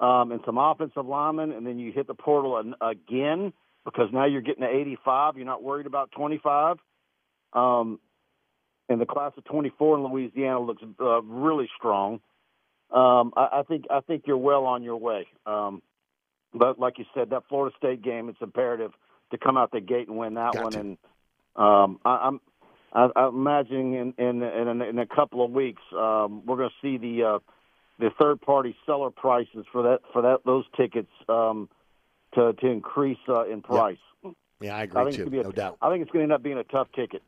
um, 0.00 0.32
and 0.32 0.40
some 0.44 0.58
offensive 0.58 1.06
linemen, 1.06 1.52
and 1.52 1.66
then 1.66 1.78
you 1.78 1.92
hit 1.92 2.06
the 2.06 2.14
portal 2.14 2.58
an, 2.58 2.74
again 2.80 3.52
because 3.84 4.08
now 4.12 4.26
you're 4.26 4.42
getting 4.42 4.62
to 4.62 4.68
85. 4.68 5.36
You're 5.36 5.46
not 5.46 5.62
worried 5.62 5.86
about 5.86 6.10
25. 6.10 6.76
Um, 7.52 8.00
and 8.88 9.00
the 9.00 9.06
class 9.06 9.32
of 9.36 9.44
24 9.44 9.98
in 9.98 10.04
Louisiana 10.04 10.60
looks 10.60 10.82
uh, 11.00 11.22
really 11.22 11.68
strong. 11.78 12.20
Um, 12.90 13.32
I, 13.36 13.48
I 13.52 13.62
think 13.66 13.86
I 13.90 14.00
think 14.00 14.24
you're 14.26 14.36
well 14.36 14.64
on 14.64 14.82
your 14.82 14.96
way. 14.96 15.26
Um, 15.44 15.82
but 16.54 16.78
like 16.78 16.98
you 16.98 17.04
said, 17.14 17.30
that 17.30 17.42
Florida 17.48 17.74
State 17.76 18.02
game, 18.02 18.28
it's 18.28 18.38
imperative 18.40 18.92
to 19.30 19.38
come 19.38 19.56
out 19.56 19.72
the 19.72 19.80
gate 19.80 20.08
and 20.08 20.16
win 20.16 20.34
that 20.34 20.54
Got 20.54 20.64
one. 20.64 20.74
And 20.74 20.98
um, 21.56 22.00
I, 22.04 22.28
I'm 22.28 22.40
I, 22.92 23.08
I'm 23.16 23.34
imagining 23.34 23.94
in 23.94 24.14
in, 24.18 24.42
in 24.42 24.82
in 24.82 24.98
a 24.98 25.06
couple 25.06 25.44
of 25.44 25.50
weeks 25.50 25.82
um, 25.92 26.44
we're 26.46 26.56
going 26.56 26.70
to 26.70 26.74
see 26.80 26.96
the 26.96 27.24
uh, 27.24 27.38
the 27.98 28.10
third 28.20 28.40
party 28.40 28.76
seller 28.86 29.10
prices 29.10 29.66
for 29.72 29.82
that 29.82 30.00
for 30.12 30.22
that 30.22 30.38
those 30.44 30.64
tickets 30.76 31.10
um, 31.28 31.68
to 32.34 32.52
to 32.54 32.66
increase 32.66 33.18
uh, 33.28 33.46
in 33.46 33.62
price. 33.62 33.98
Yep. 34.24 34.34
Yeah, 34.60 34.76
I 34.76 34.82
agree 34.84 35.02
I 35.02 35.04
think 35.04 35.16
too. 35.16 35.40
A, 35.40 35.42
no 35.42 35.52
doubt. 35.52 35.76
I 35.82 35.90
think 35.90 36.02
it's 36.02 36.10
going 36.10 36.20
to 36.20 36.24
end 36.24 36.32
up 36.32 36.42
being 36.42 36.58
a 36.58 36.64
tough 36.64 36.88
ticket. 36.94 37.22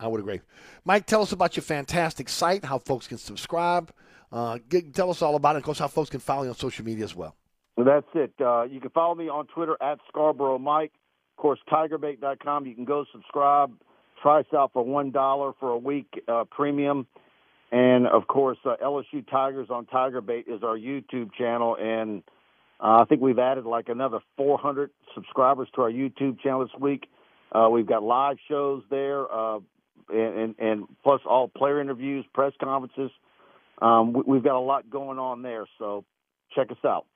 I 0.00 0.06
would 0.06 0.20
agree. 0.20 0.40
Mike, 0.84 1.06
tell 1.06 1.22
us 1.22 1.32
about 1.32 1.56
your 1.56 1.62
fantastic 1.62 2.28
site, 2.28 2.64
how 2.64 2.78
folks 2.78 3.06
can 3.06 3.18
subscribe. 3.18 3.92
Uh, 4.30 4.58
get, 4.68 4.94
tell 4.94 5.10
us 5.10 5.22
all 5.22 5.34
about 5.34 5.56
it. 5.56 5.58
Of 5.58 5.64
course, 5.64 5.78
how 5.78 5.88
folks 5.88 6.10
can 6.10 6.20
follow 6.20 6.44
you 6.44 6.50
on 6.50 6.54
social 6.54 6.84
media 6.84 7.04
as 7.04 7.16
well. 7.16 7.34
well 7.76 7.86
that's 7.86 8.06
it. 8.14 8.32
Uh, 8.40 8.62
you 8.62 8.80
can 8.80 8.90
follow 8.90 9.14
me 9.14 9.28
on 9.28 9.46
Twitter 9.46 9.76
at 9.80 9.98
Scarborough 10.08 10.58
Mike. 10.58 10.92
Of 11.36 11.42
course, 11.42 11.58
TigerBait.com. 11.70 12.66
You 12.66 12.74
can 12.74 12.84
go 12.84 13.04
subscribe. 13.12 13.72
Try 14.22 14.40
us 14.40 14.46
out 14.54 14.72
for 14.72 14.84
one 14.84 15.10
dollar 15.10 15.52
for 15.58 15.70
a 15.70 15.78
week 15.78 16.08
uh, 16.28 16.44
premium. 16.50 17.06
And 17.70 18.06
of 18.06 18.26
course, 18.26 18.58
uh, 18.64 18.76
LSU 18.82 19.28
Tigers 19.30 19.68
on 19.70 19.86
Tigerbait 19.86 20.48
is 20.48 20.62
our 20.62 20.78
YouTube 20.78 21.34
channel, 21.36 21.76
and 21.78 22.22
uh, 22.80 23.00
I 23.02 23.04
think 23.04 23.20
we've 23.20 23.38
added 23.38 23.66
like 23.66 23.88
another 23.88 24.20
400 24.36 24.90
subscribers 25.14 25.68
to 25.74 25.82
our 25.82 25.90
YouTube 25.90 26.40
channel 26.40 26.60
this 26.60 26.80
week. 26.80 27.08
Uh, 27.52 27.68
we've 27.70 27.86
got 27.86 28.02
live 28.02 28.38
shows 28.48 28.82
there, 28.90 29.30
uh, 29.30 29.58
and, 30.10 30.54
and, 30.58 30.84
plus 31.02 31.20
all 31.28 31.48
player 31.48 31.80
interviews, 31.80 32.24
press 32.32 32.52
conferences. 32.62 33.10
Um, 33.80 34.12
we, 34.12 34.22
we've 34.26 34.44
got 34.44 34.56
a 34.56 34.60
lot 34.60 34.90
going 34.90 35.18
on 35.18 35.42
there, 35.42 35.66
so 35.78 36.04
check 36.54 36.70
us 36.70 36.84
out. 36.84 37.06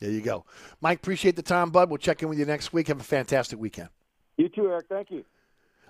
There 0.00 0.10
you 0.10 0.20
go, 0.20 0.44
Mike. 0.80 0.98
Appreciate 0.98 1.36
the 1.36 1.42
time, 1.42 1.70
bud. 1.70 1.88
We'll 1.88 1.98
check 1.98 2.22
in 2.22 2.28
with 2.28 2.38
you 2.38 2.44
next 2.44 2.72
week. 2.72 2.88
Have 2.88 3.00
a 3.00 3.04
fantastic 3.04 3.58
weekend. 3.58 3.88
You 4.36 4.48
too, 4.48 4.66
Eric. 4.66 4.86
Thank 4.88 5.10
you. 5.10 5.24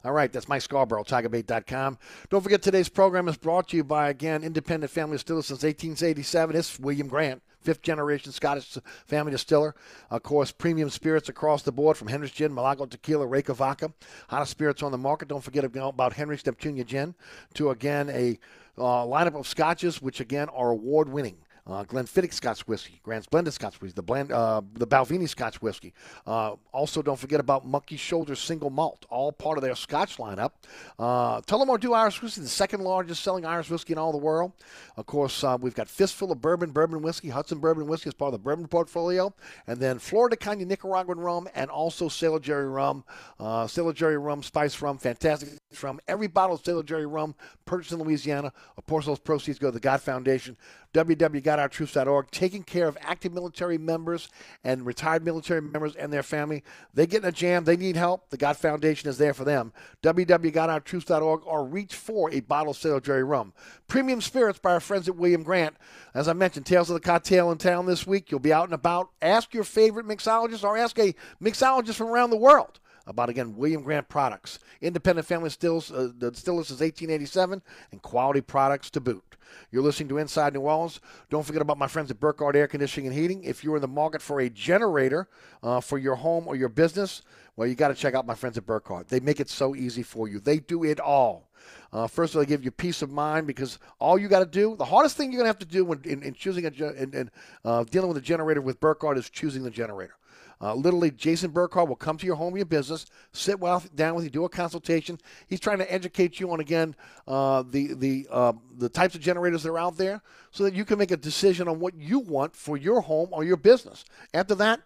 All 0.05 0.12
right, 0.12 0.31
that's 0.31 0.49
Mike 0.49 0.61
Scarborough, 0.61 1.05
TigerBait.com. 1.05 1.99
Don't 2.29 2.43
forget 2.43 2.61
today's 2.61 2.91
program 2.91 3.27
is 3.27 3.39
brought 3.39 3.69
to 3.69 3.77
you 3.79 3.85
by, 3.85 4.11
again, 4.11 4.45
Independent 4.45 4.93
Family 4.93 5.16
Still 5.16 5.43
since 5.43 5.62
1887. 5.62 6.55
It's 6.55 6.79
William 6.79 7.09
Grant 7.09 7.43
fifth 7.65 7.82
generation 7.82 8.31
Scottish 8.31 8.78
family 9.07 9.32
distiller. 9.32 9.74
Of 10.11 10.23
course, 10.23 10.53
premium 10.53 10.91
spirits 10.91 11.28
across 11.28 11.62
the 11.62 11.73
board 11.73 11.97
from 11.97 12.09
Hendrick's 12.09 12.35
Gin, 12.35 12.55
Milagro 12.55 12.86
Tequila, 12.86 13.27
Reyka 13.27 13.55
Vodka. 13.55 13.93
Hottest 14.28 14.51
spirits 14.51 14.82
on 14.82 14.93
the 14.93 14.99
market. 14.99 15.28
Don't 15.28 15.43
forget 15.43 15.65
about 15.65 16.12
Hendrick's 16.12 16.43
Neptunia 16.43 16.86
Gin. 16.86 17.15
To 17.55 17.70
again, 17.70 18.11
a 18.11 18.39
uh, 18.77 19.05
lineup 19.05 19.39
of 19.39 19.49
scotches, 19.49 20.03
which 20.03 20.20
again 20.20 20.49
are 20.51 20.70
award 20.70 21.09
winning 21.09 21.39
uh, 21.66 21.85
Glenfiddich 21.85 22.35
Scotch 22.35 22.66
whiskey, 22.66 23.01
Grant's 23.03 23.27
Blended 23.27 23.55
Scotch 23.55 23.81
whiskey, 23.81 23.95
the 23.95 24.03
blend, 24.03 24.31
uh, 24.31 24.61
the 24.74 24.86
Balvenie 24.86 25.28
Scotch 25.28 25.62
whiskey. 25.62 25.95
Uh, 26.27 26.57
also, 26.73 27.01
don't 27.01 27.19
forget 27.19 27.41
about 27.41 27.66
Monkey 27.66 27.97
Shoulder 27.97 28.35
Single 28.35 28.70
Malt, 28.70 29.07
all 29.09 29.32
part 29.32 29.57
of 29.57 29.65
their 29.65 29.74
Scotch 29.74 30.19
lineup. 30.19 30.51
Uh, 30.99 31.41
Tullamore 31.43 31.81
Dew 31.81 31.95
Irish 31.95 32.20
whiskey, 32.20 32.43
the 32.43 32.49
second 32.49 32.81
largest 32.81 33.23
selling 33.23 33.47
Irish 33.47 33.70
whiskey 33.70 33.95
in 33.95 33.99
all 33.99 34.12
the 34.12 34.19
world. 34.19 34.53
Of 34.97 35.07
course, 35.07 35.43
uh, 35.43 35.57
we've 35.59 35.74
got 35.74 35.89
Fistful 35.89 36.32
of 36.32 36.41
Bourbon, 36.41 36.70
Bourbon 36.70 37.01
whiskey, 37.01 37.31
Hudson 37.31 37.59
Bourbon 37.59 37.86
whiskey 37.86 38.09
as 38.09 38.15
part 38.15 38.28
of 38.28 38.32
the 38.32 38.45
bourbon 38.45 38.69
portfolio, 38.69 39.35
and 39.66 39.81
then 39.81 39.99
Flor 39.99 40.28
de 40.28 40.36
Caña 40.36 40.66
Nicaraguan 40.66 41.19
rum, 41.19 41.49
and 41.55 41.70
also 41.70 42.09
Sailor 42.09 42.41
Jerry 42.41 42.69
rum, 42.69 43.05
uh, 43.41 43.66
Sailor 43.66 43.95
Jerry 43.95 44.19
rum, 44.19 44.43
spice 44.43 44.81
rum, 44.82 44.99
fantastic 44.99 45.49
rum. 45.82 45.99
Every 46.09 46.27
bottle 46.27 46.57
of 46.57 46.65
Sailor 46.65 46.82
Jerry 46.82 47.07
rum 47.07 47.35
purchased 47.65 47.93
in 47.93 47.99
Louisiana, 48.01 48.53
a 48.77 48.82
portion 48.82 49.11
of 49.11 49.19
those 49.19 49.24
proceeds 49.24 49.59
go 49.59 49.69
to 49.69 49.73
the 49.73 49.81
GOT 49.81 50.01
Foundation 50.01 50.57
www.gotourtroops.org, 50.95 52.31
taking 52.31 52.62
care 52.62 52.89
of 52.89 52.97
active 53.01 53.33
military 53.33 53.77
members 53.77 54.29
and 54.62 54.87
retired 54.87 55.25
military 55.25 55.61
members 55.61 55.95
and 55.97 56.12
their 56.12 56.23
family. 56.23 56.62
They 56.95 57.07
get 57.07 57.23
in 57.23 57.29
a 57.29 57.33
jam, 57.33 57.65
they 57.65 57.77
need 57.77 57.97
help. 57.97 58.31
The 58.31 58.37
GOT 58.37 58.57
Foundation 58.57 59.11
is 59.11 59.19
there 59.19 59.35
for 59.35 59.45
them. 59.45 59.73
www.gotourtroops.org 60.03 61.43
or 61.45 61.65
reach 61.65 61.95
for 61.95 62.33
a 62.33 62.41
bottle 62.41 62.71
of 62.71 62.77
Sailor 62.77 63.01
Jerry 63.01 63.25
rum. 63.25 63.53
Premium 63.89 64.21
spirits 64.21 64.61
by 64.61 64.73
our 64.73 64.81
friends 64.81 65.09
at 65.09 65.16
William 65.16 65.43
Grant. 65.43 65.77
As 66.15 66.29
I 66.29 66.33
mentioned, 66.33 66.65
Tales 66.65 66.89
of 66.89 66.95
the 66.95 67.01
Cocktail 67.01 67.51
in 67.51 67.59
town 67.59 67.87
this 67.87 68.07
week. 68.07 68.31
You'll 68.31 68.41
be 68.41 68.53
out 68.53 68.65
and 68.65 68.75
about. 68.75 69.11
Ask 69.21 69.53
your 69.53 69.65
favorite 69.65 70.07
mixologist 70.07 70.65
or 70.65 70.77
ask 70.77 70.99
a 70.99 71.15
mixologist 71.43 71.95
from 71.95 72.09
around 72.09 72.31
the 72.31 72.37
world 72.37 72.79
about 73.06 73.28
again 73.28 73.56
William 73.56 73.82
Grant 73.82 74.09
products. 74.09 74.59
Independent 74.81 75.26
family 75.26 75.51
stills, 75.51 75.90
uh, 75.93 76.10
the 76.16 76.31
distillers 76.31 76.68
since 76.68 76.81
1887, 76.81 77.62
and 77.93 78.02
quality 78.02 78.40
products 78.40 78.90
to 78.90 79.01
boot. 79.01 79.36
You're 79.70 79.82
listening 79.82 80.09
to 80.09 80.18
Inside 80.18 80.55
New 80.55 80.60
Orleans. 80.60 81.01
Don't 81.31 81.44
forget 81.44 81.62
about 81.62 81.78
my 81.78 81.86
friends 81.86 82.10
at 82.10 82.20
Burkhardt 82.20 82.56
Air 82.56 82.66
Conditioning 82.66 83.09
and 83.09 83.16
Heating. 83.16 83.44
If 83.44 83.62
you're 83.62 83.76
in 83.76 83.82
the 83.82 83.89
market 83.89 84.22
for 84.22 84.40
a 84.40 84.51
generator 84.51 85.28
uh, 85.62 85.81
for 85.81 85.98
your 85.98 86.16
home 86.16 86.48
or 86.48 86.56
your 86.56 86.68
business, 86.68 87.22
well, 87.56 87.68
you 87.68 87.74
got 87.74 87.89
to 87.89 87.94
check 87.94 88.14
out 88.14 88.26
my 88.26 88.35
friends 88.35 88.59
at 88.59 88.66
Burkhardt. 88.66 89.09
They 89.09 89.20
make 89.20 89.40
it 89.40 89.48
so 89.48 89.74
easy 89.74 90.02
for 90.02 90.28
you. 90.28 90.40
They 90.40 90.59
do 90.59 90.85
it 90.85 90.98
all. 90.98 91.51
Uh, 91.93 92.06
first 92.06 92.35
they 92.35 92.44
give 92.44 92.64
you 92.64 92.70
peace 92.70 93.02
of 93.02 93.10
mind 93.10 93.47
because 93.47 93.78
all 94.01 94.18
you 94.18 94.28
got 94.28 94.40
to 94.40 94.47
do, 94.47 94.74
the 94.76 94.85
hardest 94.85 95.16
thing 95.16 95.31
you're 95.31 95.39
going 95.39 95.44
to 95.44 95.56
have 95.56 95.59
to 95.59 95.64
do 95.64 95.85
when, 95.85 96.01
in, 96.05 96.22
in 96.22 96.35
choosing 96.35 96.66
a 96.66 96.68
in, 96.68 97.14
in 97.14 97.31
uh, 97.64 97.85
dealing 97.85 98.09
with 98.09 98.16
a 98.16 98.20
generator 98.20 98.60
with 98.60 98.81
Burkhardt 98.81 99.16
is 99.16 99.31
choosing 99.31 99.62
the 99.62 99.70
generator. 99.70 100.16
Uh, 100.65 100.74
literally, 100.74 101.11
Jason 101.11 101.51
Burkhardt 101.51 101.89
will 101.89 101.95
come 101.95 102.16
to 102.16 102.24
your 102.24 102.36
home, 102.36 102.57
your 102.57 102.65
business, 102.65 103.05
sit 103.32 103.61
well, 103.61 103.85
down 103.95 104.15
with 104.15 104.24
you, 104.24 104.31
do 104.31 104.47
a 104.47 104.49
consultation. 104.49 105.20
He's 105.47 105.61
trying 105.61 105.77
to 105.77 105.93
educate 105.93 106.41
you 106.41 106.51
on 106.53 106.61
again 106.61 106.97
uh, 107.28 107.65
the 107.69 107.93
the 107.93 108.27
uh, 108.31 108.55
the 108.78 108.89
types 108.89 109.15
of 109.15 109.20
generators 109.20 109.65
that 109.65 109.69
are 109.69 109.78
out 109.78 109.99
there, 109.99 110.23
so 110.53 110.65
that 110.65 110.73
you 110.73 110.86
can 110.86 110.99
make 110.99 111.11
a 111.11 111.19
decision 111.19 111.69
on 111.69 111.81
what 111.81 111.95
you 111.95 112.19
want 112.19 112.57
for 112.57 112.78
your 112.78 113.03
home 113.03 113.28
or 113.32 113.45
your 113.45 113.59
business. 113.59 114.07
After 114.32 114.55
that, 114.55 114.81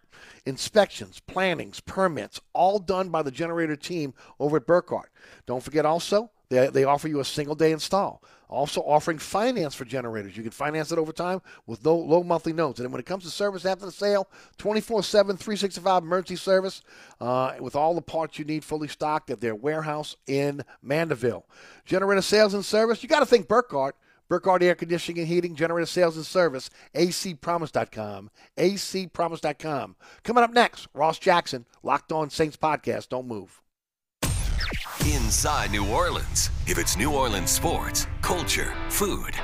inspections, 0.45 1.21
plannings, 1.21 1.79
permits, 1.79 2.41
all 2.51 2.79
done 2.79 3.07
by 3.07 3.21
the 3.21 3.31
generator 3.31 3.77
team 3.77 4.13
over 4.37 4.57
at 4.57 4.67
Burkhardt. 4.67 5.09
Don't 5.45 5.63
forget 5.63 5.85
also 5.85 6.29
they, 6.49 6.67
they 6.67 6.83
offer 6.83 7.07
you 7.07 7.19
a 7.19 7.25
single 7.25 7.55
day 7.55 7.71
install. 7.71 8.23
Also 8.49 8.81
offering 8.81 9.19
finance 9.19 9.75
for 9.75 9.85
generators. 9.85 10.35
You 10.35 10.41
can 10.41 10.51
finance 10.51 10.91
it 10.91 10.97
over 10.97 11.11
time 11.11 11.39
with 11.67 11.85
low, 11.85 11.97
low 11.97 12.23
monthly 12.23 12.51
notes. 12.51 12.79
And 12.79 12.85
then 12.85 12.91
when 12.91 12.99
it 12.99 13.05
comes 13.05 13.23
to 13.23 13.29
service 13.29 13.63
after 13.63 13.85
the 13.85 13.91
sale, 13.91 14.27
24 14.57 15.03
7, 15.03 15.37
365 15.37 16.03
emergency 16.03 16.35
service 16.35 16.81
uh, 17.21 17.53
with 17.59 17.75
all 17.75 17.93
the 17.93 18.01
parts 18.01 18.39
you 18.39 18.45
need 18.45 18.63
fully 18.63 18.87
stocked 18.87 19.29
at 19.29 19.39
their 19.39 19.53
warehouse 19.53 20.15
in 20.25 20.63
Mandeville. 20.81 21.45
Generator 21.85 22.23
sales 22.23 22.55
and 22.55 22.65
service, 22.65 23.03
you 23.03 23.09
got 23.09 23.19
to 23.19 23.25
think 23.27 23.47
Burkhardt. 23.47 23.95
Burkhardt 24.27 24.61
Air 24.61 24.75
Conditioning 24.75 25.19
and 25.19 25.27
Heating, 25.27 25.55
Generator 25.55 25.87
Sales 25.87 26.15
and 26.15 26.25
Service, 26.25 26.69
acpromise.com, 26.93 28.29
acpromise.com. 28.57 29.95
Coming 30.23 30.43
up 30.43 30.53
next, 30.53 30.87
Ross 30.93 31.17
Jackson, 31.17 31.65
Locked 31.81 32.11
On 32.11 32.29
Saints 32.29 32.55
Podcast. 32.55 33.09
Don't 33.09 33.27
move. 33.27 33.59
Inside 35.05 35.71
New 35.71 35.87
Orleans. 35.87 36.49
If 36.67 36.77
it's 36.77 36.97
New 36.97 37.11
Orleans 37.11 37.49
sports, 37.49 38.05
culture, 38.21 38.73
food, 38.89 39.35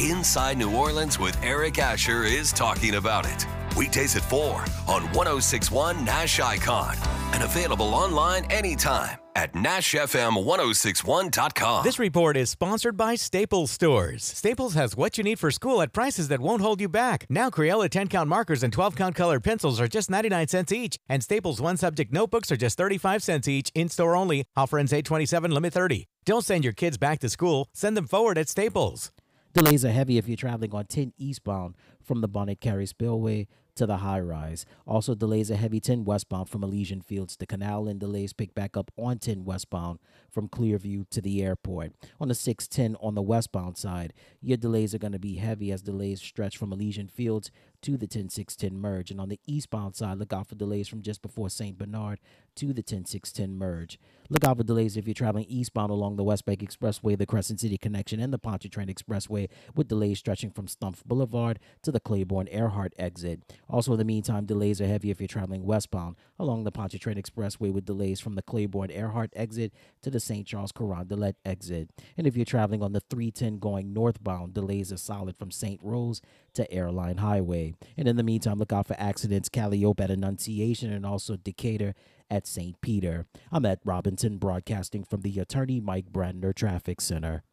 Inside 0.00 0.58
New 0.58 0.74
Orleans 0.74 1.18
with 1.18 1.40
Eric 1.42 1.78
Asher 1.78 2.24
is 2.24 2.52
talking 2.52 2.96
about 2.96 3.24
it. 3.26 3.46
Weekdays 3.76 4.16
at 4.16 4.22
4 4.22 4.64
on 4.88 5.02
1061 5.12 6.04
Nash 6.04 6.40
Icon 6.40 6.96
and 7.32 7.42
available 7.42 7.94
online 7.94 8.44
anytime 8.50 9.18
at 9.36 9.52
NashFM1061.com. 9.52 11.84
This 11.84 11.98
report 12.00 12.36
is 12.36 12.50
sponsored 12.50 12.96
by 12.96 13.14
Staples 13.14 13.70
Stores. 13.70 14.24
Staples 14.24 14.74
has 14.74 14.96
what 14.96 15.16
you 15.16 15.22
need 15.22 15.38
for 15.38 15.52
school 15.52 15.80
at 15.80 15.92
prices 15.92 16.26
that 16.28 16.40
won't 16.40 16.60
hold 16.60 16.80
you 16.80 16.88
back. 16.88 17.24
Now, 17.30 17.48
Crayola 17.48 17.88
10 17.88 18.08
count 18.08 18.28
markers 18.28 18.64
and 18.64 18.72
12 18.72 18.96
count 18.96 19.14
colored 19.14 19.44
pencils 19.44 19.80
are 19.80 19.86
just 19.86 20.10
99 20.10 20.48
cents 20.48 20.72
each, 20.72 20.98
and 21.08 21.22
Staples 21.22 21.60
one 21.60 21.76
subject 21.76 22.12
notebooks 22.12 22.50
are 22.50 22.56
just 22.56 22.76
35 22.76 23.22
cents 23.22 23.46
each, 23.46 23.70
in 23.76 23.88
store 23.88 24.16
only. 24.16 24.44
Offer 24.56 24.80
ends 24.80 24.92
827, 24.92 25.52
limit 25.52 25.72
30. 25.72 26.08
Don't 26.24 26.44
send 26.44 26.64
your 26.64 26.72
kids 26.72 26.98
back 26.98 27.20
to 27.20 27.28
school, 27.28 27.68
send 27.72 27.96
them 27.96 28.08
forward 28.08 28.38
at 28.38 28.48
Staples. 28.48 29.12
Delays 29.54 29.82
are 29.82 29.90
heavy 29.90 30.18
if 30.18 30.28
you're 30.28 30.36
traveling 30.36 30.74
on 30.74 30.84
10 30.84 31.14
eastbound 31.16 31.74
from 32.02 32.20
the 32.20 32.28
Bonnet 32.28 32.60
Carré 32.60 32.86
Spillway 32.86 33.46
to 33.76 33.86
the 33.86 33.98
high 33.98 34.20
rise. 34.20 34.66
Also, 34.86 35.14
delays 35.14 35.50
are 35.50 35.56
heavy 35.56 35.80
10 35.80 36.04
westbound 36.04 36.50
from 36.50 36.62
Elysian 36.62 37.00
Fields 37.00 37.36
to 37.36 37.46
Canal, 37.46 37.88
and 37.88 37.98
delays 37.98 38.32
pick 38.32 38.54
back 38.54 38.76
up 38.76 38.90
on 38.98 39.18
10 39.18 39.44
westbound 39.44 40.00
from 40.28 40.48
Clearview 40.48 41.08
to 41.10 41.22
the 41.22 41.42
airport. 41.42 41.92
On 42.20 42.28
the 42.28 42.34
610 42.34 42.96
on 43.00 43.14
the 43.14 43.22
westbound 43.22 43.78
side, 43.78 44.12
your 44.42 44.58
delays 44.58 44.94
are 44.94 44.98
going 44.98 45.12
to 45.12 45.18
be 45.18 45.36
heavy 45.36 45.72
as 45.72 45.80
delays 45.80 46.20
stretch 46.20 46.58
from 46.58 46.72
Elysian 46.72 47.08
Fields 47.08 47.50
to 47.82 47.96
the 47.96 48.06
10610 48.06 48.80
merge. 48.80 49.10
And 49.10 49.20
on 49.20 49.28
the 49.28 49.40
eastbound 49.46 49.96
side, 49.96 50.18
look 50.18 50.32
out 50.32 50.48
for 50.48 50.54
delays 50.54 50.88
from 50.88 51.02
just 51.02 51.22
before 51.22 51.50
St. 51.50 51.78
Bernard 51.78 52.20
to 52.56 52.72
the 52.72 52.82
10610 52.82 53.56
merge. 53.56 53.98
Look 54.28 54.44
out 54.44 54.58
for 54.58 54.64
delays 54.64 54.96
if 54.96 55.06
you're 55.06 55.14
traveling 55.14 55.46
eastbound 55.48 55.90
along 55.90 56.16
the 56.16 56.24
West 56.24 56.44
Bank 56.44 56.60
Expressway, 56.60 57.16
the 57.16 57.24
Crescent 57.24 57.60
City 57.60 57.78
Connection, 57.78 58.20
and 58.20 58.32
the 58.32 58.38
Pontchartrain 58.38 58.88
Expressway, 58.88 59.48
with 59.74 59.88
delays 59.88 60.18
stretching 60.18 60.50
from 60.50 60.66
Stumpf 60.66 61.04
Boulevard 61.04 61.60
to 61.82 61.92
the 61.92 62.00
Claiborne 62.00 62.48
Earhart 62.50 62.92
exit. 62.98 63.40
Also, 63.70 63.92
in 63.92 63.98
the 63.98 64.04
meantime, 64.04 64.44
delays 64.44 64.80
are 64.80 64.86
heavy 64.86 65.10
if 65.10 65.20
you're 65.20 65.28
traveling 65.28 65.64
westbound 65.64 66.16
along 66.38 66.64
the 66.64 66.72
Pontchartrain 66.72 67.16
Expressway, 67.16 67.72
with 67.72 67.84
delays 67.84 68.20
from 68.20 68.34
the 68.34 68.42
Claiborne 68.42 68.90
Earhart 68.90 69.32
exit 69.34 69.72
to 70.02 70.10
the 70.10 70.20
St. 70.20 70.46
Charles 70.46 70.72
Carondelet 70.72 71.34
exit. 71.44 71.90
And 72.16 72.26
if 72.26 72.36
you're 72.36 72.44
traveling 72.44 72.82
on 72.82 72.92
the 72.92 73.00
310 73.00 73.58
going 73.58 73.92
northbound, 73.92 74.54
delays 74.54 74.92
are 74.92 74.98
solid 74.98 75.36
from 75.36 75.50
St. 75.50 75.80
Rose 75.82 76.20
to 76.58 76.72
Airline 76.72 77.18
Highway. 77.18 77.74
And 77.96 78.08
in 78.08 78.16
the 78.16 78.24
meantime, 78.24 78.58
look 78.58 78.72
out 78.72 78.88
for 78.88 78.96
accidents 78.98 79.48
Calliope 79.48 80.02
at 80.02 80.10
Annunciation 80.10 80.92
and 80.92 81.06
also 81.06 81.36
Decatur 81.36 81.94
at 82.28 82.48
St. 82.48 82.80
Peter. 82.80 83.26
I'm 83.52 83.64
at 83.64 83.78
Robinson, 83.84 84.38
broadcasting 84.38 85.04
from 85.04 85.22
the 85.22 85.38
Attorney 85.38 85.80
Mike 85.80 86.12
Brandner 86.12 86.52
Traffic 86.52 87.00
Center. 87.00 87.44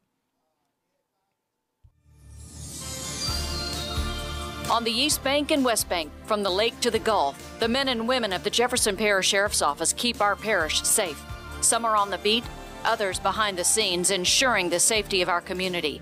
On 4.71 4.83
the 4.83 4.91
East 4.91 5.23
Bank 5.23 5.51
and 5.51 5.63
West 5.63 5.87
Bank, 5.87 6.11
from 6.23 6.41
the 6.41 6.49
lake 6.49 6.79
to 6.81 6.89
the 6.89 6.97
Gulf, 6.97 7.59
the 7.59 7.67
men 7.67 7.89
and 7.89 8.07
women 8.07 8.33
of 8.33 8.43
the 8.43 8.49
Jefferson 8.49 8.97
Parish 8.97 9.27
Sheriff's 9.27 9.61
Office 9.61 9.93
keep 9.93 10.19
our 10.19 10.35
parish 10.35 10.81
safe. 10.81 11.23
Some 11.61 11.85
are 11.85 11.95
on 11.95 12.09
the 12.09 12.17
beat, 12.17 12.43
others 12.83 13.19
behind 13.19 13.59
the 13.59 13.63
scenes, 13.63 14.09
ensuring 14.09 14.69
the 14.69 14.79
safety 14.79 15.21
of 15.21 15.29
our 15.29 15.41
community. 15.41 16.01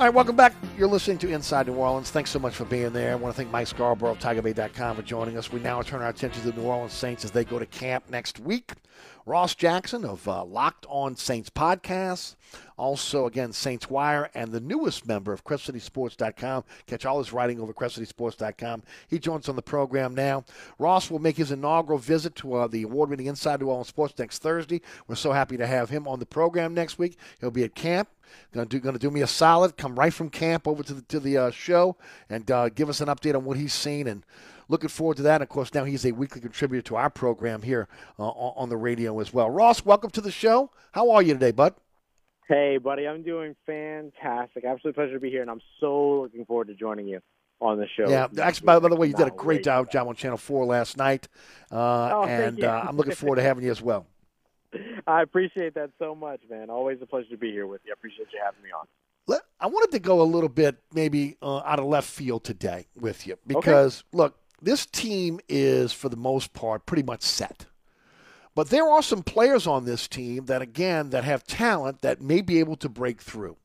All 0.00 0.06
right, 0.06 0.14
welcome 0.14 0.34
back. 0.34 0.54
You're 0.78 0.88
listening 0.88 1.18
to 1.18 1.28
Inside 1.28 1.66
New 1.66 1.74
Orleans. 1.74 2.10
Thanks 2.10 2.30
so 2.30 2.38
much 2.38 2.54
for 2.54 2.64
being 2.64 2.90
there. 2.94 3.12
I 3.12 3.16
want 3.16 3.34
to 3.34 3.36
thank 3.36 3.50
Mike 3.50 3.66
Scarborough 3.66 4.12
of 4.12 4.18
TigerBait.com 4.18 4.96
for 4.96 5.02
joining 5.02 5.36
us. 5.36 5.52
We 5.52 5.60
now 5.60 5.82
turn 5.82 6.00
our 6.00 6.08
attention 6.08 6.42
to 6.42 6.52
the 6.52 6.58
New 6.58 6.66
Orleans 6.66 6.94
Saints 6.94 7.22
as 7.22 7.30
they 7.30 7.44
go 7.44 7.58
to 7.58 7.66
camp 7.66 8.08
next 8.08 8.40
week. 8.40 8.72
Ross 9.26 9.54
Jackson 9.54 10.04
of 10.04 10.26
uh, 10.26 10.44
Locked 10.44 10.86
On 10.88 11.14
Saints 11.14 11.50
podcast, 11.50 12.36
also 12.76 13.26
again 13.26 13.52
Saints 13.52 13.90
Wire, 13.90 14.30
and 14.34 14.50
the 14.50 14.60
newest 14.60 15.06
member 15.06 15.32
of 15.32 15.44
CrescentCitySports.com. 15.44 16.64
Catch 16.86 17.06
all 17.06 17.18
his 17.18 17.32
writing 17.32 17.60
over 17.60 17.72
CrescentCitySports.com. 17.72 18.82
He 19.08 19.18
joins 19.18 19.48
on 19.48 19.56
the 19.56 19.62
program 19.62 20.14
now. 20.14 20.44
Ross 20.78 21.10
will 21.10 21.18
make 21.18 21.36
his 21.36 21.52
inaugural 21.52 21.98
visit 21.98 22.34
to 22.36 22.54
uh, 22.54 22.66
the 22.66 22.82
award-winning 22.82 23.26
Inside 23.26 23.60
New 23.60 23.66
Orleans 23.66 23.88
Sports 23.88 24.18
next 24.18 24.40
Thursday. 24.40 24.80
We're 25.06 25.14
so 25.16 25.32
happy 25.32 25.56
to 25.56 25.66
have 25.66 25.90
him 25.90 26.08
on 26.08 26.18
the 26.18 26.26
program 26.26 26.74
next 26.74 26.98
week. 26.98 27.18
He'll 27.40 27.50
be 27.50 27.64
at 27.64 27.74
camp. 27.74 28.08
Going 28.52 28.68
to 28.68 28.80
do, 28.80 28.92
to 28.92 28.98
do 28.98 29.10
me 29.10 29.22
a 29.22 29.26
solid. 29.26 29.76
Come 29.76 29.98
right 29.98 30.14
from 30.14 30.30
camp 30.30 30.68
over 30.68 30.82
to 30.84 30.94
the 30.94 31.02
to 31.02 31.18
the 31.18 31.36
uh, 31.36 31.50
show 31.50 31.96
and 32.28 32.48
uh, 32.50 32.68
give 32.68 32.88
us 32.88 33.00
an 33.00 33.08
update 33.08 33.34
on 33.34 33.44
what 33.44 33.56
he's 33.56 33.74
seen 33.74 34.06
and 34.06 34.24
looking 34.70 34.88
forward 34.88 35.16
to 35.18 35.22
that. 35.24 35.34
And 35.36 35.42
of 35.42 35.48
course, 35.48 35.74
now 35.74 35.84
he's 35.84 36.06
a 36.06 36.12
weekly 36.12 36.40
contributor 36.40 36.82
to 36.82 36.96
our 36.96 37.10
program 37.10 37.62
here 37.62 37.88
uh, 38.18 38.28
on 38.28 38.68
the 38.68 38.76
radio 38.76 39.18
as 39.20 39.34
well. 39.34 39.50
Ross, 39.50 39.84
welcome 39.84 40.10
to 40.10 40.20
the 40.20 40.30
show. 40.30 40.70
How 40.92 41.10
are 41.10 41.22
you 41.22 41.34
today, 41.34 41.50
bud? 41.50 41.74
Hey, 42.48 42.78
buddy, 42.78 43.06
I'm 43.06 43.22
doing 43.22 43.54
fantastic. 43.66 44.64
Absolute 44.64 44.94
pleasure 44.94 45.14
to 45.14 45.20
be 45.20 45.30
here, 45.30 45.42
and 45.42 45.50
I'm 45.50 45.60
so 45.78 46.22
looking 46.22 46.44
forward 46.44 46.68
to 46.68 46.74
joining 46.74 47.06
you 47.06 47.20
on 47.60 47.78
the 47.78 47.86
show. 47.96 48.08
Yeah, 48.08 48.26
actually, 48.40 48.66
by, 48.66 48.78
by 48.78 48.88
the 48.88 48.96
way, 48.96 49.08
you 49.08 49.14
did 49.14 49.28
a 49.28 49.32
great 49.32 49.62
job, 49.62 49.90
job 49.90 50.08
on 50.08 50.14
Channel 50.16 50.38
4 50.38 50.64
last 50.64 50.96
night, 50.96 51.28
uh, 51.70 52.10
Oh, 52.12 52.24
and 52.24 52.64
uh, 52.64 52.84
I'm 52.88 52.96
looking 52.96 53.14
forward 53.14 53.36
to 53.36 53.42
having 53.42 53.64
you 53.64 53.70
as 53.70 53.82
well. 53.82 54.06
I 55.06 55.22
appreciate 55.22 55.74
that 55.74 55.90
so 55.98 56.14
much, 56.14 56.40
man. 56.48 56.70
Always 56.70 56.98
a 57.02 57.06
pleasure 57.06 57.28
to 57.30 57.36
be 57.36 57.52
here 57.52 57.66
with 57.66 57.82
you. 57.84 57.92
I 57.92 57.94
appreciate 57.94 58.28
you 58.32 58.40
having 58.44 58.62
me 58.62 58.70
on. 58.70 58.86
Let, 59.26 59.42
I 59.60 59.66
wanted 59.68 59.92
to 59.92 60.00
go 60.00 60.20
a 60.20 60.24
little 60.24 60.48
bit 60.48 60.78
maybe 60.92 61.36
uh, 61.42 61.58
out 61.58 61.78
of 61.78 61.84
left 61.84 62.08
field 62.08 62.42
today 62.42 62.88
with 62.98 63.28
you 63.28 63.36
because, 63.46 64.02
look, 64.12 64.39
this 64.62 64.86
team 64.86 65.40
is, 65.48 65.92
for 65.92 66.08
the 66.08 66.16
most 66.16 66.52
part, 66.52 66.86
pretty 66.86 67.02
much 67.02 67.22
set. 67.22 67.66
But 68.54 68.70
there 68.70 68.88
are 68.88 69.02
some 69.02 69.22
players 69.22 69.66
on 69.66 69.84
this 69.84 70.08
team 70.08 70.46
that, 70.46 70.60
again, 70.60 71.10
that 71.10 71.24
have 71.24 71.44
talent 71.44 72.02
that 72.02 72.20
may 72.20 72.40
be 72.40 72.58
able 72.58 72.76
to 72.76 72.88
break 72.88 73.22
through. 73.22 73.56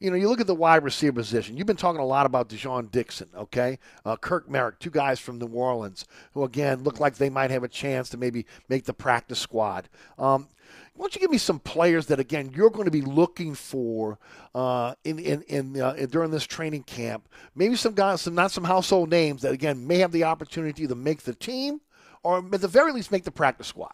You 0.00 0.10
know, 0.10 0.16
you 0.16 0.28
look 0.28 0.40
at 0.40 0.46
the 0.46 0.54
wide 0.54 0.82
receiver 0.82 1.12
position. 1.12 1.56
You've 1.56 1.66
been 1.66 1.76
talking 1.76 2.00
a 2.00 2.06
lot 2.06 2.26
about 2.26 2.48
Deshaun 2.48 2.90
Dixon, 2.90 3.28
okay? 3.36 3.78
Uh, 4.04 4.16
Kirk 4.16 4.48
Merritt, 4.48 4.80
two 4.80 4.90
guys 4.90 5.20
from 5.20 5.38
New 5.38 5.46
Orleans 5.46 6.04
who, 6.32 6.44
again, 6.44 6.82
look 6.82 7.00
like 7.00 7.16
they 7.16 7.30
might 7.30 7.50
have 7.50 7.64
a 7.64 7.68
chance 7.68 8.08
to 8.10 8.16
maybe 8.16 8.46
make 8.68 8.84
the 8.84 8.94
practice 8.94 9.38
squad. 9.38 9.88
Um, 10.18 10.48
why 10.94 11.04
don't 11.04 11.14
you 11.14 11.20
give 11.20 11.30
me 11.30 11.38
some 11.38 11.58
players 11.58 12.06
that 12.06 12.20
again 12.20 12.52
you're 12.54 12.70
going 12.70 12.84
to 12.84 12.90
be 12.90 13.00
looking 13.00 13.54
for 13.54 14.18
uh, 14.54 14.94
in 15.02 15.18
in, 15.18 15.42
in, 15.42 15.80
uh, 15.80 16.06
during 16.08 16.30
this 16.30 16.46
training 16.46 16.84
camp? 16.84 17.28
Maybe 17.54 17.74
some 17.74 17.94
guys, 17.94 18.22
some 18.22 18.34
not 18.34 18.52
some 18.52 18.64
household 18.64 19.10
names 19.10 19.42
that 19.42 19.52
again 19.52 19.86
may 19.86 19.98
have 19.98 20.12
the 20.12 20.24
opportunity 20.24 20.86
to 20.86 20.94
make 20.94 21.22
the 21.22 21.34
team, 21.34 21.80
or 22.22 22.38
at 22.38 22.60
the 22.60 22.68
very 22.68 22.92
least 22.92 23.10
make 23.10 23.24
the 23.24 23.32
practice 23.32 23.66
squad. 23.66 23.92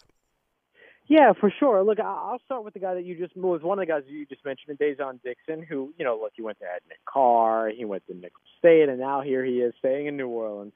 Yeah, 1.11 1.33
for 1.37 1.51
sure. 1.59 1.83
Look, 1.83 1.99
I'll 1.99 2.39
start 2.45 2.63
with 2.63 2.73
the 2.73 2.79
guy 2.79 2.93
that 2.93 3.03
you 3.03 3.17
just 3.17 3.35
was 3.35 3.61
one 3.61 3.77
of 3.77 3.85
the 3.85 3.91
guys 3.91 4.03
you 4.07 4.25
just 4.25 4.45
mentioned, 4.45 4.79
Dai'Jean 4.79 5.21
Dixon, 5.21 5.61
who 5.61 5.93
you 5.97 6.05
know, 6.05 6.17
look, 6.17 6.31
he 6.37 6.41
went 6.41 6.57
to 6.59 6.63
Edna 6.63 6.95
Karr, 7.05 7.69
he 7.69 7.83
went 7.83 8.07
to 8.07 8.13
Nicholls 8.13 8.47
State, 8.59 8.87
and 8.87 8.97
now 8.97 9.19
here 9.19 9.43
he 9.43 9.55
is 9.55 9.73
staying 9.79 10.07
in 10.07 10.15
New 10.15 10.29
Orleans 10.29 10.71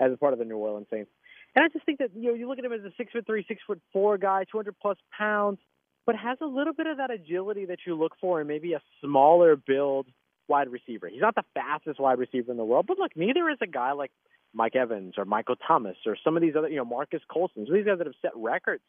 as 0.00 0.12
a 0.12 0.16
part 0.16 0.32
of 0.32 0.40
the 0.40 0.44
New 0.44 0.56
Orleans 0.56 0.88
Saints. 0.90 1.08
And 1.54 1.64
I 1.64 1.68
just 1.68 1.86
think 1.86 2.00
that 2.00 2.10
you 2.16 2.30
know, 2.30 2.34
you 2.34 2.48
look 2.48 2.58
at 2.58 2.64
him 2.64 2.72
as 2.72 2.80
a 2.80 2.90
six 2.96 3.12
foot 3.12 3.26
three, 3.26 3.44
six 3.46 3.62
foot 3.64 3.80
four 3.92 4.18
guy, 4.18 4.42
two 4.50 4.58
hundred 4.58 4.74
plus 4.82 4.98
pounds, 5.16 5.60
but 6.04 6.16
has 6.16 6.36
a 6.40 6.46
little 6.46 6.72
bit 6.72 6.88
of 6.88 6.96
that 6.96 7.12
agility 7.12 7.66
that 7.66 7.78
you 7.86 7.94
look 7.94 8.14
for 8.20 8.40
in 8.40 8.48
maybe 8.48 8.72
a 8.72 8.82
smaller 9.00 9.54
build 9.54 10.08
wide 10.48 10.68
receiver. 10.68 11.06
He's 11.06 11.20
not 11.20 11.36
the 11.36 11.44
fastest 11.54 12.00
wide 12.00 12.18
receiver 12.18 12.50
in 12.50 12.56
the 12.56 12.64
world, 12.64 12.86
but 12.88 12.98
look, 12.98 13.12
neither 13.14 13.48
is 13.50 13.58
a 13.60 13.68
guy 13.68 13.92
like 13.92 14.10
Mike 14.52 14.74
Evans 14.74 15.14
or 15.16 15.24
Michael 15.26 15.54
Thomas 15.54 15.96
or 16.06 16.16
some 16.24 16.34
of 16.34 16.42
these 16.42 16.56
other, 16.58 16.68
you 16.68 16.76
know, 16.76 16.84
Marques 16.84 17.22
Colston. 17.30 17.68
These 17.72 17.86
guys 17.86 17.98
that 17.98 18.08
have 18.08 18.16
set 18.20 18.32
records 18.34 18.82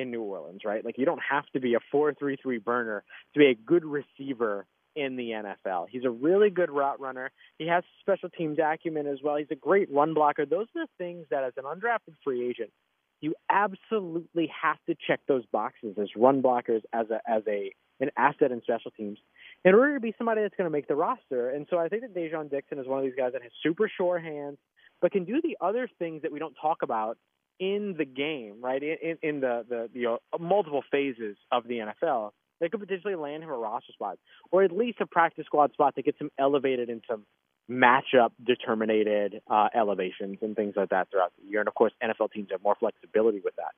in 0.00 0.10
New 0.10 0.22
Orleans, 0.22 0.62
right? 0.64 0.84
Like 0.84 0.98
you 0.98 1.04
don't 1.04 1.22
have 1.28 1.46
to 1.52 1.60
be 1.60 1.74
a 1.74 1.78
four-three-three 1.92 2.58
burner 2.58 3.04
to 3.34 3.38
be 3.38 3.46
a 3.46 3.54
good 3.54 3.84
receiver 3.84 4.66
in 4.96 5.16
the 5.16 5.30
NFL. 5.30 5.86
He's 5.88 6.04
a 6.04 6.10
really 6.10 6.50
good 6.50 6.70
route 6.70 7.00
runner. 7.00 7.30
He 7.58 7.66
has 7.68 7.84
special 8.00 8.28
teams 8.28 8.58
acumen 8.58 9.06
as 9.06 9.18
well. 9.22 9.36
He's 9.36 9.46
a 9.50 9.56
great 9.56 9.88
run 9.92 10.14
blocker. 10.14 10.44
Those 10.46 10.66
are 10.76 10.86
the 10.86 10.88
things 10.98 11.26
that 11.30 11.44
as 11.44 11.52
an 11.56 11.64
undrafted 11.64 12.14
free 12.24 12.48
agent, 12.48 12.70
you 13.20 13.34
absolutely 13.50 14.50
have 14.62 14.78
to 14.88 14.96
check 15.06 15.20
those 15.28 15.44
boxes 15.52 15.96
as 16.00 16.08
run 16.16 16.42
blockers, 16.42 16.80
as 16.92 17.06
a 17.10 17.20
as 17.30 17.42
a 17.46 17.72
an 18.00 18.10
asset 18.16 18.50
in 18.50 18.62
special 18.62 18.90
teams, 18.92 19.18
in 19.64 19.74
order 19.74 19.94
to 19.94 20.00
be 20.00 20.14
somebody 20.16 20.40
that's 20.40 20.54
going 20.56 20.66
to 20.66 20.72
make 20.72 20.88
the 20.88 20.96
roster. 20.96 21.50
And 21.50 21.66
so 21.68 21.78
I 21.78 21.88
think 21.88 22.00
that 22.00 22.14
Dai'Jean 22.14 22.50
Dixon 22.50 22.78
is 22.78 22.86
one 22.86 22.98
of 22.98 23.04
these 23.04 23.14
guys 23.14 23.32
that 23.34 23.42
has 23.42 23.52
super 23.62 23.90
sure 23.94 24.18
hands, 24.18 24.56
but 25.02 25.12
can 25.12 25.24
do 25.24 25.42
the 25.42 25.58
other 25.60 25.86
things 25.98 26.22
that 26.22 26.32
we 26.32 26.38
don't 26.38 26.54
talk 26.60 26.78
about 26.82 27.18
in 27.60 27.94
the 27.96 28.04
game, 28.04 28.56
right? 28.60 28.82
In 28.82 29.18
in, 29.22 29.40
the 29.40 29.64
the 29.68 29.88
the 29.94 30.38
multiple 30.40 30.82
phases 30.90 31.36
of 31.52 31.68
the 31.68 31.78
NFL, 31.78 32.30
they 32.58 32.68
could 32.68 32.80
potentially 32.80 33.14
land 33.14 33.44
him 33.44 33.50
a 33.50 33.56
roster 33.56 33.92
spot, 33.92 34.18
or 34.50 34.64
at 34.64 34.72
least 34.72 34.98
a 35.00 35.06
practice 35.06 35.46
squad 35.46 35.72
spot 35.72 35.94
that 35.94 36.04
gets 36.04 36.18
him 36.18 36.30
elevated 36.38 36.88
in 36.88 37.02
some 37.08 37.24
matchup 37.70 38.30
determinated 38.44 39.40
uh, 39.48 39.68
elevations 39.74 40.38
and 40.42 40.56
things 40.56 40.74
like 40.76 40.88
that 40.88 41.08
throughout 41.10 41.32
the 41.38 41.48
year. 41.48 41.60
And 41.60 41.68
of 41.68 41.74
course, 41.74 41.92
NFL 42.02 42.32
teams 42.32 42.48
have 42.50 42.62
more 42.62 42.74
flexibility 42.80 43.40
with 43.44 43.54
that 43.56 43.72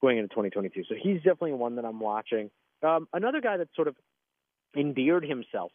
going 0.00 0.18
into 0.18 0.28
2022. 0.28 0.84
So 0.88 0.94
he's 1.00 1.18
definitely 1.18 1.54
one 1.54 1.76
that 1.76 1.84
I'm 1.84 1.98
watching. 1.98 2.50
Um, 2.82 3.08
another 3.12 3.40
guy 3.40 3.56
that 3.56 3.68
sort 3.74 3.88
of 3.88 3.96
endeared 4.76 5.24
himself 5.24 5.72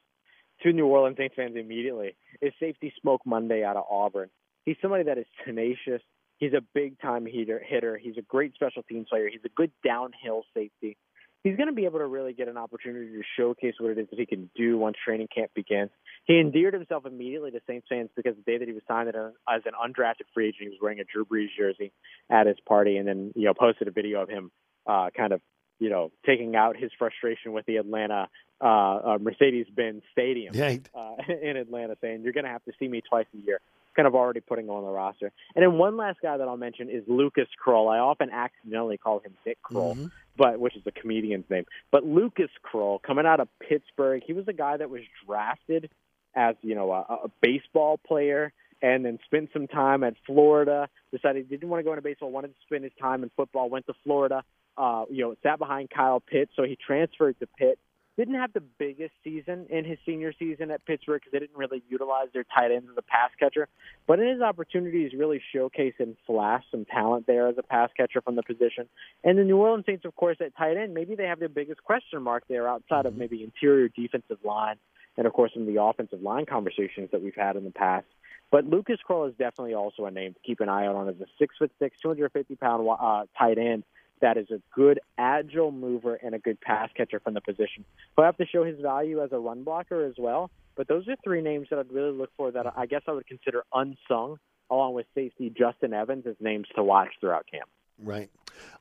to 0.64 0.72
New 0.72 0.86
Orleans 0.86 1.18
Saints 1.18 1.36
fans 1.36 1.56
immediately 1.56 2.16
is 2.42 2.54
safety 2.60 2.94
Smoke 3.02 3.22
Monday 3.26 3.64
out 3.64 3.78
of 3.78 3.86
Auburn. 3.90 4.30
He's 4.66 4.78
somebody 4.82 5.04
that 5.04 5.18
is 5.18 5.26
tenacious. 5.46 6.02
He's 6.38 6.54
a 6.54 6.62
big 6.74 7.00
time 7.00 7.26
hitter. 7.26 7.62
Hitter. 7.66 7.98
He's 7.98 8.18
a 8.18 8.22
great 8.22 8.54
special 8.54 8.84
teams 8.84 9.08
player. 9.10 9.30
He's 9.30 9.44
a 9.46 9.50
good 9.50 9.72
downhill 9.84 10.44
safety. 10.54 10.98
He's 11.44 11.56
going 11.56 11.70
to 11.70 11.74
be 11.74 11.86
able 11.86 12.00
to 12.00 12.08
really 12.08 12.34
get 12.34 12.48
an 12.48 12.58
opportunity 12.58 13.08
to 13.12 13.22
showcase 13.38 13.76
what 13.80 13.92
it 13.92 13.98
is 13.98 14.08
that 14.10 14.20
he 14.20 14.26
can 14.26 14.50
do 14.56 14.78
once 14.78 14.98
training 15.04 15.28
camp 15.34 15.52
begins. 15.54 15.92
He 16.26 16.40
endeared 16.40 16.74
himself 16.74 17.06
immediately 17.06 17.52
to 17.52 17.62
Saints 17.68 17.88
fans 17.90 18.10
because 18.16 18.36
the 18.36 18.52
day 18.52 18.58
that 18.58 18.68
he 18.68 18.74
was 18.74 18.84
signed 18.88 19.10
as 19.10 19.62
an 19.66 19.72
undrafted 19.72 20.26
free 20.34 20.48
agent, 20.48 20.62
he 20.64 20.70
was 20.70 20.80
wearing 20.82 21.00
a 21.00 21.04
Drew 21.06 21.26
Brees 21.26 21.48
jersey 21.58 21.94
at 22.30 22.48
his 22.48 22.58
party, 22.68 22.98
and 22.98 23.08
then 23.08 23.32
you 23.36 23.46
know 23.46 23.54
posted 23.54 23.88
a 23.88 23.92
video 23.92 24.22
of 24.22 24.30
him 24.30 24.52
uh, 24.88 25.10
kind 25.16 25.32
of 25.32 25.42
you 25.80 25.90
know 25.90 26.12
taking 26.26 26.56
out 26.56 26.76
his 26.76 26.92
frustration 26.98 27.54
with 27.54 27.66
the 27.66 27.78
Atlanta 27.78 28.28
uh, 28.60 28.66
uh, 28.66 29.18
Mercedes-Benz 29.22 30.02
Stadium 30.12 30.54
uh, 30.94 31.12
in 31.42 31.56
Atlanta, 31.56 31.96
saying 32.02 32.24
you're 32.24 32.34
going 32.34 32.46
to 32.46 32.52
have 32.52 32.64
to 32.66 32.74
see 32.80 32.88
me 32.88 33.02
twice 33.08 33.28
a 33.34 33.38
year. 33.46 33.60
Kind 33.98 34.08
of 34.08 34.16
already 34.16 34.40
putting 34.42 34.66
him 34.66 34.72
on 34.72 34.84
the 34.84 34.90
roster. 34.92 35.32
And 35.56 35.64
then 35.64 35.74
one 35.80 35.98
last 35.98 36.20
guy 36.22 36.38
that 36.38 36.48
I'll 36.48 36.56
mention 36.56 36.88
is 36.90 37.04
Lucas 37.08 37.48
Krull. 37.66 37.92
I 37.94 37.98
often 37.98 38.30
accidentally 38.30 38.98
call 38.98 39.20
him 39.20 39.34
Nick 39.46 39.62
Kroll, 39.64 39.96
Mm-hmm. 39.96 40.06
but 40.38 40.60
which 40.60 40.76
is 40.78 40.84
a 40.86 40.92
comedian's 40.92 41.50
name. 41.50 41.66
But 41.92 42.06
Lucas 42.06 42.52
Krull, 42.64 43.02
coming 43.02 43.26
out 43.26 43.40
of 43.40 43.48
Pittsburgh, 43.68 44.22
he 44.26 44.34
was 44.34 44.48
a 44.48 44.54
guy 44.54 44.78
that 44.78 44.90
was 44.90 45.02
drafted 45.26 45.90
as 46.36 46.56
you 46.62 46.76
know 46.76 46.92
a, 46.92 47.02
a 47.26 47.32
baseball 47.42 47.98
player, 47.98 48.54
and 48.84 49.04
then 49.04 49.18
spent 49.26 49.50
some 49.52 49.66
time 49.68 50.04
at 50.04 50.14
Florida. 50.28 50.88
Decided 51.12 51.48
he 51.50 51.56
didn't 51.58 51.70
want 51.70 51.80
to 51.80 51.84
go 51.84 51.92
into 51.94 52.04
baseball, 52.04 52.30
wanted 52.32 52.50
to 52.50 52.62
spend 52.68 52.84
his 52.84 52.94
time 53.02 53.24
in 53.24 53.32
football. 53.36 53.68
Went 53.70 53.88
to 53.88 53.94
Florida. 54.04 54.44
Uh, 54.78 55.06
you 55.10 55.24
know, 55.24 55.34
sat 55.42 55.58
behind 55.58 55.90
Kyle 55.90 56.20
Pitts, 56.20 56.52
so 56.56 56.62
he 56.62 56.76
transferred 56.76 57.36
to 57.40 57.48
Pitt. 57.58 57.80
Didn't 58.18 58.34
have 58.34 58.52
the 58.52 58.62
biggest 58.62 59.14
season 59.24 59.68
in 59.70 59.86
his 59.86 60.00
senior 60.04 60.34
season 60.40 60.72
at 60.72 60.84
Pittsburgh 60.86 61.22
because 61.22 61.32
they 61.32 61.38
didn't 61.38 61.56
really 61.56 61.84
utilize 61.88 62.30
their 62.34 62.46
tight 62.46 62.72
ends 62.72 62.88
as 62.90 62.98
a 62.98 63.04
pass 63.04 63.30
catcher. 63.40 63.68
But 64.08 64.20
in 64.20 64.28
his 64.28 64.42
opportunities, 64.42 65.14
really 65.14 65.40
showcase 65.54 65.94
and 66.00 66.18
flash 66.26 66.64
some 66.72 66.86
talent 66.86 67.28
there 67.28 67.48
as 67.48 67.60
a 67.60 67.64
pass 67.64 67.92
catcher 67.96 68.22
from 68.22 68.36
the 68.36 68.42
position. 68.42 68.90
And 69.24 69.38
the 69.38 69.44
New 69.44 69.58
Orleans 69.58 69.86
Saints, 69.86 70.04
of 70.04 70.16
course, 70.16 70.38
at 70.42 70.58
tight 70.58 70.78
end, 70.78 70.96
maybe 70.96 71.14
they 71.14 71.26
have 71.26 71.38
their 71.38 71.48
biggest 71.48 71.84
question 71.84 72.24
mark 72.24 72.44
there 72.50 72.68
outside 72.68 73.06
of 73.06 73.16
maybe 73.16 73.44
interior 73.44 73.88
defensive 73.88 74.40
line 74.44 74.78
and, 75.16 75.28
of 75.28 75.34
course, 75.34 75.52
in 75.56 75.68
the 75.68 75.80
offensive 75.80 76.24
line 76.24 76.48
conversations 76.48 77.10
that 77.12 77.22
we've 77.22 77.36
had 77.36 77.56
in 77.56 77.66
the 77.66 77.72
past. 77.72 78.08
But 78.50 78.66
Lucas 78.66 78.98
Krull 79.08 79.30
is 79.30 79.36
definitely 79.38 79.76
also 79.76 80.06
a 80.06 80.12
name 80.12 80.34
to 80.34 80.40
keep 80.40 80.60
an 80.60 80.70
eye 80.70 80.88
out 80.88 80.96
on 80.96 81.10
as 81.10 81.16
a 81.22 81.26
six 81.38 81.56
foot 81.58 81.72
six, 81.80 82.00
250 82.02 82.56
pound 82.56 82.88
uh, 82.90 83.26
tight 83.38 83.60
end 83.60 83.84
that 84.22 84.38
is 84.38 84.50
a 84.52 84.62
good 84.74 85.00
agile 85.18 85.72
mover 85.72 86.16
and 86.16 86.34
a 86.36 86.40
good 86.40 86.60
pass 86.62 86.90
catcher 86.96 87.20
from 87.20 87.34
the 87.34 87.42
position. 87.42 87.86
He'll 88.16 88.26
have 88.26 88.38
to 88.38 88.46
show 88.46 88.64
his 88.64 88.80
value 88.80 89.22
as 89.24 89.32
a 89.32 89.40
run 89.40 89.64
blocker 89.64 90.06
as 90.06 90.16
well. 90.18 90.50
But 90.76 90.88
those 90.88 91.08
are 91.08 91.16
three 91.24 91.42
names 91.42 91.68
that 91.70 91.80
I'd 91.80 91.92
really 91.92 92.12
look 92.12 92.30
for 92.38 92.52
that 92.52 92.74
I 92.78 92.86
guess 92.86 93.02
I 93.08 93.12
would 93.12 93.28
consider 93.28 93.64
unsung, 93.74 94.38
along 94.70 94.94
with 94.94 95.06
safety 95.16 95.50
Justin 95.56 95.94
Evans 95.94 96.26
as 96.28 96.36
names 96.40 96.68
to 96.76 96.84
watch 96.84 97.10
throughout 97.20 97.46
camp. 97.52 97.70
Right. 98.00 98.30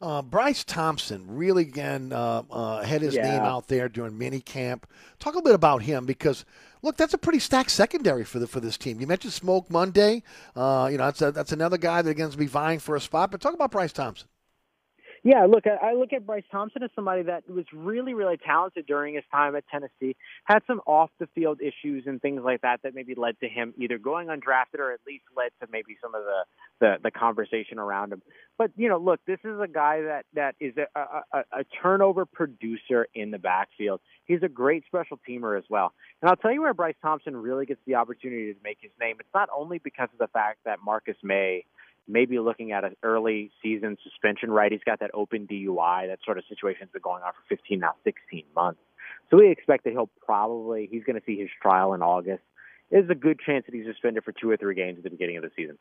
Uh, 0.01 0.21
Bryce 0.23 0.63
Thompson 0.65 1.25
really 1.27 1.63
again 1.63 2.13
uh, 2.13 2.43
uh, 2.51 2.83
had 2.83 3.01
his 3.03 3.15
Yeah. 3.15 3.23
name 3.31 3.43
out 3.43 3.69
there 3.69 3.89
during 3.89 4.19
mini 4.19 4.41
camp. 4.41 4.87
Talk 5.19 5.35
a 5.35 5.37
little 5.39 5.51
bit 5.51 5.55
about 5.55 5.83
him 5.83 6.05
because 6.07 6.45
look, 6.83 6.97
that's 6.99 7.15
a 7.15 7.19
pretty 7.19 7.39
stacked 7.39 7.71
secondary 7.71 8.25
for 8.25 8.39
the 8.39 8.47
for 8.47 8.61
this 8.61 8.77
team. 8.77 9.01
You 9.01 9.07
mentioned 9.07 9.33
Smoke 9.33 9.71
Monday. 9.71 10.23
Uh, 10.55 10.89
you 10.91 10.99
know 10.99 11.05
that's 11.05 11.23
a, 11.23 11.33
that's 11.33 11.53
another 11.53 11.79
guy 11.79 12.03
that 12.03 12.11
again 12.11 12.29
is 12.29 12.37
be 12.37 12.47
vying 12.47 12.79
for 12.79 12.95
a 12.95 13.01
spot. 13.01 13.31
But 13.31 13.41
talk 13.41 13.55
about 13.55 13.71
Bryce 13.71 13.93
Thompson. 13.93 14.29
Yeah, 15.27 15.47
look, 15.51 15.65
I 15.67 15.95
look 15.95 16.13
at 16.13 16.25
Bryce 16.25 16.45
Thompson 16.53 16.85
as 16.85 16.91
somebody 16.95 17.25
that 17.25 17.51
was 17.51 17.65
really, 17.75 18.15
really 18.15 18.37
talented 18.37 18.87
during 18.87 19.17
his 19.17 19.25
time 19.33 19.57
at 19.57 19.65
Tennessee. 19.69 20.15
Had 20.45 20.61
some 20.69 20.81
off 20.87 21.11
the 21.19 21.27
field 21.35 21.61
issues 21.61 22.05
and 22.07 22.23
things 22.23 22.43
like 22.45 22.61
that 22.61 22.83
that 22.85 22.95
maybe 22.95 23.17
led 23.17 23.35
to 23.41 23.49
him 23.49 23.75
either 23.77 23.99
going 23.99 24.29
undrafted 24.29 24.79
or 24.79 24.93
at 24.93 25.01
least 25.05 25.25
led 25.37 25.51
to 25.61 25.67
maybe 25.73 25.97
some 26.01 26.15
of 26.15 26.23
the 26.23 26.45
the, 26.79 26.97
the 27.03 27.11
conversation 27.11 27.81
around 27.81 28.13
him. 28.13 28.23
But 28.57 28.71
you 28.77 28.89
know, 28.89 28.99
look, 28.99 29.19
this 29.27 29.41
is 29.43 29.59
a 29.61 29.67
guy 29.67 30.03
that 30.03 30.27
that 30.35 30.55
is 30.61 30.75
a, 30.77 30.87
a- 30.95 31.45
a 31.61 31.65
turnover 31.83 32.25
producer 32.25 33.09
in 33.13 33.33
the 33.33 33.39
backfield. 33.39 34.01
He's 34.27 34.45
a 34.45 34.49
great 34.49 34.85
special 34.87 35.19
teamer 35.29 35.59
as 35.59 35.65
well. 35.69 35.93
And 36.23 36.31
I'll 36.31 36.37
tell 36.37 36.53
you 36.53 36.63
where 36.63 36.75
Bryce 36.75 36.95
Thompson 37.03 37.37
really 37.37 37.67
gets 37.67 37.81
the 37.85 37.97
opportunity 37.97 38.53
to 38.53 38.59
make 38.63 38.79
his 38.81 38.93
name. 39.01 39.17
It's 39.19 39.29
not 39.35 39.49
only 39.57 39.79
because 39.79 40.09
of 40.13 40.19
the 40.19 40.29
fact 40.29 40.61
that 40.67 40.79
Marcus 40.85 41.17
Maye 41.25 41.65
maybe 42.09 42.39
looking 42.39 42.73
at 42.73 42.85
an 42.85 42.97
early 43.03 43.51
season 43.63 43.97
suspension, 44.03 44.51
right? 44.51 44.71
He's 44.71 44.85
got 44.85 45.01
that 45.01 45.11
open 45.15 45.47
DUI. 45.47 46.09
That 46.09 46.19
sort 46.25 46.39
of 46.39 46.45
situation's 46.49 46.91
been 46.93 47.03
going 47.03 47.23
on 47.23 47.33
for 47.33 47.57
15, 47.57 47.79
now 47.81 47.95
16 48.05 48.45
months. 48.55 48.81
So 49.31 49.39
we 49.39 49.51
expect 49.51 49.85
that 49.85 49.91
he'll 49.91 50.11
probably, 50.25 50.89
he's 50.91 51.05
going 51.05 51.19
to 51.19 51.25
see 51.27 51.39
his 51.39 51.49
trial 51.61 51.95
in 51.95 52.03
August. 52.03 52.43
There's 52.91 53.11
a 53.11 53.15
good 53.15 53.41
chance 53.45 53.67
that 53.67 53.75
he's 53.75 53.87
suspended 53.87 54.25
for 54.25 54.33
two 54.33 54.51
or 54.51 54.57
three 54.57 54.75
games 54.75 54.99
at 54.99 55.05
the 55.05 55.11
beginning 55.11 55.37
of 55.37 55.43
the 55.43 55.51
season. 55.57 55.79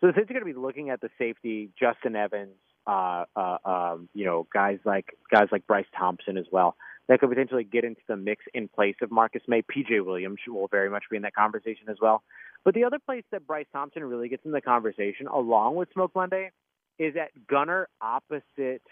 So 0.00 0.08
the 0.08 0.12
Saints 0.14 0.30
are 0.30 0.34
going 0.34 0.46
to 0.46 0.52
be 0.52 0.58
looking 0.58 0.90
at 0.90 1.00
the 1.00 1.08
safety, 1.18 1.70
Justin 1.78 2.16
Evans, 2.16 2.56
uh, 2.86 3.24
uh, 3.36 3.58
um, 3.64 4.08
you 4.12 4.24
know, 4.24 4.46
guys 4.52 4.78
like 4.84 5.16
guys 5.30 5.46
like 5.52 5.66
Bryce 5.66 5.86
Thompson 5.96 6.36
as 6.36 6.46
well 6.50 6.76
that 7.08 7.20
could 7.20 7.28
potentially 7.28 7.64
get 7.64 7.84
into 7.84 8.00
the 8.08 8.16
mix 8.16 8.44
in 8.54 8.68
place 8.68 8.96
of 9.02 9.10
Marcus 9.10 9.42
Maye. 9.48 9.62
PJ 9.62 10.04
Williams 10.04 10.38
will 10.46 10.68
very 10.68 10.88
much 10.88 11.04
be 11.10 11.16
in 11.16 11.22
that 11.22 11.34
conversation 11.34 11.88
as 11.88 11.96
well. 12.00 12.22
But 12.64 12.74
the 12.74 12.84
other 12.84 12.98
place 12.98 13.24
that 13.32 13.46
Bryce 13.46 13.66
Thompson 13.72 14.04
really 14.04 14.28
gets 14.28 14.44
in 14.44 14.52
the 14.52 14.60
conversation, 14.60 15.26
along 15.26 15.76
with 15.76 15.88
Smoke 15.92 16.12
Monday, 16.14 16.50
is 16.98 17.14
at 17.16 17.30
gunner 17.46 17.88
opposite 18.00 18.82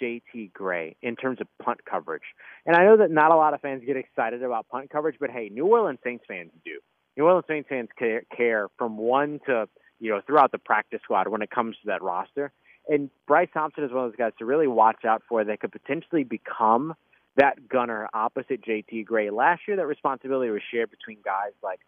JT 0.00 0.52
Gray 0.52 0.96
in 1.02 1.16
terms 1.16 1.40
of 1.40 1.46
punt 1.62 1.80
coverage. 1.84 2.22
And 2.66 2.76
I 2.76 2.84
know 2.84 2.98
that 2.98 3.10
not 3.10 3.30
a 3.30 3.36
lot 3.36 3.54
of 3.54 3.60
fans 3.60 3.82
get 3.86 3.96
excited 3.96 4.42
about 4.42 4.68
punt 4.68 4.90
coverage, 4.90 5.16
but 5.18 5.30
hey, 5.30 5.48
New 5.52 5.66
Orleans 5.66 5.98
Saints 6.04 6.24
fans 6.28 6.50
do. 6.64 6.78
New 7.16 7.24
Orleans 7.24 7.46
Saints 7.48 7.68
fans 7.68 7.88
care, 7.98 8.22
care 8.36 8.68
from 8.78 8.96
one 8.96 9.40
to 9.46 9.68
you 9.98 10.10
know 10.10 10.20
throughout 10.26 10.52
the 10.52 10.58
practice 10.58 11.00
squad 11.02 11.28
when 11.28 11.42
it 11.42 11.50
comes 11.50 11.76
to 11.76 11.86
that 11.86 12.02
roster. 12.02 12.52
And 12.88 13.10
Bryce 13.26 13.48
Thompson 13.52 13.84
is 13.84 13.92
one 13.92 14.04
of 14.04 14.10
those 14.10 14.18
guys 14.18 14.32
to 14.38 14.44
really 14.44 14.66
watch 14.66 15.04
out 15.04 15.22
for 15.28 15.44
that 15.44 15.60
could 15.60 15.72
potentially 15.72 16.24
become 16.24 16.94
that 17.36 17.68
gunner 17.68 18.08
opposite 18.12 18.62
JT 18.64 19.04
Gray. 19.04 19.30
Last 19.30 19.62
year, 19.68 19.76
that 19.76 19.86
responsibility 19.86 20.50
was 20.50 20.62
shared 20.72 20.90
between 20.90 21.18
guys 21.24 21.52
like 21.62 21.80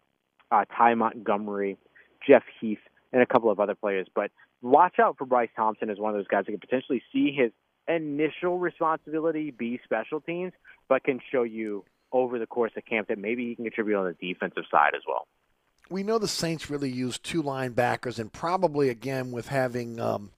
uh, 0.53 0.65
Ty 0.75 0.93
Montgomery, 0.95 1.77
Jeff 2.25 2.43
Heath, 2.61 2.79
and 3.11 3.21
a 3.21 3.25
couple 3.25 3.49
of 3.49 3.59
other 3.59 3.75
players. 3.75 4.07
But 4.13 4.31
watch 4.61 4.99
out 4.99 5.17
for 5.17 5.25
Bryce 5.25 5.49
Thompson 5.55 5.89
as 5.89 5.97
one 5.97 6.11
of 6.11 6.17
those 6.17 6.27
guys 6.27 6.45
that 6.45 6.51
could 6.51 6.61
potentially 6.61 7.01
see 7.11 7.31
his 7.31 7.51
initial 7.87 8.59
responsibility 8.59 9.51
be 9.51 9.79
special 9.83 10.21
teams, 10.21 10.53
but 10.87 11.03
can 11.03 11.19
show 11.31 11.43
you 11.43 11.83
over 12.11 12.37
the 12.37 12.45
course 12.45 12.71
of 12.77 12.85
camp 12.85 13.07
that 13.07 13.17
maybe 13.17 13.47
he 13.49 13.55
can 13.55 13.65
contribute 13.65 13.97
on 13.97 14.05
the 14.05 14.33
defensive 14.33 14.63
side 14.69 14.93
as 14.95 15.01
well. 15.07 15.27
We 15.93 16.01
know 16.01 16.17
the 16.17 16.27
Saints 16.27 16.71
really 16.71 16.89
use 16.89 17.19
two 17.19 17.43
linebackers, 17.43 18.17
and 18.17 18.33
probably 18.33 18.89
again 18.89 19.31
with 19.31 19.47
having 19.47 19.99
um, 19.99 20.31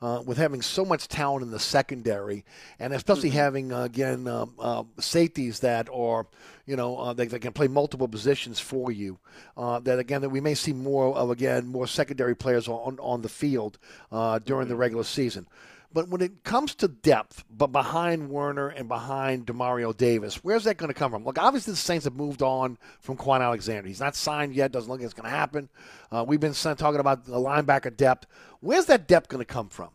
uh, 0.00 0.22
with 0.24 0.38
having 0.38 0.62
so 0.62 0.84
much 0.84 1.08
talent 1.08 1.42
in 1.42 1.50
the 1.50 1.58
secondary, 1.58 2.44
and 2.78 2.94
especially 2.94 3.30
having 3.30 3.72
uh, 3.72 3.82
again 3.82 4.28
um, 4.28 4.54
uh, 4.60 4.84
safeties 5.00 5.58
that 5.60 5.88
are 5.92 6.28
you 6.64 6.76
know 6.76 6.96
uh, 6.96 7.12
they, 7.12 7.26
they 7.26 7.40
can 7.40 7.52
play 7.52 7.66
multiple 7.66 8.06
positions 8.06 8.60
for 8.60 8.92
you. 8.92 9.18
Uh, 9.56 9.80
that 9.80 9.98
again 9.98 10.20
that 10.20 10.30
we 10.30 10.40
may 10.40 10.54
see 10.54 10.72
more 10.72 11.14
of 11.16 11.28
again 11.28 11.66
more 11.66 11.88
secondary 11.88 12.36
players 12.36 12.68
on 12.68 12.96
on 13.00 13.20
the 13.22 13.28
field 13.28 13.78
uh, 14.12 14.38
during 14.38 14.68
the 14.68 14.76
regular 14.76 15.04
season. 15.04 15.44
But 15.92 16.08
when 16.08 16.20
it 16.20 16.44
comes 16.44 16.76
to 16.76 16.88
depth, 16.88 17.44
but 17.50 17.68
behind 17.68 18.30
Werner 18.30 18.68
and 18.68 18.86
behind 18.86 19.46
Demario 19.46 19.96
Davis, 19.96 20.36
where's 20.44 20.64
that 20.64 20.76
going 20.76 20.88
to 20.88 20.94
come 20.94 21.10
from? 21.10 21.24
Look, 21.24 21.38
obviously 21.38 21.72
the 21.72 21.78
Saints 21.78 22.04
have 22.04 22.14
moved 22.14 22.42
on 22.42 22.78
from 23.00 23.16
Kwon 23.16 23.40
Alexander. 23.40 23.88
He's 23.88 23.98
not 23.98 24.14
signed 24.14 24.54
yet. 24.54 24.70
Doesn't 24.70 24.88
look 24.88 25.00
like 25.00 25.04
it's 25.04 25.14
going 25.14 25.28
to 25.28 25.36
happen. 25.36 25.68
Uh, 26.12 26.24
we've 26.26 26.38
been 26.38 26.52
talking 26.52 27.00
about 27.00 27.24
the 27.24 27.38
linebacker 27.38 27.96
depth. 27.96 28.26
Where's 28.60 28.86
that 28.86 29.08
depth 29.08 29.28
going 29.28 29.40
to 29.40 29.44
come 29.44 29.68
from? 29.68 29.90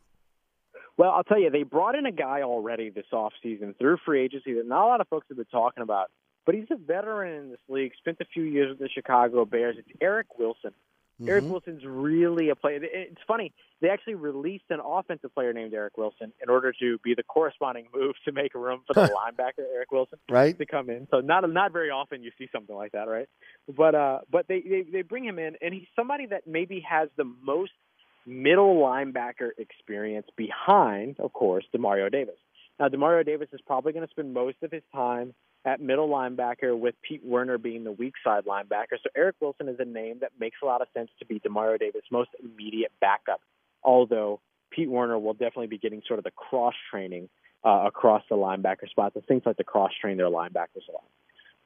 Well, 0.98 1.12
I'll 1.12 1.24
tell 1.24 1.40
you, 1.40 1.50
they 1.50 1.64
brought 1.64 1.96
in 1.96 2.06
a 2.06 2.12
guy 2.12 2.42
already 2.42 2.90
this 2.90 3.06
offseason 3.14 3.78
through 3.78 3.98
free 4.06 4.22
agency 4.22 4.54
that 4.54 4.68
not 4.68 4.86
a 4.86 4.88
lot 4.88 5.02
of 5.02 5.08
folks 5.08 5.28
have 5.30 5.38
been 5.38 5.46
talking 5.46 5.84
about, 5.84 6.10
but 6.46 6.56
he's 6.56 6.68
a 6.72 6.76
veteran 6.76 7.44
in 7.44 7.50
this 7.50 7.60
league, 7.68 7.92
spent 7.98 8.18
a 8.22 8.26
few 8.26 8.44
years 8.44 8.70
with 8.70 8.80
the 8.80 8.90
Chicago 8.90 9.46
Bears. 9.46 9.76
It's 9.78 9.90
Eric 10.02 10.38
Wilson. 10.38 10.72
Eric 11.26 11.46
Mhm. 11.46 11.50
Wilson's 11.52 11.86
really 11.86 12.50
a 12.50 12.56
player. 12.56 12.80
It's 12.84 13.22
funny. 13.26 13.54
They 13.80 13.90
actually 13.90 14.16
released 14.16 14.66
an 14.70 14.82
offensive 14.84 15.34
player 15.34 15.54
named 15.54 15.74
Eric 15.74 15.98
Wilson 15.98 16.34
in 16.42 16.50
order 16.50 16.74
to 16.74 16.98
be 17.00 17.14
the 17.14 17.24
corresponding 17.24 17.88
move 17.94 18.16
to 18.26 18.32
make 18.32 18.54
room 18.54 18.82
for 18.86 18.94
the 18.94 19.02
linebacker 19.16 19.60
Eric 19.74 19.92
Wilson 19.92 20.20
Right. 20.30 20.58
to 20.58 20.66
come 20.66 20.90
in. 20.90 21.08
So 21.12 21.22
not 21.22 21.50
not 21.50 21.72
very 21.72 21.90
often 21.90 22.22
you 22.22 22.32
see 22.38 22.50
something 22.52 22.76
like 22.76 22.92
that, 22.92 23.08
right? 23.08 23.30
But 23.68 23.96
uh, 23.96 24.20
but 24.30 24.48
they, 24.48 24.62
they 24.62 24.82
they 24.84 25.02
bring 25.04 25.24
him 25.24 25.40
in, 25.40 25.56
and 25.62 25.74
he's 25.74 25.88
somebody 25.96 26.26
that 26.28 26.48
maybe 26.48 26.82
has 26.82 27.10
the 27.16 27.24
most 27.24 27.72
middle 28.26 28.76
linebacker 28.78 29.52
experience 29.58 30.28
behind, 30.36 31.20
of 31.20 31.32
course, 31.32 31.64
Demario 31.74 32.12
Davis. 32.12 32.36
Now, 32.80 32.90
Demario 32.90 33.26
Davis 33.26 33.48
is 33.54 33.62
probably 33.62 33.94
going 33.94 34.06
to 34.06 34.10
spend 34.12 34.34
most 34.34 34.58
of 34.64 34.72
his 34.72 34.84
time 34.94 35.34
at 35.66 35.82
middle 35.82 36.08
linebacker 36.08 36.78
with 36.78 36.96
Pete 37.02 37.24
Werner 37.24 37.58
being 37.58 37.84
the 37.84 37.92
weak 37.92 38.14
side 38.24 38.46
linebacker. 38.46 38.98
So 39.02 39.10
Eric 39.16 39.36
Wilson 39.42 39.68
is 39.68 39.78
a 39.80 39.86
name 39.86 40.20
that 40.22 40.32
makes 40.40 40.58
a 40.62 40.66
lot 40.66 40.82
of 40.82 40.88
sense 40.94 41.10
to 41.20 41.26
be 41.26 41.40
Demario 41.40 41.80
Davis' 41.80 42.04
most 42.12 42.30
immediate 42.42 42.92
backup. 43.02 43.42
Although 43.84 44.40
Pete 44.72 44.90
Werner 44.90 45.18
will 45.18 45.34
definitely 45.34 45.68
be 45.68 45.78
getting 45.78 46.02
sort 46.08 46.20
of 46.20 46.24
the 46.24 46.32
cross 46.32 46.76
training 46.92 47.30
uh, 47.64 47.86
across 47.88 48.24
the 48.30 48.36
linebacker 48.36 48.88
spots. 48.90 49.16
The 49.16 49.22
things 49.22 49.42
like 49.46 49.58
to 49.58 49.64
cross 49.64 49.92
train 50.00 50.18
their 50.18 50.28
linebackers 50.28 50.88
a 50.88 50.92
lot. 50.92 51.06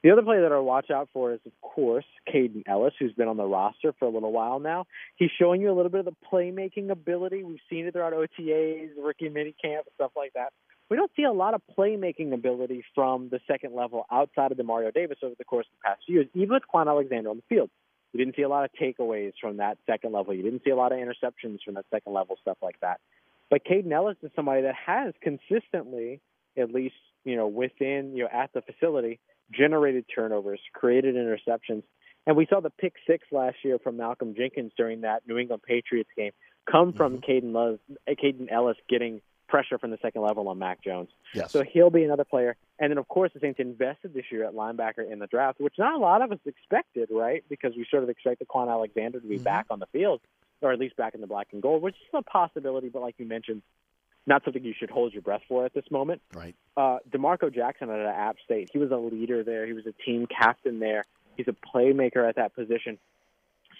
The 0.02 0.10
other 0.10 0.22
player 0.22 0.40
that 0.42 0.52
I'll 0.52 0.64
watch 0.64 0.90
out 0.90 1.10
for 1.12 1.34
is, 1.34 1.40
of 1.44 1.52
course, 1.60 2.06
Kaden 2.26 2.62
Elliss, 2.66 2.94
who's 2.98 3.12
been 3.12 3.28
on 3.28 3.36
the 3.36 3.44
roster 3.44 3.92
for 3.98 4.06
a 4.06 4.08
little 4.08 4.32
while 4.32 4.58
now. 4.58 4.86
He's 5.16 5.28
showing 5.38 5.60
you 5.60 5.70
a 5.70 5.76
little 5.76 5.90
bit 5.90 6.00
of 6.00 6.06
the 6.06 6.16
playmaking 6.32 6.90
ability. 6.90 7.42
We've 7.42 7.60
seen 7.68 7.84
it 7.84 7.92
throughout 7.92 8.14
OTAs, 8.14 8.92
rookie 8.98 9.28
minicamp, 9.28 9.82
stuff 9.94 10.12
like 10.16 10.32
that. 10.32 10.54
We 10.90 10.96
don't 10.96 11.10
see 11.16 11.22
a 11.22 11.32
lot 11.32 11.54
of 11.54 11.62
playmaking 11.78 12.34
ability 12.34 12.84
from 12.96 13.28
the 13.28 13.38
second 13.46 13.74
level 13.74 14.06
outside 14.10 14.50
of 14.50 14.58
Demario 14.58 14.92
Davis 14.92 15.18
over 15.22 15.34
the 15.38 15.44
course 15.44 15.66
of 15.66 15.78
the 15.78 15.88
past 15.88 16.02
few 16.04 16.16
years, 16.16 16.26
even 16.34 16.50
with 16.50 16.64
Kwon 16.72 16.88
Alexander 16.88 17.30
on 17.30 17.36
the 17.36 17.42
field. 17.48 17.70
You 18.12 18.18
didn't 18.18 18.34
see 18.34 18.42
a 18.42 18.48
lot 18.48 18.64
of 18.64 18.70
takeaways 18.72 19.32
from 19.40 19.58
that 19.58 19.78
second 19.86 20.12
level. 20.12 20.34
You 20.34 20.42
didn't 20.42 20.62
see 20.64 20.70
a 20.70 20.76
lot 20.76 20.90
of 20.90 20.98
interceptions 20.98 21.58
from 21.64 21.74
that 21.74 21.86
second 21.92 22.12
level, 22.12 22.36
stuff 22.42 22.58
like 22.60 22.78
that. 22.80 22.98
But 23.50 23.64
Kaden 23.64 23.92
Elliss 23.92 24.16
is 24.22 24.32
somebody 24.34 24.62
that 24.62 24.74
has 24.74 25.14
consistently, 25.22 26.20
at 26.58 26.72
least 26.72 26.96
you 27.24 27.36
know 27.36 27.46
within 27.46 28.16
you 28.16 28.24
know 28.24 28.28
at 28.32 28.52
the 28.52 28.62
facility, 28.62 29.20
generated 29.52 30.06
turnovers, 30.12 30.60
created 30.72 31.14
interceptions, 31.14 31.84
and 32.26 32.36
we 32.36 32.46
saw 32.46 32.60
the 32.60 32.70
pick 32.70 32.94
six 33.06 33.26
last 33.30 33.56
year 33.62 33.78
from 33.78 33.96
Malcolm 33.96 34.34
Jenkins 34.36 34.72
during 34.76 35.02
that 35.02 35.22
New 35.26 35.38
England 35.38 35.62
Patriots 35.62 36.10
game 36.16 36.32
come 36.70 36.92
from 36.92 37.18
mm-hmm. 37.18 37.48
Kaden 37.48 37.54
Elliss, 37.54 37.80
Kaden 38.08 38.50
Elliss 38.50 38.76
getting 38.88 39.20
pressure 39.50 39.78
from 39.78 39.90
the 39.90 39.98
second 40.00 40.22
level 40.22 40.48
on 40.48 40.58
Mac 40.58 40.82
Jones. 40.82 41.10
Yes. 41.34 41.50
So 41.50 41.62
he'll 41.62 41.90
be 41.90 42.04
another 42.04 42.24
player. 42.24 42.56
And 42.78 42.90
then, 42.90 42.98
of 42.98 43.08
course, 43.08 43.32
the 43.34 43.40
Saints 43.40 43.60
invested 43.60 44.14
this 44.14 44.24
year 44.30 44.44
at 44.44 44.54
linebacker 44.54 45.10
in 45.10 45.18
the 45.18 45.26
draft, 45.26 45.60
which 45.60 45.74
not 45.78 45.94
a 45.94 45.98
lot 45.98 46.22
of 46.22 46.32
us 46.32 46.38
expected, 46.46 47.08
right? 47.10 47.44
Because 47.48 47.74
we 47.76 47.84
sort 47.90 48.02
of 48.02 48.08
expected 48.08 48.48
Kwon 48.48 48.70
Alexander 48.70 49.20
to 49.20 49.26
be 49.26 49.38
back 49.38 49.66
on 49.68 49.80
the 49.80 49.86
field, 49.86 50.20
or 50.62 50.72
at 50.72 50.78
least 50.78 50.96
back 50.96 51.14
in 51.14 51.20
the 51.20 51.26
black 51.26 51.48
and 51.52 51.60
gold, 51.60 51.82
which 51.82 51.96
is 51.96 52.08
a 52.14 52.22
possibility, 52.22 52.88
but 52.88 53.02
like 53.02 53.16
you 53.18 53.26
mentioned, 53.26 53.62
not 54.26 54.44
something 54.44 54.62
you 54.64 54.74
should 54.78 54.90
hold 54.90 55.12
your 55.12 55.22
breath 55.22 55.42
for 55.48 55.64
at 55.64 55.74
this 55.74 55.84
moment. 55.90 56.22
Right. 56.32 56.54
Uh, 56.76 56.98
D'Marco 57.10 57.50
Jackson 57.50 57.90
at 57.90 57.98
App 58.06 58.36
State, 58.44 58.70
he 58.72 58.78
was 58.78 58.90
a 58.90 58.96
leader 58.96 59.42
there. 59.42 59.66
He 59.66 59.72
was 59.72 59.86
a 59.86 59.92
team 60.04 60.26
captain 60.26 60.78
there. 60.78 61.04
He's 61.36 61.48
a 61.48 61.56
playmaker 61.74 62.28
at 62.28 62.36
that 62.36 62.54
position. 62.54 62.98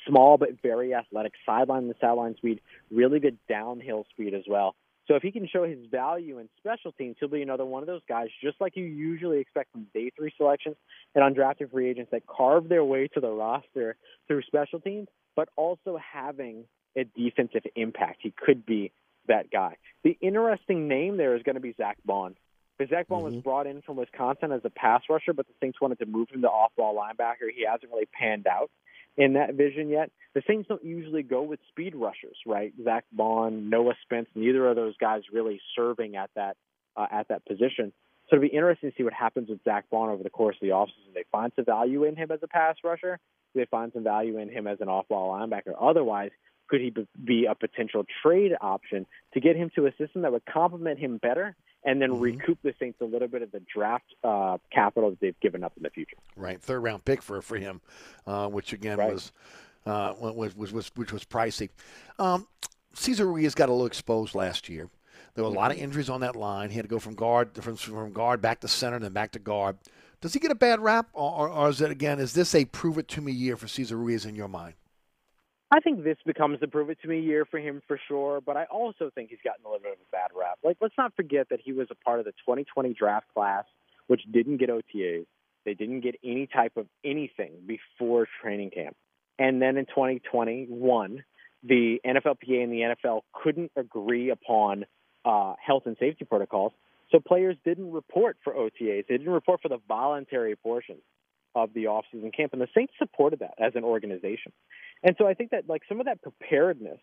Small 0.09 0.39
but 0.39 0.61
very 0.63 0.95
athletic, 0.95 1.35
sideline 1.45 1.89
to 1.89 1.95
sideline 2.01 2.37
speed, 2.37 2.61
really 2.91 3.21
good 3.21 3.39
downhill 3.49 4.07
speed 4.11 4.35
as 4.35 4.45
well. 4.49 4.75
So 5.09 5.17
if 5.17 5.23
he 5.23 5.33
can 5.33 5.49
show 5.49 5.65
his 5.65 5.79
value 5.91 6.39
in 6.39 6.49
special 6.59 6.93
teams, 6.93 7.17
he'll 7.19 7.29
be 7.29 7.43
another 7.43 7.65
one 7.65 7.83
of 7.83 7.87
those 7.87 8.03
guys, 8.09 8.29
just 8.43 8.61
like 8.61 8.77
you 8.77 8.85
usually 8.85 9.39
expect 9.39 9.73
from 9.73 9.87
day 9.93 10.11
three 10.17 10.33
selections 10.37 10.77
and 11.15 11.25
undrafted 11.25 11.71
free 11.73 11.91
agents 11.91 12.11
that 12.13 12.27
carve 12.27 12.69
their 12.69 12.85
way 12.85 13.09
to 13.09 13.21
the 13.21 13.31
roster 13.31 13.97
through 14.29 14.43
special 14.43 14.79
teams, 14.81 15.09
but 15.35 15.49
also 15.57 15.99
having 15.99 16.65
a 16.97 17.05
defensive 17.05 17.63
impact. 17.75 18.21
He 18.23 18.33
could 18.37 18.65
be 18.65 18.93
that 19.27 19.51
guy. 19.51 19.77
The 20.05 20.17
interesting 20.21 20.89
name 20.89 21.17
there 21.17 21.35
is 21.37 21.43
going 21.43 21.55
to 21.55 21.61
be 21.61 21.75
Zack 21.77 21.99
Baun. 22.05 22.37
Because 22.79 22.91
Zack 22.91 23.09
Baun 23.09 23.23
was 23.23 23.35
mm-hmm. 23.35 23.41
brought 23.41 23.67
in 23.67 23.83
from 23.83 23.97
Wisconsin 23.97 24.53
as 24.53 24.63
a 24.65 24.71
pass 24.71 25.03
rusher, 25.11 25.35
but 25.35 25.47
the 25.47 25.53
Saints 25.61 25.81
wanted 25.81 25.99
to 25.99 26.07
move 26.07 26.29
him 26.31 26.43
to 26.43 26.49
off-ball 26.49 26.95
linebacker. 26.95 27.51
He 27.55 27.67
hasn't 27.71 27.93
really 27.93 28.09
panned 28.13 28.47
out 28.47 28.71
in 29.17 29.35
that 29.35 29.55
vision 29.55 29.89
yet. 29.89 30.11
The 30.35 30.43
Saints 30.47 30.69
don't 30.69 30.85
usually 30.85 31.23
go 31.23 31.43
with 31.43 31.61
speed 31.69 31.95
rushers, 31.95 32.37
right? 32.47 32.73
Zack 32.85 33.05
Baun, 33.13 33.69
Noah 33.69 33.95
Spence, 34.03 34.29
neither 34.35 34.67
of 34.69 34.77
those 34.77 34.97
guys 34.99 35.23
really 35.33 35.61
serving 35.77 36.17
at 36.17 36.31
that 36.37 36.57
uh, 36.97 37.07
at 37.11 37.29
that 37.29 37.45
position. 37.47 37.93
So 38.29 38.37
it'll 38.37 38.49
be 38.49 38.55
interesting 38.55 38.91
to 38.91 38.97
see 38.97 39.03
what 39.03 39.13
happens 39.13 39.49
with 39.49 39.63
Zack 39.65 39.87
Baun 39.91 40.09
over 40.09 40.23
the 40.23 40.31
course 40.31 40.57
of 40.57 40.61
the 40.61 40.73
offseason. 40.73 41.15
They 41.15 41.25
find 41.33 41.53
some 41.57 41.65
value 41.65 42.05
in 42.05 42.15
him 42.15 42.31
as 42.31 42.39
a 42.43 42.49
pass 42.49 42.77
rusher. 42.85 43.19
They 43.55 43.65
find 43.65 43.93
some 43.93 44.05
value 44.05 44.39
in 44.39 44.49
him 44.49 44.69
as 44.69 44.79
an 44.81 44.89
off-ball 44.89 45.33
linebacker? 45.33 45.75
Otherwise, 45.81 46.31
could 46.69 46.81
he 46.81 46.95
be 47.23 47.47
a 47.47 47.57
potential 47.57 48.05
trade 48.23 48.53
option 48.61 49.07
to 49.35 49.41
get 49.41 49.57
him 49.57 49.71
to 49.75 49.87
a 49.87 49.91
system 49.99 50.23
that 50.23 50.31
would 50.31 50.47
complement 50.47 51.01
him 51.01 51.19
better 51.19 51.57
and 51.85 52.01
then 52.01 52.21
recoup 52.21 52.59
the 52.63 52.75
Saints 52.79 53.01
a 53.01 53.05
little 53.05 53.29
bit 53.29 53.43
of 53.43 53.53
the 53.53 53.63
draft 53.73 54.05
uh, 54.23 54.59
capital 54.73 55.11
that 55.11 55.21
they've 55.21 55.41
given 55.41 55.65
up 55.65 55.73
in 55.77 55.83
the 55.83 55.91
future? 55.91 56.17
Right, 56.37 56.61
third 56.61 56.81
round 56.81 57.05
pick 57.05 57.23
for 57.23 57.41
for 57.43 57.57
him, 57.57 57.81
uh, 58.27 58.49
which 58.49 58.73
again 58.73 58.99
was, 58.99 59.33
uh, 59.87 60.15
was 60.19 60.55
was 60.57 60.73
was 60.73 60.91
which 60.95 61.13
was 61.13 61.25
pricey. 61.25 61.71
Um, 62.19 62.47
Cesar 62.95 63.27
Ruiz 63.27 63.55
got 63.55 63.69
a 63.69 63.73
little 63.73 63.87
exposed 63.87 64.35
last 64.35 64.69
year. 64.69 64.89
There 65.35 65.45
were 65.45 65.51
a 65.51 65.55
lot 65.55 65.71
of 65.71 65.79
injuries 65.79 66.11
on 66.11 66.21
that 66.23 66.35
line. 66.35 66.71
He 66.71 66.77
had 66.77 66.85
to 66.85 66.89
go 66.89 66.99
from 66.99 67.15
guard 67.15 67.51
from, 67.55 67.77
from 67.77 68.13
guard 68.13 68.43
back 68.43 68.61
to 68.61 68.69
center, 68.69 68.97
and 68.97 69.05
then 69.05 69.13
back 69.13 69.33
to 69.33 69.39
guard. 69.39 69.77
Does 70.21 70.35
he 70.35 70.41
get 70.41 70.51
a 70.51 70.57
bad 70.57 70.81
rap, 70.81 71.09
or, 71.15 71.49
or, 71.49 71.49
or 71.49 71.69
is 71.71 71.81
it 71.81 71.91
again? 71.91 72.19
Is 72.19 72.35
this 72.35 72.55
a 72.55 72.65
prove 72.67 72.99
it 72.99 73.09
to 73.09 73.23
me 73.23 73.33
year 73.33 73.57
for 73.57 73.69
Cesar 73.69 73.97
Ruiz 73.97 74.27
in 74.27 74.35
your 74.35 74.49
mind? 74.49 74.75
I 75.73 75.79
think 75.79 76.03
this 76.03 76.17
becomes 76.27 76.59
the 76.59 76.67
prove 76.67 76.91
it 76.91 76.99
to 77.03 77.09
me 77.09 77.21
year 77.21 77.45
for 77.45 77.61
him 77.61 77.81
for 77.87 77.99
sure, 78.09 78.41
but 78.41 78.57
I 78.57 78.65
also 78.65 79.11
think 79.15 79.31
he's 79.31 79.39
gotten 79.45 79.65
a 79.65 79.69
little 79.69 79.83
bit 79.83 79.93
of 79.93 79.99
a 79.99 80.11
bad 80.11 80.31
rap. 80.37 80.59
Like, 80.65 80.79
let's 80.81 80.95
not 80.99 81.15
forget 81.15 81.49
that 81.51 81.61
he 81.65 81.73
was 81.73 81.87
a 81.91 81.95
part 81.95 82.19
of 82.19 82.25
the 82.25 82.33
2020 82.33 82.93
draft 82.95 83.27
class, 83.33 83.65
which 84.09 84.23
didn't 84.33 84.57
get 84.57 84.69
OTAs. 84.69 85.27
They 85.65 85.75
didn't 85.75 86.01
get 86.01 86.17
any 86.25 86.49
type 86.49 86.73
of 86.77 86.87
anything 87.05 87.53
before 87.67 88.27
training 88.43 88.71
camp. 88.71 88.97
And 89.39 89.63
then 89.63 89.77
in 89.77 89.87
2021, 89.87 91.23
the 91.63 92.01
NFLPA 92.05 92.65
and 92.65 92.73
the 92.73 92.97
NFL 92.97 93.21
couldn't 93.33 93.71
agree 93.77 94.31
upon 94.31 94.87
uh, 95.25 95.55
health 95.65 95.85
and 95.87 95.97
safety 96.01 96.25
protocols, 96.25 96.73
so 97.13 97.21
players 97.21 97.57
didn't 97.65 97.93
report 97.93 98.39
for 98.43 98.55
OTAs. 98.55 99.07
They 99.07 99.19
didn't 99.19 99.31
report 99.33 99.61
for 99.63 99.69
the 99.69 99.79
voluntary 99.87 100.57
portions 100.57 101.03
of 101.55 101.73
the 101.75 101.85
offseason 101.85 102.35
camp, 102.35 102.53
and 102.53 102.61
the 102.61 102.69
Saints 102.75 102.93
supported 102.99 103.41
that 103.41 103.55
as 103.59 103.73
an 103.75 103.85
organization. 103.85 104.53
And 105.03 105.17
so 105.19 105.27
I 105.27 105.35
think 105.35 105.51
that 105.51 105.69
like 105.69 105.83
some 105.89 106.01
of 106.01 106.07
that 106.07 106.23
preparedness 106.23 107.01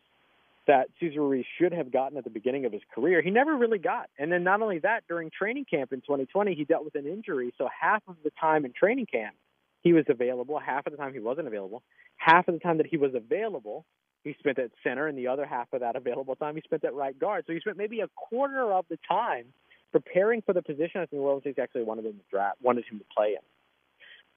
that 0.68 0.90
Cesar 1.00 1.22
Ruiz 1.22 1.46
should 1.58 1.72
have 1.72 1.92
gotten 1.92 2.18
at 2.18 2.24
the 2.26 2.30
beginning 2.30 2.66
of 2.66 2.74
his 2.74 2.82
career, 2.94 3.22
he 3.22 3.32
never 3.32 3.56
really 3.56 3.80
got. 3.80 4.10
And 4.20 4.32
then 4.32 4.44
not 4.44 4.62
only 4.62 4.80
that, 4.80 5.04
during 5.08 5.32
training 5.32 5.66
camp 5.66 5.94
in 5.94 6.02
2020, 6.02 6.56
he 6.56 6.66
dealt 6.66 6.84
with 6.84 6.96
an 6.96 7.08
injury. 7.08 7.54
So 7.58 7.70
half 7.80 8.04
of 8.08 8.18
the 8.24 8.32
time 8.40 8.66
in 8.66 8.74
training 8.74 9.06
camp, 9.06 9.36
he 9.82 9.94
was 9.94 10.06
available. 10.10 10.60
Half 10.60 10.86
of 10.88 10.92
the 10.92 10.98
time 10.98 11.14
he 11.14 11.20
wasn't 11.20 11.48
available. 11.48 11.84
Half 12.18 12.48
of 12.50 12.54
the 12.54 12.60
time 12.60 12.78
that 12.78 12.88
he 12.88 12.98
was 12.98 13.12
available, 13.16 13.86
he 14.24 14.36
spent 14.40 14.60
at 14.60 14.72
center, 14.84 15.08
and 15.08 15.18
the 15.18 15.28
other 15.28 15.46
half 15.46 15.68
of 15.72 15.80
that 15.80 15.96
available 15.96 16.36
time 16.36 16.56
he 16.56 16.62
spent 16.62 16.84
at 16.84 16.94
right 16.94 17.18
guard. 17.18 17.46
So 17.48 17.54
he 17.54 17.60
spent 17.62 17.78
maybe 17.78 18.02
a 18.02 18.10
quarter 18.16 18.74
of 18.74 18.86
the 18.90 19.00
time 19.08 19.46
preparing 19.92 20.42
for 20.42 20.54
the 20.54 20.62
position 20.62 21.02
that 21.02 21.14
New 21.14 21.20
Orleans 21.20 21.46
Saints 21.46 21.60
actually 21.60 21.84
wanted 21.84 22.06
him 22.06 22.14
to 22.14 22.24
draft, 22.30 22.58
wanted 22.62 22.84
him 22.92 23.00
to 23.00 23.06
play 23.16 23.30
in. 23.30 23.57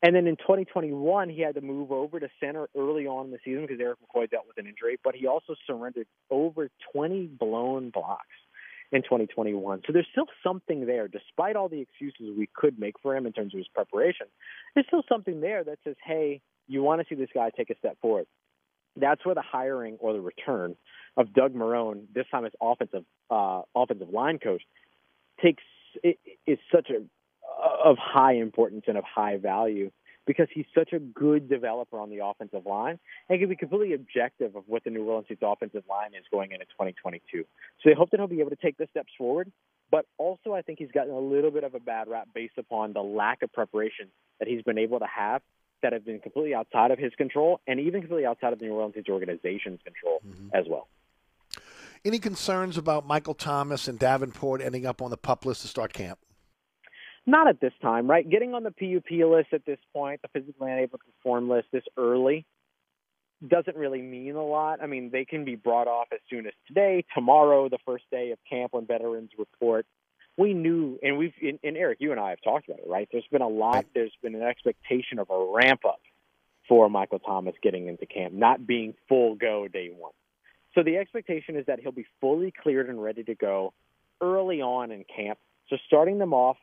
And 0.02 0.14
then 0.14 0.26
in 0.26 0.36
2021, 0.36 1.28
he 1.28 1.42
had 1.42 1.56
to 1.56 1.60
move 1.60 1.92
over 1.92 2.18
to 2.18 2.28
center 2.40 2.68
early 2.76 3.06
on 3.06 3.26
in 3.26 3.30
the 3.32 3.38
season 3.44 3.62
because 3.62 3.80
Erik 3.80 3.98
McCoy 3.98 4.30
dealt 4.30 4.46
with 4.46 4.56
an 4.56 4.66
injury, 4.66 4.98
but 5.04 5.14
he 5.14 5.26
also 5.26 5.54
surrendered 5.66 6.06
over 6.30 6.70
20 6.92 7.26
blown 7.26 7.90
blocks 7.90 8.26
in 8.92 9.02
2021. 9.02 9.82
So 9.86 9.92
there's 9.92 10.06
still 10.10 10.26
something 10.42 10.86
there, 10.86 11.06
despite 11.06 11.54
all 11.54 11.68
the 11.68 11.80
excuses 11.80 12.34
we 12.36 12.48
could 12.54 12.78
make 12.78 12.94
for 13.02 13.14
him 13.14 13.26
in 13.26 13.32
terms 13.32 13.54
of 13.54 13.58
his 13.58 13.68
preparation. 13.68 14.26
There's 14.74 14.86
still 14.86 15.04
something 15.08 15.40
there 15.40 15.62
that 15.64 15.78
says, 15.84 15.96
hey, 16.04 16.40
you 16.66 16.82
want 16.82 17.00
to 17.00 17.06
see 17.08 17.18
this 17.20 17.30
guy 17.34 17.50
take 17.54 17.70
a 17.70 17.76
step 17.76 17.98
forward. 18.00 18.26
That's 18.96 19.24
where 19.24 19.34
the 19.34 19.42
hiring 19.42 19.96
or 20.00 20.12
the 20.12 20.20
return 20.20 20.76
of 21.16 21.32
Doug 21.32 21.54
Marrone, 21.54 22.04
this 22.14 22.26
time 22.30 22.44
as 22.44 22.52
offensive 22.60 23.04
uh, 23.30 23.62
offensive 23.74 24.08
line 24.10 24.38
coach, 24.38 24.62
takes 25.42 25.62
is 26.04 26.58
such 26.72 26.90
a 26.90 27.02
of 27.84 27.96
high 27.98 28.34
importance 28.34 28.84
and 28.86 28.96
of 28.96 29.04
high 29.04 29.36
value 29.36 29.90
because 30.26 30.48
he's 30.52 30.66
such 30.74 30.92
a 30.92 30.98
good 30.98 31.48
developer 31.48 31.98
on 31.98 32.10
the 32.10 32.24
offensive 32.24 32.66
line 32.66 32.98
and 33.28 33.40
can 33.40 33.48
be 33.48 33.56
completely 33.56 33.94
objective 33.94 34.54
of 34.54 34.64
what 34.66 34.84
the 34.84 34.90
New 34.90 35.04
Orleans 35.04 35.26
Saints 35.28 35.42
offensive 35.44 35.82
line 35.88 36.14
is 36.14 36.24
going 36.30 36.52
into 36.52 36.66
2022. 36.66 37.20
So 37.32 37.44
they 37.84 37.94
hope 37.94 38.10
that 38.10 38.20
he'll 38.20 38.28
be 38.28 38.40
able 38.40 38.50
to 38.50 38.56
take 38.56 38.76
the 38.76 38.86
steps 38.90 39.12
forward, 39.16 39.50
but 39.90 40.06
also 40.18 40.52
I 40.52 40.62
think 40.62 40.78
he's 40.78 40.92
gotten 40.92 41.12
a 41.12 41.18
little 41.18 41.50
bit 41.50 41.64
of 41.64 41.74
a 41.74 41.80
bad 41.80 42.08
rap 42.08 42.28
based 42.34 42.58
upon 42.58 42.92
the 42.92 43.00
lack 43.00 43.42
of 43.42 43.52
preparation 43.52 44.08
that 44.38 44.46
he's 44.46 44.62
been 44.62 44.78
able 44.78 45.00
to 45.00 45.06
have 45.06 45.42
that 45.82 45.92
have 45.92 46.04
been 46.04 46.20
completely 46.20 46.54
outside 46.54 46.90
of 46.90 46.98
his 46.98 47.12
control 47.16 47.60
and 47.66 47.80
even 47.80 48.00
completely 48.00 48.26
outside 48.26 48.52
of 48.52 48.58
the 48.58 48.66
New 48.66 48.74
Orleans 48.74 48.94
Saints 48.94 49.08
organization's 49.08 49.80
control 49.82 50.20
mm-hmm. 50.24 50.48
as 50.54 50.66
well. 50.68 50.88
Any 52.04 52.18
concerns 52.18 52.78
about 52.78 53.06
Michael 53.06 53.34
Thomas 53.34 53.88
and 53.88 53.98
Davenport 53.98 54.62
ending 54.62 54.86
up 54.86 55.02
on 55.02 55.10
the 55.10 55.16
pup 55.16 55.44
list 55.44 55.62
to 55.62 55.68
start 55.68 55.92
camp? 55.92 56.18
Not 57.26 57.48
at 57.48 57.60
this 57.60 57.72
time, 57.82 58.08
right? 58.08 58.28
Getting 58.28 58.54
on 58.54 58.62
the 58.62 58.70
PUP 58.70 59.10
list 59.10 59.48
at 59.52 59.64
this 59.66 59.78
point, 59.92 60.20
the 60.22 60.28
physically 60.28 60.70
unable 60.70 60.98
to 60.98 61.04
perform 61.04 61.48
list 61.48 61.68
this 61.72 61.84
early, 61.96 62.46
doesn't 63.46 63.76
really 63.76 64.02
mean 64.02 64.34
a 64.36 64.44
lot. 64.44 64.82
I 64.82 64.86
mean, 64.86 65.10
they 65.10 65.24
can 65.24 65.44
be 65.44 65.56
brought 65.56 65.86
off 65.86 66.08
as 66.12 66.20
soon 66.28 66.46
as 66.46 66.52
today, 66.66 67.04
tomorrow, 67.14 67.68
the 67.68 67.78
first 67.86 68.04
day 68.10 68.32
of 68.32 68.38
camp 68.48 68.72
when 68.72 68.86
veterans 68.86 69.30
report. 69.38 69.86
We 70.36 70.54
knew, 70.54 70.98
and 71.02 71.18
we've, 71.18 71.32
and, 71.42 71.58
and 71.62 71.76
Eric, 71.76 71.98
you 72.00 72.12
and 72.12 72.20
I 72.20 72.30
have 72.30 72.40
talked 72.42 72.68
about 72.68 72.80
it, 72.80 72.88
right? 72.88 73.08
There's 73.10 73.26
been 73.30 73.42
a 73.42 73.48
lot, 73.48 73.86
there's 73.94 74.12
been 74.22 74.34
an 74.34 74.42
expectation 74.42 75.18
of 75.18 75.28
a 75.30 75.52
ramp 75.54 75.80
up 75.86 76.00
for 76.68 76.88
Michael 76.88 77.18
Thomas 77.18 77.54
getting 77.62 77.88
into 77.88 78.06
camp, 78.06 78.32
not 78.32 78.66
being 78.66 78.94
full 79.08 79.34
go 79.34 79.68
day 79.68 79.90
one. 79.96 80.12
So 80.74 80.82
the 80.82 80.98
expectation 80.98 81.56
is 81.56 81.66
that 81.66 81.80
he'll 81.80 81.92
be 81.92 82.06
fully 82.20 82.52
cleared 82.62 82.88
and 82.88 83.02
ready 83.02 83.24
to 83.24 83.34
go 83.34 83.72
early 84.20 84.62
on 84.62 84.92
in 84.92 85.04
camp. 85.04 85.38
So 85.68 85.76
starting 85.86 86.18
them 86.18 86.32
off 86.32 86.56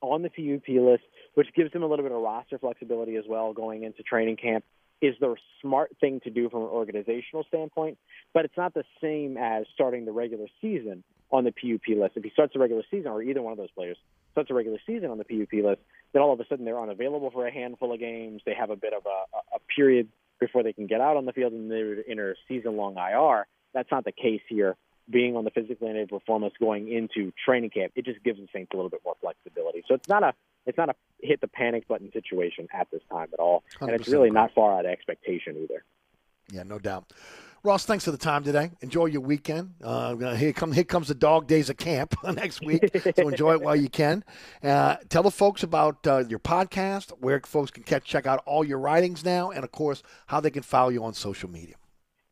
on 0.00 0.22
the 0.22 0.30
PUP 0.30 0.68
list, 0.68 1.04
which 1.34 1.48
gives 1.54 1.72
them 1.72 1.82
a 1.82 1.86
little 1.86 2.04
bit 2.04 2.12
of 2.12 2.20
roster 2.20 2.58
flexibility 2.58 3.16
as 3.16 3.24
well 3.28 3.52
going 3.52 3.82
into 3.82 4.02
training 4.02 4.36
camp, 4.36 4.64
is 5.00 5.14
the 5.20 5.36
smart 5.62 5.94
thing 6.00 6.20
to 6.24 6.30
do 6.30 6.48
from 6.50 6.62
an 6.62 6.68
organizational 6.68 7.44
standpoint. 7.48 7.98
But 8.34 8.44
it's 8.44 8.56
not 8.56 8.74
the 8.74 8.84
same 9.00 9.36
as 9.36 9.66
starting 9.74 10.04
the 10.04 10.12
regular 10.12 10.46
season 10.60 11.04
on 11.30 11.44
the 11.44 11.52
PUP 11.52 11.96
list. 11.96 12.16
If 12.16 12.24
he 12.24 12.30
starts 12.30 12.54
the 12.54 12.58
regular 12.58 12.82
season, 12.90 13.08
or 13.08 13.22
either 13.22 13.42
one 13.42 13.52
of 13.52 13.58
those 13.58 13.70
players 13.70 13.96
starts 14.32 14.48
the 14.48 14.54
regular 14.54 14.78
season 14.86 15.10
on 15.10 15.18
the 15.18 15.24
PUP 15.24 15.52
list, 15.64 15.80
then 16.12 16.22
all 16.22 16.32
of 16.32 16.40
a 16.40 16.46
sudden 16.48 16.64
they're 16.64 16.80
unavailable 16.80 17.30
for 17.30 17.46
a 17.46 17.52
handful 17.52 17.92
of 17.92 18.00
games. 18.00 18.42
They 18.44 18.54
have 18.54 18.70
a 18.70 18.76
bit 18.76 18.92
of 18.92 19.04
a, 19.06 19.56
a 19.56 19.58
period 19.74 20.08
before 20.40 20.62
they 20.62 20.72
can 20.72 20.86
get 20.86 21.00
out 21.00 21.16
on 21.16 21.26
the 21.26 21.32
field 21.32 21.52
and 21.52 21.70
they're 21.70 22.00
in 22.00 22.18
a 22.18 22.34
season 22.46 22.76
long 22.76 22.96
IR. 22.96 23.46
That's 23.74 23.90
not 23.90 24.04
the 24.04 24.12
case 24.12 24.40
here 24.48 24.76
being 25.10 25.36
on 25.36 25.44
the 25.44 25.50
physically 25.50 25.88
unable 25.88 26.20
performance 26.20 26.54
going 26.58 26.92
into 26.92 27.32
training 27.44 27.70
camp, 27.70 27.92
it 27.96 28.04
just 28.04 28.22
gives 28.22 28.38
the 28.38 28.48
Saints 28.52 28.70
a 28.72 28.76
little 28.76 28.90
bit 28.90 29.00
more 29.04 29.16
flexibility. 29.20 29.82
So 29.88 29.94
it's 29.94 30.08
not 30.08 30.22
a 30.22 30.34
it's 30.66 30.76
not 30.76 30.90
a 30.90 30.94
hit 31.20 31.40
the 31.40 31.48
panic 31.48 31.88
button 31.88 32.12
situation 32.12 32.68
at 32.72 32.88
this 32.92 33.00
time 33.10 33.28
at 33.32 33.40
all, 33.40 33.64
and 33.80 33.90
it's 33.90 34.08
really 34.08 34.30
not 34.30 34.52
far 34.54 34.78
out 34.78 34.84
of 34.84 34.90
expectation 34.90 35.56
either. 35.56 35.84
Yeah, 36.52 36.62
no 36.62 36.78
doubt. 36.78 37.12
Ross, 37.64 37.84
thanks 37.84 38.04
for 38.04 38.12
the 38.12 38.18
time 38.18 38.44
today. 38.44 38.70
Enjoy 38.82 39.06
your 39.06 39.20
weekend. 39.20 39.74
Uh, 39.82 40.14
here, 40.36 40.52
come, 40.52 40.70
here 40.70 40.84
comes 40.84 41.08
the 41.08 41.14
dog 41.14 41.48
days 41.48 41.68
of 41.68 41.76
camp 41.76 42.14
next 42.34 42.64
week, 42.64 42.88
so 43.16 43.28
enjoy 43.28 43.54
it 43.54 43.60
while 43.60 43.74
you 43.74 43.88
can. 43.88 44.22
Uh, 44.62 44.96
tell 45.08 45.24
the 45.24 45.30
folks 45.30 45.64
about 45.64 46.06
uh, 46.06 46.24
your 46.28 46.38
podcast, 46.38 47.10
where 47.18 47.40
folks 47.40 47.72
can 47.72 47.82
catch, 47.82 48.04
check 48.04 48.26
out 48.26 48.42
all 48.46 48.64
your 48.64 48.78
writings 48.78 49.24
now, 49.24 49.50
and 49.50 49.64
of 49.64 49.72
course, 49.72 50.04
how 50.28 50.38
they 50.40 50.50
can 50.50 50.62
follow 50.62 50.90
you 50.90 51.02
on 51.02 51.14
social 51.14 51.50
media. 51.50 51.74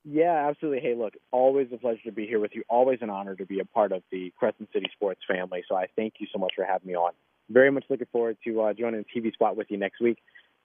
Yeah, 0.09 0.49
absolutely. 0.49 0.81
Hey, 0.81 0.95
look, 0.95 1.15
always 1.33 1.67
a 1.73 1.79
pleasure 1.79 2.03
to 2.05 2.13
be 2.13 2.27
here 2.27 2.39
with 2.39 2.53
you. 2.55 2.63
Always 2.69 3.01
an 3.03 3.11
honor 3.11 3.35
to 3.35 3.45
be 3.45 3.59
a 3.59 3.65
part 3.65 3.91
of 3.91 4.05
the 4.13 4.33
Crescent 4.39 4.69
City 4.73 4.89
Sports 4.93 5.21
family. 5.29 5.65
So 5.69 5.75
I 5.75 5.89
thank 5.97 6.15
you 6.21 6.29
so 6.33 6.39
much 6.39 6.53
for 6.55 6.65
having 6.65 6.87
me 6.87 6.95
on. 6.95 7.13
Very 7.51 7.73
much 7.73 7.85
looking 7.91 8.07
forward 8.13 8.37
to 8.45 8.63
uh, 8.63 8.73
joining 8.73 9.05
the 9.05 9.21
TV 9.21 9.33
spot 9.33 9.57
with 9.57 9.67
you 9.69 9.79
next 9.79 10.01
week. 10.01 10.19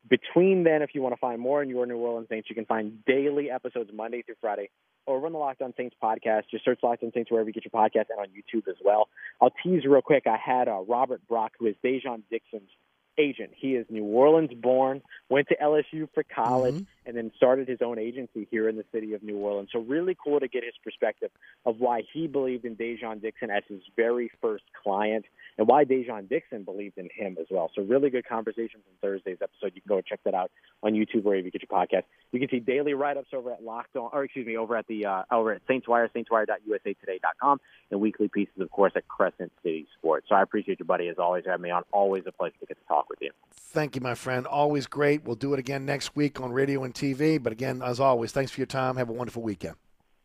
Between 0.07 0.63
then, 0.63 0.83
if 0.83 0.91
you 0.93 1.01
want 1.01 1.13
to 1.15 1.19
find 1.19 1.41
more 1.41 1.61
on 1.61 1.69
your 1.69 1.87
New 1.87 1.97
Orleans 1.97 2.27
Saints, 2.29 2.49
you 2.49 2.55
can 2.55 2.65
find 2.65 3.03
daily 3.05 3.49
episodes 3.49 3.89
Monday 3.93 4.21
through 4.21 4.35
Friday 4.41 4.69
over 5.07 5.25
on 5.25 5.31
the 5.31 5.39
Locked 5.39 5.63
On 5.63 5.73
Saints 5.75 5.95
podcast. 6.01 6.43
Just 6.51 6.63
search 6.63 6.79
Locked 6.83 7.03
On 7.03 7.11
Saints 7.11 7.31
wherever 7.31 7.49
you 7.49 7.53
get 7.53 7.65
your 7.65 7.71
podcast 7.71 8.05
and 8.09 8.19
on 8.19 8.27
YouTube 8.27 8.67
as 8.67 8.77
well. 8.83 9.09
I'll 9.41 9.53
tease 9.63 9.85
real 9.85 10.01
quick. 10.03 10.27
I 10.27 10.37
had 10.37 10.67
uh, 10.67 10.81
Robert 10.87 11.21
Brock, 11.27 11.53
who 11.59 11.65
is 11.65 11.75
Dai'Jean 11.83 12.21
Dixon's 12.29 12.69
agent. 13.17 13.51
He 13.55 13.75
is 13.75 13.85
New 13.89 14.03
Orleans 14.05 14.51
born, 14.53 15.01
went 15.29 15.47
to 15.49 15.57
LSU 15.57 16.07
for 16.13 16.23
college, 16.23 16.75
Mm-hmm. 16.75 16.83
And 17.11 17.17
then 17.17 17.31
started 17.35 17.67
his 17.67 17.79
own 17.81 17.99
agency 17.99 18.47
here 18.49 18.69
in 18.69 18.77
the 18.77 18.85
city 18.93 19.13
of 19.13 19.21
New 19.21 19.35
Orleans. 19.35 19.67
So 19.73 19.79
really 19.79 20.15
cool 20.23 20.39
to 20.39 20.47
get 20.47 20.63
his 20.63 20.75
perspective 20.81 21.29
of 21.65 21.81
why 21.81 22.03
he 22.13 22.25
believed 22.25 22.63
in 22.63 22.77
Dai'Jean 22.77 23.21
Dixon 23.21 23.49
as 23.49 23.63
his 23.67 23.81
very 23.97 24.31
first 24.41 24.63
client 24.81 25.25
and 25.57 25.67
why 25.67 25.83
Dai'Jean 25.83 26.29
Dixon 26.29 26.63
believed 26.63 26.97
in 26.97 27.09
him 27.13 27.35
as 27.37 27.47
well. 27.51 27.69
So 27.75 27.81
really 27.81 28.09
good 28.09 28.25
conversation 28.25 28.79
from 28.79 28.93
Thursday's 29.01 29.39
episode. 29.41 29.73
You 29.75 29.81
can 29.81 29.89
go 29.89 29.99
check 29.99 30.21
that 30.23 30.33
out 30.33 30.51
on 30.83 30.93
YouTube 30.93 31.23
wherever 31.23 31.43
you 31.43 31.51
get 31.51 31.61
your 31.61 31.77
podcast. 31.77 32.03
You 32.31 32.39
can 32.39 32.47
see 32.47 32.59
daily 32.59 32.93
write-ups 32.93 33.29
over 33.33 33.51
at 33.51 33.61
Locked 33.61 33.97
On, 33.97 34.09
or 34.13 34.23
excuse 34.23 34.47
me, 34.47 34.55
over 34.55 34.77
at 34.77 34.87
the 34.87 35.05
uh, 35.05 35.23
over 35.31 35.51
at 35.51 35.61
Saints 35.67 35.87
Wire, 35.87 36.09
saintswire.usatoday.com, 36.15 37.59
and 37.91 37.99
weekly 37.99 38.29
pieces, 38.29 38.53
of 38.61 38.71
course, 38.71 38.93
at 38.95 39.05
Crescent 39.09 39.51
City 39.63 39.85
Sports. 39.97 40.27
So 40.29 40.35
I 40.35 40.41
appreciate 40.41 40.79
you, 40.79 40.85
buddy, 40.85 41.09
as 41.09 41.17
always, 41.19 41.43
having 41.45 41.63
me 41.63 41.71
on. 41.71 41.83
Always 41.91 42.23
a 42.25 42.31
pleasure 42.31 42.55
to 42.61 42.65
get 42.65 42.77
to 42.77 42.87
talk 42.87 43.09
with 43.09 43.19
you. 43.21 43.31
Thank 43.51 43.95
you, 43.95 44.01
my 44.01 44.15
friend. 44.15 44.47
Always 44.47 44.87
great. 44.87 45.25
We'll 45.25 45.35
do 45.35 45.53
it 45.53 45.59
again 45.59 45.85
next 45.85 46.15
week 46.15 46.39
on 46.39 46.51
radio 46.51 46.83
and 46.83 46.95
TV. 47.01 47.41
But 47.41 47.53
again, 47.53 47.81
as 47.81 47.99
always, 47.99 48.31
thanks 48.31 48.51
for 48.51 48.59
your 48.59 48.67
time. 48.67 48.97
Have 48.97 49.09
a 49.09 49.13
wonderful 49.13 49.41
weekend. 49.41 49.75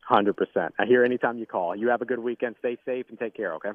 Hundred 0.03 0.37
percent. 0.37 0.75
I 0.79 0.87
hear 0.87 1.05
anytime 1.05 1.39
you 1.39 1.47
call. 1.47 1.75
You 1.75 1.89
have 1.89 2.03
a 2.03 2.05
good 2.05 2.21
weekend. 2.21 2.55
Stay 2.61 2.77
safe 2.85 3.07
and 3.09 3.19
take 3.19 3.35
care. 3.35 3.55
Okay. 3.55 3.71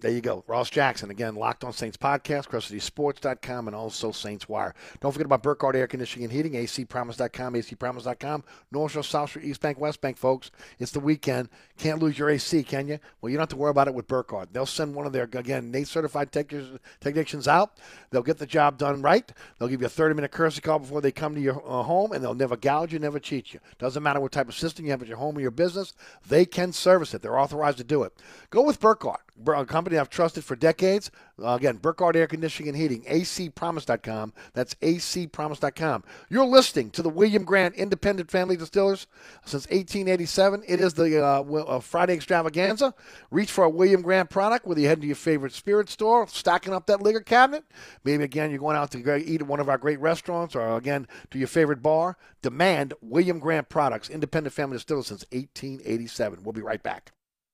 There 0.00 0.10
you 0.10 0.20
go. 0.20 0.44
Ross 0.46 0.68
Jackson, 0.68 1.10
again, 1.10 1.36
Locked 1.36 1.64
on 1.64 1.72
Saints 1.72 1.96
Podcast, 1.96 2.48
CrescentCitySports.com, 2.48 3.66
and 3.66 3.74
also 3.74 4.12
Saints 4.12 4.46
Wire. 4.46 4.74
Don't 5.00 5.10
forget 5.10 5.24
about 5.24 5.42
Burkhardt 5.42 5.74
Air 5.74 5.86
Conditioning 5.86 6.24
and 6.24 6.32
Heating, 6.32 6.52
ACPromise.com, 6.52 7.54
ACPromise.com, 7.54 8.44
North 8.70 8.92
Shore, 8.92 9.02
South 9.02 9.30
Shore, 9.30 9.42
East 9.42 9.62
Bank, 9.62 9.80
West 9.80 10.02
Bank, 10.02 10.18
folks. 10.18 10.50
It's 10.78 10.92
the 10.92 11.00
weekend. 11.00 11.48
Can't 11.78 12.02
lose 12.02 12.18
your 12.18 12.28
AC, 12.28 12.62
can 12.64 12.88
you? 12.88 12.98
Well, 13.20 13.30
you 13.30 13.38
don't 13.38 13.44
have 13.44 13.48
to 13.48 13.56
worry 13.56 13.70
about 13.70 13.88
it 13.88 13.94
with 13.94 14.06
Burkhardt. 14.06 14.52
They'll 14.52 14.66
send 14.66 14.94
one 14.94 15.06
of 15.06 15.14
their, 15.14 15.24
again, 15.24 15.70
NATE 15.70 15.88
certified 15.88 16.30
technicians, 16.30 16.78
technicians 17.00 17.48
out. 17.48 17.78
They'll 18.10 18.22
get 18.22 18.36
the 18.36 18.46
job 18.46 18.76
done 18.76 19.00
right. 19.00 19.32
They'll 19.58 19.68
give 19.68 19.80
you 19.80 19.86
a 19.86 19.90
30 19.90 20.14
minute 20.14 20.30
courtesy 20.30 20.60
call 20.60 20.78
before 20.80 21.00
they 21.00 21.10
come 21.10 21.34
to 21.34 21.40
your 21.40 21.56
uh, 21.66 21.82
home, 21.82 22.12
and 22.12 22.22
they'll 22.22 22.34
never 22.34 22.58
gouge 22.58 22.92
you, 22.92 22.98
never 22.98 23.18
cheat 23.18 23.54
you. 23.54 23.60
Doesn't 23.78 24.02
matter 24.02 24.20
what 24.20 24.32
type 24.32 24.48
of 24.48 24.54
system 24.54 24.84
you 24.84 24.90
have 24.90 25.00
at 25.00 25.08
your 25.08 25.16
home 25.16 25.38
or 25.38 25.40
your 25.40 25.50
business, 25.50 25.94
they 26.28 26.44
can 26.44 26.72
service 26.72 27.14
it. 27.14 27.22
They're 27.22 27.38
authorized 27.38 27.78
to 27.78 27.84
do 27.84 28.02
it. 28.02 28.12
Go 28.50 28.60
with 28.60 28.78
Burkhardt, 28.78 29.22
a 29.46 29.66
company 29.66 29.98
I've 29.98 30.10
trusted 30.10 30.44
for 30.44 30.56
decades. 30.56 31.10
Uh, 31.42 31.50
again, 31.50 31.76
Burkhardt 31.76 32.16
Air 32.16 32.26
Conditioning 32.26 32.70
and 32.70 32.78
Heating, 32.78 33.02
acpromise.com. 33.02 34.32
That's 34.54 34.74
acpromise.com. 34.76 36.04
You're 36.30 36.46
listening 36.46 36.90
to 36.90 37.02
the 37.02 37.10
William 37.10 37.44
Grant 37.44 37.74
Independent 37.74 38.30
Family 38.30 38.56
Distillers 38.56 39.06
since 39.44 39.66
1887. 39.66 40.62
It 40.66 40.80
is 40.80 40.94
the 40.94 41.22
uh, 41.22 41.42
uh, 41.42 41.80
Friday 41.80 42.14
extravaganza. 42.14 42.94
Reach 43.30 43.50
for 43.50 43.64
a 43.64 43.70
William 43.70 44.02
Grant 44.02 44.30
product, 44.30 44.66
whether 44.66 44.80
you're 44.80 44.88
heading 44.88 45.02
to 45.02 45.08
your 45.08 45.16
favorite 45.16 45.52
spirit 45.52 45.90
store, 45.90 46.26
stocking 46.28 46.72
up 46.72 46.86
that 46.86 47.02
liquor 47.02 47.20
cabinet. 47.20 47.64
Maybe, 48.04 48.24
again, 48.24 48.50
you're 48.50 48.58
going 48.58 48.76
out 48.76 48.90
to 48.92 49.16
eat 49.16 49.42
at 49.42 49.46
one 49.46 49.60
of 49.60 49.68
our 49.68 49.78
great 49.78 50.00
restaurants 50.00 50.54
or, 50.54 50.76
again, 50.76 51.06
to 51.30 51.38
your 51.38 51.48
favorite 51.48 51.82
bar. 51.82 52.16
Demand 52.42 52.94
William 53.00 53.38
Grant 53.38 53.68
products, 53.68 54.08
Independent 54.08 54.54
Family 54.54 54.76
Distillers 54.76 55.08
since 55.08 55.24
1887. 55.32 56.42
We'll 56.42 56.52
be 56.52 56.62
right 56.62 56.82
back. 56.82 57.12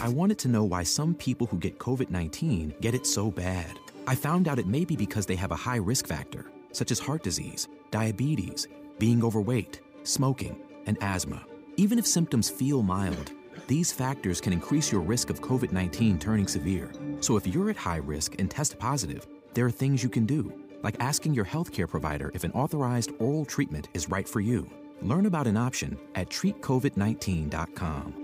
I 0.00 0.08
wanted 0.08 0.38
to 0.40 0.48
know 0.48 0.64
why 0.64 0.82
some 0.82 1.14
people 1.14 1.46
who 1.46 1.58
get 1.58 1.78
COVID 1.78 2.10
19 2.10 2.74
get 2.80 2.94
it 2.94 3.06
so 3.06 3.30
bad. 3.30 3.78
I 4.06 4.14
found 4.14 4.48
out 4.48 4.58
it 4.58 4.66
may 4.66 4.84
be 4.84 4.96
because 4.96 5.26
they 5.26 5.36
have 5.36 5.50
a 5.50 5.56
high 5.56 5.76
risk 5.76 6.06
factor, 6.06 6.50
such 6.72 6.90
as 6.90 6.98
heart 6.98 7.22
disease, 7.22 7.68
diabetes, 7.90 8.68
being 8.98 9.24
overweight, 9.24 9.80
smoking, 10.02 10.60
and 10.86 10.98
asthma. 11.00 11.44
Even 11.76 11.98
if 11.98 12.06
symptoms 12.06 12.50
feel 12.50 12.82
mild, 12.82 13.32
these 13.66 13.92
factors 13.92 14.40
can 14.40 14.52
increase 14.52 14.92
your 14.92 15.00
risk 15.00 15.30
of 15.30 15.40
COVID 15.40 15.72
19 15.72 16.18
turning 16.18 16.48
severe. 16.48 16.90
So 17.20 17.36
if 17.36 17.46
you're 17.46 17.70
at 17.70 17.76
high 17.76 17.96
risk 17.96 18.34
and 18.38 18.50
test 18.50 18.78
positive, 18.78 19.26
there 19.54 19.64
are 19.64 19.70
things 19.70 20.02
you 20.02 20.08
can 20.08 20.26
do, 20.26 20.52
like 20.82 20.96
asking 21.00 21.34
your 21.34 21.46
healthcare 21.46 21.88
provider 21.88 22.30
if 22.34 22.44
an 22.44 22.52
authorized 22.52 23.12
oral 23.18 23.44
treatment 23.44 23.88
is 23.94 24.10
right 24.10 24.28
for 24.28 24.40
you. 24.40 24.68
Learn 25.00 25.26
about 25.26 25.46
an 25.46 25.56
option 25.56 25.98
at 26.14 26.28
treatcovid19.com. 26.28 28.23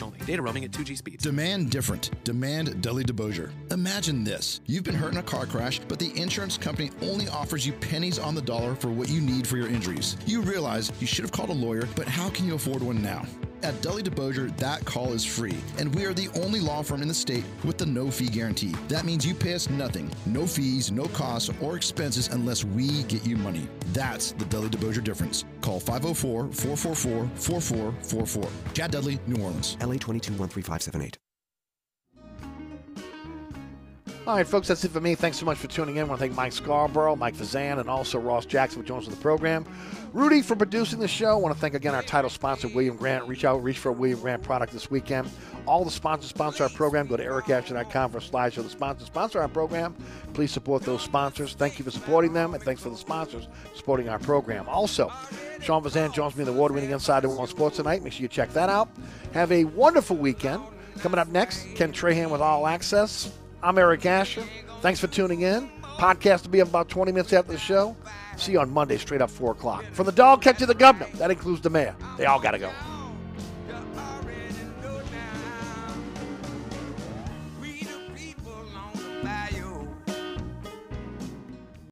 only. 0.01 0.17
Data 0.19 0.41
roaming 0.41 0.63
at 0.63 0.71
2G 0.71 0.97
speeds. 0.97 1.23
Demand 1.23 1.69
different. 1.69 2.11
Demand 2.23 2.81
Dudley 2.81 3.03
DeBosier. 3.03 3.51
Imagine 3.71 4.23
this. 4.23 4.61
You've 4.65 4.83
been 4.83 4.95
hurt 4.95 5.11
in 5.11 5.17
a 5.17 5.23
car 5.23 5.45
crash, 5.45 5.79
but 5.87 5.99
the 5.99 6.11
insurance 6.19 6.57
company 6.57 6.91
only 7.01 7.27
offers 7.29 7.65
you 7.65 7.73
pennies 7.73 8.19
on 8.19 8.35
the 8.35 8.41
dollar 8.41 8.75
for 8.75 8.89
what 8.89 9.09
you 9.09 9.21
need 9.21 9.47
for 9.47 9.57
your 9.57 9.67
injuries. 9.67 10.17
You 10.25 10.41
realize 10.41 10.91
you 10.99 11.07
should 11.07 11.23
have 11.23 11.31
called 11.31 11.49
a 11.49 11.53
lawyer, 11.53 11.87
but 11.95 12.07
how 12.07 12.29
can 12.29 12.45
you 12.45 12.55
afford 12.55 12.81
one 12.81 13.01
now? 13.01 13.25
At 13.63 13.79
Dudley 13.81 14.01
DeBosier, 14.01 14.55
that 14.57 14.83
call 14.85 15.13
is 15.13 15.23
free, 15.23 15.57
and 15.77 15.93
we 15.93 16.05
are 16.05 16.13
the 16.13 16.29
only 16.41 16.59
law 16.59 16.81
firm 16.81 17.01
in 17.01 17.07
the 17.07 17.13
state 17.13 17.43
with 17.63 17.77
the 17.77 17.85
no 17.85 18.09
fee 18.09 18.27
guarantee. 18.27 18.73
That 18.87 19.05
means 19.05 19.25
you 19.25 19.35
pay 19.35 19.53
us 19.53 19.69
nothing, 19.69 20.09
no 20.25 20.47
fees, 20.47 20.91
no 20.91 21.05
costs, 21.05 21.51
or 21.61 21.75
expenses 21.75 22.27
unless 22.29 22.63
we 22.63 23.03
get 23.03 23.25
you 23.25 23.37
money. 23.37 23.67
That's 23.93 24.31
the 24.31 24.45
Dudley 24.45 24.69
DeBosier 24.69 25.03
difference. 25.03 25.45
Call 25.61 25.79
504 25.79 26.51
444 26.51 27.29
4444. 27.35 28.73
Chad 28.73 28.91
Dudley, 28.91 29.19
New 29.27 29.41
Orleans. 29.43 29.77
LA 29.79 29.95
2213578. 29.95 31.17
All 34.27 34.35
right, 34.35 34.45
folks, 34.45 34.67
that's 34.67 34.83
it 34.83 34.91
for 34.91 35.01
me. 35.01 35.15
Thanks 35.15 35.39
so 35.39 35.47
much 35.47 35.57
for 35.57 35.67
tuning 35.67 35.95
in. 35.95 36.03
I 36.03 36.07
want 36.07 36.19
to 36.19 36.23
thank 36.23 36.35
Mike 36.35 36.51
Scarborough, 36.51 37.15
Mike 37.15 37.35
Fazan, 37.35 37.79
and 37.79 37.89
also 37.89 38.19
Ross 38.19 38.45
Jackson 38.45 38.79
for 38.79 38.87
joining 38.87 39.01
us 39.01 39.07
on 39.09 39.15
the 39.15 39.19
program. 39.19 39.65
Rudy 40.13 40.43
for 40.43 40.55
producing 40.55 40.99
the 40.99 41.07
show. 41.07 41.31
I 41.31 41.33
want 41.33 41.55
to 41.55 41.59
thank 41.59 41.73
again 41.73 41.95
our 41.95 42.03
title 42.03 42.29
sponsor, 42.29 42.67
William 42.67 42.95
Grant. 42.95 43.27
Reach 43.27 43.45
out, 43.45 43.63
reach 43.63 43.79
for 43.79 43.89
a 43.89 43.93
William 43.93 44.19
Grant 44.19 44.43
product 44.43 44.73
this 44.73 44.91
weekend. 44.91 45.27
All 45.65 45.83
the 45.83 45.89
sponsors 45.89 46.29
sponsor 46.29 46.63
our 46.63 46.69
program. 46.69 47.07
Go 47.07 47.17
to 47.17 47.25
ericasher.com 47.25 48.11
for 48.11 48.19
a 48.19 48.21
slideshow. 48.21 48.61
The 48.61 48.69
sponsors 48.69 49.07
sponsor 49.07 49.41
our 49.41 49.47
program. 49.47 49.95
Please 50.35 50.51
support 50.51 50.83
those 50.83 51.01
sponsors. 51.01 51.55
Thank 51.55 51.79
you 51.79 51.85
for 51.85 51.91
supporting 51.91 52.31
them, 52.31 52.53
and 52.53 52.61
thanks 52.61 52.83
for 52.83 52.89
the 52.91 52.97
sponsors 52.97 53.47
supporting 53.73 54.07
our 54.07 54.19
program. 54.19 54.69
Also, 54.69 55.11
Sean 55.61 55.83
Fazan 55.83 56.13
joins 56.13 56.35
me 56.35 56.43
in 56.43 56.45
the 56.45 56.53
award-winning 56.53 56.91
Inside 56.91 57.21
the 57.21 57.29
World 57.29 57.49
Sports 57.49 57.77
tonight. 57.77 58.03
Make 58.03 58.13
sure 58.13 58.21
you 58.21 58.27
check 58.27 58.53
that 58.53 58.69
out. 58.69 58.87
Have 59.33 59.51
a 59.51 59.63
wonderful 59.63 60.15
weekend. 60.15 60.61
Coming 60.99 61.17
up 61.17 61.29
next, 61.29 61.65
Ken 61.73 61.91
Trahan 61.91 62.29
with 62.29 62.41
All 62.41 62.67
Access. 62.67 63.31
I'm 63.63 63.77
Eric 63.77 64.05
Asher. 64.05 64.43
Thanks 64.81 64.99
for 64.99 65.07
tuning 65.07 65.41
in. 65.41 65.69
Podcast 65.81 66.43
will 66.43 66.51
be 66.51 66.61
about 66.61 66.89
20 66.89 67.11
minutes 67.11 67.31
after 67.31 67.51
the 67.51 67.59
show. 67.59 67.95
See 68.37 68.53
you 68.53 68.59
on 68.59 68.71
Monday, 68.71 68.97
straight 68.97 69.21
up 69.21 69.29
4 69.29 69.51
o'clock. 69.51 69.85
From 69.91 70.07
the 70.07 70.11
dog 70.11 70.41
catch 70.41 70.57
to 70.59 70.65
the 70.65 70.73
governor, 70.73 71.07
that 71.15 71.29
includes 71.29 71.61
the 71.61 71.69
mayor. 71.69 71.95
They 72.17 72.25
all 72.25 72.39
got 72.39 72.51
to 72.51 72.59
go. 72.59 72.71